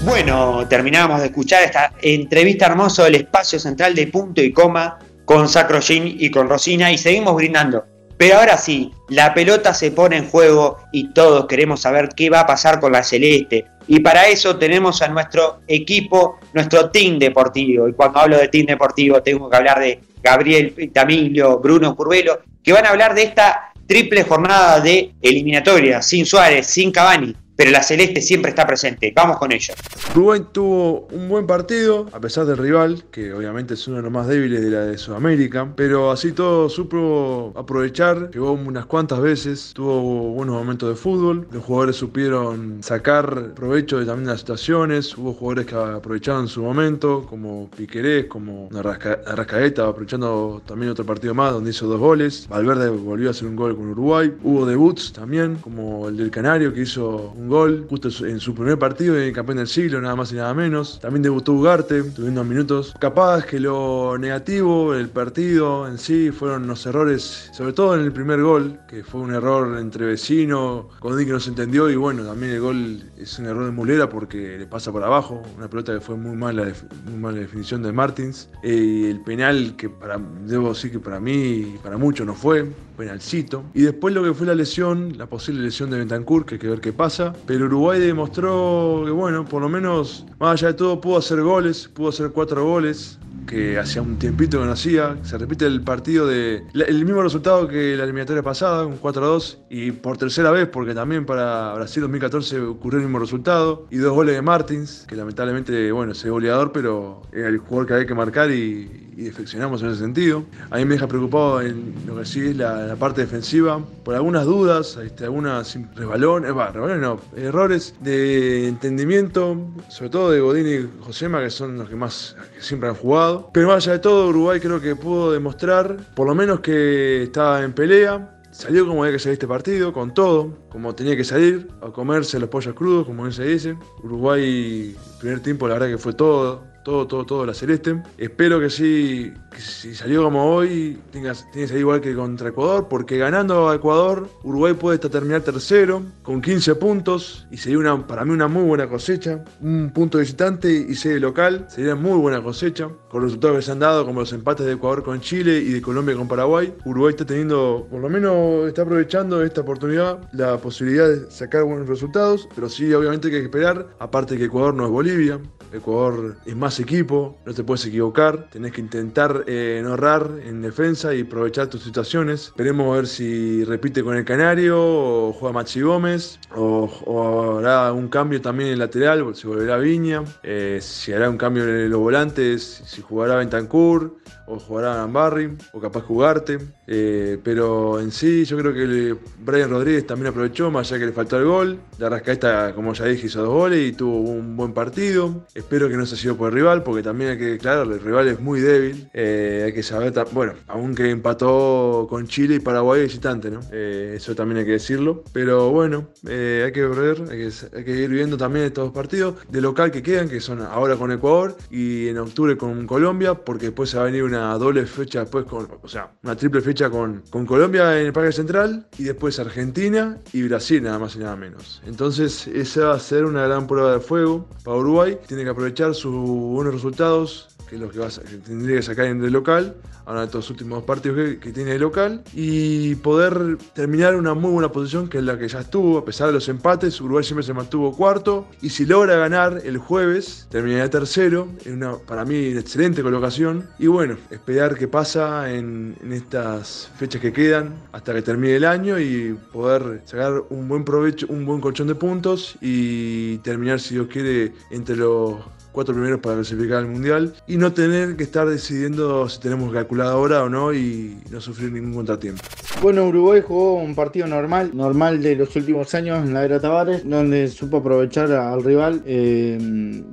Bueno, 0.04 0.68
terminamos 0.68 1.22
de 1.22 1.28
escuchar 1.28 1.64
esta 1.64 1.94
entrevista 2.02 2.66
hermosa 2.66 3.06
del 3.06 3.16
espacio 3.16 3.58
central 3.58 3.96
de 3.96 4.08
punto 4.08 4.42
y 4.42 4.52
coma 4.52 5.00
con 5.24 5.48
Sacro 5.48 5.80
Gin 5.80 6.18
y 6.20 6.30
con 6.32 6.50
Rosina 6.50 6.92
y 6.92 6.98
seguimos 6.98 7.34
brindando. 7.38 7.86
Pero 8.18 8.40
ahora 8.40 8.58
sí, 8.58 8.92
la 9.08 9.34
pelota 9.34 9.74
se 9.74 9.92
pone 9.92 10.18
en 10.18 10.30
juego 10.30 10.80
y 10.92 11.14
todos 11.14 11.48
queremos 11.48 11.80
saber 11.80 12.10
qué 12.14 12.30
va 12.30 12.42
a 12.42 12.46
pasar 12.46 12.82
con 12.82 12.92
la 12.92 13.04
Celeste. 13.04 13.71
Y 13.88 14.00
para 14.00 14.28
eso 14.28 14.58
tenemos 14.58 15.02
a 15.02 15.08
nuestro 15.08 15.62
equipo, 15.68 16.40
nuestro 16.54 16.90
team 16.90 17.20
deportivo. 17.20 17.88
Y 17.88 17.94
cuando 17.94 18.20
hablo 18.20 18.38
de 18.38 18.48
team 18.48 18.66
deportivo 18.66 19.22
tengo 19.22 19.50
que 19.50 19.58
hablar 19.58 19.80
de 19.80 20.00
Gabriel 20.22 20.92
Tamilio, 20.94 21.60
Bruno 21.60 21.96
Curvelo, 21.96 22.40
que 22.64 22.74
van 22.74 22.86
a 22.86 22.90
hablar 22.90 23.16
de 23.16 23.24
esta 23.24 23.72
triple 23.88 24.24
jornada 24.24 24.80
de 24.80 25.14
eliminatoria, 25.22 26.02
sin 26.02 26.26
Suárez, 26.26 26.68
sin 26.68 26.92
Cavani. 26.92 27.36
Pero 27.62 27.74
la 27.74 27.84
Celeste 27.84 28.22
siempre 28.22 28.50
está 28.50 28.66
presente. 28.66 29.14
Vamos 29.16 29.38
con 29.38 29.52
ello. 29.52 29.76
Uruguay 30.16 30.42
tuvo 30.52 31.08
un 31.12 31.30
buen 31.30 31.46
partido, 31.46 32.08
a 32.12 32.20
pesar 32.20 32.48
del 32.48 32.58
rival, 32.58 33.04
que 33.12 33.32
obviamente 33.32 33.76
es 33.76 33.88
uno 33.88 33.98
de 33.98 34.02
los 34.02 34.12
más 34.12 34.26
débiles 34.28 34.64
de 34.64 34.72
la 34.72 34.80
de 34.80 34.98
Sudamérica, 34.98 35.72
pero 35.76 36.10
así 36.10 36.32
todo 36.32 36.70
supo 36.70 37.54
aprovechar, 37.56 38.32
llegó 38.32 38.54
unas 38.54 38.88
cuantas 38.88 39.22
veces, 39.22 39.74
tuvo 39.76 40.02
buenos 40.34 40.56
momentos 40.56 40.90
de 40.90 40.96
fútbol, 40.96 41.48
los 41.52 41.64
jugadores 41.64 41.98
supieron 41.98 42.82
sacar 42.82 43.54
provecho 43.54 44.00
de 44.00 44.08
también 44.08 44.28
las 44.30 44.40
situaciones, 44.40 45.16
hubo 45.16 45.32
jugadores 45.34 45.68
que 45.68 45.76
aprovecharon 45.76 46.48
su 46.48 46.64
momento, 46.64 47.28
como 47.30 47.70
Piquerés, 47.78 48.26
como 48.26 48.70
Arrasca- 48.72 49.20
Arrascaeta, 49.28 49.88
aprovechando 49.88 50.64
también 50.66 50.92
otro 50.94 51.06
partido 51.06 51.36
más 51.36 51.52
donde 51.54 51.70
hizo 51.70 51.86
dos 51.86 52.00
goles, 52.00 52.48
Valverde 52.50 52.90
volvió 52.90 53.28
a 53.28 53.32
hacer 53.32 53.48
un 53.48 53.56
gol 53.56 53.76
con 53.78 53.88
Uruguay, 53.92 54.34
hubo 54.42 54.66
debuts 54.66 55.14
también, 55.14 55.58
como 55.58 56.10
el 56.10 56.18
del 56.18 56.32
Canario 56.32 56.74
que 56.74 56.82
hizo 56.82 57.34
un 57.38 57.51
gol 57.52 57.86
justo 57.90 58.08
en 58.26 58.40
su- 58.40 58.56
primer 58.56 58.80
partido 58.80 59.16
el 59.18 59.32
campeón 59.34 59.58
del 59.60 59.68
siglo, 59.68 60.02
nada 60.02 60.16
más 60.16 60.32
y 60.32 60.36
nada 60.36 60.54
menos. 60.54 61.00
También 61.00 61.22
debutó 61.24 61.54
Ugarte, 61.54 62.02
tuvieron 62.04 62.34
unos 62.34 62.46
minutos. 62.48 62.94
Capaz 63.00 63.46
que 63.46 63.60
lo 63.60 64.18
negativo 64.18 64.94
del 64.94 65.10
partido 65.10 65.88
en 65.88 65.98
sí 65.98 66.32
fueron 66.32 66.66
los 66.68 66.86
errores, 66.86 67.50
sobre 67.54 67.74
todo 67.74 67.96
en 67.96 68.02
el 68.02 68.12
primer 68.12 68.42
gol, 68.42 68.80
que 68.90 69.04
fue 69.04 69.22
un 69.22 69.34
error 69.34 69.78
entre 69.78 70.06
vecino, 70.06 70.90
Godín 71.02 71.28
que 71.28 71.34
no 71.34 71.40
se 71.40 71.50
entendió 71.50 71.90
y 71.90 71.96
bueno, 71.96 72.24
también 72.24 72.54
el 72.54 72.62
gol 72.62 73.04
es 73.18 73.38
un 73.40 73.46
error 73.46 73.66
de 73.66 73.72
Mulera 73.72 74.10
porque 74.10 74.58
le 74.58 74.66
pasa 74.68 74.92
por 74.92 75.04
abajo, 75.04 75.42
una 75.58 75.68
pelota 75.70 75.94
que 75.94 76.00
fue 76.02 76.16
muy 76.16 76.36
mala, 76.38 76.72
muy 77.06 77.20
mala 77.20 77.40
definición 77.40 77.84
de 77.84 77.92
Martins. 77.92 78.50
Eh, 78.64 79.08
el 79.10 79.20
penal 79.22 79.76
que 79.78 79.90
para, 79.90 80.20
debo 80.46 80.70
decir 80.70 80.92
que 80.92 81.00
para 81.00 81.20
mí 81.20 81.32
y 81.76 81.80
para 81.84 81.98
muchos 81.98 82.26
no 82.26 82.34
fue, 82.34 82.66
penalcito. 83.02 83.64
Y 83.74 83.82
después 83.82 84.14
lo 84.14 84.24
que 84.24 84.34
fue 84.34 84.46
la 84.46 84.54
lesión, 84.54 85.18
la 85.18 85.26
posible 85.26 85.64
lesión 85.64 85.90
de 85.90 85.98
Bentancur, 85.98 86.46
que 86.46 86.56
hay 86.56 86.60
que 86.60 86.68
ver 86.68 86.82
qué 86.82 86.94
pasa. 86.94 87.34
Pero 87.48 87.66
Uruguay 87.66 88.00
demostró 88.00 89.02
que, 89.04 89.12
bueno, 89.12 89.44
por 89.44 89.64
lo 89.64 89.70
menos, 89.70 90.28
más 90.40 90.54
allá 90.54 90.68
de 90.68 90.74
todo, 90.76 91.02
pudo 91.02 91.18
hacer 91.18 91.42
goles, 91.42 91.88
pudo 91.88 92.10
hacer 92.10 92.30
cuatro 92.30 92.64
goles 92.64 93.18
que 93.48 93.80
hacía 93.80 94.02
un 94.02 94.18
tiempito 94.18 94.60
que 94.60 94.66
no 94.66 94.72
hacía. 94.72 95.18
Se 95.24 95.38
repite 95.38 95.66
el 95.66 95.82
partido 95.82 96.28
de. 96.28 96.64
El 96.74 97.06
mismo 97.06 97.22
resultado 97.22 97.68
que 97.68 97.96
la 97.98 98.04
eliminatoria 98.04 98.44
pasada, 98.44 98.86
un 98.86 98.98
4 98.98 99.24
a 99.24 99.28
2. 99.28 99.62
Y 99.70 99.92
por 99.92 100.18
tercera 100.18 100.52
vez, 100.52 100.68
porque 100.68 100.94
también 100.94 101.26
para 101.26 101.74
Brasil 101.74 102.02
2014 102.02 102.62
ocurrió 102.62 103.00
el 103.00 103.06
mismo 103.06 103.20
resultado. 103.20 103.88
Y 103.90 103.98
dos 103.98 104.14
goles 104.14 104.36
de 104.36 104.42
Martins, 104.42 105.06
que 105.08 105.16
lamentablemente, 105.16 105.92
bueno, 105.92 106.12
es 106.12 106.26
goleador, 106.26 106.72
pero 106.72 107.24
era 107.32 107.48
el 107.48 107.58
jugador 107.58 107.88
que 107.88 107.94
había 107.94 108.06
que 108.06 108.16
marcar 108.16 108.52
y, 108.52 109.11
y 109.16 109.24
defeccionamos 109.24 109.82
en 109.82 109.90
ese 109.90 110.00
sentido. 110.00 110.44
A 110.70 110.78
mí 110.78 110.86
me 110.86 110.96
deja 110.96 111.08
preocupado 111.08 111.62
en 111.62 111.94
lo 112.08 112.18
que 112.18 112.26
sí 112.26 112.48
es 112.48 112.56
la, 112.56 112.88
la 112.88 112.96
parte 112.96 113.22
defensiva, 113.22 113.84
por 114.04 114.16
algunas 114.16 114.46
dudas, 114.46 114.98
este, 115.04 115.26
algunas 115.26 115.76
im- 115.76 115.94
resbalones, 115.96 116.48
resbalones 116.50 117.00
no, 117.00 117.20
errores 117.36 117.94
de 118.02 118.68
entendimiento, 118.68 119.58
sobre 119.90 120.10
todo 120.10 120.32
de 120.32 120.40
Godín 120.40 120.68
y 120.68 121.04
Josema, 121.04 121.42
que 121.42 121.50
son 121.50 121.78
los 121.78 121.90
que 121.90 121.96
más 121.96 122.36
que 122.56 122.62
siempre 122.62 122.90
han 122.90 122.96
jugado. 122.96 123.50
Pero 123.54 123.68
más 123.68 123.84
allá 123.86 123.94
de 123.94 124.00
todo, 124.00 124.30
Uruguay 124.30 124.60
creo 124.60 124.80
que 124.80 124.96
pudo 124.96 125.32
demostrar, 125.32 125.98
por 126.16 126.28
lo 126.28 126.36
menos 126.36 126.62
que 126.62 127.24
estaba 127.24 127.64
en 127.64 127.74
pelea. 127.74 128.38
Salió 128.52 128.86
como 128.86 129.02
había 129.04 129.14
que 129.14 129.20
salir 129.20 129.34
este 129.36 129.48
partido, 129.48 129.94
con 129.94 130.14
todo, 130.14 130.58
como 130.70 130.94
tenía 130.94 131.16
que 131.16 131.24
salir, 131.24 131.70
a 131.82 131.90
comerse 131.90 132.38
los 132.38 132.50
pollos 132.50 132.74
crudos, 132.76 133.06
como 133.08 133.24
bien 133.24 133.32
se 133.34 133.46
dice. 133.46 133.78
Uruguay, 134.04 134.94
primer 135.22 135.40
tiempo, 135.40 135.70
la 135.70 135.76
verdad 135.76 135.88
que 135.88 135.98
fue 135.98 136.12
todo, 136.12 136.62
todo, 136.84 137.08
todo, 137.08 137.26
todo 137.26 137.46
la 137.46 137.54
celeste. 137.54 138.02
Espero 138.18 138.60
que 138.60 138.70
sí, 138.70 139.34
si 139.58 139.96
salió 139.96 140.24
como 140.24 140.56
hoy, 140.56 141.00
tenga, 141.12 141.34
tiene 141.52 141.68
que 141.68 141.80
igual 141.80 142.02
que 142.02 142.16
contra 142.16 142.50
Ecuador, 142.50 142.88
porque 142.90 143.18
ganando 143.18 143.70
a 143.70 143.76
Ecuador, 143.76 144.30
Uruguay 144.44 144.74
puede 144.74 144.96
hasta 144.96 145.10
terminar 145.10 145.42
tercero, 145.42 146.04
con 146.24 146.42
15 146.42 146.76
puntos, 146.76 147.48
y 147.52 147.58
sería 147.58 147.80
una, 147.80 148.08
para 148.08 148.26
mí 148.26 148.32
una 148.32 148.48
muy 148.48 148.64
buena 148.64 148.88
cosecha. 148.88 149.44
Un 149.62 149.92
punto 149.94 150.18
visitante 150.18 150.72
y 150.72 150.96
sede 150.96 151.20
local, 151.20 151.66
sería 151.70 151.96
muy 151.96 152.18
buena 152.18 152.42
cosecha. 152.42 152.90
Con 153.10 153.22
los 153.22 153.32
resultados 153.32 153.58
que 153.58 153.64
se 153.64 153.72
han 153.72 153.80
dado, 153.80 154.06
como 154.06 154.22
los 154.22 154.34
empates 154.34 154.66
de 154.66 154.74
Ecuador 154.74 155.04
con 155.04 155.22
Chile 155.22 155.60
y 155.60 155.72
de 155.74 155.82
Colombia 155.82 156.16
con 156.16 156.28
Paraguay, 156.28 156.74
Uruguay 156.86 157.12
está 157.12 157.26
teniendo, 157.26 157.88
por 157.90 158.00
lo 158.00 158.10
menos 158.10 158.68
está 158.68 158.84
aprovechando 158.84 159.42
esta 159.44 159.62
oportunidad, 159.62 160.20
la 160.34 160.58
posibilidad 160.58 161.08
de 161.08 161.30
sacar 161.30 161.64
buenos 161.64 161.88
resultados, 161.88 162.48
pero 162.56 162.70
sí, 162.70 162.92
obviamente 162.94 163.28
hay 163.28 163.34
que 163.34 163.44
esperar, 163.44 163.88
aparte 164.00 164.38
que 164.38 164.46
Ecuador 164.46 164.74
no 164.74 164.86
es 164.86 164.92
Bolivia, 164.92 165.40
Ecuador 165.74 166.36
es 166.46 166.56
más 166.56 166.71
equipo, 166.80 167.40
no 167.46 167.54
te 167.54 167.64
puedes 167.64 167.86
equivocar, 167.86 168.50
tenés 168.50 168.72
que 168.72 168.82
intentar 168.82 169.44
eh, 169.48 169.82
no 169.84 169.94
errar 169.96 170.30
en 170.44 170.62
defensa 170.62 171.14
y 171.14 171.22
aprovechar 171.22 171.68
tus 171.68 171.84
situaciones. 171.84 172.48
Esperemos 172.48 172.96
ver 172.96 173.08
si 173.08 173.64
repite 173.66 174.04
con 174.04 174.16
el 174.16 174.26
Canario 174.26 174.78
o 174.80 175.34
juega 175.34 175.54
Machi 175.54 175.82
Gómez 175.82 176.40
o, 176.56 176.90
o 177.06 177.58
hará 177.60 177.92
un 177.94 178.08
cambio 178.08 178.42
también 178.42 178.72
en 178.72 178.80
lateral, 178.80 179.36
si 179.36 179.48
volverá 179.48 179.78
Viña, 179.78 180.24
eh, 180.44 180.80
si 180.82 181.14
hará 181.14 181.30
un 181.30 181.38
cambio 181.38 181.64
en 181.64 181.90
los 181.90 182.00
volantes, 182.00 182.84
si 182.86 183.02
jugará 183.02 183.36
Bentancur 183.36 184.18
o 184.52 184.60
jugará 184.60 184.96
Nambarri 184.96 185.58
o 185.72 185.80
capaz 185.80 186.02
jugarte. 186.02 186.60
Eh, 186.86 187.40
pero 187.42 188.00
en 188.02 188.12
sí 188.12 188.44
yo 188.44 188.58
creo 188.58 188.74
que 188.74 189.16
Brian 189.40 189.70
Rodríguez 189.70 190.06
también 190.06 190.28
aprovechó, 190.28 190.70
más 190.70 190.92
allá 190.92 191.00
que 191.00 191.06
le 191.08 191.12
faltó 191.14 191.38
el 191.38 191.46
gol. 191.46 191.80
La 191.98 192.10
Rascaeta, 192.10 192.74
como 192.76 192.94
ya 192.94 193.06
dije, 193.06 193.28
hizo 193.28 193.42
dos 193.42 193.54
goles 193.54 193.90
y 193.90 193.94
tuvo 193.94 194.18
un 194.20 194.58
buen 194.58 194.74
partido. 194.74 195.46
Espero 195.56 195.88
que 195.88 195.96
no 195.96 196.06
se 196.06 196.16
haya 196.16 196.22
sido 196.22 196.38
por 196.38 196.50
el 196.50 196.56
rival, 196.56 196.84
porque 196.84 197.02
también 197.02 197.32
hay 197.32 197.38
que 197.38 197.46
declararle, 197.46 197.96
el 197.96 198.02
rival 198.02 198.28
es 198.28 198.40
muy 198.40 198.60
débil. 198.60 199.10
Eh, 199.14 199.64
hay 199.66 199.74
que 199.74 199.84
saber, 199.84 200.14
bueno, 200.34 200.54
aunque 200.68 201.10
empató 201.10 202.08
con 202.10 202.28
Chile 202.28 202.56
y 202.56 202.60
Paraguay 202.60 203.04
visitante, 203.04 203.50
¿no? 203.50 203.62
Eh, 203.72 204.16
eso 204.18 204.36
también 204.36 204.60
hay 204.60 204.66
que 204.66 204.72
decirlo. 204.72 205.24
Pero 205.32 205.70
bueno, 205.72 206.10
hay 206.26 206.72
que 206.74 206.86
ver, 206.86 207.24
hay 207.32 207.84
que, 207.86 207.92
ir 207.92 208.10
viendo 208.10 208.36
también 208.36 208.66
estos 208.66 208.86
dos 208.86 208.94
partidos 208.94 209.36
de 209.50 209.62
local 209.62 209.92
que 209.92 210.04
quedan, 210.04 210.28
que 210.28 210.42
son 210.42 210.62
ahora 210.62 210.98
con 210.98 211.12
Ecuador 211.12 211.56
y 211.70 212.10
en 212.10 212.18
octubre 212.18 212.58
con 212.58 212.86
Colombia, 212.86 213.34
porque 213.36 213.68
después 213.68 213.90
se 213.90 213.98
va 213.98 214.04
a 214.04 214.06
venir 214.08 214.24
una 214.24 214.41
doble 214.58 214.86
fecha 214.86 215.22
después 215.22 215.46
con, 215.46 215.68
o 215.82 215.88
sea, 215.88 216.12
una 216.24 216.36
triple 216.36 216.62
fecha 216.62 216.90
con, 216.90 217.24
con 217.30 217.46
Colombia 217.46 218.00
en 218.00 218.08
el 218.08 218.14
Parque 218.14 218.32
Central 218.32 218.88
y 218.98 219.04
después 219.04 219.40
Argentina 219.40 220.18
y 220.34 220.44
Brasil, 220.44 220.84
nada 220.84 221.00
más 221.00 221.16
y 221.16 221.20
nada 221.20 221.36
menos. 221.36 221.82
Entonces, 221.86 222.48
esa 222.48 222.88
va 222.88 222.96
a 222.96 223.00
ser 223.00 223.26
una 223.26 223.46
gran 223.48 223.68
prueba 223.68 223.94
de 223.94 224.00
fuego 224.00 224.48
para 224.64 224.78
Uruguay. 224.78 225.18
Tiene 225.28 225.44
que 225.44 225.50
aprovechar 225.50 225.94
sus 225.94 226.14
buenos 226.14 226.74
resultados 226.74 227.52
que 227.72 227.76
es 227.76 227.82
lo 227.82 227.90
que, 227.90 228.00
vas, 228.00 228.20
tendría 228.46 228.76
que 228.76 228.82
sacar 228.82 229.06
en 229.06 229.24
el 229.24 229.32
local, 229.32 229.78
ahora 230.06 230.26
estos 230.26 230.50
últimos 230.50 230.84
partidos 230.84 231.38
que, 231.40 231.54
tiene 231.54 231.72
de 231.72 231.80
local, 231.80 232.22
y 232.34 232.96
poder 232.96 233.58
terminar 233.74 234.18
una 234.18 234.34
muy 234.34 234.52
buena 234.52 234.70
posición 234.70 235.08
que 235.08 235.20
es 235.20 235.24
la 235.24 235.40
que 235.40 235.48
ya 235.48 235.62
estuvo, 235.62 235.98
a 235.98 236.04
pesar 236.04 236.28
de 236.28 236.34
los 236.34 236.50
empates, 236.50 237.00
Uruguay 237.00 237.24
siempre 237.24 237.46
se 237.46 237.54
mantuvo 237.54 237.96
cuarto, 237.96 238.46
y 238.62 238.72
si 238.72 238.86
logra 238.86 239.16
ganar 239.16 239.62
el 239.64 239.78
jueves, 239.78 240.48
terminaría 240.52 240.90
tercero, 240.90 241.48
en 241.64 241.76
una, 241.76 241.96
para 241.96 242.26
mí, 242.26 242.48
excelente 242.48 243.02
colocación, 243.02 243.70
y 243.80 243.88
bueno, 243.88 244.18
esperar 244.32 244.78
qué 244.78 244.88
pasa 244.88 245.52
en, 245.52 245.96
en 246.02 246.14
estas 246.14 246.90
fechas 246.98 247.22
que 247.22 247.34
quedan 247.34 247.76
hasta 247.92 248.14
que 248.14 248.22
termine 248.22 248.56
el 248.56 248.66
año 248.66 248.98
y 249.00 249.38
poder 249.52 250.02
sacar 250.06 250.44
un 250.50 250.68
buen 250.68 250.86
provecho, 250.86 251.28
un 251.30 251.46
buen 251.46 251.60
colchón 251.60 251.88
de 251.88 251.96
puntos 251.96 252.58
y 252.62 253.38
terminar, 253.40 253.80
si 253.80 253.96
Dios 253.96 254.08
quiere, 254.08 254.54
entre 254.70 254.96
los 254.96 255.36
cuatro 255.72 255.94
primeros 255.94 256.20
para 256.20 256.36
clasificar 256.36 256.80
al 256.80 256.88
Mundial 256.88 257.34
y 257.48 257.58
no 257.58 257.74
tener 257.74 258.16
que 258.16 258.24
estar 258.24 258.48
decidiendo 258.48 259.28
si 259.30 259.40
tenemos 259.40 259.72
calculadora 259.74 260.44
o 260.44 260.50
no 260.50 260.74
y 260.74 261.18
no 261.30 261.42
sufrir 261.42 261.72
ningún 261.72 261.94
contratiempo. 261.94 262.42
Bueno, 262.82 263.06
Uruguay 263.06 263.44
jugó 263.48 263.76
un 263.76 263.94
partido 263.94 264.26
normal, 264.26 264.72
normal 264.74 265.22
de 265.22 265.36
los 265.36 265.56
últimos 265.56 265.94
años 265.94 266.26
en 266.26 266.34
la 266.34 266.44
era 266.44 266.60
Tavares, 266.60 267.08
donde 267.08 267.48
supo 267.48 267.78
aprovechar 267.78 268.32
al 268.32 268.64
rival. 268.64 269.04
Eh, 269.06 269.56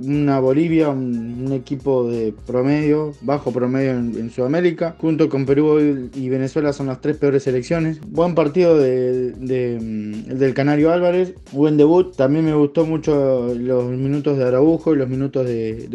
una 0.03 0.39
Bolivia, 0.39 0.91
un, 0.91 1.51
equipo 1.51 2.07
de 2.11 2.35
promedio, 2.47 3.15
bajo 3.23 3.53
promedio 3.53 3.93
en, 3.93 4.31
Sudamérica, 4.31 4.95
junto 4.99 5.31
con 5.31 5.47
Perú 5.47 6.11
y 6.15 6.29
Venezuela 6.29 6.75
son 6.75 6.89
las 6.89 7.01
tres 7.01 7.17
peores 7.17 7.43
selecciones. 7.45 8.01
Buen 8.07 8.35
partido 8.35 8.77
de, 8.77 9.33
mm, 9.81 10.35
del 10.35 10.53
Canario 10.53 10.93
Álvarez, 10.93 11.33
buen 11.53 11.79
debut. 11.79 12.15
También 12.17 12.45
me 12.45 12.55
gustó 12.55 12.85
mucho 12.85 13.55
los 13.55 13.87
minutos 13.87 14.37
de 14.37 14.45
Araujo 14.45 14.93
y 14.93 14.99
los 14.99 15.09
minutos 15.09 15.47
de, 15.47 15.48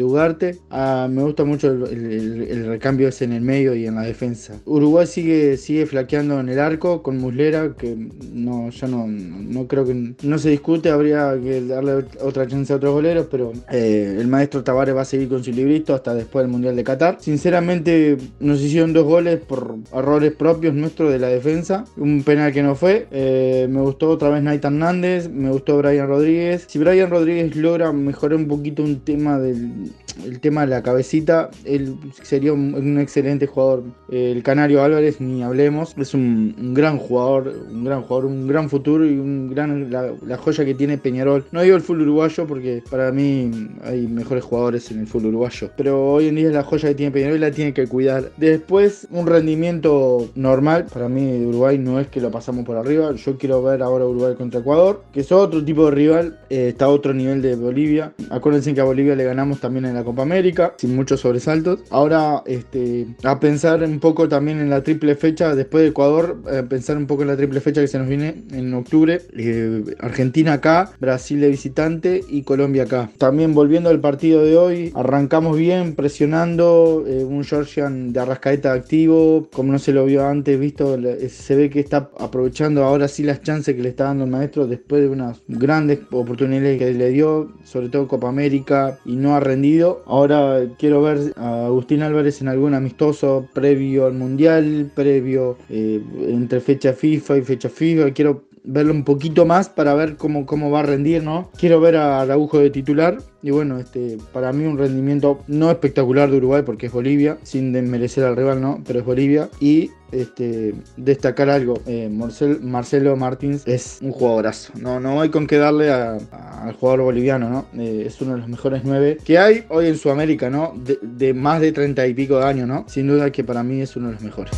Ugarte. 0.04 0.58
Ah, 0.70 1.08
me 1.10 1.22
gusta 1.22 1.44
mucho 1.44 1.68
el, 1.68 2.66
recambio 2.66 3.08
ese 3.08 3.24
en 3.24 3.32
el 3.32 3.40
medio 3.40 3.74
y 3.74 3.86
en 3.86 3.94
la 3.94 4.02
defensa. 4.02 4.60
Uruguay 4.66 5.06
sigue, 5.06 5.56
sigue 5.56 5.86
flaqueando 5.86 6.38
en 6.38 6.48
el 6.48 6.58
arco 6.58 7.02
con 7.02 7.18
Muslera, 7.18 7.74
que 7.76 7.96
no, 8.32 8.70
yo 8.70 8.88
no, 8.88 9.06
no 9.06 9.66
creo 9.66 9.84
que 9.86 10.14
no 10.22 10.38
se 10.38 10.50
discute, 10.50 10.90
habría 10.90 11.34
que 11.42 11.62
darle 11.62 12.04
otra 12.20 12.46
chance 12.46 12.72
a 12.72 12.76
otros 12.76 12.92
goleros, 12.92 13.26
pero 13.30 13.52
eh, 13.70 14.16
el 14.18 14.28
maestro 14.28 14.62
Tavares 14.62 14.94
va 14.94 15.02
a 15.02 15.06
seguir 15.06 15.28
con 15.28 15.42
su 15.42 15.50
librito 15.50 15.94
hasta 15.94 16.14
después 16.14 16.44
del 16.44 16.52
Mundial 16.52 16.76
de 16.76 16.84
Qatar. 16.84 17.16
Sinceramente, 17.20 18.18
nos 18.40 18.60
hicieron 18.60 18.92
dos 18.92 19.04
goles 19.04 19.40
por 19.40 19.76
errores 19.92 20.32
propios 20.34 20.74
nuestros 20.74 21.12
de 21.12 21.18
la 21.18 21.28
defensa, 21.28 21.84
un 21.96 22.22
penal 22.22 22.52
que 22.52 22.62
no 22.62 22.74
fue. 22.74 23.06
Eh, 23.10 23.66
me 23.70 23.80
gustó 23.80 24.10
otra 24.10 24.28
vez 24.28 24.42
Nathan 24.42 24.74
Hernández, 24.74 25.28
me 25.30 25.50
gustó 25.50 25.78
Brian 25.78 26.08
Rodríguez. 26.08 26.66
Si 26.68 26.78
Brian 26.78 27.08
Rodríguez 27.08 27.54
logra 27.56 27.92
mejorar 27.92 28.36
un 28.38 28.48
poquito 28.48 28.82
un 28.82 29.00
tema 29.00 29.38
de 29.38 29.43
del, 29.44 29.92
el 30.24 30.40
tema 30.40 30.62
de 30.62 30.68
la 30.68 30.82
cabecita, 30.82 31.50
él 31.64 31.96
sería 32.22 32.52
un, 32.52 32.98
excelente 32.98 33.46
jugador. 33.46 33.84
El 34.10 34.42
Canario 34.42 34.82
Álvarez, 34.82 35.20
ni 35.20 35.42
hablemos, 35.42 35.94
es 35.98 36.14
un, 36.14 36.74
gran 36.74 36.98
jugador, 36.98 37.52
un 37.70 37.84
gran 37.84 38.02
jugador, 38.02 38.26
un 38.26 38.46
gran 38.46 38.68
futuro 38.68 39.04
y 39.06 39.18
un 39.18 39.50
gran 39.50 39.90
la, 39.90 40.36
joya 40.36 40.64
que 40.64 40.74
tiene 40.74 40.98
Peñarol. 40.98 41.44
No 41.52 41.62
digo 41.62 41.76
el 41.76 41.82
full 41.82 42.00
uruguayo 42.00 42.46
porque 42.46 42.82
para 42.90 43.12
mí 43.12 43.50
hay 43.84 44.06
mejores 44.06 44.44
jugadores 44.44 44.90
en 44.90 45.00
el 45.00 45.06
full 45.06 45.24
uruguayo, 45.24 45.70
pero 45.76 46.12
hoy 46.12 46.28
en 46.28 46.36
día 46.36 46.50
la 46.50 46.62
joya 46.62 46.88
que 46.90 46.94
tiene 46.94 47.12
Peñarol 47.12 47.36
y 47.36 47.40
la 47.40 47.50
tiene 47.50 47.72
que 47.72 47.86
cuidar. 47.86 48.30
Después, 48.36 49.06
un 49.10 49.26
rendimiento 49.26 50.30
normal, 50.34 50.86
para 50.92 51.08
mí 51.08 51.24
de 51.24 51.46
Uruguay 51.46 51.78
no 51.78 52.00
es 52.00 52.08
que 52.08 52.20
lo 52.20 52.30
pasamos 52.30 52.64
por 52.64 52.76
arriba. 52.76 53.12
Yo 53.14 53.38
quiero 53.38 53.62
ver 53.62 53.82
ahora 53.82 54.06
Uruguay 54.06 54.34
contra 54.34 54.60
Ecuador, 54.60 55.04
que 55.12 55.20
es 55.20 55.32
otro 55.32 55.64
tipo 55.64 55.86
de 55.86 55.90
rival, 55.92 56.38
eh, 56.50 56.68
está 56.68 56.86
a 56.86 56.88
otro 56.88 57.14
nivel 57.14 57.42
de 57.42 57.56
Bolivia. 57.56 58.12
Acuérdense 58.30 58.74
que 58.74 58.80
a 58.80 58.84
Bolivia 58.84 59.14
le 59.14 59.24
ganamos 59.24 59.60
también 59.60 59.84
en 59.84 59.94
la 59.94 60.03
Copa 60.04 60.22
América, 60.22 60.74
sin 60.78 60.94
muchos 60.94 61.20
sobresaltos. 61.20 61.80
Ahora, 61.90 62.42
este, 62.46 63.06
a 63.22 63.40
pensar 63.40 63.82
un 63.82 64.00
poco 64.00 64.28
también 64.28 64.60
en 64.60 64.70
la 64.70 64.82
triple 64.82 65.14
fecha, 65.16 65.54
después 65.54 65.82
de 65.82 65.88
Ecuador, 65.88 66.42
a 66.46 66.62
pensar 66.68 66.96
un 66.96 67.06
poco 67.06 67.22
en 67.22 67.28
la 67.28 67.36
triple 67.36 67.60
fecha 67.60 67.80
que 67.80 67.88
se 67.88 67.98
nos 67.98 68.08
viene 68.08 68.44
en 68.52 68.72
octubre. 68.74 69.20
Eh, 69.36 69.84
Argentina 70.00 70.54
acá, 70.54 70.92
Brasil 71.00 71.40
de 71.40 71.48
visitante 71.48 72.22
y 72.28 72.42
Colombia 72.42 72.84
acá. 72.84 73.10
También 73.18 73.54
volviendo 73.54 73.90
al 73.90 74.00
partido 74.00 74.44
de 74.44 74.56
hoy, 74.56 74.92
arrancamos 74.94 75.56
bien, 75.56 75.94
presionando, 75.94 77.04
eh, 77.06 77.24
un 77.24 77.44
Georgian 77.44 78.12
de 78.12 78.20
Arrascaeta 78.20 78.72
activo, 78.72 79.48
como 79.52 79.72
no 79.72 79.78
se 79.78 79.92
lo 79.92 80.04
vio 80.04 80.26
antes, 80.26 80.58
visto, 80.58 80.98
se 81.28 81.56
ve 81.56 81.70
que 81.70 81.80
está 81.80 82.10
aprovechando 82.18 82.84
ahora 82.84 83.08
sí 83.08 83.22
las 83.22 83.42
chances 83.42 83.74
que 83.74 83.82
le 83.82 83.88
está 83.88 84.04
dando 84.04 84.24
el 84.24 84.30
maestro 84.30 84.66
después 84.66 85.02
de 85.02 85.08
unas 85.08 85.40
grandes 85.48 86.00
oportunidades 86.10 86.78
que 86.78 86.92
le 86.92 87.10
dio, 87.10 87.52
sobre 87.64 87.88
todo 87.88 88.08
Copa 88.08 88.28
América, 88.28 88.98
y 89.04 89.16
no 89.16 89.34
ha 89.34 89.40
rendido. 89.40 89.93
Ahora 90.06 90.66
quiero 90.78 91.02
ver 91.02 91.32
a 91.36 91.66
Agustín 91.66 92.02
Álvarez 92.02 92.40
en 92.40 92.48
algún 92.48 92.74
amistoso 92.74 93.48
previo 93.52 94.06
al 94.06 94.14
Mundial, 94.14 94.90
previo 94.94 95.56
eh, 95.68 96.02
entre 96.28 96.60
fecha 96.60 96.92
FIFA 96.92 97.38
y 97.38 97.42
fecha 97.42 97.68
FIFA. 97.68 98.12
Quiero 98.12 98.44
verlo 98.64 98.92
un 98.92 99.04
poquito 99.04 99.44
más 99.44 99.68
para 99.68 99.94
ver 99.94 100.16
cómo, 100.16 100.46
cómo 100.46 100.70
va 100.70 100.80
a 100.80 100.82
rendir, 100.82 101.22
¿no? 101.22 101.50
Quiero 101.56 101.80
ver 101.80 101.96
a 101.96 102.22
Araujo 102.22 102.58
de 102.58 102.70
titular. 102.70 103.18
Y 103.42 103.50
bueno, 103.50 103.78
este, 103.78 104.16
para 104.32 104.52
mí 104.52 104.64
un 104.64 104.78
rendimiento 104.78 105.40
no 105.46 105.70
espectacular 105.70 106.30
de 106.30 106.38
Uruguay 106.38 106.62
porque 106.64 106.86
es 106.86 106.92
Bolivia, 106.92 107.36
sin 107.42 107.74
desmerecer 107.74 108.24
al 108.24 108.36
rival, 108.36 108.62
¿no? 108.62 108.82
Pero 108.86 109.00
es 109.00 109.04
Bolivia. 109.04 109.50
Y 109.60 109.90
este, 110.12 110.74
destacar 110.96 111.50
algo, 111.50 111.74
eh, 111.86 112.08
Marcelo 112.10 113.16
Martins 113.16 113.66
es 113.66 113.98
un 114.00 114.12
jugadorazo. 114.12 114.72
No, 114.80 114.98
no 114.98 115.20
hay 115.20 115.28
con 115.28 115.46
qué 115.46 115.58
darle 115.58 115.90
al 115.90 116.72
jugador 116.80 117.02
boliviano, 117.02 117.50
¿no? 117.50 117.66
Eh, 117.78 118.04
es 118.06 118.18
uno 118.22 118.32
de 118.32 118.38
los 118.38 118.48
mejores 118.48 118.82
nueve 118.84 119.18
que 119.22 119.38
hay 119.38 119.64
hoy 119.68 119.88
en 119.88 119.98
Sudamérica, 119.98 120.48
¿no? 120.48 120.72
De, 120.82 120.98
de 121.02 121.34
más 121.34 121.60
de 121.60 121.72
treinta 121.72 122.06
y 122.06 122.14
pico 122.14 122.38
de 122.38 122.46
años, 122.46 122.66
¿no? 122.66 122.86
Sin 122.88 123.08
duda 123.08 123.30
que 123.30 123.44
para 123.44 123.62
mí 123.62 123.82
es 123.82 123.94
uno 123.94 124.06
de 124.06 124.14
los 124.14 124.22
mejores. 124.22 124.54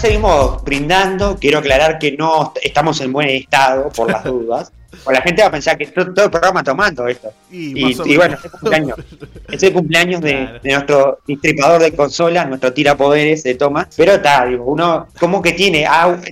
Seguimos 0.00 0.62
brindando. 0.64 1.36
Quiero 1.38 1.58
aclarar 1.58 1.98
que 1.98 2.12
no 2.12 2.52
estamos 2.62 3.00
en 3.00 3.12
buen 3.12 3.28
estado 3.28 3.90
por 3.90 4.10
las 4.10 4.24
dudas. 4.24 4.72
O 5.04 5.12
la 5.12 5.22
gente 5.22 5.42
va 5.42 5.48
a 5.48 5.50
pensar 5.50 5.78
que 5.78 5.86
todo, 5.86 6.24
el 6.24 6.30
programa 6.30 6.62
tomando 6.62 7.06
esto. 7.06 7.32
Y, 7.50 7.94
bueno, 8.16 8.34
este 8.34 8.50
cumpleaños. 8.50 8.96
es 9.50 9.62
el 9.62 9.72
cumpleaños 9.72 10.20
de, 10.20 10.60
nuestro 10.64 11.20
distripador 11.26 11.82
de 11.82 11.92
consolas, 11.92 12.48
nuestro 12.48 12.72
tirapoderes 12.72 13.42
de 13.42 13.54
Thomas. 13.54 13.88
Pero 13.96 14.12
está, 14.12 14.46
digo, 14.46 14.64
uno 14.64 15.08
como 15.18 15.40
que 15.40 15.52
tiene, 15.52 15.86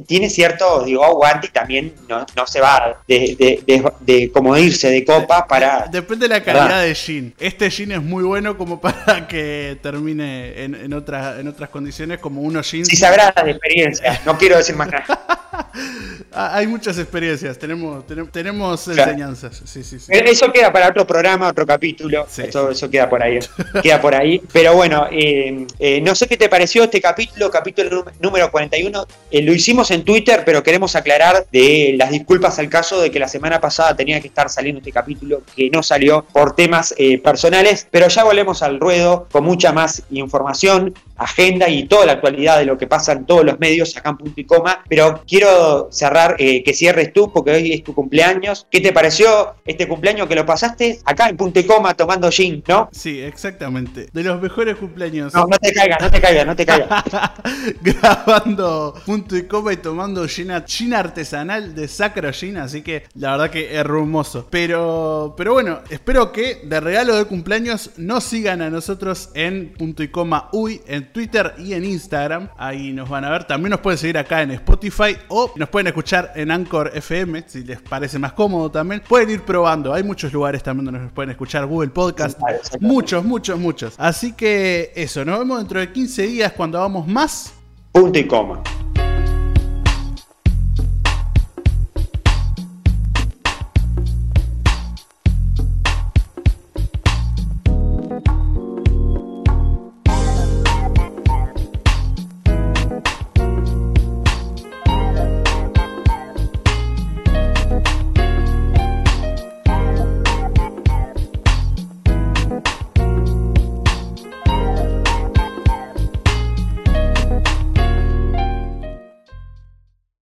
tiene 0.06 0.28
cierto 0.28 0.85
digo, 0.85 1.05
aguante 1.05 1.48
y 1.48 1.51
también 1.51 1.94
no, 2.09 2.47
se 2.47 2.60
va 2.60 3.01
de, 3.06 3.62
de, 4.01 4.30
como 4.30 4.56
irse 4.56 4.90
de 4.90 5.05
copa 5.05 5.47
para. 5.47 5.86
Depende 5.90 6.28
de 6.28 6.35
la 6.35 6.43
calidad 6.43 6.82
de 6.82 6.94
Gin. 6.94 7.35
Este 7.39 7.70
Gin 7.70 7.93
es 7.93 8.02
muy 8.02 8.24
bueno 8.24 8.59
como 8.59 8.80
para 8.80 9.26
que 9.28 9.78
termine 9.82 10.64
en, 10.64 10.74
en, 10.74 10.93
otras, 10.93 11.39
en 11.39 11.48
otras 11.48 11.70
condiciones 11.70 12.18
como 12.18 12.43
uno 12.43 12.62
Gin. 12.62 12.85
Si 12.85 12.97
sabrá 12.97 13.32
de 13.44 13.51
experiencia, 13.51 14.20
no 14.26 14.36
quiero 14.36 14.56
decir 14.56 14.76
más 14.76 14.89
nada. 14.89 15.44
Ah, 16.32 16.56
hay 16.56 16.66
muchas 16.66 16.98
experiencias, 16.98 17.59
tenemos, 17.59 18.05
tenemos, 18.30 18.86
enseñanzas. 18.86 19.62
Eso 20.09 20.52
queda 20.52 20.72
para 20.72 20.89
otro 20.89 21.06
programa, 21.06 21.48
otro 21.48 21.66
capítulo. 21.66 22.26
Eso, 22.36 22.90
queda 22.90 23.09
por 23.09 23.22
ahí. 23.22 23.39
queda 23.82 24.01
por 24.01 24.14
ahí. 24.14 24.40
Pero 24.52 24.74
bueno, 24.74 25.06
eh, 25.10 25.66
eh, 25.78 26.01
no 26.02 26.14
sé 26.14 26.26
qué 26.26 26.36
te 26.36 26.48
pareció 26.48 26.85
este 26.85 27.01
capítulo, 27.01 27.51
capítulo 27.51 28.05
número 28.20 28.51
41. 28.51 29.06
Eh, 29.30 29.43
lo 29.43 29.52
hicimos 29.52 29.90
en 29.90 30.05
Twitter, 30.05 30.43
pero 30.44 30.62
queremos 30.62 30.94
aclarar 30.97 31.47
de 31.51 31.94
las 31.97 32.10
disculpas 32.10 32.59
al 32.59 32.68
caso 32.68 33.01
de 33.01 33.10
que 33.10 33.18
la 33.18 33.28
semana 33.28 33.60
pasada 33.60 33.97
tenía 33.97 34.20
que 34.20 34.28
estar 34.28 34.51
saliendo 34.51 34.80
este 34.80 34.93
capítulo 34.93 35.43
que 35.56 35.70
no 35.70 35.82
salió 35.82 36.24
por 36.24 36.55
temas 36.55 36.94
personales. 37.24 37.86
Pero 37.90 38.09
ya 38.09 38.22
volvemos 38.24 38.62
al 38.62 38.78
ruedo 38.78 39.26
con 39.32 39.44
mucha 39.44 39.72
más 39.72 40.02
información. 40.10 40.94
Agenda 41.19 41.69
y 41.69 41.86
toda 41.86 42.07
la 42.07 42.12
actualidad 42.12 42.59
de 42.59 42.65
lo 42.65 42.78
que 42.78 42.86
pasa 42.86 43.12
en 43.12 43.27
todos 43.27 43.45
los 43.45 43.59
medios 43.59 43.97
acá 43.97 44.11
en 44.11 44.16
punto 44.16 44.40
y 44.40 44.45
coma. 44.45 44.82
Pero 44.89 45.23
quiero 45.27 45.89
cerrar, 45.90 46.36
eh, 46.39 46.62
que 46.62 46.73
cierres 46.73 47.12
tú, 47.12 47.32
porque 47.32 47.51
hoy 47.51 47.73
es 47.73 47.82
tu 47.82 47.95
cumpleaños. 47.95 48.66
¿Qué 48.70 48.81
te 48.81 48.93
pareció 48.93 49.55
este 49.65 49.89
cumpleaños 49.89 50.28
que 50.28 50.35
lo 50.35 50.47
pasaste 50.47 51.01
acá 51.05 51.28
en 51.28 51.36
punto 51.36 51.61
y 51.61 51.65
coma 51.65 51.95
tomando 51.95 52.31
gin, 52.31 52.62
no? 52.66 52.89
Sí, 52.93 53.20
exactamente. 53.20 54.09
De 54.12 54.23
los 54.23 54.40
mejores 54.40 54.77
cumpleaños. 54.77 55.35
No, 55.35 55.47
no 55.47 55.59
te 55.59 55.73
caigas, 55.73 56.01
no 56.01 56.11
te 56.11 56.20
caigas, 56.20 56.47
no 56.47 56.57
te 56.57 56.66
caigas. 56.66 57.05
Grabando 57.82 58.95
punto 59.05 59.36
y 59.36 59.47
coma 59.47 59.73
y 59.73 59.77
tomando 59.77 60.27
gin, 60.28 60.53
gin 60.66 60.95
artesanal 60.95 61.74
de 61.74 61.89
Sacro 61.89 62.32
Gin, 62.32 62.59
así 62.59 62.82
que 62.82 63.05
la 63.15 63.32
verdad 63.32 63.51
que 63.51 63.66
es 63.66 63.74
hermoso. 63.74 64.47
Pero, 64.51 65.35
pero 65.36 65.53
bueno, 65.53 65.81
espero 65.90 66.32
que 66.32 66.61
de 66.65 66.81
regalo 66.81 67.16
de 67.16 67.24
cumpleaños 67.24 67.90
nos 67.97 68.24
sigan 68.24 68.62
a 68.62 68.70
nosotros 68.70 69.31
en 69.35 69.73
punto 69.73 70.03
y 70.03 70.09
coma 70.09 70.49
uy, 70.53 70.81
en 71.09 71.12
Twitter 71.12 71.55
y 71.59 71.72
en 71.72 71.85
Instagram. 71.85 72.48
Ahí 72.56 72.93
nos 72.93 73.09
van 73.09 73.24
a 73.24 73.30
ver. 73.30 73.44
También 73.44 73.70
nos 73.70 73.80
pueden 73.80 73.98
seguir 73.98 74.18
acá 74.18 74.43
en 74.43 74.52
Spotify 74.52 75.16
o 75.28 75.52
nos 75.56 75.68
pueden 75.68 75.89
escuchar 75.89 76.32
en 76.35 76.51
Anchor 76.51 76.90
FM, 76.94 77.44
si 77.47 77.64
les 77.64 77.80
parece 77.80 78.18
más 78.18 78.32
cómodo 78.32 78.70
también. 78.70 79.02
Pueden 79.09 79.30
ir 79.30 79.43
probando. 79.43 79.93
Hay 79.93 80.02
muchos 80.02 80.32
lugares 80.32 80.62
también 80.62 80.86
donde 80.86 81.01
nos 81.01 81.12
pueden 81.12 81.30
escuchar. 81.30 81.66
Google 81.66 81.89
Podcast. 81.90 82.39
Muchos, 82.80 83.24
muchos, 83.24 83.59
muchos. 83.59 83.94
Así 83.98 84.32
que 84.32 84.93
eso, 84.94 85.24
nos 85.24 85.39
vemos 85.39 85.59
dentro 85.59 85.80
de 85.80 85.93
15 85.93 86.22
días 86.26 86.52
cuando 86.52 86.78
hagamos 86.78 87.06
más. 87.06 87.52
Punto 87.93 88.18
y 88.18 88.26
coma. 88.26 88.62